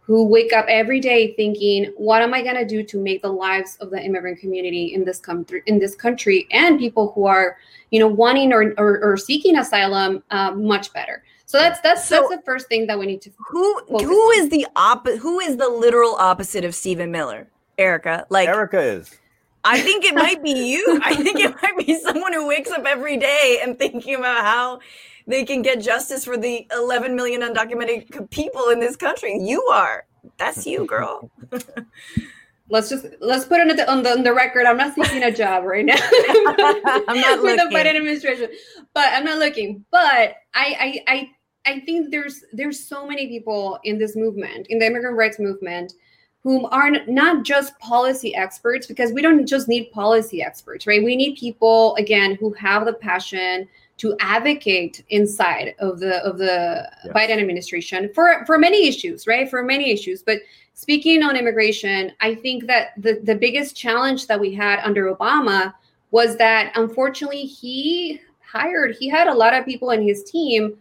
who 0.01 0.25
wake 0.25 0.53
up 0.53 0.65
every 0.67 0.99
day 0.99 1.35
thinking 1.35 1.93
what 1.95 2.23
am 2.23 2.33
i 2.33 2.41
going 2.41 2.55
to 2.55 2.65
do 2.65 2.81
to 2.81 2.97
make 2.97 3.21
the 3.21 3.31
lives 3.31 3.77
of 3.79 3.91
the 3.91 4.01
immigrant 4.03 4.39
community 4.39 4.93
in 4.95 5.05
this 5.05 5.19
country 5.19 5.61
in 5.67 5.77
this 5.77 5.93
country 5.93 6.47
and 6.49 6.79
people 6.79 7.11
who 7.11 7.27
are 7.27 7.57
you 7.91 7.99
know 7.99 8.07
wanting 8.07 8.51
or, 8.51 8.73
or, 8.77 8.99
or 9.03 9.17
seeking 9.17 9.57
asylum 9.57 10.23
uh, 10.31 10.51
much 10.51 10.91
better. 10.93 11.23
So 11.45 11.57
that's 11.57 11.79
that's 11.81 12.07
so 12.07 12.27
that's 12.29 12.35
the 12.37 12.41
first 12.43 12.67
thing 12.67 12.87
that 12.87 12.97
we 12.97 13.05
need 13.05 13.21
to 13.21 13.31
who 13.49 13.79
who 13.87 13.97
on. 13.97 14.39
is 14.39 14.49
the 14.49 14.67
op 14.75 15.07
who 15.07 15.39
is 15.39 15.57
the 15.57 15.69
literal 15.69 16.15
opposite 16.15 16.63
of 16.63 16.75
stephen 16.75 17.11
miller 17.11 17.47
erika? 17.77 18.25
Like 18.29 18.47
erika 18.47 18.79
is 18.79 19.17
I 19.63 19.81
think 19.81 20.05
it 20.05 20.15
might 20.15 20.41
be 20.43 20.51
you. 20.51 20.99
I 21.03 21.15
think 21.15 21.39
it 21.39 21.55
might 21.61 21.85
be 21.85 21.99
someone 21.99 22.33
who 22.33 22.47
wakes 22.47 22.71
up 22.71 22.85
every 22.85 23.17
day 23.17 23.59
and 23.61 23.77
thinking 23.77 24.15
about 24.15 24.43
how 24.43 24.79
they 25.27 25.43
can 25.43 25.61
get 25.61 25.81
justice 25.81 26.25
for 26.25 26.37
the 26.37 26.67
11 26.71 27.15
million 27.15 27.41
undocumented 27.41 28.29
people 28.31 28.69
in 28.69 28.79
this 28.79 28.95
country. 28.95 29.37
You 29.37 29.63
are. 29.65 30.05
That's 30.37 30.65
you, 30.65 30.85
girl. 30.85 31.29
let's 32.69 32.89
just 32.89 33.05
let's 33.19 33.45
put 33.45 33.59
it 33.59 33.69
on 33.69 33.75
the, 33.75 33.91
on 33.91 34.03
the, 34.03 34.11
on 34.11 34.23
the 34.23 34.33
record. 34.33 34.65
I'm 34.65 34.77
not 34.77 34.95
seeking 34.95 35.23
a 35.23 35.31
job 35.31 35.63
right 35.63 35.85
now. 35.85 35.95
I'm 35.97 37.19
not 37.19 37.41
with 37.41 37.57
looking. 37.57 37.69
the 37.69 37.75
Biden 37.75 37.95
administration, 37.95 38.49
but 38.93 39.07
I'm 39.13 39.25
not 39.25 39.39
looking. 39.39 39.85
But 39.91 40.35
I, 40.53 41.03
I 41.03 41.03
I 41.07 41.29
I 41.65 41.79
think 41.81 42.11
there's 42.11 42.43
there's 42.53 42.87
so 42.87 43.07
many 43.07 43.27
people 43.27 43.79
in 43.83 43.97
this 43.97 44.15
movement, 44.15 44.67
in 44.69 44.79
the 44.79 44.85
immigrant 44.85 45.17
rights 45.17 45.39
movement, 45.39 45.93
whom 46.43 46.65
are 46.65 46.91
not 47.07 47.43
just 47.43 47.77
policy 47.79 48.33
experts 48.33 48.87
because 48.87 49.11
we 49.11 49.21
don't 49.21 49.45
just 49.45 49.67
need 49.67 49.91
policy 49.91 50.41
experts 50.41 50.87
right? 50.87 51.03
We 51.03 51.15
need 51.15 51.37
people 51.37 51.95
again 51.95 52.35
who 52.35 52.53
have 52.53 52.85
the 52.85 52.93
passion 52.93 53.67
to 53.97 54.15
advocate 54.21 55.03
inside 55.09 55.75
of 55.79 55.99
the 55.99 56.23
of 56.25 56.37
the 56.37 56.89
yes. 57.03 57.13
biden 57.13 57.39
administration 57.39 58.09
for 58.13 58.45
for 58.45 58.57
many 58.57 58.87
issues 58.87 59.27
right? 59.27 59.49
For 59.49 59.63
many 59.63 59.91
issues. 59.91 60.23
But 60.23 60.39
speaking 60.79 61.21
on 61.23 61.35
immigration 61.35 62.09
i 62.21 62.33
think 62.33 62.65
that 62.65 62.91
the 62.95 63.19
the 63.23 63.35
biggest 63.35 63.75
challenge 63.75 64.27
that 64.27 64.39
we 64.39 64.53
had 64.53 64.79
under 64.79 65.13
obama 65.13 65.73
was 66.11 66.37
that 66.37 66.71
unfortunately 66.75 67.43
he 67.43 68.17
hired 68.39 68.95
he 68.97 69.09
had 69.09 69.27
a 69.27 69.33
lot 69.33 69.53
of 69.53 69.65
people 69.65 69.89
in 69.89 70.01
his 70.01 70.23
team 70.23 70.77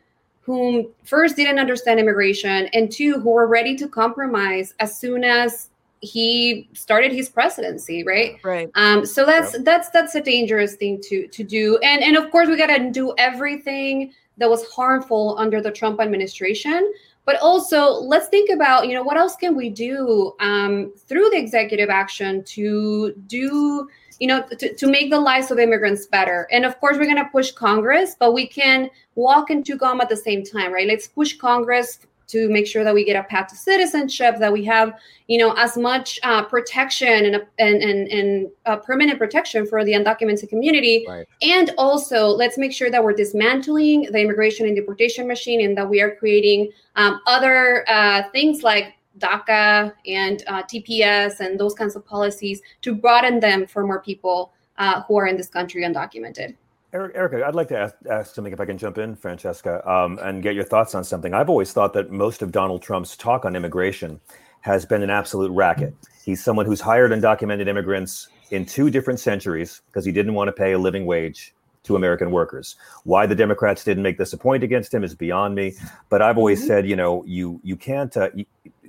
whom 0.48 0.86
first 1.04 1.36
didn't 1.36 1.58
understand 1.58 2.00
immigration 2.00 2.68
and 2.72 2.90
two 2.90 3.20
who 3.20 3.28
were 3.32 3.46
ready 3.46 3.76
to 3.76 3.86
compromise 3.86 4.72
as 4.80 4.98
soon 4.98 5.22
as 5.22 5.68
he 6.00 6.70
started 6.72 7.12
his 7.12 7.28
presidency 7.28 8.02
right? 8.02 8.42
Right. 8.42 8.70
Um 8.74 9.04
so 9.04 9.26
that's 9.26 9.52
yeah. 9.52 9.60
that's 9.62 9.90
that's 9.90 10.14
a 10.14 10.22
dangerous 10.22 10.76
thing 10.76 11.02
to 11.02 11.28
to 11.28 11.44
do. 11.44 11.76
And 11.82 12.02
and 12.02 12.16
of 12.16 12.30
course 12.30 12.48
we 12.48 12.56
got 12.56 12.74
to 12.74 12.90
do 12.90 13.12
everything 13.18 14.14
that 14.38 14.48
was 14.48 14.66
harmful 14.70 15.36
under 15.38 15.60
the 15.60 15.70
trump 15.70 16.00
administration 16.00 16.90
but 17.28 17.36
also 17.42 17.90
let's 17.90 18.26
think 18.28 18.48
about 18.48 18.88
you 18.88 18.94
know 18.94 19.02
what 19.02 19.18
else 19.18 19.36
can 19.36 19.54
we 19.54 19.68
do 19.68 20.32
um, 20.40 20.90
through 20.96 21.28
the 21.28 21.36
executive 21.36 21.90
action 21.90 22.42
to 22.44 23.12
do 23.26 23.86
you 24.18 24.26
know 24.26 24.42
to, 24.58 24.74
to 24.74 24.86
make 24.86 25.10
the 25.10 25.20
lives 25.20 25.50
of 25.50 25.58
immigrants 25.58 26.06
better. 26.06 26.48
And 26.50 26.64
of 26.64 26.80
course 26.80 26.96
we're 26.96 27.04
going 27.04 27.22
to 27.22 27.28
push 27.30 27.50
congress 27.50 28.16
but 28.18 28.32
we 28.32 28.46
can 28.46 28.88
walk 29.14 29.50
and 29.50 29.62
chew 29.62 29.76
gum 29.76 30.00
at 30.00 30.08
the 30.08 30.16
same 30.16 30.42
time 30.42 30.72
right? 30.72 30.88
Let's 30.88 31.06
push 31.06 31.36
congress 31.36 31.98
to 32.28 32.48
make 32.50 32.66
sure 32.66 32.84
that 32.84 32.94
we 32.94 33.04
get 33.04 33.16
a 33.16 33.22
path 33.24 33.48
to 33.48 33.56
citizenship, 33.56 34.36
that 34.38 34.52
we 34.52 34.64
have, 34.64 34.98
you 35.26 35.38
know, 35.38 35.52
as 35.56 35.76
much 35.76 36.20
uh, 36.22 36.44
protection 36.44 37.26
and, 37.26 37.42
and, 37.58 37.82
and, 37.82 38.08
and 38.08 38.50
uh, 38.66 38.76
permanent 38.76 39.18
protection 39.18 39.66
for 39.66 39.84
the 39.84 39.92
undocumented 39.92 40.48
community. 40.48 41.04
Right. 41.08 41.26
And 41.42 41.72
also, 41.78 42.28
let's 42.28 42.58
make 42.58 42.72
sure 42.72 42.90
that 42.90 43.02
we're 43.02 43.14
dismantling 43.14 44.02
the 44.12 44.20
immigration 44.20 44.66
and 44.66 44.76
deportation 44.76 45.26
machine 45.26 45.62
and 45.62 45.76
that 45.76 45.88
we 45.88 46.00
are 46.00 46.14
creating 46.14 46.70
um, 46.96 47.20
other 47.26 47.88
uh, 47.88 48.22
things 48.30 48.62
like 48.62 48.94
DACA 49.18 49.92
and 50.06 50.44
uh, 50.46 50.62
TPS 50.62 51.40
and 51.40 51.58
those 51.58 51.74
kinds 51.74 51.96
of 51.96 52.04
policies 52.06 52.60
to 52.82 52.94
broaden 52.94 53.40
them 53.40 53.66
for 53.66 53.86
more 53.86 54.00
people 54.00 54.52
uh, 54.76 55.02
who 55.02 55.16
are 55.16 55.26
in 55.26 55.36
this 55.36 55.48
country 55.48 55.82
undocumented. 55.82 56.54
Erika, 56.92 57.44
I'd 57.46 57.54
like 57.54 57.68
to 57.68 57.78
ask, 57.78 57.94
ask, 58.10 58.34
something 58.34 58.52
if 58.52 58.60
I 58.60 58.64
can 58.64 58.78
jump 58.78 58.96
in, 58.96 59.14
Francesca, 59.14 59.86
um, 59.88 60.18
and 60.22 60.42
get 60.42 60.54
your 60.54 60.64
thoughts 60.64 60.94
on 60.94 61.04
something. 61.04 61.34
I've 61.34 61.50
always 61.50 61.72
thought 61.72 61.92
that 61.92 62.10
most 62.10 62.40
of 62.40 62.50
Donald 62.50 62.80
Trump's 62.80 63.14
talk 63.14 63.44
on 63.44 63.54
immigration 63.54 64.18
has 64.62 64.86
been 64.86 65.02
an 65.02 65.10
absolute 65.10 65.50
racket. 65.50 65.94
He's 66.24 66.42
someone 66.42 66.64
who's 66.64 66.80
hired 66.80 67.10
undocumented 67.10 67.68
immigrants 67.68 68.28
in 68.50 68.64
two 68.64 68.88
different 68.88 69.20
centuries 69.20 69.82
because 69.86 70.06
he 70.06 70.12
didn't 70.12 70.32
want 70.32 70.48
to 70.48 70.52
pay 70.52 70.72
a 70.72 70.78
living 70.78 71.04
wage 71.04 71.54
to 71.84 71.94
American 71.94 72.30
workers. 72.30 72.76
Why 73.04 73.26
the 73.26 73.34
Democrats 73.34 73.84
didn't 73.84 74.02
make 74.02 74.16
this 74.16 74.32
a 74.32 74.38
point 74.38 74.64
against 74.64 74.92
him 74.92 75.04
is 75.04 75.14
beyond 75.14 75.54
me. 75.54 75.74
But 76.08 76.22
I've 76.22 76.38
always 76.38 76.60
mm-hmm. 76.60 76.68
said, 76.68 76.88
you 76.88 76.96
know, 76.96 77.22
you 77.26 77.60
you 77.62 77.76
can't. 77.76 78.16
Uh, 78.16 78.30
you, 78.34 78.46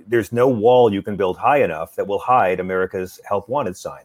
there's 0.08 0.32
no 0.32 0.48
wall 0.48 0.92
you 0.92 1.02
can 1.02 1.18
build 1.18 1.38
high 1.38 1.64
enough 1.64 1.96
that 1.96 2.08
will 2.08 2.20
hide 2.20 2.60
America's 2.60 3.20
help 3.28 3.48
wanted 3.50 3.76
sign. 3.78 4.04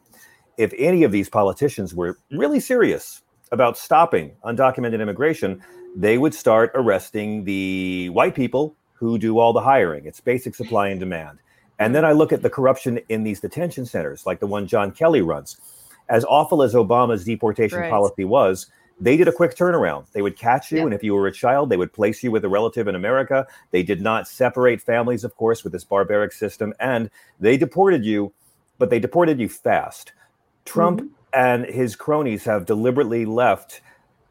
If 0.59 0.73
any 0.77 1.03
of 1.05 1.13
these 1.13 1.29
politicians 1.29 1.95
were 1.95 2.19
really 2.31 2.61
serious 2.61 3.23
about 3.55 3.79
stopping 3.79 4.33
undocumented 4.45 5.01
immigration, 5.01 5.63
they 5.97 6.19
would 6.19 6.35
start 6.35 6.73
arresting 6.75 7.45
the 7.45 8.11
white 8.11 8.35
people 8.35 8.77
who 8.95 9.17
do 9.17 9.39
all 9.39 9.53
the 9.53 9.61
hiring. 9.61 10.05
It's 10.05 10.21
basic 10.21 10.55
supply 10.55 10.89
and 10.89 11.01
demand. 11.01 11.39
And 11.79 11.95
then 11.95 12.05
I 12.05 12.13
look 12.13 12.33
at 12.33 12.43
the 12.43 12.51
corruption 12.51 13.01
in 13.09 13.23
these 13.23 13.41
detention 13.41 13.87
centers, 13.87 14.27
like 14.27 14.41
the 14.41 14.47
one 14.47 14.67
John 14.67 14.91
Kelly 14.91 15.23
runs. 15.23 15.57
As 16.09 16.25
awful 16.25 16.63
as 16.63 16.75
Obama's 16.75 17.25
deportation 17.25 17.79
right. 17.79 17.91
policy 17.91 18.25
was, 18.25 18.67
they 19.01 19.17
did 19.17 19.27
a 19.27 19.33
quick 19.33 19.57
turnaround. 19.57 20.11
They 20.13 20.23
would 20.23 20.37
catch 20.37 20.71
you, 20.71 20.85
and 20.85 20.95
if 20.95 21.03
you 21.03 21.15
were 21.15 21.27
a 21.27 21.33
child, 21.33 21.69
they 21.69 21.77
would 21.77 21.93
place 21.93 22.23
you 22.23 22.31
with 22.31 22.45
a 22.45 22.49
relative 22.49 22.87
in 22.87 22.95
America. 22.95 23.47
They 23.71 23.83
did 23.83 24.01
not 24.01 24.29
separate 24.29 24.81
families, 24.81 25.25
of 25.25 25.35
course, 25.37 25.65
with 25.65 25.73
this 25.73 25.85
barbaric 25.85 26.33
system, 26.33 26.75
and 26.79 27.11
they 27.41 27.57
deported 27.57 28.05
you, 28.05 28.33
but 28.79 28.91
they 28.91 29.01
deported 29.01 29.41
you 29.41 29.49
fast. 29.49 30.13
Trump 30.65 31.01
mm-hmm 31.01 31.24
and 31.35 31.67
his 31.67 31.97
cronies 31.97 32.45
have 32.45 32.67
deliberately 32.67 33.25
left 33.25 33.81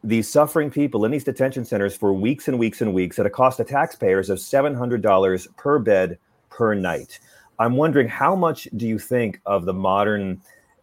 these 0.02 0.28
suffering 0.28 0.70
people 0.70 1.04
in 1.04 1.12
these 1.12 1.24
detention 1.24 1.64
centers 1.64 1.96
for 1.96 2.12
weeks 2.12 2.46
and 2.48 2.58
weeks 2.58 2.80
and 2.80 2.92
weeks 2.92 3.18
at 3.18 3.26
a 3.26 3.30
cost 3.30 3.56
to 3.56 3.64
taxpayers 3.64 4.28
of 4.28 4.38
$700 4.38 5.56
per 5.56 5.78
bed 5.78 6.18
per 6.50 6.74
night. 6.74 7.18
I'm 7.58 7.76
wondering 7.76 8.08
how 8.08 8.34
much 8.34 8.68
do 8.76 8.86
you 8.86 8.98
think 8.98 9.40
of 9.46 9.64
the 9.64 9.72
modern 9.72 10.40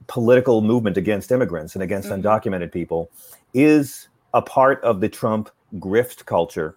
political 0.07 0.61
movement 0.61 0.97
against 0.97 1.32
immigrants 1.32 1.76
and 1.76 1.84
against 1.84 2.09
mm-hmm. 2.09 2.22
undocumented 2.22 2.72
people 2.72 3.09
is 3.53 4.07
a 4.34 4.41
part 4.41 4.82
of 4.84 5.01
the 5.01 5.09
Trump 5.09 5.49
grift 5.76 6.26
culture 6.26 6.76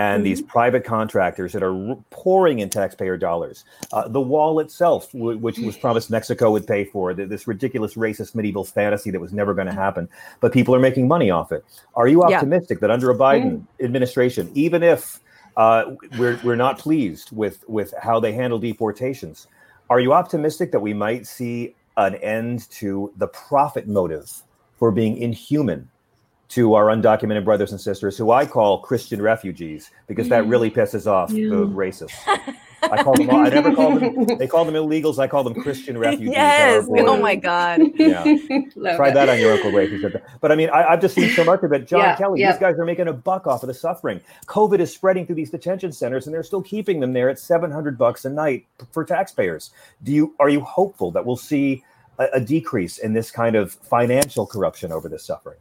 and 0.00 0.18
mm-hmm. 0.18 0.24
these 0.24 0.40
private 0.40 0.82
contractors 0.82 1.52
that 1.52 1.62
are 1.62 1.94
pouring 2.08 2.60
in 2.60 2.70
taxpayer 2.70 3.18
dollars. 3.18 3.64
Uh, 3.92 4.08
the 4.08 4.20
wall 4.20 4.58
itself, 4.58 5.12
w- 5.12 5.36
which 5.36 5.58
was 5.58 5.76
promised 5.76 6.10
Mexico 6.10 6.50
would 6.50 6.66
pay 6.66 6.84
for, 6.84 7.12
th- 7.12 7.28
this 7.28 7.46
ridiculous 7.46 7.94
racist 7.94 8.34
medieval 8.34 8.64
fantasy 8.64 9.10
that 9.10 9.20
was 9.20 9.34
never 9.34 9.52
going 9.52 9.66
to 9.66 9.74
happen, 9.74 10.08
but 10.40 10.52
people 10.52 10.74
are 10.74 10.80
making 10.80 11.06
money 11.06 11.30
off 11.30 11.52
it. 11.52 11.62
Are 11.94 12.08
you 12.08 12.22
optimistic 12.22 12.78
yeah. 12.78 12.88
that 12.88 12.90
under 12.90 13.10
a 13.10 13.14
Biden 13.14 13.58
mm-hmm. 13.58 13.84
administration, 13.84 14.50
even 14.54 14.82
if 14.82 15.20
uh, 15.58 15.84
we're, 16.18 16.40
we're 16.42 16.56
not 16.56 16.78
pleased 16.78 17.30
with, 17.32 17.62
with 17.68 17.92
how 18.00 18.18
they 18.18 18.32
handle 18.32 18.58
deportations, 18.58 19.48
are 19.90 20.00
you 20.00 20.14
optimistic 20.14 20.72
that 20.72 20.80
we 20.80 20.94
might 20.94 21.26
see 21.26 21.74
an 21.98 22.14
end 22.16 22.70
to 22.70 23.12
the 23.16 23.26
profit 23.26 23.86
motive 23.86 24.42
for 24.78 24.90
being 24.90 25.18
inhuman 25.18 25.90
to 26.50 26.74
our 26.74 26.86
undocumented 26.86 27.44
brothers 27.44 27.70
and 27.70 27.80
sisters 27.80 28.18
who 28.18 28.32
I 28.32 28.44
call 28.44 28.80
Christian 28.80 29.22
refugees 29.22 29.90
because 30.06 30.28
that 30.28 30.46
really 30.46 30.70
mm. 30.70 30.74
pisses 30.74 31.06
off 31.06 31.30
yeah. 31.30 31.48
the 31.48 31.66
racists. 31.66 32.12
I 32.82 33.02
call 33.02 33.14
them. 33.14 33.30
All, 33.30 33.46
I 33.46 33.50
never 33.50 33.74
call 33.74 33.98
them. 33.98 34.38
They 34.38 34.46
call 34.46 34.64
them 34.64 34.74
illegals. 34.74 35.18
I 35.18 35.26
call 35.26 35.44
them 35.44 35.54
Christian 35.54 35.98
refugees. 35.98 36.30
Yes. 36.32 36.88
Oh 36.90 37.16
my 37.16 37.36
God. 37.36 37.80
Yeah. 37.94 38.24
Try 38.96 39.10
that 39.10 39.28
on 39.28 39.38
your 39.38 39.52
Uncle 39.52 39.70
Ray. 39.70 40.00
But 40.40 40.50
I 40.50 40.54
mean, 40.54 40.70
I, 40.70 40.90
have 40.90 41.00
just 41.00 41.14
seen 41.14 41.30
so 41.30 41.44
much 41.44 41.62
of 41.62 41.72
it. 41.72 41.86
John 41.86 42.00
yeah, 42.00 42.16
Kelly. 42.16 42.40
Yeah. 42.40 42.52
These 42.52 42.60
guys 42.60 42.78
are 42.78 42.84
making 42.84 43.08
a 43.08 43.12
buck 43.12 43.46
off 43.46 43.62
of 43.62 43.66
the 43.66 43.74
suffering. 43.74 44.20
COVID 44.46 44.80
is 44.80 44.92
spreading 44.92 45.26
through 45.26 45.36
these 45.36 45.50
detention 45.50 45.92
centers, 45.92 46.26
and 46.26 46.34
they're 46.34 46.42
still 46.42 46.62
keeping 46.62 47.00
them 47.00 47.12
there 47.12 47.28
at 47.28 47.38
seven 47.38 47.70
hundred 47.70 47.98
bucks 47.98 48.24
a 48.24 48.30
night 48.30 48.66
for 48.92 49.04
taxpayers. 49.04 49.70
Do 50.02 50.12
you 50.12 50.34
are 50.40 50.48
you 50.48 50.60
hopeful 50.60 51.10
that 51.12 51.24
we'll 51.24 51.36
see 51.36 51.84
a, 52.18 52.28
a 52.34 52.40
decrease 52.40 52.98
in 52.98 53.12
this 53.12 53.30
kind 53.30 53.56
of 53.56 53.72
financial 53.72 54.46
corruption 54.46 54.90
over 54.90 55.08
this 55.08 55.24
suffering? 55.24 55.58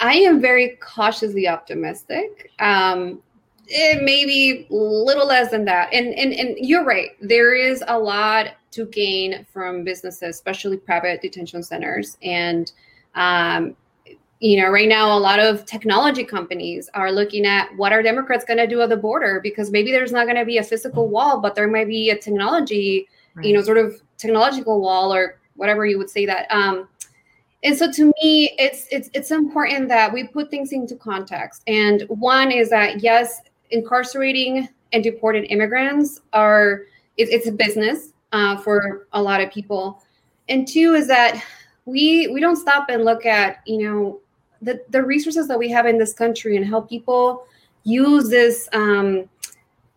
I 0.00 0.14
am 0.14 0.40
very 0.40 0.76
cautiously 0.80 1.48
optimistic. 1.48 2.50
Um, 2.58 3.22
it 3.68 4.02
may 4.02 4.24
be 4.24 4.66
little 4.70 5.26
less 5.26 5.50
than 5.50 5.64
that. 5.64 5.92
And, 5.92 6.14
and 6.14 6.32
and 6.32 6.56
you're 6.58 6.84
right. 6.84 7.10
There 7.20 7.54
is 7.54 7.82
a 7.88 7.98
lot 7.98 8.52
to 8.72 8.86
gain 8.86 9.44
from 9.52 9.84
businesses, 9.84 10.36
especially 10.36 10.76
private 10.76 11.20
detention 11.20 11.62
centers. 11.62 12.16
And 12.22 12.70
um, 13.14 13.74
you 14.40 14.60
know, 14.60 14.68
right 14.68 14.88
now 14.88 15.16
a 15.16 15.18
lot 15.18 15.40
of 15.40 15.64
technology 15.64 16.22
companies 16.22 16.90
are 16.94 17.10
looking 17.10 17.46
at 17.46 17.74
what 17.76 17.92
are 17.92 18.02
Democrats 18.02 18.44
going 18.44 18.58
to 18.58 18.66
do 18.66 18.82
at 18.82 18.90
the 18.90 18.96
border 18.96 19.40
because 19.42 19.70
maybe 19.70 19.90
there's 19.90 20.12
not 20.12 20.26
going 20.26 20.36
to 20.36 20.44
be 20.44 20.58
a 20.58 20.62
physical 20.62 21.08
wall, 21.08 21.40
but 21.40 21.54
there 21.54 21.68
might 21.68 21.88
be 21.88 22.10
a 22.10 22.18
technology, 22.18 23.08
right. 23.34 23.46
you 23.46 23.54
know, 23.54 23.62
sort 23.62 23.78
of 23.78 24.00
technological 24.18 24.80
wall 24.80 25.12
or 25.12 25.38
whatever 25.54 25.86
you 25.86 25.96
would 25.96 26.10
say 26.10 26.26
that. 26.26 26.46
Um, 26.50 26.86
and 27.66 27.76
so 27.76 27.90
to 27.90 28.12
me 28.22 28.54
it's 28.58 28.86
it's 28.92 29.10
it's 29.12 29.32
important 29.32 29.88
that 29.88 30.12
we 30.12 30.24
put 30.28 30.50
things 30.50 30.72
into 30.72 30.94
context. 30.94 31.62
And 31.66 32.02
one 32.08 32.52
is 32.52 32.70
that 32.70 33.02
yes 33.02 33.40
incarcerating 33.70 34.68
and 34.92 35.02
deported 35.02 35.50
immigrants 35.50 36.20
are 36.32 36.82
it, 37.16 37.28
it's 37.28 37.48
a 37.48 37.52
business 37.52 38.12
uh, 38.32 38.56
for 38.58 39.08
a 39.12 39.20
lot 39.20 39.40
of 39.40 39.50
people. 39.50 40.00
And 40.48 40.66
two 40.68 40.94
is 40.94 41.08
that 41.08 41.42
we 41.86 42.28
we 42.28 42.40
don't 42.40 42.56
stop 42.56 42.88
and 42.88 43.04
look 43.04 43.26
at 43.26 43.62
you 43.66 43.82
know 43.82 44.20
the 44.62 44.80
the 44.90 45.02
resources 45.02 45.48
that 45.48 45.58
we 45.58 45.68
have 45.68 45.86
in 45.86 45.98
this 45.98 46.12
country 46.12 46.56
and 46.56 46.64
how 46.64 46.82
people 46.82 47.46
use 47.82 48.28
this 48.30 48.68
um, 48.72 49.28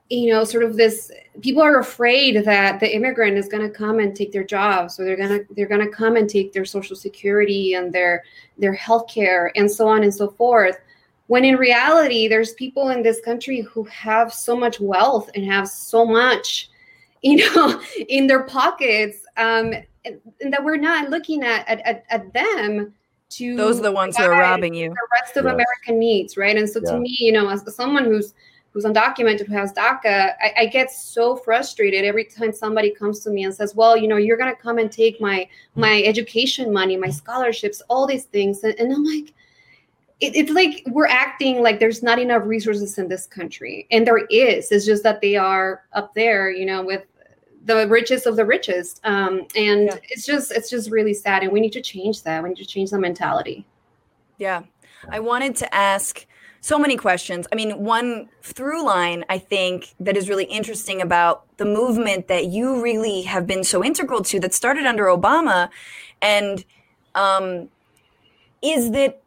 you 0.09 0.31
know 0.31 0.43
sort 0.43 0.63
of 0.63 0.75
this 0.75 1.11
people 1.41 1.61
are 1.61 1.79
afraid 1.79 2.43
that 2.43 2.79
the 2.79 2.95
immigrant 2.95 3.37
is 3.37 3.47
going 3.47 3.63
to 3.63 3.69
come 3.69 3.99
and 3.99 4.15
take 4.15 4.31
their 4.31 4.43
jobs 4.43 4.99
or 4.99 5.05
they're 5.05 5.15
going 5.15 5.29
to 5.29 5.45
they're 5.55 5.67
going 5.67 5.85
to 5.85 5.91
come 5.91 6.15
and 6.15 6.29
take 6.29 6.51
their 6.51 6.65
social 6.65 6.95
security 6.95 7.75
and 7.75 7.93
their 7.93 8.23
their 8.57 8.73
health 8.73 9.07
care 9.07 9.51
and 9.55 9.69
so 9.69 9.87
on 9.87 10.03
and 10.03 10.13
so 10.13 10.29
forth 10.31 10.79
when 11.27 11.45
in 11.45 11.55
reality 11.55 12.27
there's 12.27 12.53
people 12.53 12.89
in 12.89 13.03
this 13.03 13.21
country 13.21 13.61
who 13.61 13.83
have 13.83 14.33
so 14.33 14.55
much 14.55 14.79
wealth 14.79 15.29
and 15.35 15.45
have 15.45 15.67
so 15.67 16.03
much 16.03 16.69
you 17.21 17.37
know 17.53 17.81
in 18.07 18.27
their 18.27 18.43
pockets 18.43 19.25
um 19.37 19.73
and, 20.05 20.21
and 20.39 20.53
that 20.53 20.63
we're 20.63 20.77
not 20.77 21.09
looking 21.09 21.43
at, 21.43 21.67
at 21.67 22.05
at, 22.09 22.33
them 22.33 22.93
to 23.27 23.57
those 23.57 23.77
are 23.77 23.83
the 23.83 23.91
ones 23.91 24.15
who 24.15 24.23
are 24.23 24.31
robbing 24.31 24.73
you 24.73 24.89
the 24.89 25.07
rest 25.21 25.35
of 25.35 25.43
yes. 25.43 25.53
american 25.53 25.99
needs 25.99 26.37
right 26.37 26.55
and 26.55 26.67
so 26.67 26.79
yeah. 26.83 26.93
to 26.93 26.99
me 26.99 27.15
you 27.19 27.33
know 27.33 27.49
as 27.49 27.61
someone 27.75 28.05
who's 28.05 28.33
who's 28.71 28.85
undocumented 28.85 29.47
who 29.47 29.53
has 29.53 29.73
DACA, 29.73 30.33
I, 30.41 30.53
I, 30.57 30.65
get 30.67 30.91
so 30.91 31.35
frustrated 31.35 32.05
every 32.05 32.25
time 32.25 32.53
somebody 32.53 32.91
comes 32.91 33.19
to 33.21 33.29
me 33.29 33.43
and 33.43 33.53
says, 33.53 33.75
"Well, 33.75 33.97
you 33.97 34.07
know, 34.07 34.17
you're 34.17 34.37
gonna 34.37 34.55
come 34.55 34.77
and 34.77 34.91
take 34.91 35.19
my 35.19 35.47
my 35.75 36.03
education 36.03 36.71
money, 36.71 36.95
my 36.97 37.09
scholarships, 37.09 37.81
all 37.89 38.05
these 38.05 38.25
things," 38.25 38.63
and, 38.63 38.75
and 38.79 38.93
I'm 38.93 39.03
like. 39.03 39.33
It, 40.21 40.35
it's 40.35 40.51
like 40.51 40.83
we're 40.87 41.07
acting 41.07 41.61
like 41.61 41.79
there's 41.79 42.03
not 42.03 42.19
enough 42.19 42.43
resources 42.45 42.97
in 42.97 43.07
this 43.07 43.25
country, 43.25 43.87
and 43.89 44.05
there 44.05 44.25
is. 44.25 44.69
It's 44.69 44.85
just 44.85 45.01
that 45.03 45.21
they 45.21 45.37
are 45.37 45.85
up 45.93 46.13
there, 46.13 46.51
you 46.51 46.65
know, 46.65 46.83
with 46.83 47.05
the 47.63 47.87
richest 47.87 48.25
of 48.25 48.35
the 48.35 48.43
richest, 48.43 48.99
um, 49.05 49.47
and 49.55 49.85
yeah. 49.85 49.95
it's 50.09 50.25
just 50.25 50.51
it's 50.51 50.69
just 50.69 50.91
really 50.91 51.13
sad. 51.13 51.43
And 51.43 51.53
we 51.53 51.61
need 51.61 51.71
to 51.71 51.81
change 51.81 52.23
that. 52.23 52.43
We 52.43 52.49
need 52.49 52.57
to 52.57 52.65
change 52.65 52.89
the 52.91 52.99
mentality. 52.99 53.65
Yeah, 54.37 54.63
I 55.07 55.21
wanted 55.21 55.55
to 55.57 55.73
ask 55.73 56.25
so 56.61 56.77
many 56.77 56.97
questions. 56.97 57.47
I 57.51 57.55
mean, 57.55 57.83
one 57.83 58.29
through 58.41 58.83
line 58.85 59.23
I 59.29 59.37
think 59.37 59.93
that 59.99 60.17
is 60.17 60.29
really 60.29 60.45
interesting 60.45 61.01
about 61.01 61.45
the 61.57 61.65
movement 61.65 62.27
that 62.27 62.45
you 62.47 62.81
really 62.81 63.23
have 63.23 63.47
been 63.47 63.63
so 63.63 63.83
integral 63.83 64.23
to 64.23 64.39
that 64.41 64.53
started 64.53 64.85
under 64.85 65.05
Obama, 65.05 65.69
and 66.21 66.65
um, 67.15 67.69
is 68.61 68.91
that 68.91 69.21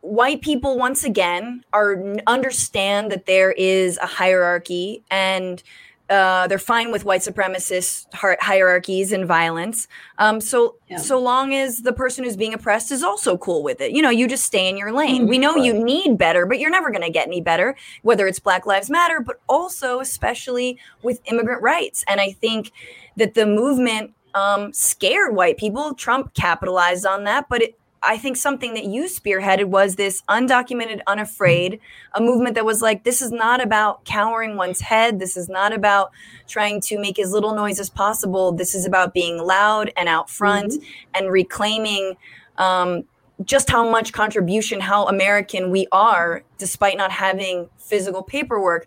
white 0.00 0.40
people 0.40 0.78
once 0.78 1.02
again 1.02 1.64
are 1.72 2.14
understand 2.26 3.10
that 3.10 3.26
there 3.26 3.52
is 3.52 3.98
a 3.98 4.06
hierarchy 4.06 5.02
and 5.10 5.62
uh, 6.08 6.46
they're 6.46 6.58
fine 6.58 6.92
with 6.92 7.04
white 7.04 7.20
supremacist 7.20 8.06
hierarchies 8.14 9.12
and 9.12 9.26
violence. 9.26 9.88
Um, 10.18 10.40
so 10.40 10.76
yeah. 10.88 10.98
so 10.98 11.20
long 11.20 11.54
as 11.54 11.82
the 11.82 11.92
person 11.92 12.24
who's 12.24 12.36
being 12.36 12.54
oppressed 12.54 12.92
is 12.92 13.02
also 13.02 13.36
cool 13.36 13.62
with 13.62 13.80
it, 13.80 13.92
you 13.92 14.02
know, 14.02 14.10
you 14.10 14.28
just 14.28 14.44
stay 14.44 14.68
in 14.68 14.76
your 14.76 14.92
lane. 14.92 15.22
Mm-hmm. 15.22 15.30
We 15.30 15.38
know 15.38 15.56
you 15.56 15.72
need 15.72 16.16
better, 16.16 16.46
but 16.46 16.60
you're 16.60 16.70
never 16.70 16.90
going 16.90 17.02
to 17.02 17.10
get 17.10 17.26
any 17.26 17.40
better. 17.40 17.76
Whether 18.02 18.26
it's 18.26 18.38
Black 18.38 18.66
Lives 18.66 18.88
Matter, 18.88 19.20
but 19.20 19.40
also 19.48 20.00
especially 20.00 20.78
with 21.02 21.20
immigrant 21.26 21.62
rights. 21.62 22.04
And 22.08 22.20
I 22.20 22.32
think 22.32 22.72
that 23.16 23.34
the 23.34 23.46
movement 23.46 24.12
um, 24.36 24.72
scared 24.72 25.34
white 25.34 25.56
people. 25.56 25.94
Trump 25.94 26.34
capitalized 26.34 27.06
on 27.06 27.24
that, 27.24 27.48
but 27.48 27.62
it 27.62 27.78
I 28.06 28.16
think 28.16 28.36
something 28.36 28.74
that 28.74 28.84
you 28.84 29.04
spearheaded 29.04 29.64
was 29.66 29.96
this 29.96 30.22
undocumented, 30.28 31.00
unafraid, 31.06 31.80
a 32.14 32.20
movement 32.20 32.54
that 32.54 32.64
was 32.64 32.80
like, 32.80 33.02
this 33.02 33.20
is 33.20 33.32
not 33.32 33.60
about 33.60 34.04
cowering 34.04 34.56
one's 34.56 34.80
head. 34.80 35.18
This 35.18 35.36
is 35.36 35.48
not 35.48 35.72
about 35.72 36.12
trying 36.46 36.80
to 36.82 36.98
make 36.98 37.18
as 37.18 37.32
little 37.32 37.54
noise 37.54 37.80
as 37.80 37.90
possible. 37.90 38.52
This 38.52 38.74
is 38.74 38.86
about 38.86 39.12
being 39.12 39.38
loud 39.38 39.92
and 39.96 40.08
out 40.08 40.30
front 40.30 40.72
mm-hmm. 40.72 40.86
and 41.14 41.32
reclaiming 41.32 42.16
um, 42.58 43.04
just 43.44 43.68
how 43.68 43.90
much 43.90 44.12
contribution, 44.12 44.80
how 44.80 45.06
American 45.08 45.70
we 45.70 45.86
are, 45.90 46.44
despite 46.58 46.96
not 46.96 47.10
having 47.10 47.68
physical 47.78 48.22
paperwork. 48.22 48.86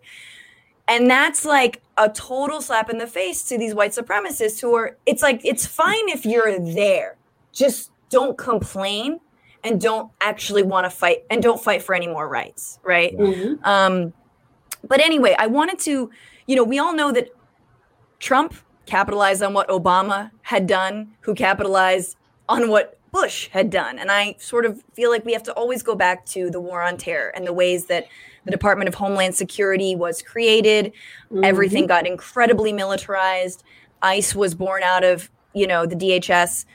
And 0.87 1.09
that's 1.09 1.45
like 1.45 1.81
a 1.97 2.09
total 2.09 2.61
slap 2.61 2.89
in 2.89 2.97
the 2.97 3.05
face 3.05 3.43
to 3.43 3.57
these 3.57 3.75
white 3.75 3.91
supremacists 3.91 4.61
who 4.61 4.73
are, 4.75 4.97
it's 5.05 5.21
like, 5.21 5.41
it's 5.43 5.65
fine 5.65 6.09
if 6.09 6.25
you're 6.25 6.57
there. 6.57 7.17
Just 7.51 7.91
don't 8.09 8.37
complain 8.37 9.19
and 9.63 9.79
don't 9.79 10.11
actually 10.21 10.63
want 10.63 10.85
to 10.85 10.89
fight 10.89 11.23
and 11.29 11.43
don't 11.43 11.61
fight 11.61 11.83
for 11.83 11.93
any 11.95 12.07
more 12.07 12.27
rights 12.27 12.79
right? 12.83 13.17
Mm-hmm. 13.17 13.63
um, 13.63 14.13
but 14.87 14.99
anyway 15.01 15.35
i 15.37 15.47
wanted 15.47 15.79
to 15.79 16.09
you 16.47 16.55
know 16.55 16.63
we 16.63 16.79
all 16.79 16.93
know 16.93 17.11
that 17.11 17.29
trump 18.19 18.53
capitalized 18.85 19.43
on 19.43 19.53
what 19.53 19.67
obama 19.69 20.31
had 20.43 20.65
done 20.67 21.11
who 21.21 21.35
capitalized 21.35 22.15
on 22.47 22.69
what 22.69 22.99
bush 23.11 23.49
had 23.49 23.69
done. 23.69 23.99
And 23.99 24.11
i 24.11 24.35
sort 24.39 24.65
of 24.65 24.83
feel 24.93 25.09
like 25.09 25.25
we 25.25 25.33
have 25.33 25.43
to 25.43 25.53
always 25.53 25.83
go 25.83 25.95
back 25.95 26.25
to 26.27 26.49
the 26.49 26.59
war 26.59 26.81
on 26.81 26.97
terror 26.97 27.29
and 27.29 27.45
the 27.45 27.53
ways 27.53 27.85
that 27.85 28.07
the 28.45 28.51
department 28.51 28.87
of 28.87 28.95
homeland 28.95 29.35
security 29.35 29.95
was 29.95 30.21
created. 30.21 30.93
Mm-hmm. 31.31 31.43
everything 31.43 31.87
got 31.87 32.07
incredibly 32.07 32.73
militarized. 32.73 33.63
Ice 34.01 34.33
was 34.33 34.55
born 34.55 34.83
out 34.83 35.03
of 35.03 35.29
you 35.53 35.67
know 35.67 35.85
the 35.85 35.95
dhs 35.95 36.65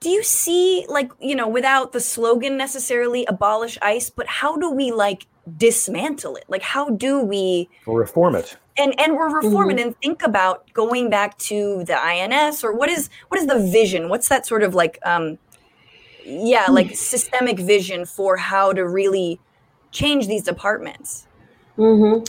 do 0.00 0.08
you 0.08 0.22
see 0.22 0.84
like 0.88 1.10
you 1.20 1.34
know 1.34 1.48
without 1.48 1.92
the 1.92 2.00
slogan 2.00 2.56
necessarily 2.56 3.24
abolish 3.26 3.78
ice 3.82 4.10
but 4.10 4.26
how 4.26 4.56
do 4.56 4.70
we 4.70 4.92
like 4.92 5.26
dismantle 5.56 6.36
it 6.36 6.44
like 6.48 6.62
how 6.62 6.90
do 6.90 7.20
we 7.20 7.68
or 7.86 7.98
reform 8.00 8.34
it 8.34 8.56
and 8.76 8.98
and 9.00 9.16
we're 9.16 9.34
reforming 9.34 9.76
mm-hmm. 9.76 9.88
and 9.88 10.00
think 10.00 10.22
about 10.22 10.70
going 10.72 11.08
back 11.08 11.36
to 11.38 11.84
the 11.84 11.96
ins 12.14 12.62
or 12.62 12.74
what 12.74 12.88
is 12.88 13.08
what 13.28 13.40
is 13.40 13.46
the 13.46 13.58
vision 13.58 14.08
what's 14.08 14.28
that 14.28 14.46
sort 14.46 14.62
of 14.62 14.74
like 14.74 14.98
um 15.04 15.38
yeah 16.24 16.66
hmm. 16.66 16.74
like 16.74 16.94
systemic 16.94 17.58
vision 17.58 18.04
for 18.04 18.36
how 18.36 18.72
to 18.72 18.86
really 18.86 19.40
change 19.90 20.26
these 20.26 20.42
departments 20.42 21.26
mm-hmm. 21.78 22.24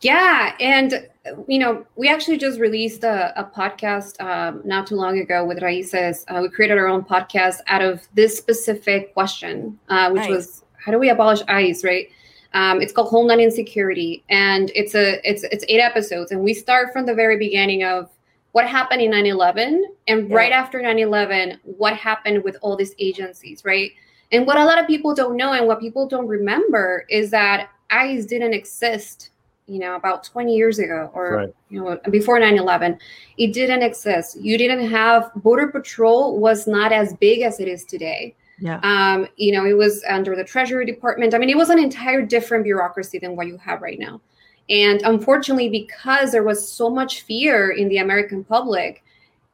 yeah 0.00 0.54
and 0.60 1.08
you 1.46 1.58
know, 1.58 1.84
we 1.96 2.08
actually 2.08 2.38
just 2.38 2.58
released 2.58 3.04
a, 3.04 3.32
a 3.38 3.44
podcast 3.44 4.20
um, 4.20 4.60
not 4.64 4.86
too 4.86 4.96
long 4.96 5.18
ago 5.18 5.44
with 5.44 5.60
RAICES. 5.60 6.24
Uh, 6.28 6.40
we 6.42 6.48
created 6.48 6.78
our 6.78 6.88
own 6.88 7.02
podcast 7.02 7.58
out 7.68 7.82
of 7.82 8.06
this 8.14 8.36
specific 8.36 9.14
question, 9.14 9.78
uh, 9.88 10.10
which 10.10 10.22
nice. 10.22 10.30
was 10.30 10.64
how 10.84 10.90
do 10.90 10.98
we 10.98 11.10
abolish 11.10 11.40
ICE, 11.46 11.84
right? 11.84 12.08
Um, 12.54 12.82
it's 12.82 12.92
called 12.92 13.08
Homeland 13.08 13.40
Insecurity, 13.40 14.24
and 14.28 14.70
it's 14.74 14.94
a 14.94 15.20
it's 15.28 15.44
it's 15.44 15.64
eight 15.68 15.80
episodes, 15.80 16.32
and 16.32 16.42
we 16.42 16.54
start 16.54 16.92
from 16.92 17.06
the 17.06 17.14
very 17.14 17.38
beginning 17.38 17.84
of 17.84 18.10
what 18.50 18.68
happened 18.68 19.00
in 19.00 19.10
9-11 19.10 19.80
and 20.08 20.28
yeah. 20.28 20.36
right 20.36 20.52
after 20.52 20.78
9-11 20.78 21.58
what 21.62 21.96
happened 21.96 22.44
with 22.44 22.54
all 22.60 22.76
these 22.76 22.94
agencies 22.98 23.64
right 23.64 23.92
and 24.30 24.46
what 24.46 24.58
a 24.58 24.64
lot 24.66 24.78
of 24.78 24.86
people 24.86 25.14
don't 25.14 25.38
know 25.38 25.54
and 25.54 25.66
what 25.66 25.80
people 25.80 26.06
don't 26.06 26.28
remember 26.28 27.06
is 27.08 27.30
that 27.30 27.70
ice 27.92 28.24
didn't 28.26 28.54
exist 28.54 29.30
you 29.66 29.78
know 29.78 29.94
about 29.94 30.24
20 30.24 30.54
years 30.54 30.78
ago 30.78 31.10
or 31.14 31.36
right. 31.36 31.54
you 31.70 31.82
know 31.82 31.98
before 32.10 32.38
9-11 32.38 32.98
it 33.38 33.52
didn't 33.52 33.82
exist. 33.82 34.40
You 34.40 34.58
didn't 34.58 34.88
have 34.90 35.30
border 35.36 35.68
patrol 35.68 36.38
was 36.38 36.66
not 36.66 36.92
as 36.92 37.14
big 37.14 37.42
as 37.42 37.60
it 37.60 37.68
is 37.68 37.84
today. 37.84 38.34
Yeah. 38.58 38.80
Um 38.82 39.28
you 39.36 39.52
know 39.52 39.64
it 39.64 39.76
was 39.76 40.04
under 40.08 40.34
the 40.34 40.44
treasury 40.44 40.84
department. 40.84 41.34
I 41.34 41.38
mean 41.38 41.50
it 41.50 41.56
was 41.56 41.70
an 41.70 41.78
entire 41.78 42.22
different 42.22 42.64
bureaucracy 42.64 43.18
than 43.18 43.36
what 43.36 43.46
you 43.46 43.56
have 43.58 43.82
right 43.82 43.98
now. 43.98 44.20
And 44.68 45.00
unfortunately 45.02 45.68
because 45.68 46.32
there 46.32 46.44
was 46.44 46.68
so 46.68 46.90
much 46.90 47.22
fear 47.22 47.70
in 47.70 47.88
the 47.88 47.98
american 47.98 48.44
public 48.44 49.02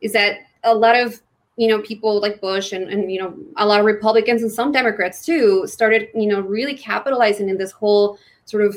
is 0.01 0.12
that 0.12 0.41
a 0.64 0.74
lot 0.74 0.97
of 0.97 1.20
you 1.59 1.67
know 1.69 1.83
people 1.83 2.21
like 2.21 2.41
bush 2.41 2.73
and, 2.73 2.89
and 2.89 3.11
you 3.13 3.21
know 3.21 3.35
a 3.57 3.67
lot 3.67 3.81
of 3.81 3.85
republicans 3.85 4.43
and 4.43 4.51
some 4.51 4.71
democrats 4.73 5.27
too 5.27 5.67
started 5.67 6.09
you 6.15 6.27
know 6.27 6.41
really 6.41 6.75
capitalizing 6.75 7.49
in 7.49 7.59
this 7.59 7.73
whole 7.73 8.19
sort 8.47 8.65
of 8.65 8.77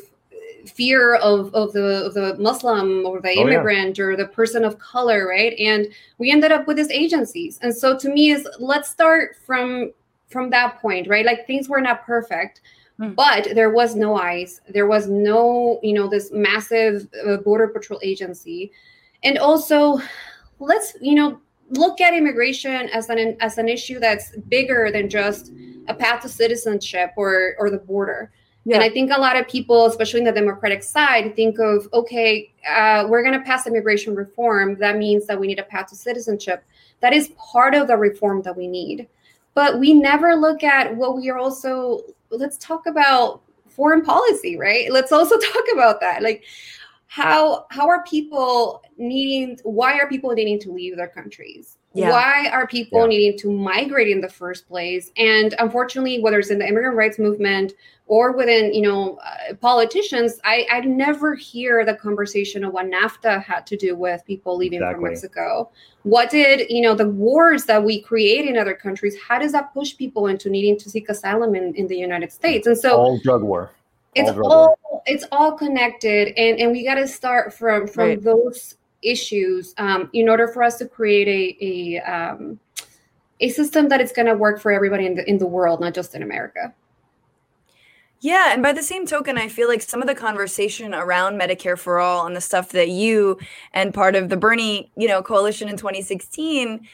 fear 0.66 1.16
of, 1.16 1.54
of 1.54 1.74
the 1.74 2.06
of 2.06 2.14
the 2.14 2.36
Muslim 2.38 3.06
or 3.06 3.22
the 3.22 3.34
immigrant 3.34 4.00
oh, 4.00 4.04
yeah. 4.04 4.10
or 4.10 4.16
the 4.16 4.28
person 4.28 4.64
of 4.64 4.78
color, 4.80 5.28
right? 5.28 5.58
And 5.58 5.88
we 6.18 6.32
ended 6.32 6.52
up 6.52 6.68
with 6.68 6.78
these 6.78 6.92
agencies. 6.92 7.60
And 7.62 7.76
so 7.76 7.98
to 7.98 8.10
me 8.10 8.32
is 8.32 8.48
let's 8.60 8.90
start 8.90 9.38
from 9.46 9.92
from 10.30 10.50
that 10.50 10.82
point, 10.82 11.08
right? 11.08 11.26
Like 11.26 11.46
things 11.46 11.68
were 11.68 11.82
not 11.82 12.06
perfect, 12.06 12.62
hmm. 12.98 13.12
but 13.14 13.50
there 13.54 13.72
was 13.72 13.96
no 13.96 14.16
ICE, 14.16 14.62
there 14.70 14.88
was 14.88 15.08
no, 15.08 15.80
you 15.84 15.94
know, 15.94 16.08
this 16.08 16.32
massive 16.32 17.08
uh, 17.28 17.38
border 17.38 17.68
patrol 17.68 18.00
agency. 18.02 18.72
And 19.24 19.38
also 19.38 20.00
let's, 20.60 20.96
you 21.02 21.16
know, 21.16 21.40
look 21.72 22.02
at 22.02 22.14
immigration 22.14 22.90
as 22.90 23.10
an 23.10 23.36
as 23.40 23.58
an 23.58 23.68
issue 23.68 24.00
that's 24.00 24.36
bigger 24.50 24.90
than 24.92 25.10
just 25.10 25.52
a 25.88 25.94
path 25.94 26.22
to 26.22 26.30
citizenship 26.30 27.12
or 27.18 27.56
or 27.60 27.70
the 27.70 27.78
border 27.78 28.32
yeah. 28.64 28.76
And 28.76 28.84
I 28.84 28.90
think 28.90 29.12
a 29.12 29.20
lot 29.20 29.38
of 29.38 29.48
people, 29.48 29.88
especially 29.88 30.20
in 30.20 30.26
the 30.26 30.32
Democratic 30.32 30.84
side, 30.84 31.36
think 31.36 31.60
of 31.60 31.88
okay, 31.94 32.54
uh, 32.70 33.06
we're 33.10 33.24
going 33.24 33.38
to 33.38 33.44
pass 33.46 33.66
immigration 33.66 34.16
reform. 34.16 34.78
That 34.78 34.98
means 34.98 35.26
that 35.28 35.40
we 35.40 35.48
need 35.48 35.60
a 35.60 35.64
path 35.64 35.88
to 35.88 35.96
citizenship. 35.96 36.64
That 37.00 37.14
is 37.14 37.32
part 37.38 37.74
of 37.74 37.88
the 37.88 37.98
reform 37.98 38.44
that 38.44 38.56
we 38.56 38.68
need. 38.68 39.08
But 39.56 39.80
we 39.80 39.94
never 39.94 40.36
look 40.36 40.64
at 40.64 40.96
what 40.96 41.16
we 41.16 41.30
are 41.30 41.38
also, 41.38 42.02
let's 42.30 42.58
talk 42.58 42.86
about 42.86 43.42
foreign 43.68 44.04
policy, 44.04 44.58
right? 44.58 44.92
Let's 44.92 45.12
also 45.12 45.38
talk 45.54 45.66
about 45.74 46.00
that. 46.02 46.22
Like, 46.22 46.44
how 47.12 47.66
how 47.72 47.89
are 47.89 48.03
people 48.03 48.82
needing 48.97 49.57
why 49.64 49.99
are 49.99 50.07
people 50.07 50.32
needing 50.32 50.57
to 50.57 50.72
leave 50.72 50.95
their 50.95 51.09
countries 51.09 51.78
yeah. 51.93 52.09
why 52.09 52.47
are 52.53 52.66
people 52.66 53.01
yeah. 53.01 53.07
needing 53.07 53.38
to 53.38 53.51
migrate 53.51 54.07
in 54.07 54.22
the 54.22 54.30
first 54.30 54.66
place 54.66 55.12
and 55.18 55.53
unfortunately 55.59 56.22
whether 56.22 56.39
it's 56.39 56.51
in 56.51 56.57
the 56.57 56.66
immigrant 56.66 56.95
rights 56.95 57.20
movement 57.20 57.74
or 58.07 58.32
within 58.32 58.74
you 58.74 58.82
know 58.82 59.20
uh, 59.26 59.53
politicians 59.55 60.39
i 60.45 60.66
i 60.72 60.80
never 60.80 61.36
hear 61.36 61.84
the 61.84 61.95
conversation 61.95 62.64
of 62.64 62.72
what 62.72 62.86
nafta 62.86 63.43
had 63.43 63.68
to 63.68 63.76
do 63.76 63.93
with 63.93 64.24
people 64.26 64.55
leaving 64.55 64.80
exactly. 64.80 64.95
from 64.95 65.03
mexico 65.03 65.70
what 66.03 66.30
did 66.30 66.66
you 66.70 66.82
know 66.82 66.95
the 66.95 67.09
wars 67.09 67.66
that 67.66 67.84
we 67.84 68.01
create 68.01 68.45
in 68.45 68.57
other 68.57 68.74
countries 68.74 69.18
how 69.28 69.38
does 69.38 69.51
that 69.51 69.74
push 69.74 69.97
people 69.97 70.28
into 70.28 70.49
needing 70.49 70.80
to 70.80 70.89
seek 70.89 71.09
asylum 71.09 71.55
in, 71.55 71.76
in 71.76 71.88
the 71.88 71.97
united 71.97 72.32
states 72.32 72.68
and 72.68 72.78
so 72.78 72.95
all 72.95 73.20
drug 73.20 73.43
war 73.43 73.70
it's 74.16 74.30
all, 74.30 74.78
all 74.84 75.03
it's 75.05 75.26
all 75.32 75.53
connected 75.53 76.34
and 76.38 76.59
and 76.59 76.72
we 76.72 76.84
got 76.84 76.95
to 76.95 77.07
start 77.07 77.53
from 77.53 77.88
from 77.88 78.07
right. 78.09 78.24
those 78.24 78.76
issues 79.01 79.74
um, 79.78 80.09
in 80.14 80.30
order 80.30 80.47
for 80.47 80.64
us 80.64 80.78
to 80.78 80.86
create 80.86 81.28
a 81.28 81.66
a 81.66 82.01
um, 82.01 82.59
a 83.39 83.49
system 83.49 83.89
that 83.89 84.01
is 84.01 84.12
going 84.12 84.28
to 84.28 84.36
work 84.36 84.59
for 84.59 84.72
everybody 84.72 85.05
in 85.05 85.16
the 85.16 85.28
in 85.30 85.38
the 85.38 85.47
world 85.47 85.80
not 85.80 85.93
just 85.93 86.14
in 86.16 86.22
america 86.22 86.74
yeah, 88.24 88.53
and 88.53 88.62
by 88.62 88.72
the 88.72 88.84
same 88.84 89.07
token, 89.07 89.39
I 89.39 89.47
feel 89.47 89.68
like 89.68 89.82
some 89.82 89.99
of 89.99 90.07
the 90.07 90.14
conversation 90.14 90.93
around 90.93 91.41
Medicare 91.41 91.78
for 91.78 91.99
all 91.99 92.28
and 92.28 92.36
the 92.36 92.41
stuff 92.41 92.70
that 92.70 92.89
you 92.89 93.39
and 93.74 93.95
part 93.95 94.16
of 94.16 94.30
the 94.30 94.38
Bernie, 94.38 94.91
you 94.95 95.07
know, 95.07 95.24
coalition 95.24 95.68
in 95.68 95.76
2016 95.76 96.88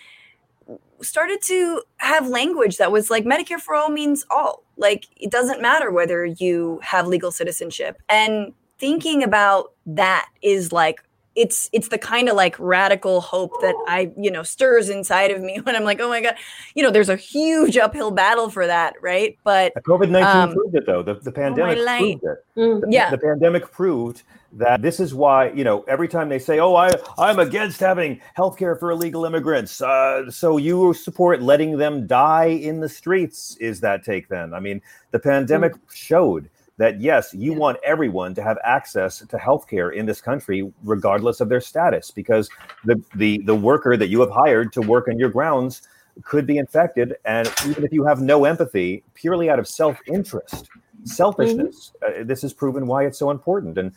started 1.01 1.41
to 1.43 1.81
have 1.97 2.27
language 2.27 2.77
that 2.77 2.91
was 2.91 3.09
like 3.09 3.25
Medicare 3.25 3.59
for 3.59 3.75
all 3.75 3.89
means 3.89 4.25
all. 4.29 4.63
Like 4.77 5.05
it 5.17 5.31
doesn't 5.31 5.61
matter 5.61 5.91
whether 5.91 6.25
you 6.25 6.79
have 6.83 7.07
legal 7.07 7.31
citizenship. 7.31 8.01
And 8.09 8.53
thinking 8.79 9.23
about 9.23 9.73
that 9.85 10.29
is 10.41 10.71
like 10.71 11.03
it's 11.35 11.69
it's 11.71 11.89
the 11.89 11.99
kind 11.99 12.27
of 12.29 12.35
like 12.35 12.55
radical 12.57 13.21
hope 13.21 13.51
that 13.61 13.75
I 13.87 14.11
you 14.17 14.31
know 14.31 14.41
stirs 14.41 14.89
inside 14.89 15.29
of 15.29 15.41
me 15.41 15.59
when 15.63 15.75
I'm 15.75 15.83
like, 15.83 16.01
oh 16.01 16.09
my 16.09 16.21
god, 16.21 16.35
you 16.73 16.83
know, 16.83 16.91
there's 16.91 17.09
a 17.09 17.15
huge 17.15 17.77
uphill 17.77 18.11
battle 18.11 18.49
for 18.49 18.65
that, 18.65 18.95
right? 19.01 19.37
But 19.43 19.73
COVID 19.75 20.09
nineteen 20.09 20.41
um, 20.41 20.53
proved 20.53 20.75
it 20.75 20.85
though. 20.85 21.03
The, 21.03 21.13
the 21.15 21.31
pandemic 21.31 21.77
oh 21.77 21.97
proved 21.97 22.23
it. 22.23 22.59
Mm, 22.59 22.81
the, 22.81 22.87
yeah, 22.89 23.11
the 23.11 23.19
pandemic 23.19 23.71
proved 23.71 24.23
that 24.53 24.81
this 24.81 24.99
is 24.99 25.13
why 25.13 25.51
you 25.51 25.63
know 25.63 25.83
every 25.87 26.07
time 26.07 26.29
they 26.29 26.39
say, 26.39 26.59
oh, 26.59 26.75
I 26.75 26.91
I'm 27.17 27.39
against 27.39 27.79
having 27.79 28.21
health 28.33 28.57
care 28.57 28.75
for 28.75 28.91
illegal 28.91 29.25
immigrants, 29.25 29.81
uh, 29.81 30.29
so 30.29 30.57
you 30.57 30.93
support 30.93 31.41
letting 31.41 31.77
them 31.77 32.07
die 32.07 32.45
in 32.45 32.79
the 32.79 32.89
streets. 32.89 33.57
Is 33.59 33.79
that 33.81 34.03
take 34.03 34.29
then? 34.29 34.53
I 34.53 34.59
mean, 34.59 34.81
the 35.11 35.19
pandemic 35.19 35.73
mm. 35.73 35.79
showed 35.93 36.49
that 36.77 37.01
yes, 37.01 37.33
you 37.33 37.53
yeah. 37.53 37.57
want 37.57 37.77
everyone 37.83 38.35
to 38.35 38.43
have 38.43 38.57
access 38.63 39.19
to 39.27 39.37
health 39.37 39.67
care 39.67 39.89
in 39.89 40.05
this 40.05 40.21
country, 40.21 40.71
regardless 40.83 41.41
of 41.41 41.49
their 41.49 41.61
status, 41.61 42.11
because 42.11 42.49
the, 42.85 43.01
the, 43.15 43.41
the 43.45 43.55
worker 43.55 43.97
that 43.97 44.07
you 44.07 44.19
have 44.21 44.29
hired 44.29 44.71
to 44.73 44.81
work 44.81 45.07
on 45.07 45.17
your 45.19 45.29
grounds 45.29 45.81
could 46.23 46.45
be 46.45 46.57
infected. 46.57 47.15
And 47.25 47.51
even 47.67 47.83
if 47.83 47.91
you 47.91 48.05
have 48.05 48.21
no 48.21 48.45
empathy, 48.45 49.03
purely 49.15 49.49
out 49.49 49.59
of 49.59 49.67
self 49.67 49.99
interest, 50.07 50.69
selfishness, 51.03 51.93
mm-hmm. 52.03 52.21
uh, 52.21 52.23
this 52.25 52.43
has 52.43 52.53
proven 52.53 52.87
why 52.87 53.05
it's 53.05 53.19
so 53.19 53.31
important. 53.31 53.77
And 53.77 53.91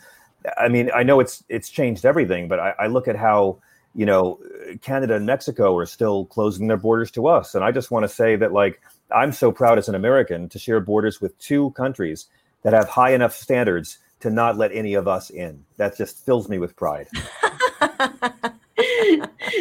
I 0.56 0.68
mean, 0.68 0.90
I 0.94 1.02
know 1.02 1.20
it's 1.20 1.44
it's 1.48 1.68
changed 1.68 2.04
everything, 2.04 2.48
but 2.48 2.60
I, 2.60 2.74
I 2.78 2.86
look 2.86 3.08
at 3.08 3.16
how 3.16 3.58
you 3.94 4.06
know 4.06 4.38
Canada 4.82 5.16
and 5.16 5.26
Mexico 5.26 5.76
are 5.76 5.86
still 5.86 6.26
closing 6.26 6.68
their 6.68 6.76
borders 6.76 7.10
to 7.12 7.26
us, 7.26 7.54
and 7.54 7.64
I 7.64 7.72
just 7.72 7.90
want 7.90 8.04
to 8.04 8.08
say 8.08 8.36
that 8.36 8.52
like 8.52 8.80
I'm 9.10 9.32
so 9.32 9.52
proud 9.52 9.78
as 9.78 9.88
an 9.88 9.94
American 9.94 10.48
to 10.50 10.58
share 10.58 10.80
borders 10.80 11.20
with 11.20 11.38
two 11.38 11.70
countries 11.72 12.26
that 12.62 12.72
have 12.72 12.88
high 12.88 13.12
enough 13.12 13.34
standards 13.34 13.98
to 14.20 14.30
not 14.30 14.56
let 14.56 14.72
any 14.72 14.94
of 14.94 15.08
us 15.08 15.30
in. 15.30 15.64
That 15.76 15.96
just 15.96 16.24
fills 16.24 16.48
me 16.48 16.58
with 16.58 16.76
pride. 16.76 17.08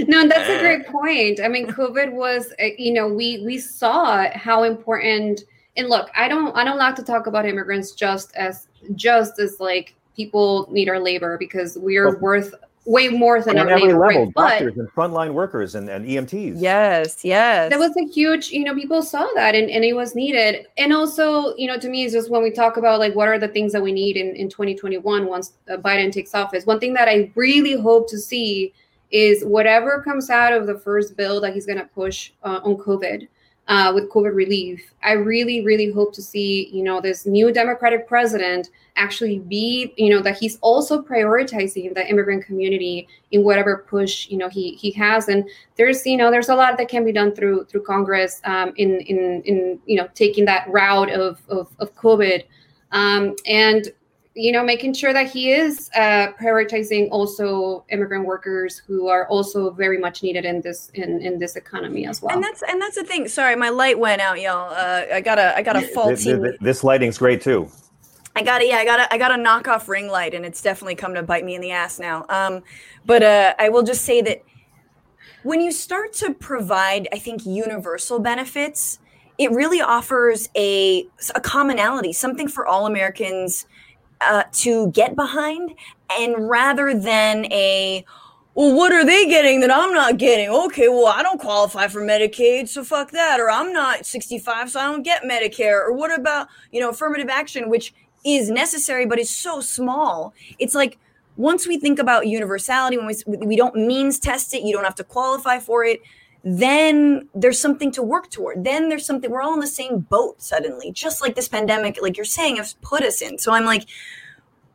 no, 0.07 0.27
that's 0.27 0.49
a 0.49 0.59
great 0.59 0.85
point. 0.87 1.39
I 1.39 1.47
mean, 1.47 1.67
COVID 1.67 2.11
was, 2.13 2.53
uh, 2.61 2.67
you 2.77 2.93
know, 2.93 3.07
we 3.07 3.43
we 3.45 3.57
saw 3.57 4.25
how 4.33 4.63
important. 4.63 5.41
And 5.77 5.87
look, 5.87 6.09
I 6.15 6.27
don't 6.27 6.55
I 6.55 6.63
don't 6.63 6.77
like 6.77 6.95
to 6.95 7.03
talk 7.03 7.27
about 7.27 7.45
immigrants 7.45 7.93
just 7.93 8.35
as 8.35 8.67
just 8.95 9.39
as 9.39 9.57
like 9.59 9.95
people 10.19 10.67
need 10.69 10.89
our 10.89 10.99
labor 10.99 11.37
because 11.37 11.77
we 11.77 11.95
are 11.95 12.09
well, 12.09 12.19
worth 12.19 12.53
way 12.85 13.07
more 13.07 13.41
than 13.41 13.57
on 13.57 13.69
every 13.69 13.93
level, 13.93 14.25
rate, 14.25 14.33
doctors 14.35 14.77
and 14.77 14.89
frontline 14.89 15.33
workers 15.33 15.75
and, 15.75 15.87
and 15.87 16.05
EMTs. 16.05 16.55
Yes, 16.57 17.23
yes. 17.23 17.69
That 17.69 17.79
was 17.79 17.95
a 17.95 18.05
huge, 18.11 18.49
you 18.49 18.65
know, 18.65 18.75
people 18.75 19.01
saw 19.01 19.25
that 19.35 19.55
and, 19.55 19.69
and 19.69 19.85
it 19.85 19.93
was 19.93 20.15
needed. 20.15 20.65
And 20.77 20.91
also, 20.91 21.55
you 21.55 21.67
know, 21.67 21.77
to 21.77 21.87
me, 21.87 22.03
is 22.03 22.11
just 22.11 22.29
when 22.29 22.43
we 22.43 22.51
talk 22.51 22.75
about 22.75 22.99
like 22.99 23.15
what 23.15 23.29
are 23.29 23.39
the 23.39 23.47
things 23.47 23.71
that 23.71 23.81
we 23.81 23.93
need 23.93 24.17
in, 24.17 24.35
in 24.35 24.49
2021 24.49 25.25
once 25.25 25.53
uh, 25.71 25.77
Biden 25.77 26.11
takes 26.11 26.35
office, 26.35 26.65
one 26.65 26.81
thing 26.81 26.93
that 26.95 27.07
I 27.07 27.31
really 27.35 27.79
hope 27.79 28.09
to 28.09 28.17
see 28.17 28.73
is 29.11 29.45
whatever 29.45 30.01
comes 30.01 30.29
out 30.29 30.51
of 30.51 30.67
the 30.67 30.77
first 30.77 31.15
bill 31.15 31.39
that 31.39 31.53
he's 31.53 31.65
going 31.65 31.79
to 31.79 31.85
push 31.85 32.31
uh, 32.43 32.59
on 32.63 32.75
COVID 32.75 33.27
uh, 33.69 33.91
with 33.93 34.09
COVID 34.09 34.35
relief. 34.35 34.93
I 35.03 35.13
really, 35.13 35.63
really 35.63 35.91
hope 35.91 36.11
to 36.15 36.23
see, 36.23 36.69
you 36.73 36.83
know, 36.83 36.99
this 36.99 37.27
new 37.27 37.53
Democratic 37.53 38.07
president 38.07 38.71
actually 38.95 39.39
be, 39.39 39.93
you 39.95 40.09
know, 40.09 40.21
that 40.23 40.39
he's 40.39 40.57
also 40.61 41.01
prioritizing 41.01 41.93
the 41.93 42.09
immigrant 42.09 42.45
community 42.45 43.07
in 43.31 43.43
whatever 43.43 43.85
push, 43.87 44.27
you 44.27 44.37
know, 44.37 44.49
he 44.49 44.71
he 44.71 44.89
has. 44.91 45.29
And 45.29 45.47
there's, 45.77 46.05
you 46.05 46.17
know, 46.17 46.31
there's 46.31 46.49
a 46.49 46.55
lot 46.55 46.77
that 46.79 46.89
can 46.89 47.05
be 47.05 47.13
done 47.13 47.33
through 47.33 47.65
through 47.65 47.83
Congress 47.83 48.41
um, 48.43 48.73
in 48.75 48.99
in 49.01 49.43
in 49.43 49.79
you 49.85 49.95
know 49.97 50.09
taking 50.15 50.45
that 50.45 50.67
route 50.67 51.11
of 51.11 51.39
of, 51.47 51.69
of 51.77 51.95
COVID. 51.95 52.43
Um, 52.91 53.35
and 53.45 53.93
you 54.39 54.53
know, 54.53 54.63
making 54.63 54.93
sure 54.93 55.11
that 55.11 55.29
he 55.29 55.51
is 55.51 55.89
uh, 55.95 56.31
prioritizing 56.39 57.09
also 57.11 57.83
immigrant 57.89 58.25
workers 58.25 58.77
who 58.77 59.09
are 59.09 59.27
also 59.27 59.71
very 59.71 59.97
much 59.97 60.23
needed 60.23 60.45
in 60.45 60.61
this 60.61 60.89
in, 60.93 61.21
in 61.21 61.39
this 61.39 61.57
economy 61.57 62.07
as 62.07 62.21
well. 62.21 62.33
And 62.33 62.43
that's 62.43 62.63
and 62.63 62.81
that's 62.81 62.95
the 62.95 63.03
thing. 63.03 63.27
Sorry, 63.27 63.55
my 63.57 63.69
light 63.69 63.99
went 63.99 64.21
out, 64.21 64.39
y'all. 64.39 64.73
Uh, 64.73 65.05
I 65.13 65.21
got 65.21 65.39
a 65.39 65.55
I 65.57 65.61
got 65.61 65.75
a 65.75 65.81
faulty. 65.81 66.33
This, 66.33 66.57
this 66.61 66.83
lighting's 66.83 67.17
great 67.17 67.41
too. 67.41 67.69
I 68.35 68.41
got 68.41 68.61
it. 68.61 68.69
Yeah, 68.69 68.77
I 68.77 68.85
got 68.85 68.99
a 69.01 69.13
I 69.13 69.17
got 69.17 69.31
a 69.31 69.35
knockoff 69.35 69.89
ring 69.89 70.07
light, 70.07 70.33
and 70.33 70.45
it's 70.45 70.61
definitely 70.61 70.95
come 70.95 71.13
to 71.15 71.23
bite 71.23 71.43
me 71.43 71.55
in 71.55 71.61
the 71.61 71.71
ass 71.71 71.99
now. 71.99 72.25
Um, 72.29 72.63
but 73.05 73.21
uh, 73.21 73.55
I 73.59 73.67
will 73.67 73.83
just 73.83 74.05
say 74.05 74.21
that 74.21 74.41
when 75.43 75.59
you 75.59 75.73
start 75.73 76.13
to 76.13 76.33
provide, 76.33 77.09
I 77.11 77.17
think 77.17 77.45
universal 77.45 78.19
benefits, 78.19 78.99
it 79.37 79.51
really 79.51 79.81
offers 79.81 80.47
a 80.55 81.05
a 81.35 81.41
commonality, 81.41 82.13
something 82.13 82.47
for 82.47 82.65
all 82.65 82.85
Americans 82.85 83.65
uh, 84.21 84.43
to 84.51 84.91
get 84.91 85.15
behind, 85.15 85.73
and 86.17 86.49
rather 86.49 86.93
than 86.93 87.45
a 87.51 88.05
well, 88.55 88.75
what 88.75 88.91
are 88.91 89.05
they 89.05 89.25
getting 89.25 89.61
that 89.61 89.71
I'm 89.71 89.93
not 89.93 90.17
getting? 90.17 90.49
Okay, 90.49 90.89
well, 90.89 91.05
I 91.05 91.23
don't 91.23 91.39
qualify 91.39 91.87
for 91.87 92.01
Medicaid, 92.01 92.67
so 92.67 92.83
fuck 92.83 93.11
that. 93.11 93.39
Or 93.39 93.49
I'm 93.49 93.71
not 93.71 94.05
65, 94.05 94.71
so 94.71 94.79
I 94.81 94.91
don't 94.91 95.03
get 95.03 95.23
Medicare. 95.23 95.81
Or 95.81 95.93
what 95.93 96.13
about, 96.13 96.47
you 96.71 96.81
know, 96.81 96.89
affirmative 96.89 97.29
action, 97.29 97.69
which 97.69 97.93
is 98.25 98.49
necessary, 98.49 99.05
but 99.05 99.17
is 99.17 99.29
so 99.29 99.61
small. 99.61 100.33
It's 100.57 100.75
like 100.75 100.97
once 101.37 101.67
we 101.67 101.79
think 101.79 101.99
about 101.99 102.27
universality, 102.27 102.97
when 102.97 103.07
we, 103.07 103.37
we 103.37 103.55
don't 103.55 103.75
means 103.75 104.19
test 104.19 104.53
it, 104.53 104.63
you 104.63 104.73
don't 104.73 104.83
have 104.83 104.95
to 104.95 105.05
qualify 105.05 105.59
for 105.59 105.85
it 105.85 106.01
then 106.43 107.27
there's 107.35 107.59
something 107.59 107.91
to 107.91 108.01
work 108.01 108.29
toward. 108.29 108.63
Then 108.63 108.89
there's 108.89 109.05
something, 109.05 109.29
we're 109.29 109.41
all 109.41 109.53
in 109.53 109.59
the 109.59 109.67
same 109.67 109.99
boat 109.99 110.41
suddenly, 110.41 110.91
just 110.91 111.21
like 111.21 111.35
this 111.35 111.49
pandemic, 111.49 112.01
like 112.01 112.15
you're 112.15 112.25
saying, 112.25 112.57
has 112.57 112.73
put 112.81 113.03
us 113.03 113.21
in. 113.21 113.37
So 113.37 113.51
I'm 113.51 113.65
like, 113.65 113.85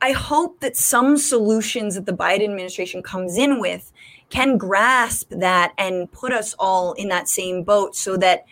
I 0.03 0.12
hope 0.12 0.61
that 0.61 0.77
some 0.77 1.17
solutions 1.17 1.95
that 1.95 2.05
the 2.05 2.12
Biden 2.12 2.45
administration 2.45 3.03
comes 3.03 3.39
in 3.39 3.61
with 3.61 3.91
can 4.29 4.59
grasp 4.59 5.31
that 5.31 5.73
and 5.79 6.11
put 6.12 6.33
us 6.33 6.55
all 6.59 6.93
in 6.95 7.09
that 7.09 7.29
same 7.29 7.62
boat 7.62 7.97
so 7.97 8.17
that 8.19 8.45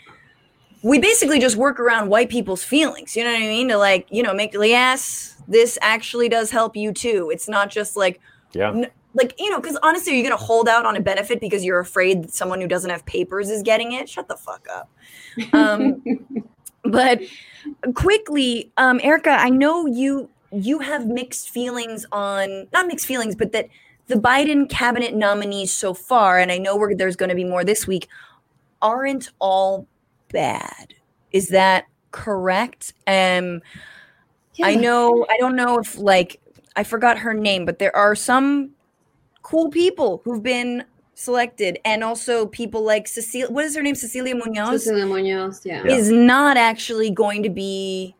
we 0.82 0.98
basically 0.98 1.38
just 1.38 1.56
work 1.56 1.78
around 1.78 2.08
white 2.08 2.30
people's 2.30 2.64
feelings. 2.64 3.14
You 3.14 3.24
know 3.24 3.32
what 3.32 3.42
I 3.42 3.46
mean? 3.46 3.68
To 3.68 3.76
like, 3.76 4.06
you 4.10 4.22
know, 4.22 4.32
make, 4.32 4.54
yes, 4.54 5.36
this 5.46 5.78
actually 5.82 6.28
does 6.28 6.50
help 6.50 6.76
you 6.76 6.92
too. 6.92 7.30
It's 7.32 7.48
not 7.48 7.70
just 7.70 7.96
like, 7.96 8.20
yeah. 8.52 8.70
N- 8.70 8.90
like 9.14 9.34
you 9.38 9.50
know 9.50 9.60
because 9.60 9.78
honestly 9.82 10.14
you're 10.14 10.28
going 10.28 10.38
to 10.38 10.44
hold 10.44 10.68
out 10.68 10.86
on 10.86 10.96
a 10.96 11.00
benefit 11.00 11.40
because 11.40 11.64
you're 11.64 11.80
afraid 11.80 12.24
that 12.24 12.32
someone 12.32 12.60
who 12.60 12.68
doesn't 12.68 12.90
have 12.90 13.04
papers 13.06 13.50
is 13.50 13.62
getting 13.62 13.92
it? 13.92 14.08
Shut 14.08 14.28
the 14.28 14.36
fuck 14.36 14.66
up. 14.72 14.90
Um, 15.52 16.02
but 16.84 17.20
quickly 17.94 18.72
um, 18.76 19.00
erika 19.04 19.30
i 19.30 19.48
know 19.48 19.86
you 19.86 20.28
you 20.50 20.80
have 20.80 21.06
mixed 21.06 21.48
feelings 21.48 22.04
on 22.10 22.66
not 22.72 22.88
mixed 22.88 23.06
feelings 23.06 23.36
but 23.36 23.52
that 23.52 23.68
the 24.08 24.16
biden 24.16 24.68
cabinet 24.68 25.14
nominees 25.14 25.72
so 25.72 25.94
far 25.94 26.40
and 26.40 26.50
i 26.50 26.58
know 26.58 26.92
there's 26.96 27.14
going 27.14 27.28
to 27.28 27.36
be 27.36 27.44
more 27.44 27.62
this 27.62 27.86
week 27.86 28.08
aren't 28.82 29.30
all 29.38 29.86
bad. 30.32 30.94
Is 31.30 31.48
that 31.48 31.86
correct? 32.10 32.94
Um 33.06 33.62
yeah. 34.54 34.66
i 34.66 34.74
know 34.74 35.24
i 35.30 35.36
don't 35.38 35.54
know 35.54 35.78
if 35.78 35.96
like 35.96 36.40
I 36.76 36.84
forgot 36.84 37.18
her 37.18 37.34
name, 37.34 37.64
but 37.64 37.78
there 37.78 37.94
are 37.94 38.14
some 38.14 38.70
cool 39.42 39.70
people 39.70 40.20
who've 40.24 40.42
been 40.42 40.84
selected 41.14 41.78
and 41.84 42.02
also 42.02 42.46
people 42.46 42.82
like 42.82 43.06
Cecilia 43.06 43.50
what 43.50 43.64
is 43.64 43.76
her 43.76 43.82
name 43.82 43.94
Cecilia 43.94 44.34
Munoz 44.34 44.84
Cecilia 44.84 45.06
Munoz 45.06 45.60
yeah 45.64 45.84
is 45.84 46.10
not 46.10 46.56
actually 46.56 47.10
going 47.10 47.42
to 47.42 47.50
be 47.50 48.14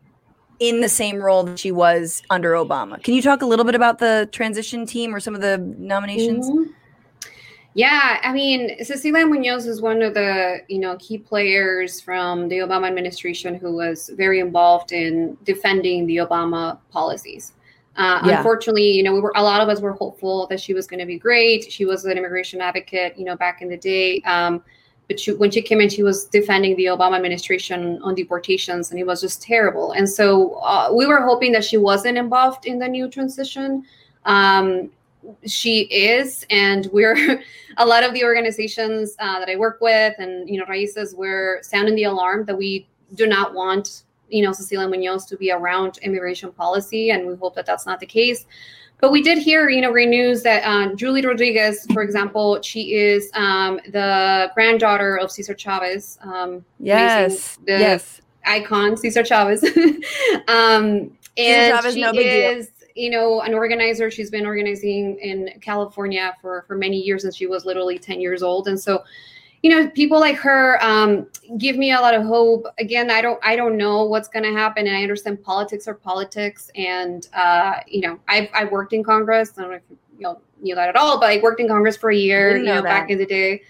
in 0.63 0.81
the 0.81 0.89
same 0.89 1.17
role 1.17 1.43
that 1.43 1.59
she 1.59 1.73
was 1.73 2.23
under 2.31 2.53
Obama. 2.53 3.03
Can 3.03 3.15
you 3.15 3.23
talk 3.23 3.43
a 3.43 3.47
little 3.47 3.65
bit 3.65 3.75
about 3.75 3.99
the 3.99 4.29
transition 4.31 4.87
team 4.87 5.13
or 5.13 5.19
some 5.19 5.35
of 5.35 5.41
the 5.41 5.59
nominations? 5.59 6.49
Mm-hmm. 6.49 6.71
Yeah, 7.75 8.21
I 8.23 8.33
mean, 8.33 8.85
Cecilia 8.85 9.27
Munoz 9.27 9.67
is 9.67 9.81
one 9.81 10.03
of 10.03 10.15
the 10.15 10.59
you 10.69 10.79
know 10.79 10.97
key 11.01 11.19
players 11.19 12.01
from 12.01 12.49
the 12.49 12.59
Obama 12.59 12.87
administration 12.87 13.57
who 13.57 13.75
was 13.75 14.11
very 14.15 14.39
involved 14.39 14.93
in 14.93 15.37
defending 15.43 16.07
the 16.07 16.19
Obama 16.19 16.79
policies. 16.91 17.55
Uh, 17.97 18.23
yeah. 18.25 18.37
Unfortunately, 18.39 18.91
you 18.91 19.03
know, 19.03 19.13
we 19.13 19.21
were 19.21 19.33
a 19.37 19.43
lot 19.43 19.61
of 19.61 19.69
us 19.69 19.81
were 19.81 19.93
hopeful 19.93 20.47
that 20.47 20.61
she 20.61 20.73
was 20.73 20.87
going 20.87 21.01
to 21.01 21.07
be 21.07 21.19
great. 21.19 21.71
She 21.71 21.85
was 21.85 22.05
an 22.05 22.17
immigration 22.17 22.61
advocate, 22.61 23.19
you 23.19 23.25
know, 23.25 23.37
back 23.37 23.61
in 23.61 23.69
the 23.69 23.77
day. 23.77 24.21
Um, 24.23 24.63
but 25.09 25.21
she, 25.21 25.33
when 25.33 25.51
she 25.51 25.61
came 25.61 25.81
in, 25.81 25.91
she 25.91 26.03
was 26.03 26.25
defending 26.27 26.75
the 26.77 26.87
Obama 26.87 27.17
administration 27.17 28.01
on 28.03 28.15
deportations, 28.15 28.91
and 28.91 29.01
it 29.01 29.07
was 29.07 29.21
just 29.21 29.43
terrible. 29.43 29.93
And 29.93 30.09
so 30.09 30.55
uh, 30.61 30.91
we 30.95 31.07
were 31.07 31.23
hoping 31.23 31.53
that 31.53 31.65
she 31.65 31.77
wasn't 31.77 32.17
involved 32.17 32.67
in 32.67 32.79
the 32.79 32.89
new 32.89 33.11
transition. 33.11 33.85
Um, 34.25 34.91
she 35.47 35.83
is, 35.83 36.47
and 36.51 36.89
we're 36.93 37.43
a 37.77 37.85
lot 37.85 38.05
of 38.05 38.15
the 38.15 38.25
organizations 38.25 39.15
uh, 39.19 39.39
that 39.39 39.49
I 39.49 39.57
work 39.57 39.81
with, 39.81 40.15
and 40.19 40.49
you 40.49 40.59
know, 40.59 40.65
RAICES, 40.67 41.15
we're 41.15 41.63
sounding 41.63 41.95
the 41.95 42.05
alarm 42.05 42.47
that 42.47 42.57
we 42.57 42.89
do 43.15 43.27
not 43.27 43.55
want 43.55 44.05
you 44.33 44.43
know, 44.43 44.53
Cecilia 44.53 44.89
Munoz 44.89 45.27
to 45.27 45.37
be 45.37 45.53
around 45.53 45.99
immigration 45.99 46.51
policy, 46.51 47.11
and 47.11 47.27
we 47.27 47.37
hope 47.37 47.55
that 47.55 47.67
that's 47.67 47.87
not 47.87 48.01
the 48.01 48.07
case. 48.07 48.47
But 48.99 49.11
we 49.11 49.21
did 49.21 49.39
hear, 49.39 49.69
you 49.69 49.81
know, 49.81 49.91
great 49.91 50.09
news 50.09 50.43
that 50.45 50.63
uh, 50.65 50.95
Julie 50.95 51.27
Rodriguez, 51.27 51.87
for 51.93 52.03
example, 52.03 52.63
she 52.63 52.95
is 52.95 53.31
um, 53.35 53.81
the 53.89 54.51
granddaughter 54.55 55.17
of 55.17 55.31
Cesar 55.31 55.55
Chavez. 55.55 56.19
Um, 56.23 56.65
yes, 56.79 57.59
yes, 57.67 58.23
icon 58.47 58.97
Cesar 58.97 59.25
Chavez. 59.25 59.65
um, 60.49 61.11
and 61.37 61.75
Chavez, 61.75 61.95
she 61.95 62.01
no 62.01 62.13
is, 62.13 62.71
you 62.95 63.11
know, 63.11 63.41
an 63.41 63.55
organizer. 63.55 64.09
She's 64.09 64.31
been 64.31 64.47
organizing 64.47 65.19
in 65.19 65.51
California 65.61 66.33
for 66.41 66.63
for 66.69 66.77
many 66.77 66.99
years, 66.99 67.25
and 67.25 67.35
she 67.35 67.47
was 67.47 67.65
literally 67.65 67.99
ten 67.99 68.21
years 68.21 68.43
old. 68.43 68.69
And 68.69 68.81
so, 68.81 69.03
you 69.63 69.71
know, 69.71 69.89
people 69.91 70.19
like 70.19 70.37
her 70.37 70.83
um, 70.85 71.27
give 71.57 71.77
me 71.77 71.93
a 71.93 72.01
lot 72.01 72.15
of 72.15 72.25
hope. 72.25 72.67
Again, 72.79 73.11
I 73.11 73.21
don't 73.21 73.39
I 73.43 73.57
don't 73.57 73.77
know 73.77 74.05
what's 74.05 74.29
going 74.29 74.45
to 74.45 74.53
happen, 74.53 74.87
and 74.87 74.97
I 74.97 75.03
understand 75.03 75.43
politics 75.43 75.87
are 75.87 75.95
politics. 75.95 76.71
And 76.75 77.29
uh, 77.33 77.75
you 77.87 78.01
know, 78.01 78.19
I've 78.29 78.49
I 78.55 78.65
worked 78.65 78.93
in 78.93 79.05
Congress. 79.05 79.53
I 79.57 79.63
don't 79.63 79.71
know 79.71 79.77
if 79.77 79.83
you 79.91 80.21
know, 80.21 80.41
knew 80.61 80.75
that 80.75 80.89
at 80.89 80.97
all, 80.97 81.19
but 81.21 81.31
I 81.31 81.41
worked 81.43 81.61
in 81.61 81.69
Congress 81.69 81.97
for 81.97 82.11
a 82.11 82.17
year. 82.17 82.57
You 82.57 82.65
know, 82.65 82.77
know 82.77 82.83
back 82.83 83.11
in 83.11 83.19
the 83.19 83.27
day 83.27 83.63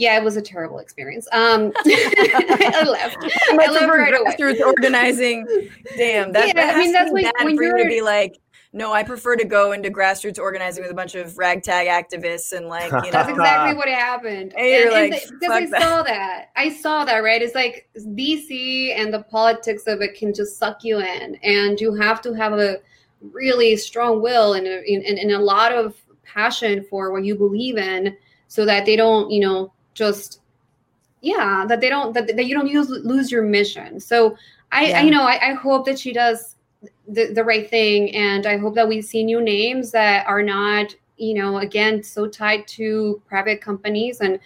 yeah, 0.00 0.16
it 0.16 0.24
was 0.24 0.38
a 0.38 0.42
terrible 0.42 0.78
experience. 0.78 1.28
Um, 1.30 1.72
I 1.84 2.84
left. 2.88 3.18
I 3.50 3.70
left 3.70 3.86
right 3.86 4.14
grassroots 4.14 4.58
organizing. 4.60 5.46
Damn, 5.94 6.32
that, 6.32 6.48
yeah, 6.48 6.52
that 6.54 6.74
I 6.74 6.78
mean 6.78 6.92
that's 6.92 7.12
like 7.12 7.30
when 7.44 7.54
for 7.54 7.64
you 7.64 7.76
to 7.76 7.84
be 7.84 8.00
like, 8.00 8.38
no, 8.72 8.92
I 8.92 9.02
prefer 9.02 9.34
to 9.34 9.44
go 9.44 9.72
into 9.72 9.90
grassroots 9.90 10.38
organizing 10.38 10.84
with 10.84 10.92
a 10.92 10.94
bunch 10.94 11.16
of 11.16 11.36
ragtag 11.36 11.88
activists 11.88 12.52
and 12.56 12.66
like, 12.66 12.90
you 12.92 12.98
know. 12.98 13.10
That's 13.10 13.28
exactly 13.28 13.76
what 13.76 13.88
happened. 13.88 14.54
And 14.56 14.66
you're 14.66 14.96
and, 14.96 15.10
like, 15.10 15.28
because 15.28 15.50
I 15.50 15.66
that. 15.66 15.82
saw 15.82 16.02
that. 16.04 16.50
I 16.54 16.70
saw 16.70 17.04
that, 17.04 17.18
right? 17.18 17.42
It's 17.42 17.56
like 17.56 17.88
DC 17.96 18.96
and 18.96 19.12
the 19.12 19.24
politics 19.24 19.88
of 19.88 20.02
it 20.02 20.14
can 20.14 20.32
just 20.32 20.56
suck 20.56 20.84
you 20.84 21.00
in, 21.00 21.34
and 21.42 21.80
you 21.80 21.94
have 21.94 22.22
to 22.22 22.32
have 22.32 22.52
a 22.52 22.76
really 23.32 23.76
strong 23.76 24.22
will 24.22 24.54
and, 24.54 24.66
and, 24.66 25.18
and 25.18 25.30
a 25.32 25.38
lot 25.38 25.72
of 25.72 25.94
passion 26.22 26.86
for 26.88 27.12
what 27.12 27.24
you 27.24 27.34
believe 27.34 27.76
in 27.76 28.16
so 28.46 28.64
that 28.64 28.86
they 28.86 28.94
don't, 28.96 29.30
you 29.30 29.40
know, 29.40 29.72
just 29.94 30.40
yeah 31.20 31.66
that 31.68 31.80
they 31.80 31.90
don't 31.90 32.14
that, 32.14 32.26
that 32.34 32.46
you 32.46 32.54
don't 32.54 32.68
use, 32.68 32.88
lose 32.88 33.30
your 33.30 33.42
mission 33.42 34.00
so 34.00 34.34
i, 34.72 34.86
yeah. 34.86 34.98
I 34.98 35.02
you 35.02 35.10
know 35.10 35.22
I, 35.22 35.50
I, 35.50 35.52
hope 35.52 35.84
that 35.84 35.98
she 35.98 36.14
does 36.14 36.56
the, 37.08 37.32
the 37.32 37.44
right 37.44 37.68
thing 37.68 38.14
and 38.14 38.46
i 38.46 38.56
hope 38.56 38.74
that 38.74 38.88
we 38.88 39.02
see 39.02 39.22
new 39.22 39.40
names 39.40 39.90
that 39.90 40.26
are 40.26 40.42
not 40.42 40.94
you 41.16 41.34
know 41.34 41.58
again 41.58 42.02
so 42.02 42.26
tied 42.26 42.66
to 42.66 43.20
private 43.28 43.60
companies 43.60 44.20
and 44.20 44.38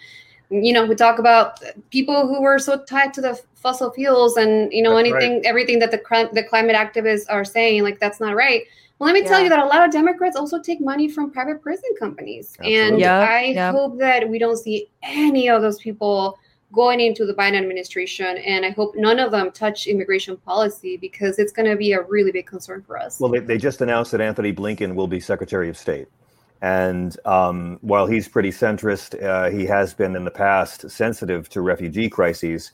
you 0.49 0.73
know 0.73 0.85
we 0.85 0.95
talk 0.95 1.19
about 1.19 1.59
people 1.91 2.27
who 2.27 2.41
were 2.41 2.59
so 2.59 2.83
tied 2.83 3.13
to 3.13 3.21
the 3.21 3.39
fossil 3.55 3.91
fuels 3.91 4.37
and 4.37 4.71
you 4.71 4.81
know 4.83 4.95
that's 4.95 5.07
anything 5.07 5.33
right. 5.35 5.45
everything 5.45 5.79
that 5.79 5.91
the 5.91 6.29
the 6.33 6.43
climate 6.43 6.75
activists 6.75 7.25
are 7.29 7.45
saying 7.45 7.83
like 7.83 7.99
that's 7.99 8.19
not 8.19 8.35
right 8.35 8.63
well, 8.97 9.07
let 9.07 9.13
me 9.13 9.23
yeah. 9.23 9.27
tell 9.27 9.41
you 9.41 9.49
that 9.49 9.59
a 9.59 9.65
lot 9.65 9.83
of 9.83 9.91
Democrats 9.91 10.37
also 10.37 10.61
take 10.61 10.79
money 10.79 11.09
from 11.09 11.29
private 11.29 11.61
prison 11.61 11.89
companies. 11.99 12.55
Absolutely. 12.59 12.79
And 12.79 12.99
yeah, 12.99 13.19
I 13.19 13.41
yeah. 13.47 13.71
hope 13.71 13.99
that 13.99 14.29
we 14.29 14.39
don't 14.39 14.57
see 14.57 14.89
any 15.03 15.49
of 15.49 15.61
those 15.61 15.79
people 15.79 16.39
going 16.75 16.99
into 16.99 17.25
the 17.25 17.33
Biden 17.33 17.57
administration. 17.57 18.37
And 18.37 18.65
I 18.65 18.71
hope 18.71 18.93
none 18.95 19.19
of 19.19 19.31
them 19.31 19.51
touch 19.51 19.87
immigration 19.87 20.37
policy 20.37 20.97
because 20.97 21.39
it's 21.39 21.51
going 21.51 21.69
to 21.69 21.75
be 21.75 21.93
a 21.93 22.01
really 22.03 22.31
big 22.31 22.45
concern 22.45 22.83
for 22.83 22.99
us. 22.99 23.19
Well, 23.19 23.31
they, 23.31 23.39
they 23.39 23.57
just 23.57 23.81
announced 23.81 24.11
that 24.11 24.21
Antony 24.21 24.53
Blinken 24.53 24.95
will 24.95 25.07
be 25.07 25.19
Secretary 25.19 25.69
of 25.69 25.77
State. 25.77 26.07
And 26.61 27.17
um, 27.25 27.77
while 27.81 28.07
he's 28.07 28.27
pretty 28.27 28.49
centrist, 28.49 29.21
uh, 29.23 29.49
he 29.49 29.65
has 29.65 29.93
been 29.93 30.15
in 30.15 30.23
the 30.23 30.31
past 30.31 30.89
sensitive 30.89 31.49
to 31.49 31.61
refugee 31.61 32.09
crises 32.09 32.71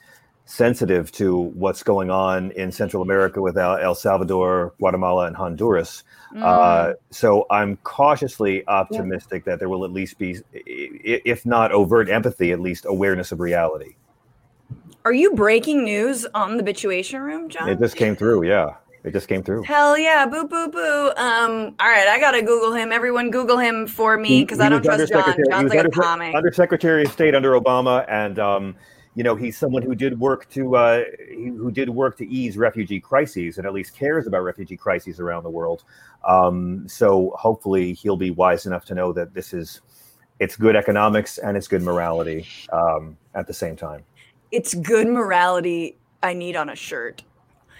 sensitive 0.52 1.12
to 1.14 1.38
what's 1.38 1.82
going 1.82 2.12
on 2.12 2.52
in 2.52 2.72
Central 2.72 3.02
America 3.02 3.41
with 3.41 3.58
El, 3.58 3.95
Salvador, 3.95 4.74
Guatemala, 4.80 5.28
and 5.28 5.36
Honduras. 5.36 6.04
Mm. 6.36 6.43
Uh, 6.43 6.93
so 7.10 7.45
I'm 7.49 7.78
cautiously 7.78 8.68
optimistic 8.68 9.43
yeah. 9.45 9.54
that 9.54 9.60
there 9.60 9.70
will 9.70 9.86
at 9.86 9.91
least 9.91 10.18
be, 10.18 10.39
if 10.54 11.45
not 11.45 11.72
overt 11.72 12.10
empathy, 12.10 12.52
at 12.52 12.60
least 12.60 12.86
awareness 12.86 13.32
of 13.32 13.39
reality. 13.39 13.95
Are 15.06 15.14
you 15.14 15.34
breaking 15.34 15.86
news 15.86 16.28
on 16.34 16.58
the 16.58 16.64
Bitchuation 16.64 17.22
Room, 17.22 17.49
John? 17.49 17.70
It 17.70 17.80
just 17.80 17.95
came 17.95 18.16
through. 18.16 18.43
Yeah, 18.43 18.76
it 19.04 19.14
just 19.14 19.28
came 19.28 19.41
through. 19.41 19.64
Hell 19.64 19.97
yeah! 19.97 20.26
Boo 20.26 20.47
boo 20.47 20.68
boo. 20.68 21.12
Um. 21.16 21.76
All 21.80 21.88
right, 21.88 22.08
I 22.08 22.20
gotta 22.20 22.41
Google 22.41 22.74
him. 22.74 22.91
Everyone, 22.91 23.32
Google 23.32 23.58
him 23.58 23.88
for 23.88 24.18
me 24.18 24.43
because 24.43 24.60
I 24.60 24.70
don't 24.70 24.84
trust 24.84 25.12
John. 25.12 25.36
John's 25.49 25.70
like 25.70 25.80
under, 25.80 25.89
a 25.89 25.91
comic. 25.91 26.36
Undersecretary 26.36 27.06
of 27.06 27.12
State 27.12 27.34
under 27.34 27.60
Obama, 27.60 28.06
and 28.08 28.38
um, 28.38 28.76
you 29.16 29.24
know 29.24 29.36
he's 29.36 29.57
someone 29.57 29.82
who 29.82 29.93
did 29.93 30.20
work 30.20 30.49
to 30.51 30.76
uh, 30.76 31.03
who 31.30 31.72
did 31.72 31.89
work 31.89 32.18
to 32.18 32.28
ease 32.28 32.57
refugee 32.57 32.99
crises 32.99 33.57
and 33.57 33.68
at 33.68 33.74
least 33.74 33.95
cares 33.95 34.28
about 34.28 34.39
refugee 34.39 34.78
crises 34.78 35.20
around 35.20 35.43
the 35.43 35.49
world. 35.49 35.84
Um, 36.28 36.88
so 36.88 37.34
hopefully 37.38 37.93
he'll 37.93 38.18
be 38.18 38.32
wise 38.32 38.66
enough 38.66 38.86
to 38.86 38.95
know 38.95 39.12
that 39.14 39.34
this 39.34 39.53
is 39.53 39.82
it's 40.39 40.55
good 40.55 40.76
economics 40.76 41.38
and 41.38 41.57
it's 41.57 41.68
good 41.68 41.84
morality 41.84 42.47
um, 42.72 43.18
at 43.36 43.47
the 43.47 43.53
same 43.53 43.76
time. 43.76 44.03
It's 44.51 44.74
good 44.74 45.07
morality. 45.07 45.97
I 46.24 46.34
need 46.34 46.55
on 46.55 46.70
a 46.70 46.76
shirt. 46.76 47.24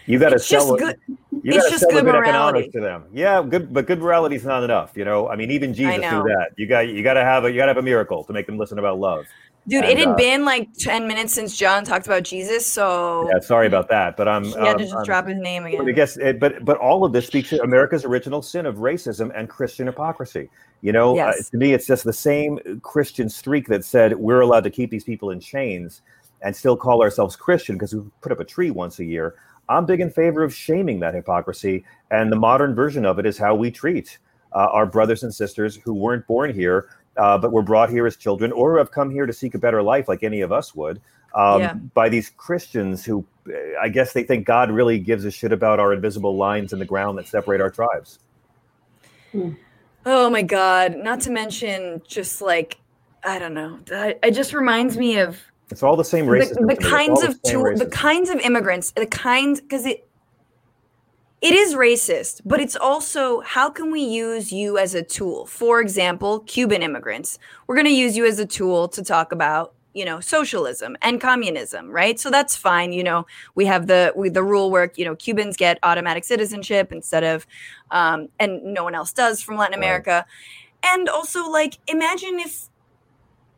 You 0.06 0.20
got 0.20 0.30
to 0.30 0.40
sell 0.40 0.76
it. 0.76 1.00
You 1.44 1.54
got 1.54 1.70
to 1.72 1.80
sell 1.80 1.90
good, 1.92 2.06
good 2.06 2.16
economics 2.16 2.72
to 2.74 2.82
them. 2.82 3.06
Yeah, 3.14 3.44
good, 3.44 3.74
but 3.74 3.88
good 3.88 4.00
morality 4.00 4.36
is 4.36 4.44
not 4.44 4.64
enough. 4.64 4.94
You 4.96 5.06
know, 5.06 5.30
I 5.30 5.36
mean, 5.36 5.52
even 5.52 5.74
Jesus 5.74 5.96
do 5.96 6.24
that. 6.24 6.50
You 6.58 6.68
got 6.68 6.88
you 6.88 7.04
got 7.04 7.14
to 7.14 7.24
have 7.24 7.46
a 7.46 7.52
you 7.52 7.58
got 7.58 7.66
to 7.66 7.70
have 7.70 7.78
a 7.78 7.82
miracle 7.82 8.24
to 8.24 8.34
make 8.34 8.46
them 8.46 8.58
listen 8.58 8.80
about 8.80 9.00
love. 9.00 9.26
Dude, 9.68 9.84
and, 9.84 9.92
it 9.92 10.00
had 10.00 10.08
uh, 10.10 10.16
been 10.16 10.44
like 10.44 10.74
10 10.80 11.08
minutes 11.08 11.34
since 11.34 11.56
John 11.56 11.84
talked 11.84 12.08
about 12.08 12.24
Jesus, 12.24 12.66
so 12.66 13.30
Yeah, 13.32 13.40
sorry 13.40 13.68
about 13.68 13.90
that, 13.90 14.18
but 14.18 14.28
I'm 14.28 14.44
Yeah, 14.46 14.72
um, 14.72 14.78
to 14.78 14.84
just 14.84 14.96
um, 14.96 15.04
drop 15.04 15.28
his 15.28 15.38
name 15.38 15.66
again. 15.66 15.88
I 15.88 15.92
guess 15.92 16.18
it, 16.18 16.40
but 16.40 16.66
but 16.66 16.78
all 16.78 17.06
of 17.06 17.14
this 17.14 17.28
speaks 17.28 17.50
to 17.50 17.62
America's 17.62 18.04
original 18.04 18.42
sin 18.42 18.66
of 18.66 18.78
racism 18.78 19.32
and 19.36 19.48
Christian 19.48 19.86
hypocrisy. 19.86 20.50
You 20.82 20.94
know, 20.94 21.12
uh, 21.12 21.16
yes. 21.16 21.40
uh, 21.40 21.44
to 21.52 21.58
me 21.58 21.74
it's 21.74 21.86
just 21.86 22.04
the 22.04 22.14
same 22.14 22.58
Christian 22.82 23.30
streak 23.30 23.68
that 23.68 23.86
said 23.86 24.18
we're 24.18 24.42
allowed 24.42 24.64
to 24.64 24.72
keep 24.72 24.90
these 24.90 25.04
people 25.04 25.30
in 25.30 25.40
chains 25.40 26.02
and 26.42 26.56
still 26.56 26.76
call 26.76 27.04
ourselves 27.04 27.36
Christian 27.36 27.76
because 27.76 27.94
we 27.94 28.02
put 28.22 28.32
up 28.32 28.40
a 28.40 28.46
tree 28.46 28.72
once 28.72 28.98
a 28.98 29.06
year. 29.06 29.36
I'm 29.70 29.86
big 29.86 30.02
in 30.02 30.10
favor 30.10 30.44
of 30.44 30.56
shaming 30.56 31.00
that 31.02 31.14
hypocrisy, 31.14 31.86
and 32.10 32.32
the 32.32 32.36
modern 32.36 32.74
version 32.74 33.06
of 33.06 33.20
it 33.20 33.28
is 33.28 33.38
how 33.38 33.54
we 33.54 33.70
treat 33.70 34.18
uh, 34.54 34.68
our 34.72 34.86
brothers 34.86 35.24
and 35.24 35.34
sisters 35.34 35.76
who 35.76 35.94
weren't 35.94 36.26
born 36.28 36.54
here 36.54 36.90
uh, 37.18 37.38
but 37.38 37.52
were 37.52 37.62
brought 37.62 37.90
here 37.90 38.06
as 38.06 38.16
children 38.16 38.52
or 38.52 38.78
have 38.78 38.92
come 38.92 39.10
here 39.10 39.26
to 39.26 39.34
seek 39.34 39.54
a 39.54 39.60
better 39.60 39.82
life 39.82 40.08
like 40.08 40.24
any 40.24 40.42
of 40.42 40.52
us 40.52 40.74
would 40.74 41.02
um, 41.36 41.62
yeah. 41.62 41.74
by 41.74 42.10
these 42.10 42.30
Christians 42.30 43.06
who 43.06 43.26
I 43.82 43.90
guess 43.90 44.14
they 44.14 44.24
think 44.24 44.46
God 44.46 44.72
really 44.72 45.00
gives 45.00 45.26
a 45.26 45.32
shit 45.32 45.52
about 45.52 45.80
our 45.80 45.94
invisible 45.94 46.36
lines 46.36 46.74
in 46.74 46.80
the 46.80 46.86
ground 46.86 47.18
that 47.18 47.28
separate 47.28 47.62
our 47.62 47.70
tribes. 47.70 48.20
Hmm. 49.32 49.54
Oh 50.06 50.30
my 50.30 50.42
God. 50.42 50.98
Not 50.98 51.22
to 51.22 51.32
mention 51.32 52.02
just 52.08 52.42
like, 52.42 52.78
I 53.24 53.40
don't 53.40 53.54
know. 53.54 53.80
It 53.90 54.32
just 54.32 54.54
reminds 54.54 54.98
me 54.98 55.20
of 55.20 55.40
it's 55.70 55.84
all 55.84 55.96
the 55.96 56.04
same 56.04 56.26
racism. 56.26 56.68
The, 56.68 56.76
the 56.76 56.90
kinds 56.90 57.24
of 57.24 57.42
the, 57.44 57.76
the 57.78 57.90
kinds 57.90 58.30
of 58.30 58.40
immigrants, 58.40 58.92
the 58.92 59.06
kinds 59.06 59.62
because 59.62 59.86
it 59.86 60.08
it 61.42 61.56
is 61.56 61.74
racist, 61.74 62.42
but 62.46 62.60
it's 62.60 62.76
also 62.76 63.42
how 63.42 63.70
can 63.70 63.92
we 63.92 64.02
use 64.02 64.52
you 64.52 64.78
as 64.78 64.94
a 64.94 65.02
tool? 65.02 65.48
For 65.48 65.82
example, 65.82 66.42
Cuban 66.42 66.84
immigrants. 66.84 67.40
We're 67.66 67.76
going 67.76 67.88
to 67.88 67.92
use 67.92 68.16
you 68.16 68.28
as 68.28 68.38
a 68.38 68.46
tool 68.46 68.88
to 68.90 69.04
talk 69.04 69.32
about, 69.32 69.74
you 69.94 70.06
know, 70.06 70.20
socialism 70.20 70.96
and 71.02 71.20
communism, 71.20 71.90
right? 71.90 72.20
So 72.20 72.30
that's 72.30 72.56
fine. 72.56 72.94
You 72.94 73.04
know, 73.04 73.26
we 73.56 73.66
have 73.66 73.88
the 73.88 74.14
we, 74.16 74.30
the 74.30 74.44
rule 74.44 74.70
where 74.70 74.92
you 74.96 75.04
know 75.04 75.16
Cubans 75.16 75.58
get 75.58 75.80
automatic 75.82 76.26
citizenship 76.26 76.92
instead 76.92 77.24
of, 77.24 77.48
um, 77.90 78.30
and 78.40 78.64
no 78.64 78.84
one 78.84 78.94
else 78.94 79.12
does 79.12 79.42
from 79.42 79.58
Latin 79.58 79.74
America, 79.74 80.26
right. 80.84 80.94
and 80.94 81.10
also 81.10 81.50
like 81.50 81.80
imagine 81.88 82.40
if, 82.40 82.70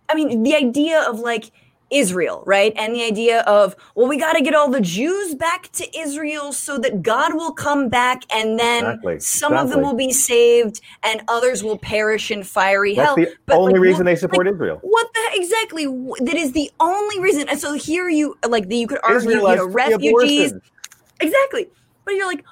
I 0.08 0.16
mean, 0.16 0.44
the 0.44 0.56
idea 0.56 1.02
of 1.02 1.20
like 1.20 1.52
Israel, 1.94 2.44
right? 2.46 2.74
And 2.76 2.96
the 2.96 3.04
idea 3.04 3.42
of, 3.42 3.76
well, 3.96 4.08
we 4.08 4.18
got 4.18 4.34
to 4.34 4.42
get 4.42 4.56
all 4.56 4.70
the 4.70 4.82
Jews 4.82 5.36
back 5.36 5.72
to 5.74 5.98
Israel 5.98 6.52
so 6.52 6.78
that 6.80 7.04
God 7.04 7.36
will 7.36 7.54
come 7.54 7.90
back 7.90 8.24
and 8.34 8.60
then 8.60 8.86
exactly. 8.86 9.20
some 9.20 9.54
exactly. 9.54 9.58
of 9.64 9.70
them 9.70 9.82
will 9.82 9.96
be 9.96 10.12
saved 10.12 10.82
and 11.04 11.22
others 11.28 11.64
will 11.64 11.78
perish 11.78 12.32
in 12.32 12.44
fiery 12.44 12.96
hell. 12.96 13.16
That's 13.16 13.30
hell. 13.30 13.36
the 13.36 13.42
but 13.46 13.58
only 13.58 13.74
like, 13.74 13.82
reason 13.82 14.00
what, 14.00 14.06
they 14.06 14.16
support 14.16 14.48
like, 14.48 14.56
Israel. 14.56 14.80
What 14.82 15.14
the 15.14 15.30
exactly? 15.34 15.86
That 15.86 16.36
is 16.36 16.52
the 16.54 16.72
only 16.80 17.20
reason. 17.20 17.48
And 17.48 17.60
so 17.60 17.74
here 17.74 18.10
you 18.10 18.38
like 18.48 18.72
you 18.72 18.88
could 18.88 19.00
argue, 19.04 19.30
you 19.30 19.42
know, 19.42 19.68
refugees. 19.68 20.54
Exactly. 21.20 21.70
But 22.06 22.16
you're 22.16 22.28
like, 22.28 22.44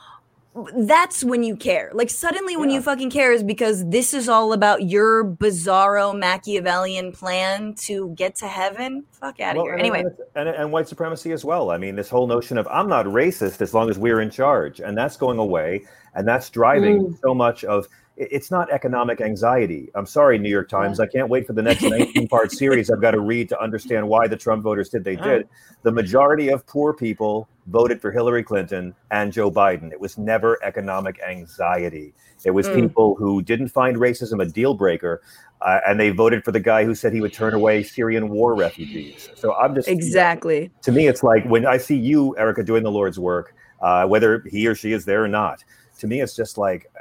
that's 0.76 1.24
when 1.24 1.44
you 1.44 1.56
care. 1.56 1.92
Like 1.94 2.10
suddenly 2.10 2.58
when 2.58 2.70
yeah. 2.70 2.76
you 2.76 2.82
fucking 2.82 3.10
care 3.10 3.32
is 3.32 3.42
because 3.42 3.88
this 3.88 4.14
is 4.14 4.28
all 4.28 4.52
about 4.52 4.84
your 4.84 5.24
bizarro 5.24 6.18
Machiavellian 6.18 7.14
plan 7.14 7.74
to 7.86 8.10
get 8.16 8.36
to 8.38 8.48
heaven. 8.48 9.06
Fuck 9.12 9.40
out 9.40 9.52
of 9.52 9.58
well, 9.58 9.66
here. 9.66 9.74
And, 9.74 9.82
anyway. 9.82 10.04
And, 10.36 10.50
and, 10.50 10.72
white 10.72 10.90
supremacy 10.90 11.32
as 11.32 11.46
well. 11.46 11.72
I 11.72 11.78
mean, 11.78 11.96
this 11.96 12.10
whole 12.10 12.28
notion 12.28 12.58
of 12.58 12.68
I'm 12.68 12.90
not 12.90 13.06
racist 13.06 13.62
as 13.62 13.74
long 13.74 13.90
as 13.90 13.98
we're 13.98 14.20
in 14.20 14.30
charge. 14.30 14.82
And 14.82 14.98
that's 14.98 15.16
going 15.16 15.40
away. 15.40 15.86
And 16.16 16.28
that's 16.28 16.50
driving 16.50 17.06
mm. 17.06 17.20
so 17.22 17.34
much 17.34 17.64
of 17.64 17.88
it's 18.18 18.52
not 18.52 18.70
economic 18.72 19.22
anxiety. 19.22 19.90
I'm 19.96 20.06
sorry, 20.06 20.38
New 20.38 20.50
York 20.50 20.68
Times. 20.68 21.00
Yeah. 21.00 21.06
I 21.06 21.08
can't 21.08 21.30
wait 21.30 21.48
for 21.48 21.54
the 21.54 21.62
next 21.62 21.82
19 21.82 22.28
part 22.28 22.52
series 22.52 22.92
I've 22.92 23.02
got 23.02 23.12
to 23.12 23.22
read 23.22 23.48
to 23.50 23.62
understand 23.62 24.08
why 24.08 24.28
the 24.28 24.36
Trump 24.36 24.64
voters 24.64 24.90
did 24.90 25.06
they 25.06 25.16
did. 25.16 25.48
The 25.84 25.92
majority 25.92 26.50
of 26.50 26.68
poor 26.68 26.94
people 26.94 27.48
voted 27.72 28.02
for 28.02 28.12
Hillary 28.12 28.44
Clinton 28.44 28.94
and 29.10 29.34
Joe 29.34 29.50
Biden. 29.50 29.92
It 29.92 30.00
was 30.00 30.18
never 30.18 30.64
economic 30.64 31.20
anxiety. 31.22 32.14
It 32.44 32.52
was 32.52 32.68
mm. 32.68 32.76
people 32.76 33.16
who 33.16 33.42
didn't 33.42 33.70
find 33.70 33.98
racism 33.98 34.42
a 34.42 34.46
deal 34.46 34.74
breaker, 34.74 35.22
uh, 35.62 35.80
and 35.88 36.00
they 36.00 36.10
voted 36.10 36.44
for 36.44 36.52
the 36.52 36.60
guy 36.60 36.84
who 36.84 36.96
said 36.96 37.14
he 37.14 37.22
would 37.22 37.34
turn 37.34 37.54
away 37.54 37.84
Syrian 37.84 38.30
war 38.30 38.56
refugees. 38.56 39.30
So 39.36 39.56
I'm 39.56 39.76
just 39.76 39.88
exactly. 39.88 40.72
To 40.84 40.92
me, 40.92 41.08
it's 41.08 41.24
like 41.24 41.46
when 41.46 41.66
I 41.66 41.78
see 41.78 41.98
you, 41.98 42.38
Erika, 42.38 42.64
doing 42.64 42.84
the 42.84 42.92
Lord's 42.92 43.20
work, 43.20 43.56
uh, 43.82 44.06
whether 44.06 44.44
he 44.50 44.68
or 44.68 44.76
she 44.76 44.92
is 44.94 45.06
there 45.06 45.24
or 45.24 45.28
not. 45.28 45.64
To 46.00 46.08
me, 46.08 46.20
it's 46.20 46.36
just 46.36 46.58
like 46.58 46.92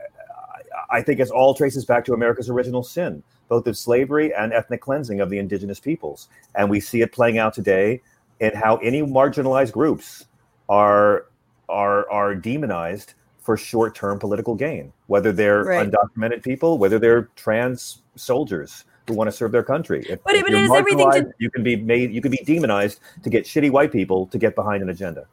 I 0.91 1.03
think 1.03 1.21
it's 1.21 1.31
all 1.31 1.55
traces 1.55 1.85
back 1.85 2.05
to 2.07 2.15
America's 2.15 2.51
original 2.51 2.83
sin, 2.83 3.23
both 3.49 3.67
of 3.67 3.79
slavery 3.79 4.35
and 4.35 4.53
ethnic 4.53 4.81
cleansing 4.81 5.21
of 5.21 5.31
the 5.31 5.39
indigenous 5.39 5.79
peoples. 5.79 6.29
And 6.57 6.69
we 6.69 6.81
see 6.81 7.01
it 7.01 7.13
playing 7.13 7.39
out 7.39 7.55
today 7.55 8.03
in 8.41 8.55
how 8.55 8.77
any 8.77 9.03
marginalized 9.03 9.73
groups 9.73 10.27
are 10.71 11.27
are 11.69 12.11
are 12.11 12.35
demonized 12.35 13.15
for 13.39 13.57
short-term 13.57 14.19
political 14.19 14.55
gain, 14.55 14.93
whether 15.09 15.33
they're 15.33 15.65
Right. 15.65 15.91
undocumented 15.91 16.43
people, 16.43 16.79
whether 16.79 16.99
they're 16.99 17.29
trans 17.37 18.03
soldiers 18.17 18.85
who 19.09 19.15
want 19.15 19.29
to 19.29 19.33
serve 19.33 19.51
their 19.51 19.63
country. 19.63 20.05
If, 20.09 20.23
But 20.25 20.35
it- 20.35 20.41
if 20.41 20.49
it 20.49 20.55
has 20.55 20.71
everything 20.73 21.11
to- 21.11 21.33
you 21.39 21.51
can 21.51 21.63
be 21.63 21.75
made 21.77 22.13
you 22.13 22.21
can 22.21 22.31
be 22.31 22.39
demonized 22.45 23.01
to 23.23 23.31
get 23.31 23.45
shitty 23.45 23.71
white 23.71 23.91
people 23.93 24.27
to 24.29 24.39
get 24.39 24.55
behind 24.55 24.83
an 24.83 24.89
agenda. 24.91 25.27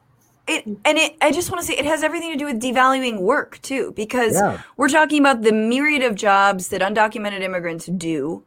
it 0.49 0.65
and 0.85 0.97
it 0.97 1.13
i 1.21 1.29
just 1.29 1.51
want 1.51 1.59
to 1.59 1.67
say 1.67 1.73
it 1.77 1.83
has 1.85 2.03
everything 2.03 2.31
to 2.31 2.37
do 2.37 2.45
with 2.45 2.61
devaluing 2.61 3.19
work 3.19 3.59
too 3.61 3.91
because 3.97 4.33
Yeah. 4.35 4.61
we're 4.77 4.87
talking 4.87 5.19
about 5.19 5.41
the 5.41 5.51
myriad 5.51 6.01
of 6.03 6.15
jobs 6.15 6.69
that 6.69 6.79
undocumented 6.81 7.41
immigrants 7.41 7.85
do 7.87 8.43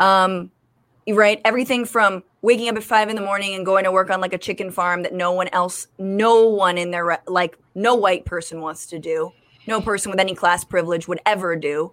um 0.00 0.50
right 1.08 1.40
everything 1.44 1.84
from 1.84 2.24
waking 2.40 2.68
up 2.68 2.76
at 2.76 2.82
five 2.84 3.08
in 3.08 3.16
the 3.16 3.22
morning 3.22 3.54
and 3.54 3.66
going 3.66 3.84
to 3.84 3.92
work 3.92 4.10
on 4.10 4.20
like 4.20 4.32
a 4.32 4.38
chicken 4.38 4.70
farm 4.70 5.02
that 5.02 5.12
no 5.12 5.32
one 5.32 5.48
else 5.48 5.88
no 5.98 6.46
one 6.48 6.78
in 6.78 6.90
their 6.90 7.20
like 7.26 7.58
no 7.74 7.94
white 7.94 8.24
person 8.24 8.60
wants 8.60 8.86
to 8.86 8.98
do. 8.98 9.32
No 9.66 9.80
person 9.80 10.10
with 10.10 10.20
any 10.20 10.34
class 10.34 10.64
privilege 10.64 11.08
would 11.08 11.20
ever 11.26 11.56
do 11.56 11.92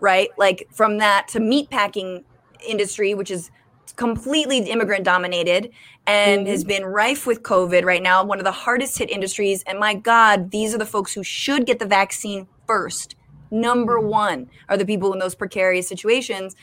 right? 0.00 0.30
Like 0.36 0.68
from 0.72 0.98
that 0.98 1.28
to 1.28 1.40
meat 1.40 1.70
packing 1.70 2.24
industry 2.66 3.14
which 3.14 3.30
is 3.30 3.50
completely 3.96 4.58
immigrant 4.58 5.04
dominated 5.04 5.70
and 6.06 6.46
has 6.46 6.64
been 6.64 6.84
rife 6.84 7.26
with 7.26 7.42
covid 7.42 7.84
right 7.84 8.02
now 8.02 8.24
one 8.24 8.38
of 8.38 8.44
the 8.44 8.52
hardest 8.52 8.98
hit 8.98 9.10
industries. 9.10 9.62
And 9.66 9.78
my 9.78 9.94
god 9.94 10.50
these 10.50 10.74
are 10.74 10.78
the 10.78 10.86
folks 10.86 11.12
who 11.12 11.22
should 11.22 11.66
get 11.66 11.78
the 11.78 11.86
vaccine 11.86 12.46
first. 12.66 13.14
Number 13.50 14.00
one 14.00 14.48
are 14.68 14.76
the 14.76 14.84
people 14.84 15.12
in 15.12 15.18
those 15.18 15.34
precarious 15.34 15.86
situations. 15.88 16.56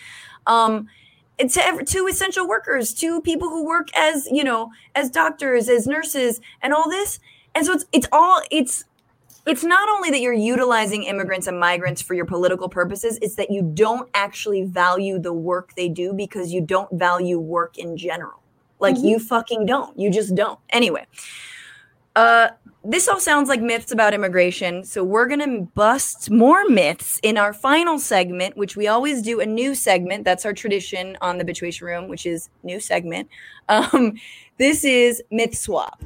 Um 0.45 0.88
to, 1.39 1.84
to 1.86 2.07
essential 2.07 2.47
workers 2.47 2.93
to 2.95 3.21
people 3.21 3.49
who 3.49 3.65
work 3.65 3.88
as 3.95 4.27
you 4.31 4.43
know 4.43 4.71
as 4.95 5.09
doctors 5.09 5.69
as 5.69 5.88
nurses 5.88 6.39
and 6.61 6.73
all 6.73 6.89
this. 6.89 7.19
And 7.55 7.65
so 7.65 7.73
it's 7.73 7.86
it's 7.91 8.07
all 8.11 8.41
it's 8.51 8.86
it's 9.45 9.63
not 9.63 9.89
only 9.89 10.09
that 10.09 10.21
you're 10.21 10.34
utilizing 10.34 11.03
immigrants 11.03 11.47
and 11.47 11.59
migrants 11.59 12.01
for 12.01 12.13
your 12.13 12.25
political 12.25 12.69
purposes 12.69 13.19
it's 13.21 13.36
that 13.36 13.51
you 13.51 13.61
don't 13.73 14.09
actually 14.13 14.63
value 14.63 15.19
the 15.19 15.34
work 15.34 15.73
they 15.75 15.89
do 15.89 16.13
because 16.13 16.53
you 16.53 16.61
don't 16.61 16.91
value 16.93 17.39
work 17.39 17.77
in 17.77 17.97
general. 17.97 18.41
Like 18.79 18.97
you 18.97 19.17
fucking 19.19 19.65
don't. 19.65 19.97
You 19.97 20.09
just 20.09 20.36
don't. 20.36 20.59
Anyway 20.69 21.05
uh 22.15 22.49
this 22.86 23.07
all 23.07 23.19
sounds 23.19 23.47
like 23.47 23.61
myths 23.61 23.91
about 23.91 24.13
immigration 24.13 24.84
so 24.84 25.03
we're 25.03 25.27
gonna 25.27 25.61
bust 25.61 26.29
more 26.29 26.65
myths 26.65 27.19
in 27.23 27.38
our 27.38 27.53
final 27.53 27.97
segment 27.97 28.57
which 28.57 28.75
we 28.75 28.88
always 28.88 29.21
do 29.21 29.39
a 29.39 29.45
new 29.45 29.73
segment 29.73 30.25
that's 30.25 30.45
our 30.45 30.53
tradition 30.53 31.17
on 31.21 31.38
the 31.38 31.45
bitchuation 31.45 31.84
room 31.84 32.07
which 32.07 32.25
is 32.25 32.49
new 32.63 32.79
segment 32.79 33.29
um 33.69 34.13
this 34.57 34.84
is 34.84 35.23
myth 35.31 35.57
swap 35.57 36.03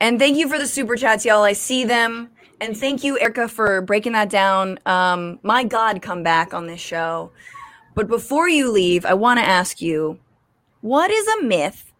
And 0.00 0.18
thank 0.18 0.36
you 0.36 0.48
for 0.48 0.58
the 0.58 0.66
super 0.66 0.94
chats, 0.94 1.24
y'all. 1.24 1.42
I 1.42 1.54
see 1.54 1.84
them. 1.84 2.30
And 2.60 2.76
thank 2.76 3.02
you, 3.02 3.18
Erika, 3.18 3.48
for 3.48 3.82
breaking 3.82 4.12
that 4.12 4.30
down. 4.30 4.78
Um, 4.86 5.40
my 5.42 5.64
God, 5.64 6.02
come 6.02 6.22
back 6.22 6.54
on 6.54 6.68
this 6.68 6.80
show. 6.80 7.32
But 7.96 8.06
before 8.06 8.48
you 8.48 8.70
leave, 8.70 9.04
I 9.04 9.14
want 9.14 9.40
to 9.40 9.44
ask 9.44 9.80
you 9.80 10.20
what 10.80 11.10
is 11.10 11.26
a 11.26 11.42
myth 11.42 11.92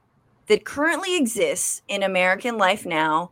that 0.47 0.65
currently 0.65 1.17
exists 1.17 1.83
in 1.89 2.03
American 2.03 2.57
life 2.57 2.87
now 2.87 3.31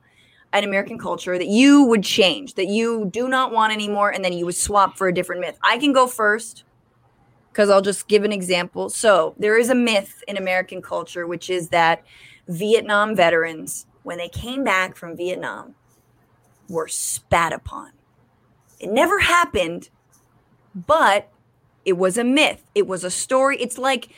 and 0.52 0.64
American 0.64 0.98
culture 0.98 1.38
that 1.38 1.48
you 1.48 1.84
would 1.84 2.02
change, 2.02 2.54
that 2.54 2.66
you 2.66 3.08
do 3.12 3.28
not 3.28 3.52
want 3.52 3.72
anymore, 3.72 4.10
and 4.10 4.24
then 4.24 4.32
you 4.32 4.46
would 4.46 4.54
swap 4.54 4.96
for 4.96 5.08
a 5.08 5.14
different 5.14 5.40
myth? 5.40 5.58
I 5.62 5.78
can 5.78 5.92
go 5.92 6.06
first 6.06 6.64
because 7.50 7.70
I'll 7.70 7.82
just 7.82 8.08
give 8.08 8.24
an 8.24 8.32
example. 8.32 8.90
So, 8.90 9.34
there 9.38 9.58
is 9.58 9.70
a 9.70 9.74
myth 9.74 10.22
in 10.28 10.36
American 10.36 10.82
culture, 10.82 11.26
which 11.26 11.48
is 11.48 11.70
that 11.70 12.04
Vietnam 12.48 13.16
veterans, 13.16 13.86
when 14.02 14.18
they 14.18 14.28
came 14.28 14.62
back 14.62 14.94
from 14.94 15.16
Vietnam, 15.16 15.74
were 16.68 16.88
spat 16.88 17.52
upon. 17.52 17.92
It 18.78 18.90
never 18.90 19.20
happened, 19.20 19.88
but 20.74 21.32
it 21.84 21.94
was 21.94 22.18
a 22.18 22.24
myth. 22.24 22.62
It 22.74 22.86
was 22.86 23.04
a 23.04 23.10
story. 23.10 23.56
It's 23.58 23.78
like 23.78 24.10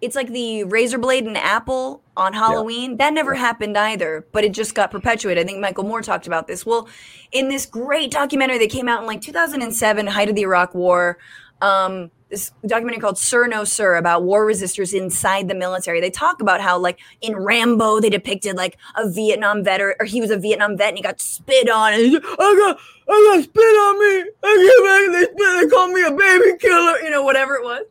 it's 0.00 0.16
like 0.16 0.28
the 0.28 0.64
razor 0.64 0.98
blade 0.98 1.24
and 1.24 1.36
apple 1.36 2.02
on 2.16 2.32
Halloween. 2.32 2.96
That 2.98 3.12
never 3.12 3.34
happened 3.34 3.76
either, 3.76 4.26
but 4.32 4.44
it 4.44 4.52
just 4.52 4.74
got 4.74 4.90
perpetuated. 4.90 5.44
I 5.44 5.46
think 5.46 5.60
Michael 5.60 5.84
Moore 5.84 6.02
talked 6.02 6.26
about 6.26 6.46
this. 6.46 6.66
Well, 6.66 6.88
in 7.32 7.48
this 7.48 7.66
great 7.66 8.10
documentary 8.10 8.58
that 8.58 8.70
came 8.70 8.88
out 8.88 9.00
in 9.00 9.06
like 9.06 9.20
2007, 9.20 10.06
height 10.06 10.28
of 10.28 10.34
the 10.34 10.42
Iraq 10.42 10.74
War, 10.74 11.18
um, 11.62 12.10
this 12.28 12.50
documentary 12.66 13.00
called 13.00 13.18
Sir 13.18 13.46
No 13.46 13.64
Sir 13.64 13.96
about 13.96 14.24
war 14.24 14.44
resistors 14.46 14.92
inside 14.92 15.48
the 15.48 15.54
military. 15.54 16.00
They 16.00 16.10
talk 16.10 16.40
about 16.40 16.60
how, 16.60 16.78
like 16.78 16.98
in 17.20 17.36
Rambo, 17.36 18.00
they 18.00 18.10
depicted 18.10 18.56
like 18.56 18.76
a 18.96 19.08
Vietnam 19.08 19.62
veteran, 19.62 19.96
or 20.00 20.06
he 20.06 20.20
was 20.20 20.30
a 20.30 20.36
Vietnam 20.36 20.76
vet 20.76 20.88
and 20.88 20.96
he 20.96 21.02
got 21.02 21.20
spit 21.20 21.70
on, 21.70 21.94
and 21.94 22.12
like, 22.12 22.24
I 22.24 22.56
got, 22.56 22.78
I 23.08 23.36
got 23.36 23.44
spit 23.44 23.62
on 23.62 24.00
me. 24.00 24.30
I 24.42 24.56
came 24.66 24.84
back 24.84 25.06
and 25.06 25.14
they 25.14 25.22
spit. 25.22 25.62
They 25.62 25.76
called 25.76 25.92
me 25.92 26.02
a 26.02 26.10
baby 26.10 26.58
killer, 26.58 26.98
you 27.00 27.10
know, 27.10 27.22
whatever 27.22 27.54
it 27.54 27.62
was. 27.62 27.82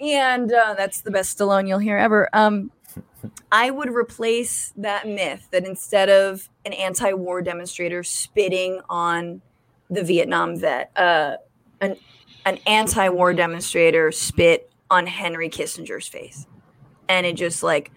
And 0.00 0.52
uh, 0.52 0.74
that's 0.76 1.00
the 1.00 1.10
best 1.10 1.38
Stallone 1.38 1.68
you'll 1.68 1.78
hear 1.78 1.96
ever. 1.98 2.28
Um, 2.32 2.70
I 3.50 3.70
would 3.70 3.88
replace 3.88 4.72
that 4.76 5.06
myth 5.06 5.48
that 5.52 5.64
instead 5.64 6.08
of 6.10 6.48
an 6.64 6.72
anti-war 6.72 7.40
demonstrator 7.42 8.02
spitting 8.02 8.80
on 8.88 9.40
the 9.88 10.02
Vietnam 10.02 10.56
vet, 10.58 10.90
uh, 10.96 11.36
an 11.80 11.96
an 12.46 12.58
anti-war 12.66 13.32
demonstrator 13.32 14.12
spit 14.12 14.70
on 14.90 15.06
Henry 15.06 15.48
Kissinger's 15.48 16.06
face, 16.08 16.46
and 17.08 17.24
it 17.24 17.36
just 17.36 17.62
like 17.62 17.90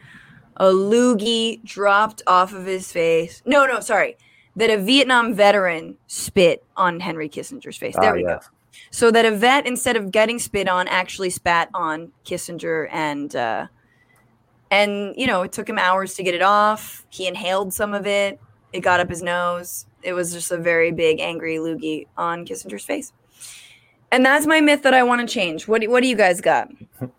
a 0.57 0.65
loogie 0.67 1.61
dropped 1.63 2.21
off 2.27 2.53
of 2.53 2.65
his 2.65 2.91
face. 2.91 3.41
No, 3.45 3.65
no, 3.65 3.79
sorry, 3.81 4.15
that 4.55 4.69
a 4.69 4.77
Vietnam 4.77 5.33
veteran 5.33 5.97
spit 6.07 6.63
on 6.77 6.99
Henry 7.01 7.27
Kissinger's 7.27 7.75
face. 7.77 7.95
There 7.99 8.11
Ah, 8.11 8.15
we 8.15 8.23
go. 8.23 8.39
So 8.91 9.11
that 9.11 9.25
a 9.25 9.31
vet, 9.31 9.67
instead 9.67 9.95
of 9.95 10.11
getting 10.11 10.39
spit 10.39 10.67
on, 10.67 10.87
actually 10.87 11.29
spat 11.29 11.69
on 11.73 12.11
Kissinger, 12.25 12.87
and 12.91 13.35
uh, 13.35 13.67
and 14.71 15.13
you 15.17 15.27
know 15.27 15.43
it 15.43 15.51
took 15.51 15.69
him 15.69 15.77
hours 15.77 16.15
to 16.15 16.23
get 16.23 16.33
it 16.33 16.41
off. 16.41 17.05
He 17.09 17.27
inhaled 17.27 17.73
some 17.73 17.93
of 17.93 18.07
it. 18.07 18.39
It 18.73 18.81
got 18.81 18.99
up 18.99 19.09
his 19.09 19.21
nose. 19.21 19.85
It 20.03 20.13
was 20.13 20.33
just 20.33 20.51
a 20.51 20.57
very 20.57 20.91
big 20.91 21.19
angry 21.19 21.57
loogie 21.57 22.07
on 22.17 22.45
Kissinger's 22.45 22.85
face. 22.85 23.11
And 24.11 24.25
that's 24.25 24.45
my 24.45 24.61
myth 24.61 24.83
that 24.83 24.93
I 24.93 25.03
want 25.03 25.27
to 25.27 25.33
change. 25.33 25.67
What 25.67 25.85
what 25.87 26.01
do 26.01 26.07
you 26.07 26.15
guys 26.15 26.41
got? 26.41 26.71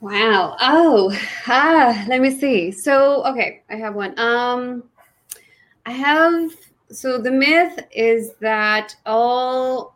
Wow. 0.00 0.56
Oh, 0.60 1.12
ah, 1.48 2.04
let 2.08 2.20
me 2.20 2.30
see. 2.30 2.70
So, 2.70 3.24
okay, 3.24 3.62
I 3.68 3.74
have 3.74 3.96
one. 3.96 4.16
Um, 4.16 4.84
I 5.86 5.90
have 5.90 6.52
so 6.90 7.18
the 7.18 7.30
myth 7.30 7.78
is 7.92 8.34
that 8.40 8.94
all 9.06 9.94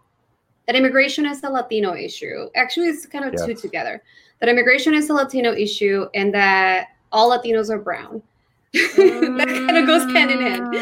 that 0.66 0.76
immigration 0.76 1.26
is 1.26 1.43
a 1.43 1.49
Latino 1.49 1.95
issue. 1.95 2.49
Actually, 2.55 2.88
it's 2.88 3.07
kind 3.07 3.24
of 3.24 3.34
Yeah. 3.38 3.47
two 3.47 3.55
together. 3.55 4.03
That 4.40 4.49
immigration 4.49 4.95
is 4.95 5.09
a 5.11 5.14
Latino 5.14 5.53
issue, 5.53 6.07
and 6.14 6.32
that 6.34 6.88
all 7.11 7.30
Latinos 7.30 7.70
are 7.70 7.78
brown. 7.78 8.22
that 8.72 9.47
kind 9.66 9.76
of 9.76 9.86
goes 9.86 10.03
hand 10.14 10.30
in 10.30 10.40
hand. 10.40 10.74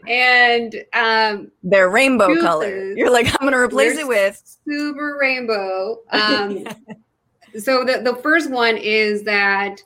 and 0.08 0.84
um, 0.94 1.50
They're 1.62 1.90
rainbow 1.90 2.40
color. 2.40 2.92
You're 2.94 3.10
like, 3.10 3.26
I'm 3.26 3.40
going 3.40 3.52
to 3.52 3.58
replace 3.58 3.98
it 3.98 4.08
with. 4.08 4.42
super 4.66 5.18
rainbow. 5.20 5.98
Um, 6.10 6.64
so 7.58 7.84
the, 7.84 8.00
the 8.02 8.16
first 8.22 8.50
one 8.50 8.76
is 8.78 9.22
that 9.24 9.82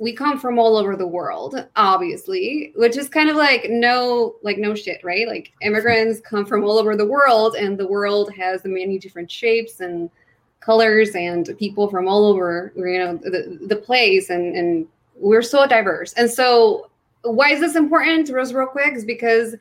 we 0.00 0.14
come 0.14 0.38
from 0.38 0.58
all 0.58 0.78
over 0.78 0.96
the 0.96 1.06
world, 1.06 1.66
obviously, 1.76 2.72
which 2.74 2.96
is 2.96 3.10
kind 3.10 3.28
of 3.28 3.36
like 3.36 3.66
no, 3.68 4.36
like 4.42 4.56
no 4.56 4.74
shit, 4.74 5.04
right? 5.04 5.28
Like 5.28 5.52
immigrants 5.60 6.20
come 6.20 6.46
from 6.46 6.64
all 6.64 6.78
over 6.78 6.96
the 6.96 7.06
world, 7.06 7.54
and 7.54 7.78
the 7.78 7.86
world 7.86 8.32
has 8.32 8.64
many 8.64 8.98
different 8.98 9.30
shapes 9.30 9.80
and 9.80 10.08
colors 10.60 11.14
and 11.14 11.54
people 11.58 11.88
from 11.90 12.08
all 12.08 12.24
over, 12.24 12.72
you 12.76 12.98
know, 12.98 13.18
the, 13.18 13.58
the 13.66 13.76
place, 13.76 14.30
and 14.30 14.56
and 14.56 14.86
we're 15.16 15.42
so 15.42 15.66
diverse. 15.66 16.14
And 16.14 16.30
so, 16.30 16.90
why 17.22 17.50
is 17.50 17.60
this 17.60 17.76
important, 17.76 18.30
Rose? 18.30 18.54
Real 18.54 18.66
quick, 18.66 18.94
is 18.94 19.04
because 19.04 19.54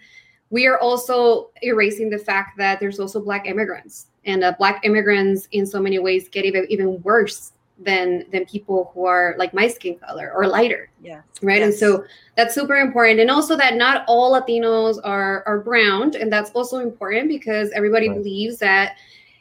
we 0.52 0.68
are 0.68 0.80
also 0.80 1.50
erasing 1.64 2.10
the 2.10 2.18
fact 2.18 2.58
that 2.58 2.80
there's 2.80 3.00
also 3.02 3.22
black 3.22 3.46
immigrants 3.46 4.08
and 4.24 4.46
uh, 4.46 4.54
black 4.58 4.86
immigrants 4.86 5.50
in 5.52 5.66
so 5.66 5.82
many 5.82 6.00
ways 6.00 6.30
get 6.30 6.46
even 6.46 6.66
even 6.70 7.02
worse 7.02 7.52
than 7.82 8.26
than 8.32 8.46
people 8.46 8.92
who 8.94 9.06
are 9.06 9.36
like 9.38 9.54
my 9.54 9.68
skin 9.68 9.98
color 9.98 10.32
or 10.36 10.48
lighter 10.48 10.90
Yeah. 11.02 11.22
right 11.42 11.62
and 11.62 11.74
so 11.74 12.04
that's 12.36 12.54
super 12.54 12.76
important 12.76 13.20
and 13.22 13.32
also 13.32 13.56
that 13.56 13.76
not 13.76 14.04
all 14.08 14.34
latinos 14.34 15.00
are 15.04 15.44
are 15.48 15.60
brown 15.60 16.14
and 16.16 16.32
that's 16.32 16.52
also 16.52 16.80
important 16.80 17.30
because 17.30 17.72
everybody 17.72 18.10
Right. 18.10 18.18
believes 18.18 18.58
that 18.58 18.98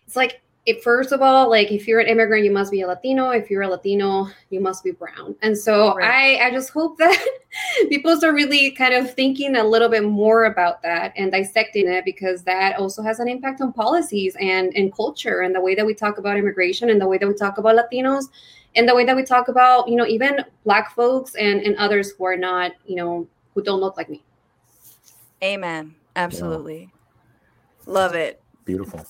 it's 0.06 0.14
like 0.16 0.40
it, 0.68 0.84
first 0.84 1.12
of 1.12 1.22
all, 1.22 1.48
like 1.48 1.72
if 1.72 1.88
you're 1.88 2.00
an 2.00 2.08
immigrant, 2.08 2.44
you 2.44 2.52
must 2.52 2.70
be 2.70 2.82
a 2.82 2.86
Latino. 2.86 3.30
If 3.30 3.50
you're 3.50 3.62
a 3.62 3.68
Latino, 3.68 4.28
you 4.50 4.60
must 4.60 4.84
be 4.84 4.90
brown. 4.90 5.34
And 5.40 5.56
so 5.56 5.94
right. 5.94 6.38
I, 6.38 6.46
I 6.46 6.50
just 6.50 6.70
hope 6.70 6.98
that 6.98 7.26
people 7.88 8.14
start 8.18 8.34
really 8.34 8.72
kind 8.72 8.92
of 8.92 9.14
thinking 9.14 9.56
a 9.56 9.64
little 9.64 9.88
bit 9.88 10.04
more 10.04 10.44
about 10.44 10.82
that 10.82 11.14
and 11.16 11.32
dissecting 11.32 11.88
it 11.88 12.04
because 12.04 12.42
that 12.42 12.78
also 12.78 13.02
has 13.02 13.18
an 13.18 13.28
impact 13.28 13.62
on 13.62 13.72
policies 13.72 14.36
and, 14.40 14.76
and 14.76 14.94
culture 14.94 15.40
and 15.40 15.54
the 15.54 15.60
way 15.60 15.74
that 15.74 15.86
we 15.86 15.94
talk 15.94 16.18
about 16.18 16.36
immigration 16.36 16.90
and 16.90 17.00
the 17.00 17.08
way 17.08 17.16
that 17.16 17.26
we 17.26 17.34
talk 17.34 17.56
about 17.56 17.74
Latinos 17.74 18.26
and 18.76 18.86
the 18.86 18.94
way 18.94 19.06
that 19.06 19.16
we 19.16 19.24
talk 19.24 19.48
about, 19.48 19.88
you 19.88 19.96
know, 19.96 20.06
even 20.06 20.44
black 20.64 20.94
folks 20.94 21.34
and, 21.34 21.62
and 21.62 21.76
others 21.76 22.12
who 22.12 22.24
are 22.24 22.36
not, 22.36 22.72
you 22.86 22.94
know, 22.94 23.26
who 23.54 23.62
don't 23.62 23.80
look 23.80 23.96
like 23.96 24.10
me. 24.10 24.22
Amen. 25.42 25.94
Absolutely. 26.14 26.90
Yeah. 27.86 27.92
Love 27.92 28.14
it. 28.14 28.42
Beautiful. 28.66 29.06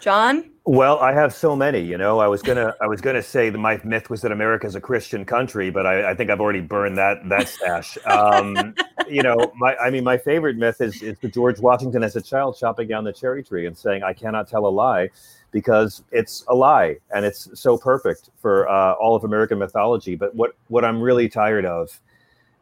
John? 0.00 0.50
Well, 0.64 0.98
I 0.98 1.12
have 1.12 1.34
so 1.34 1.56
many. 1.56 1.80
You 1.80 1.96
know, 1.96 2.18
I 2.18 2.26
was 2.26 2.42
gonna, 2.42 2.74
I 2.80 2.86
was 2.86 3.00
gonna 3.00 3.22
say 3.22 3.48
that 3.48 3.58
my 3.58 3.80
myth 3.84 4.10
was 4.10 4.20
that 4.20 4.32
America 4.32 4.66
is 4.66 4.74
a 4.74 4.80
Christian 4.80 5.24
country, 5.24 5.70
but 5.70 5.86
I, 5.86 6.10
I 6.10 6.14
think 6.14 6.30
I've 6.30 6.40
already 6.40 6.60
burned 6.60 6.98
that 6.98 7.26
that 7.28 7.48
stash. 7.48 7.96
Um, 8.04 8.74
you 9.08 9.22
know, 9.22 9.50
my, 9.56 9.74
I 9.76 9.90
mean, 9.90 10.04
my 10.04 10.18
favorite 10.18 10.56
myth 10.56 10.80
is 10.80 11.02
is 11.02 11.18
the 11.20 11.28
George 11.28 11.58
Washington 11.58 12.02
as 12.02 12.16
a 12.16 12.20
child 12.20 12.56
chopping 12.58 12.86
down 12.86 13.04
the 13.04 13.12
cherry 13.12 13.42
tree 13.42 13.66
and 13.66 13.76
saying, 13.76 14.02
"I 14.02 14.12
cannot 14.12 14.46
tell 14.46 14.66
a 14.66 14.68
lie," 14.68 15.08
because 15.52 16.02
it's 16.12 16.44
a 16.48 16.54
lie 16.54 16.96
and 17.14 17.24
it's 17.24 17.48
so 17.58 17.78
perfect 17.78 18.30
for 18.40 18.68
uh, 18.68 18.92
all 18.92 19.16
of 19.16 19.24
American 19.24 19.58
mythology. 19.58 20.16
But 20.16 20.34
what 20.34 20.52
what 20.68 20.84
I'm 20.84 21.00
really 21.00 21.28
tired 21.28 21.64
of 21.64 21.98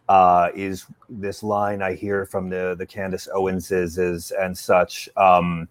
uh, 0.08 0.50
is 0.54 0.86
this 1.08 1.42
line 1.42 1.82
I 1.82 1.94
hear 1.94 2.24
from 2.24 2.48
the 2.50 2.76
the 2.78 2.86
Candace 2.86 3.28
Owenses 3.34 3.98
is 3.98 4.30
and 4.30 4.56
such. 4.56 5.08
Um, 5.16 5.68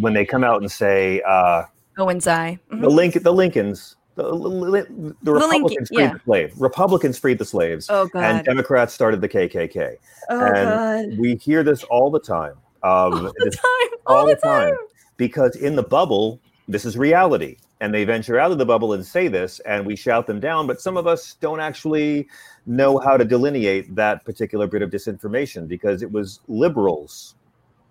when 0.00 0.12
they 0.12 0.24
come 0.24 0.44
out 0.44 0.60
and 0.60 0.70
say 0.70 1.22
uh, 1.26 1.64
Owens 1.98 2.26
I 2.26 2.58
mm-hmm. 2.70 2.82
the 2.82 2.90
Lincoln 2.90 3.22
the 3.22 3.32
Lincolns 3.32 3.96
the, 4.16 4.22
the, 4.24 5.16
the 5.22 5.32
Republicans 5.32 5.88
freed 5.88 6.00
yeah. 6.00 6.12
the 6.14 6.20
slaves. 6.24 6.56
Republicans 6.58 7.18
freed 7.18 7.38
the 7.38 7.44
slaves. 7.44 7.86
Oh, 7.90 8.06
God. 8.06 8.24
And 8.24 8.44
Democrats 8.44 8.94
started 8.94 9.20
the 9.20 9.28
KKK. 9.28 9.96
Oh, 10.30 10.44
and 10.44 11.10
God. 11.10 11.18
we 11.18 11.36
hear 11.36 11.62
this 11.62 11.84
all 11.84 12.10
the 12.10 12.18
time. 12.18 12.54
Um, 12.82 13.12
all 13.12 13.32
the 13.38 13.50
time. 13.62 13.98
All, 14.06 14.16
all 14.16 14.26
the 14.26 14.36
time. 14.36 14.70
time. 14.70 14.78
Because 15.18 15.54
in 15.56 15.76
the 15.76 15.82
bubble, 15.82 16.40
this 16.66 16.84
is 16.84 16.96
reality. 16.96 17.58
And 17.82 17.92
they 17.92 18.04
venture 18.04 18.38
out 18.38 18.50
of 18.50 18.56
the 18.56 18.64
bubble 18.64 18.94
and 18.94 19.04
say 19.04 19.28
this, 19.28 19.60
and 19.60 19.84
we 19.84 19.96
shout 19.96 20.26
them 20.26 20.40
down. 20.40 20.66
But 20.66 20.80
some 20.80 20.96
of 20.96 21.06
us 21.06 21.34
don't 21.34 21.60
actually 21.60 22.26
know 22.64 22.98
how 22.98 23.18
to 23.18 23.24
delineate 23.24 23.94
that 23.96 24.24
particular 24.24 24.66
bit 24.66 24.80
of 24.80 24.88
disinformation 24.88 25.68
because 25.68 26.00
it 26.02 26.10
was 26.10 26.40
liberals 26.48 27.34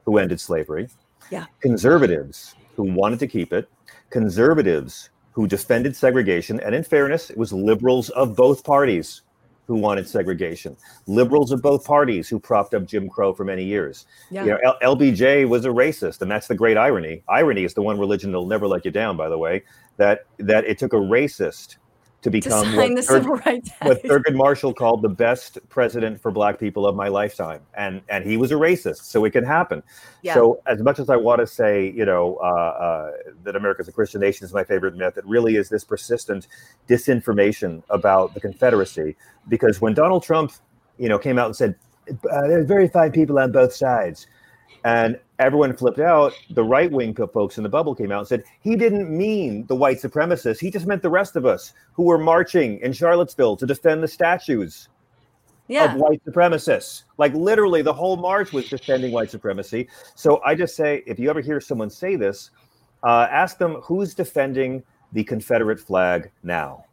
who 0.05 0.17
ended 0.17 0.41
slavery 0.41 0.87
yeah. 1.29 1.45
conservatives 1.59 2.55
who 2.75 2.83
wanted 2.83 3.19
to 3.19 3.27
keep 3.27 3.53
it, 3.53 3.69
conservatives 4.09 5.09
who 5.31 5.47
defended 5.47 5.95
segregation, 5.95 6.59
and 6.61 6.73
in 6.73 6.83
fairness, 6.83 7.29
it 7.29 7.37
was 7.37 7.51
liberals 7.51 8.09
of 8.11 8.35
both 8.35 8.63
parties 8.63 9.21
who 9.67 9.75
wanted 9.75 10.07
segregation, 10.07 10.77
liberals 11.07 11.51
of 11.51 11.61
both 11.61 11.83
parties 11.83 12.29
who 12.29 12.39
propped 12.39 12.73
up 12.73 12.85
Jim 12.85 13.09
Crow 13.09 13.33
for 13.33 13.43
many 13.43 13.63
years. 13.63 14.05
Yeah. 14.29 14.43
You 14.43 14.51
know, 14.51 14.59
L- 14.81 14.95
LBJ 14.95 15.47
was 15.47 15.65
a 15.65 15.69
racist, 15.69 16.21
and 16.21 16.29
that's 16.29 16.47
the 16.47 16.55
great 16.55 16.77
irony. 16.77 17.23
Irony 17.27 17.63
is 17.63 17.73
the 17.73 17.81
one 17.81 17.99
religion 17.99 18.31
that'll 18.31 18.47
never 18.47 18.67
let 18.67 18.85
you 18.85 18.91
down. 18.91 19.17
By 19.17 19.27
the 19.27 19.37
way, 19.37 19.63
that 19.97 20.25
that 20.37 20.65
it 20.65 20.77
took 20.77 20.93
a 20.93 20.97
racist 20.97 21.77
to 22.25 22.31
become 22.31 22.65
to 22.71 22.75
what, 22.75 22.89
Thurgood, 22.89 23.69
what 23.83 24.01
Thurgood 24.01 24.33
Marshall 24.33 24.73
called 24.73 25.03
the 25.03 25.09
best 25.09 25.59
president 25.69 26.19
for 26.19 26.31
black 26.31 26.59
people 26.59 26.87
of 26.87 26.95
my 26.95 27.07
lifetime. 27.07 27.61
And 27.75 28.01
and 28.09 28.25
he 28.25 28.35
was 28.35 28.51
a 28.51 28.55
racist, 28.55 29.03
so 29.03 29.25
it 29.25 29.29
can 29.31 29.43
happen. 29.43 29.83
Yeah. 30.23 30.33
So 30.33 30.59
as 30.65 30.81
much 30.81 30.97
as 30.97 31.11
I 31.11 31.17
want 31.17 31.41
to 31.41 31.47
say, 31.47 31.91
you 31.91 32.03
know, 32.03 32.37
uh, 32.37 32.47
uh, 32.47 33.11
that 33.43 33.55
America's 33.55 33.87
a 33.87 33.91
Christian 33.91 34.21
nation 34.21 34.43
is 34.43 34.55
my 34.55 34.63
favorite 34.63 34.95
myth, 34.95 35.17
it 35.17 35.25
really 35.27 35.55
is 35.55 35.69
this 35.69 35.83
persistent 35.83 36.47
disinformation 36.89 37.83
about 37.91 38.33
the 38.33 38.39
Confederacy. 38.39 39.15
Because 39.47 39.79
when 39.79 39.93
Donald 39.93 40.23
Trump, 40.23 40.51
you 40.97 41.07
know, 41.07 41.19
came 41.19 41.37
out 41.37 41.45
and 41.45 41.55
said, 41.55 41.75
uh, 42.09 42.47
there's 42.47 42.65
very 42.65 42.87
fine 42.87 43.11
people 43.11 43.37
on 43.37 43.51
both 43.51 43.71
sides. 43.71 44.25
And 44.83 45.19
everyone 45.39 45.75
flipped 45.75 45.99
out. 45.99 46.33
The 46.51 46.63
right 46.63 46.91
wing 46.91 47.13
folks 47.13 47.57
in 47.57 47.63
the 47.63 47.69
bubble 47.69 47.95
came 47.95 48.11
out 48.11 48.19
and 48.19 48.27
said 48.27 48.43
he 48.61 48.75
didn't 48.75 49.15
mean 49.15 49.65
the 49.67 49.75
white 49.75 49.97
supremacists. 49.97 50.59
He 50.59 50.71
just 50.71 50.87
meant 50.87 51.01
the 51.01 51.09
rest 51.09 51.35
of 51.35 51.45
us 51.45 51.73
who 51.93 52.03
were 52.03 52.17
marching 52.17 52.79
in 52.79 52.93
Charlottesville 52.93 53.57
to 53.57 53.65
defend 53.65 54.03
the 54.03 54.07
statues 54.07 54.89
yeah. 55.67 55.93
of 55.93 55.99
white 55.99 56.23
supremacists. 56.25 57.03
Like 57.17 57.33
literally, 57.33 57.81
the 57.81 57.93
whole 57.93 58.17
march 58.17 58.53
was 58.53 58.69
defending 58.69 59.11
white 59.11 59.31
supremacy. 59.31 59.87
So 60.15 60.41
I 60.45 60.55
just 60.55 60.75
say, 60.75 61.03
if 61.05 61.19
you 61.19 61.29
ever 61.29 61.41
hear 61.41 61.59
someone 61.59 61.89
say 61.89 62.15
this, 62.15 62.51
uh, 63.03 63.27
ask 63.29 63.57
them 63.57 63.75
who's 63.75 64.13
defending 64.13 64.83
the 65.13 65.23
Confederate 65.23 65.79
flag 65.79 66.31
now. 66.43 66.85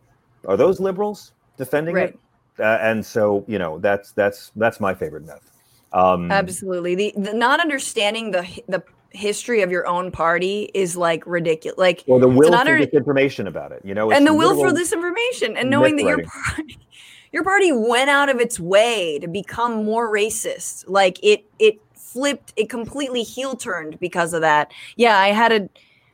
Are 0.46 0.56
those 0.56 0.80
liberals 0.80 1.32
defending 1.56 1.94
right. 1.94 2.10
it? 2.10 2.18
Uh, 2.58 2.78
and 2.82 3.04
so 3.04 3.44
you 3.48 3.58
know 3.58 3.78
that's 3.78 4.12
that's 4.12 4.52
that's 4.56 4.78
my 4.78 4.94
favorite 4.94 5.24
myth. 5.24 5.51
Um, 5.92 6.30
Absolutely. 6.30 6.94
The, 6.94 7.14
the 7.16 7.32
not 7.34 7.60
understanding 7.60 8.30
the 8.30 8.46
the 8.68 8.82
history 9.14 9.62
of 9.62 9.70
your 9.70 9.86
own 9.86 10.10
party 10.10 10.70
is 10.74 10.96
like 10.96 11.26
ridiculous. 11.26 11.78
Like, 11.78 12.04
well, 12.06 12.18
the 12.18 12.28
will 12.28 12.50
for 12.50 12.56
under- 12.56 12.78
disinformation 12.78 13.46
about 13.46 13.72
it, 13.72 13.82
you 13.84 13.94
know, 13.94 14.10
and 14.10 14.26
the 14.26 14.34
will 14.34 14.54
for 14.54 14.70
disinformation, 14.70 15.54
and 15.56 15.70
knowing 15.70 15.96
that 15.96 16.04
your 16.04 16.22
party, 16.24 16.78
your 17.32 17.44
party 17.44 17.72
went 17.72 18.10
out 18.10 18.28
of 18.28 18.40
its 18.40 18.58
way 18.58 19.18
to 19.20 19.28
become 19.28 19.84
more 19.84 20.12
racist. 20.12 20.84
Like 20.88 21.18
it, 21.22 21.44
it 21.58 21.78
flipped, 21.94 22.52
it 22.56 22.68
completely 22.68 23.22
heel 23.22 23.56
turned 23.56 23.98
because 24.00 24.32
of 24.32 24.40
that. 24.40 24.72
Yeah, 24.96 25.18
I 25.18 25.28
had 25.28 25.52
a. 25.52 25.68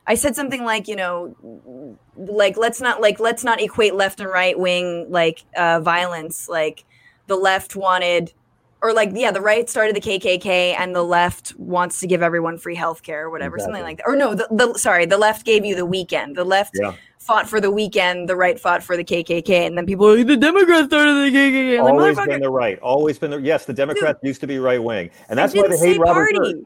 I 0.07 0.15
said 0.15 0.35
something 0.35 0.63
like, 0.65 0.87
you 0.87 0.95
know, 0.95 1.95
like 2.15 2.57
let's 2.57 2.81
not 2.81 2.99
like 2.99 3.19
let's 3.19 3.43
not 3.43 3.61
equate 3.61 3.93
left 3.93 4.19
and 4.19 4.29
right 4.29 4.57
wing 4.57 5.05
like 5.09 5.43
uh, 5.55 5.81
violence. 5.81 6.49
Like 6.49 6.83
the 7.27 7.35
left 7.35 7.75
wanted 7.75 8.33
or 8.81 8.93
like 8.93 9.11
yeah 9.13 9.31
the 9.31 9.41
right 9.41 9.69
started 9.69 9.95
the 9.95 10.01
kkk 10.01 10.45
and 10.45 10.95
the 10.95 11.03
left 11.03 11.55
wants 11.57 11.99
to 11.99 12.07
give 12.07 12.21
everyone 12.21 12.57
free 12.57 12.75
health 12.75 13.03
care 13.03 13.25
or 13.25 13.29
whatever 13.29 13.55
exactly. 13.55 13.73
something 13.73 13.83
like 13.83 13.97
that 13.97 14.07
or 14.07 14.15
no 14.15 14.33
the, 14.33 14.47
the 14.51 14.73
sorry 14.77 15.05
the 15.05 15.17
left 15.17 15.45
gave 15.45 15.65
you 15.65 15.75
the 15.75 15.85
weekend 15.85 16.35
the 16.35 16.43
left 16.43 16.77
yeah. 16.79 16.93
fought 17.17 17.47
for 17.47 17.59
the 17.59 17.71
weekend 17.71 18.29
the 18.29 18.35
right 18.35 18.59
fought 18.59 18.83
for 18.83 18.95
the 18.95 19.03
kkk 19.03 19.49
and 19.49 19.77
then 19.77 19.85
people 19.85 20.15
the 20.23 20.37
democrats 20.37 20.87
started 20.87 21.13
the 21.13 21.37
kkk 21.37 21.81
always 21.81 22.17
like, 22.17 22.29
been 22.29 22.41
the 22.41 22.49
right 22.49 22.79
always 22.79 23.19
been 23.19 23.31
the 23.31 23.41
yes 23.41 23.65
the 23.65 23.73
democrats 23.73 24.19
Dude, 24.21 24.27
used 24.27 24.41
to 24.41 24.47
be 24.47 24.59
right 24.59 24.81
wing 24.81 25.09
and 25.29 25.37
that's 25.37 25.53
why 25.53 25.67
they 25.67 25.77
hate 25.77 25.99
Robert 25.99 26.29
Byrd. 26.35 26.65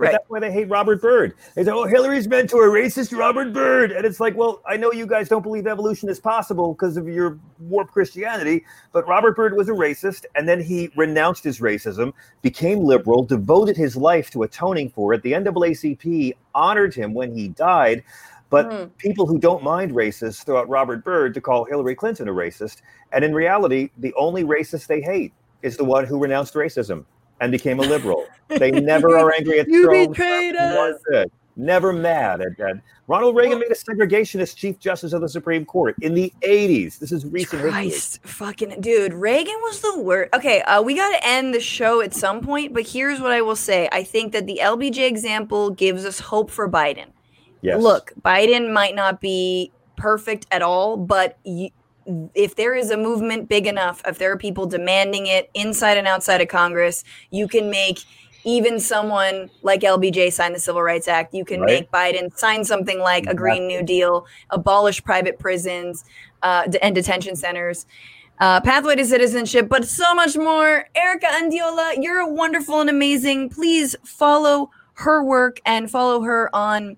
Right. 0.00 0.12
that's 0.12 0.28
why 0.28 0.40
they 0.40 0.52
hate 0.52 0.68
Robert 0.68 1.00
Byrd. 1.00 1.34
They 1.54 1.64
say, 1.64 1.70
"Oh, 1.70 1.84
Hillary's 1.84 2.28
mentor, 2.28 2.68
racist 2.68 3.16
Robert 3.16 3.52
Byrd," 3.52 3.92
and 3.92 4.04
it's 4.04 4.20
like, 4.20 4.36
well, 4.36 4.62
I 4.66 4.76
know 4.76 4.92
you 4.92 5.06
guys 5.06 5.28
don't 5.28 5.42
believe 5.42 5.66
evolution 5.66 6.08
is 6.08 6.18
possible 6.18 6.74
because 6.74 6.96
of 6.96 7.08
your 7.08 7.38
warped 7.60 7.92
Christianity, 7.92 8.64
but 8.92 9.06
Robert 9.06 9.36
Byrd 9.36 9.56
was 9.56 9.68
a 9.68 9.72
racist, 9.72 10.24
and 10.34 10.48
then 10.48 10.60
he 10.60 10.90
renounced 10.96 11.44
his 11.44 11.60
racism, 11.60 12.12
became 12.42 12.80
liberal, 12.80 13.22
devoted 13.22 13.76
his 13.76 13.96
life 13.96 14.30
to 14.30 14.42
atoning 14.42 14.90
for 14.90 15.12
it. 15.14 15.22
The 15.22 15.32
NAACP 15.32 16.34
honored 16.54 16.94
him 16.94 17.14
when 17.14 17.32
he 17.32 17.48
died. 17.48 18.02
But 18.48 18.68
mm. 18.68 18.90
people 18.98 19.28
who 19.28 19.38
don't 19.38 19.62
mind 19.62 19.92
racists 19.92 20.44
throw 20.44 20.58
out 20.58 20.68
Robert 20.68 21.04
Byrd 21.04 21.34
to 21.34 21.40
call 21.40 21.64
Hillary 21.64 21.94
Clinton 21.94 22.26
a 22.26 22.32
racist. 22.32 22.78
And 23.12 23.24
in 23.24 23.32
reality, 23.32 23.90
the 23.96 24.12
only 24.14 24.42
racist 24.42 24.88
they 24.88 25.00
hate 25.00 25.32
is 25.62 25.76
the 25.76 25.84
one 25.84 26.04
who 26.04 26.18
renounced 26.18 26.54
racism 26.54 27.04
and 27.40 27.50
became 27.52 27.78
a 27.80 27.82
liberal. 27.82 28.26
They 28.50 28.72
never 28.72 29.16
are 29.16 29.32
angry 29.32 29.60
at 29.60 29.68
you 29.68 29.88
betrayed 29.88 30.56
us. 30.56 31.00
Never 31.54 31.92
mad 31.92 32.40
at 32.40 32.56
that. 32.58 32.80
Ronald 33.06 33.36
Reagan 33.36 33.58
well, 33.58 33.68
made 33.68 33.70
a 33.70 33.74
segregationist 33.74 34.56
chief 34.56 34.78
justice 34.78 35.12
of 35.12 35.20
the 35.20 35.28
Supreme 35.28 35.64
Court 35.64 35.94
in 36.00 36.14
the 36.14 36.32
80s. 36.42 36.98
This 36.98 37.12
is 37.12 37.26
recent 37.26 37.62
Christ, 37.62 38.16
history. 38.22 38.30
fucking 38.30 38.80
dude, 38.80 39.12
Reagan 39.12 39.54
was 39.62 39.80
the 39.80 40.00
worst. 40.00 40.34
Okay, 40.34 40.62
uh, 40.62 40.80
we 40.82 40.96
got 40.96 41.10
to 41.10 41.26
end 41.26 41.54
the 41.54 41.60
show 41.60 42.00
at 42.00 42.14
some 42.14 42.40
point, 42.40 42.72
but 42.72 42.88
here's 42.88 43.20
what 43.20 43.30
I 43.32 43.42
will 43.42 43.56
say. 43.56 43.88
I 43.92 44.04
think 44.04 44.32
that 44.32 44.46
the 44.46 44.60
LBJ 44.62 45.06
example 45.06 45.70
gives 45.70 46.04
us 46.04 46.18
hope 46.18 46.50
for 46.50 46.68
Biden. 46.68 47.06
Yes. 47.62 47.82
Look, 47.82 48.12
Biden 48.22 48.72
might 48.72 48.94
not 48.94 49.20
be 49.20 49.70
perfect 49.96 50.46
at 50.50 50.62
all, 50.62 50.96
but 50.96 51.36
if 52.34 52.56
there 52.56 52.74
is 52.74 52.90
a 52.90 52.96
movement 52.96 53.48
big 53.48 53.66
enough, 53.66 54.02
if 54.06 54.18
there 54.18 54.32
are 54.32 54.38
people 54.38 54.66
demanding 54.66 55.26
it 55.26 55.50
inside 55.54 55.96
and 55.96 56.06
outside 56.06 56.40
of 56.40 56.48
Congress, 56.48 57.04
you 57.30 57.48
can 57.48 57.70
make 57.70 58.00
even 58.44 58.80
someone 58.80 59.50
like 59.62 59.80
LBJ 59.80 60.32
sign 60.32 60.52
the 60.52 60.58
Civil 60.58 60.82
Rights 60.82 61.08
Act. 61.08 61.34
You 61.34 61.44
can 61.44 61.60
right. 61.60 61.80
make 61.80 61.90
Biden 61.90 62.36
sign 62.36 62.64
something 62.64 62.98
like 62.98 63.26
a 63.26 63.34
Green 63.34 63.66
New 63.66 63.82
Deal, 63.82 64.26
abolish 64.50 65.02
private 65.04 65.38
prisons 65.38 66.04
uh, 66.42 66.68
and 66.82 66.94
detention 66.94 67.36
centers. 67.36 67.86
Uh, 68.38 68.58
pathway 68.58 68.96
to 68.96 69.04
citizenship, 69.04 69.68
but 69.68 69.86
so 69.86 70.14
much 70.14 70.34
more. 70.34 70.88
Erika 70.94 71.26
Andiola, 71.26 72.02
you're 72.02 72.26
wonderful 72.26 72.80
and 72.80 72.88
amazing. 72.88 73.50
Please 73.50 73.94
follow 74.02 74.70
her 74.94 75.22
work 75.22 75.60
and 75.66 75.90
follow 75.90 76.22
her 76.22 76.54
on 76.56 76.96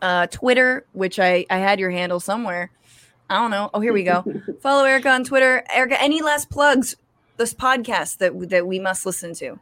uh, 0.00 0.26
Twitter, 0.28 0.86
which 0.92 1.18
I, 1.18 1.44
I 1.50 1.58
had 1.58 1.78
your 1.78 1.90
handle 1.90 2.18
somewhere. 2.18 2.70
I 3.30 3.36
don't 3.36 3.50
know. 3.50 3.70
Oh, 3.72 3.80
here 3.80 3.92
we 3.92 4.02
go. 4.02 4.24
Follow 4.60 4.84
Erika 4.84 5.10
on 5.10 5.24
Twitter. 5.24 5.64
Erika, 5.72 6.00
any 6.00 6.22
last 6.22 6.50
plugs? 6.50 6.96
This 7.36 7.52
podcast 7.52 8.18
that 8.18 8.50
that 8.50 8.66
we 8.66 8.78
must 8.78 9.04
listen 9.06 9.34
to. 9.34 9.58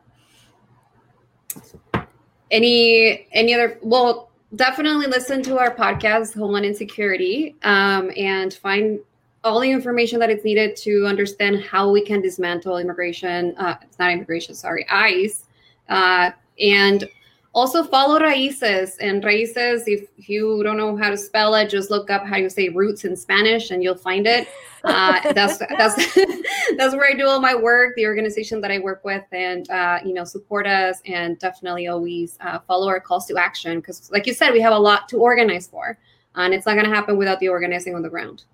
Any 2.50 3.26
any 3.32 3.54
other? 3.54 3.78
Well, 3.82 4.30
definitely 4.56 5.06
listen 5.06 5.42
to 5.44 5.58
our 5.58 5.74
podcast, 5.74 6.34
Homeland 6.34 6.66
Insecurity, 6.66 7.56
um, 7.62 8.10
and 8.16 8.52
find 8.52 9.00
all 9.44 9.60
the 9.60 9.70
information 9.70 10.20
that 10.20 10.30
is 10.30 10.44
needed 10.44 10.76
to 10.76 11.06
understand 11.06 11.62
how 11.62 11.90
we 11.90 12.04
can 12.04 12.20
dismantle 12.20 12.76
immigration. 12.78 13.54
Uh, 13.56 13.76
it's 13.82 13.98
not 13.98 14.12
immigration, 14.12 14.54
sorry, 14.54 14.86
ICE. 14.88 15.44
Uh, 15.88 16.30
and 16.60 17.08
also 17.54 17.84
follow 17.84 18.18
RAICES. 18.18 18.96
And 19.00 19.22
RAICES, 19.22 19.84
if 19.86 20.08
you 20.16 20.62
don't 20.62 20.76
know 20.76 20.96
how 20.96 21.10
to 21.10 21.16
spell 21.16 21.54
it, 21.54 21.68
just 21.68 21.90
look 21.90 22.10
up 22.10 22.24
how 22.24 22.36
you 22.36 22.48
say 22.48 22.68
roots 22.68 23.04
in 23.04 23.16
Spanish 23.16 23.70
and 23.70 23.82
you'll 23.82 23.96
find 23.96 24.26
it. 24.26 24.48
Uh, 24.84 25.32
that's 25.32 25.58
that's 25.58 26.14
that's 26.76 26.94
where 26.94 27.10
I 27.10 27.14
do 27.14 27.26
all 27.26 27.40
my 27.40 27.54
work, 27.54 27.94
the 27.96 28.06
organization 28.06 28.60
that 28.62 28.70
I 28.70 28.78
work 28.78 29.04
with, 29.04 29.24
and 29.32 29.68
uh, 29.70 30.00
you 30.04 30.14
know 30.14 30.24
support 30.24 30.66
us 30.66 31.00
and 31.06 31.38
definitely 31.38 31.86
always 31.88 32.36
uh, 32.40 32.58
follow 32.60 32.88
our 32.88 33.00
calls 33.00 33.26
to 33.26 33.36
action 33.36 33.78
because, 33.80 34.10
like 34.10 34.26
you 34.26 34.34
said, 34.34 34.52
we 34.52 34.60
have 34.60 34.72
a 34.72 34.78
lot 34.78 35.08
to 35.10 35.18
organize 35.18 35.68
for, 35.68 35.98
and 36.34 36.54
it's 36.54 36.66
not 36.66 36.74
going 36.74 36.88
to 36.88 36.94
happen 36.94 37.16
without 37.16 37.38
the 37.40 37.48
organizing 37.48 37.94
on 37.94 38.02
the 38.02 38.10
ground. 38.10 38.44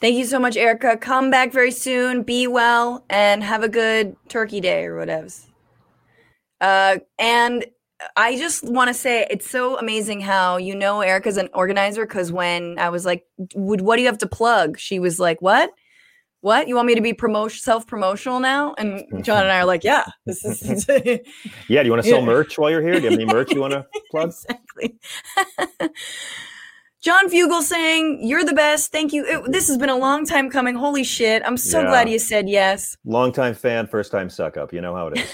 Thank 0.00 0.16
you 0.16 0.26
so 0.26 0.38
much, 0.38 0.56
Erika. 0.56 0.96
Come 0.98 1.30
back 1.30 1.50
very 1.50 1.70
soon. 1.70 2.24
Be 2.24 2.46
well 2.46 3.04
and 3.08 3.42
have 3.42 3.62
a 3.62 3.68
good 3.68 4.16
Turkey 4.28 4.60
Day 4.60 4.84
or 4.84 4.98
whatever. 4.98 5.28
Uh, 6.60 6.98
and 7.18 7.64
I 8.16 8.36
just 8.36 8.64
want 8.64 8.88
to 8.88 8.94
say 8.94 9.26
it's 9.30 9.48
so 9.48 9.78
amazing 9.78 10.20
how 10.20 10.56
you 10.56 10.74
know 10.74 11.00
Erika's 11.00 11.36
an 11.36 11.48
organizer 11.54 12.06
because 12.06 12.32
when 12.32 12.78
I 12.78 12.88
was 12.90 13.04
like, 13.04 13.24
"Would 13.54 13.80
what 13.80 13.96
do 13.96 14.02
you 14.02 14.08
have 14.08 14.18
to 14.18 14.26
plug?" 14.26 14.78
She 14.78 14.98
was 14.98 15.18
like, 15.18 15.40
"What? 15.40 15.70
What? 16.40 16.68
You 16.68 16.74
want 16.74 16.86
me 16.86 16.94
to 16.96 17.00
be 17.00 17.14
promotion 17.14 17.60
self 17.62 17.86
promotional 17.86 18.40
now?" 18.40 18.74
And 18.76 19.24
John 19.24 19.42
and 19.42 19.52
I 19.52 19.58
are 19.58 19.64
like, 19.64 19.84
"Yeah, 19.84 20.04
this 20.26 20.44
is." 20.44 20.86
yeah, 21.68 21.82
do 21.82 21.86
you 21.86 21.92
want 21.92 22.02
to 22.02 22.08
sell 22.08 22.22
merch 22.22 22.58
while 22.58 22.70
you're 22.70 22.82
here? 22.82 22.94
Do 22.94 23.02
you 23.02 23.10
have 23.10 23.18
any 23.18 23.26
merch 23.26 23.52
you 23.52 23.60
want 23.60 23.72
to 23.72 23.86
plug? 24.10 24.30
exactly. 24.30 24.96
John 27.00 27.28
Fugelsang, 27.28 28.16
You're 28.22 28.44
the 28.44 28.54
best. 28.54 28.90
Thank 28.90 29.12
you. 29.12 29.26
It, 29.26 29.52
this 29.52 29.68
has 29.68 29.76
been 29.76 29.90
a 29.90 29.96
long 29.96 30.24
time 30.24 30.48
coming. 30.48 30.74
Holy 30.74 31.04
shit. 31.04 31.42
I'm 31.44 31.58
so 31.58 31.82
yeah. 31.82 31.88
glad 31.88 32.08
you 32.08 32.18
said 32.18 32.48
yes. 32.48 32.96
Long 33.04 33.30
time 33.30 33.54
fan, 33.54 33.86
first 33.86 34.10
time 34.10 34.30
suck 34.30 34.56
up. 34.56 34.72
You 34.72 34.80
know 34.80 34.94
how 34.96 35.08
it 35.08 35.18
is. 35.18 35.28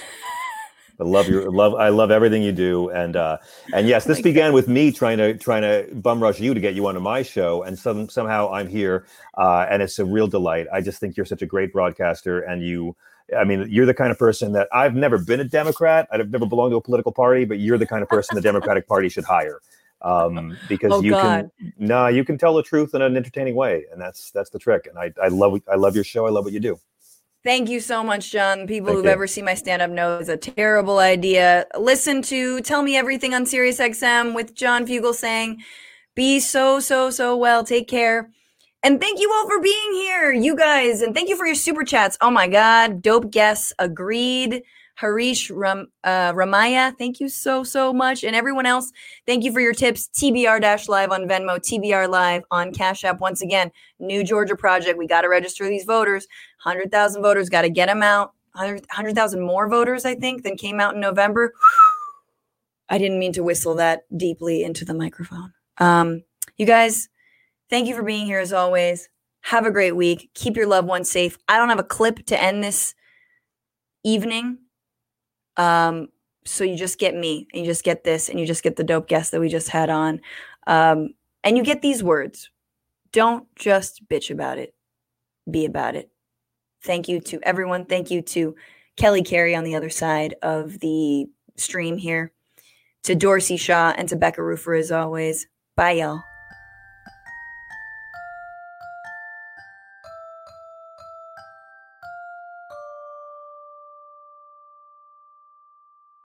I 1.01 1.05
love 1.05 1.29
your 1.29 1.51
love. 1.51 1.75
I 1.75 1.89
love 1.89 2.11
everything 2.11 2.43
you 2.43 2.53
do, 2.53 2.91
and 2.91 3.17
uh, 3.17 3.39
and 3.73 3.89
yes, 3.89 4.05
this 4.05 4.21
began 4.21 4.53
with 4.53 4.69
me 4.69 4.93
trying 4.93 5.19
to 5.19 5.35
trying 5.35 5.63
to 5.63 5.95
bum 5.95 6.23
rush 6.23 6.41
you 6.41 6.53
to 6.53 6.61
get 6.61 6.75
you 6.75 6.87
onto 6.87 7.01
my 7.01 7.23
show, 7.23 7.63
and 7.63 7.79
some 7.79 8.09
somehow 8.09 8.53
I'm 8.53 8.69
here, 8.69 9.07
uh, 9.39 9.67
and 9.71 9.83
it's 9.83 9.99
a 9.99 10.05
real 10.05 10.27
delight. 10.27 10.67
I 10.73 10.83
just 10.83 11.01
think 11.01 11.17
you're 11.17 11.27
such 11.27 11.43
a 11.43 11.47
great 11.47 11.73
broadcaster, 11.73 12.41
and 12.41 12.63
you. 12.63 12.97
I 13.39 13.45
mean, 13.45 13.69
you're 13.71 13.87
the 13.87 13.95
kind 13.95 14.11
of 14.11 14.19
person 14.19 14.53
that 14.55 14.67
I've 14.73 14.97
never 14.97 15.17
been 15.17 15.39
a 15.39 15.45
Democrat. 15.45 16.09
I've 16.11 16.31
never 16.31 16.47
belonged 16.47 16.73
to 16.73 16.77
a 16.77 16.81
political 16.81 17.13
party, 17.13 17.45
but 17.45 17.61
you're 17.61 17.79
the 17.79 17.87
kind 17.87 18.03
of 18.03 18.09
person 18.09 18.35
the 18.35 18.41
Democratic 18.41 18.89
Party 18.89 19.09
should 19.09 19.23
hire 19.23 19.61
um, 20.03 20.59
because 20.69 20.93
oh, 20.93 21.01
you 21.01 21.13
God. 21.13 21.49
can 21.61 21.73
no, 21.79 21.95
nah, 21.95 22.09
you 22.09 22.25
can 22.25 22.39
tell 22.39 22.55
the 22.55 22.63
truth 22.65 22.93
in 22.93 23.03
an 23.03 23.17
entertaining 23.17 23.55
way, 23.55 23.85
and 23.93 24.01
that's 24.01 24.33
that's 24.33 24.51
the 24.51 24.59
trick. 24.59 24.89
And 24.89 24.99
I 24.99 25.13
I 25.23 25.29
love 25.29 25.61
I 25.71 25.77
love 25.77 25.95
your 25.95 26.05
show. 26.05 26.27
I 26.27 26.31
love 26.31 26.45
what 26.45 26.53
you 26.53 26.61
do. 26.61 26.79
Thank 27.43 27.71
you 27.71 27.81
so 27.81 28.05
much, 28.05 28.31
John. 28.31 28.67
People 28.67 28.89
Thank 28.89 28.97
who've 28.97 29.05
you. 29.07 29.11
ever 29.11 29.27
seen 29.27 29.47
my 29.47 29.55
stand 29.55 29.81
up 29.81 29.91
know 29.91 30.19
it's 30.19 30.29
a 30.29 30.37
terrible 30.37 30.99
idea. 30.99 31.67
Listen 31.79 32.21
to 32.23 32.61
Tell 32.61 32.83
Me 32.83 32.97
Everything 32.97 33.33
on 33.33 33.45
SiriusXM 33.45 34.35
with 34.35 34.55
John 34.55 34.87
Fugelsang, 34.87 35.57
Be 36.15 36.39
so, 36.39 36.81
so, 36.81 37.11
so 37.11 37.37
well. 37.37 37.65
Take 37.65 37.89
care. 37.89 38.31
And 38.83 39.01
thank 39.01 39.21
you 39.21 39.33
all 39.33 39.49
for 39.49 39.61
being 39.61 39.93
here, 39.93 40.33
you 40.33 40.55
guys. 40.55 41.01
And 41.01 41.15
thank 41.15 41.31
you 41.31 41.37
for 41.37 41.47
your 41.47 41.55
super 41.55 41.83
chats. 41.83 42.19
Oh 42.21 42.31
my 42.31 42.47
God. 42.47 43.01
Dope 43.01 43.31
guests. 43.31 43.73
Agreed. 43.79 44.63
Harish 45.01 45.51
Ram, 45.51 45.87
uh, 46.05 46.33
Ramaya, 46.35 46.97
thank 46.99 47.21
you 47.21 47.29
so, 47.31 47.65
so 47.65 47.91
much. 47.91 48.23
And 48.23 48.37
everyone 48.37 48.67
else, 48.67 48.93
thank 49.27 49.45
you 49.45 49.53
for 49.53 49.61
your 49.61 49.73
tips. 49.73 50.11
TBR 50.15 50.61
Dash 50.61 50.89
Live 50.89 51.11
on 51.11 51.27
Venmo, 51.27 51.59
TBR 51.59 52.07
Live 52.11 52.43
on 52.51 52.71
Cash 52.71 53.05
App. 53.05 53.19
Once 53.19 53.41
again, 53.41 53.71
New 53.99 54.23
Georgia 54.23 54.57
Project. 54.57 54.99
We 54.99 55.07
got 55.07 55.23
to 55.23 55.29
register 55.31 55.67
these 55.67 55.85
voters. 55.85 56.27
100,000 56.65 57.23
voters, 57.23 57.49
got 57.49 57.63
to 57.63 57.71
get 57.71 57.87
them 57.87 58.03
out. 58.03 58.35
100,000 58.55 59.41
more 59.41 59.69
voters, 59.69 60.05
I 60.05 60.15
think, 60.15 60.43
than 60.43 60.57
came 60.57 60.81
out 60.81 60.95
in 60.95 61.01
November. 61.01 61.53
I 62.89 62.99
didn't 62.99 63.21
mean 63.21 63.33
to 63.35 63.45
whistle 63.45 63.77
that 63.77 64.03
deeply 64.17 64.65
into 64.65 64.85
the 64.85 64.95
microphone. 64.95 65.53
Um, 65.79 66.25
you 66.57 66.67
guys, 66.67 67.09
thank 67.71 67.87
you 67.87 67.95
for 67.95 68.03
being 68.03 68.27
here 68.27 68.41
as 68.41 68.53
always. 68.53 69.09
Have 69.43 69.65
a 69.65 69.71
great 69.71 69.97
week. 69.97 70.31
Keep 70.35 70.57
your 70.57 70.67
loved 70.67 70.89
ones 70.89 71.11
safe. 71.11 71.39
I 71.49 71.57
don't 71.57 71.69
have 71.69 71.79
a 71.79 71.85
clip 71.85 72.27
to 72.27 72.43
end 72.43 72.65
this 72.65 72.95
evening 74.03 74.59
um, 75.61 76.09
so 76.47 76.65
you 76.65 76.75
just 76.75 76.99
get 76.99 77.15
me, 77.15 77.47
and 77.53 77.61
you 77.61 77.71
just 77.71 77.85
get 77.85 78.03
this, 78.03 78.31
and 78.31 78.41
you 78.41 78.47
just 78.47 78.63
get 78.63 78.77
the 78.77 78.85
dope 78.85 79.09
guest 79.09 79.31
that 79.31 79.41
we 79.41 79.49
just 79.49 79.69
had 79.69 79.91
on, 79.91 80.21
um, 80.67 81.11
and 81.45 81.57
you 81.57 81.63
get 81.63 81.83
these 81.83 82.03
words. 82.03 82.51
Don't 83.13 83.47
just 83.57 84.09
bitch 84.09 84.31
about 84.31 84.57
it, 84.57 84.75
be 85.51 85.67
about 85.67 85.97
it. 85.97 86.11
Thank 86.83 87.09
you 87.09 87.21
to 87.21 87.41
everyone. 87.43 87.85
Thank 87.85 88.11
you 88.11 88.23
to 88.23 88.57
Kelly 88.97 89.23
Carey 89.23 89.55
on 89.55 89.65
the 89.65 89.77
other 89.77 89.91
side 89.91 90.35
of 90.43 90.79
the 90.81 91.27
stream 91.57 91.99
here, 91.99 92.33
to 93.05 93.15
Dorsey 93.15 93.57
Shaw, 93.57 93.95
and 93.97 94.09
to 94.09 94.17
Becca 94.17 94.41
Rufer 94.41 94.79
as 94.79 94.91
always. 94.91 95.47
Bye, 95.77 95.93
y'all. 95.93 96.23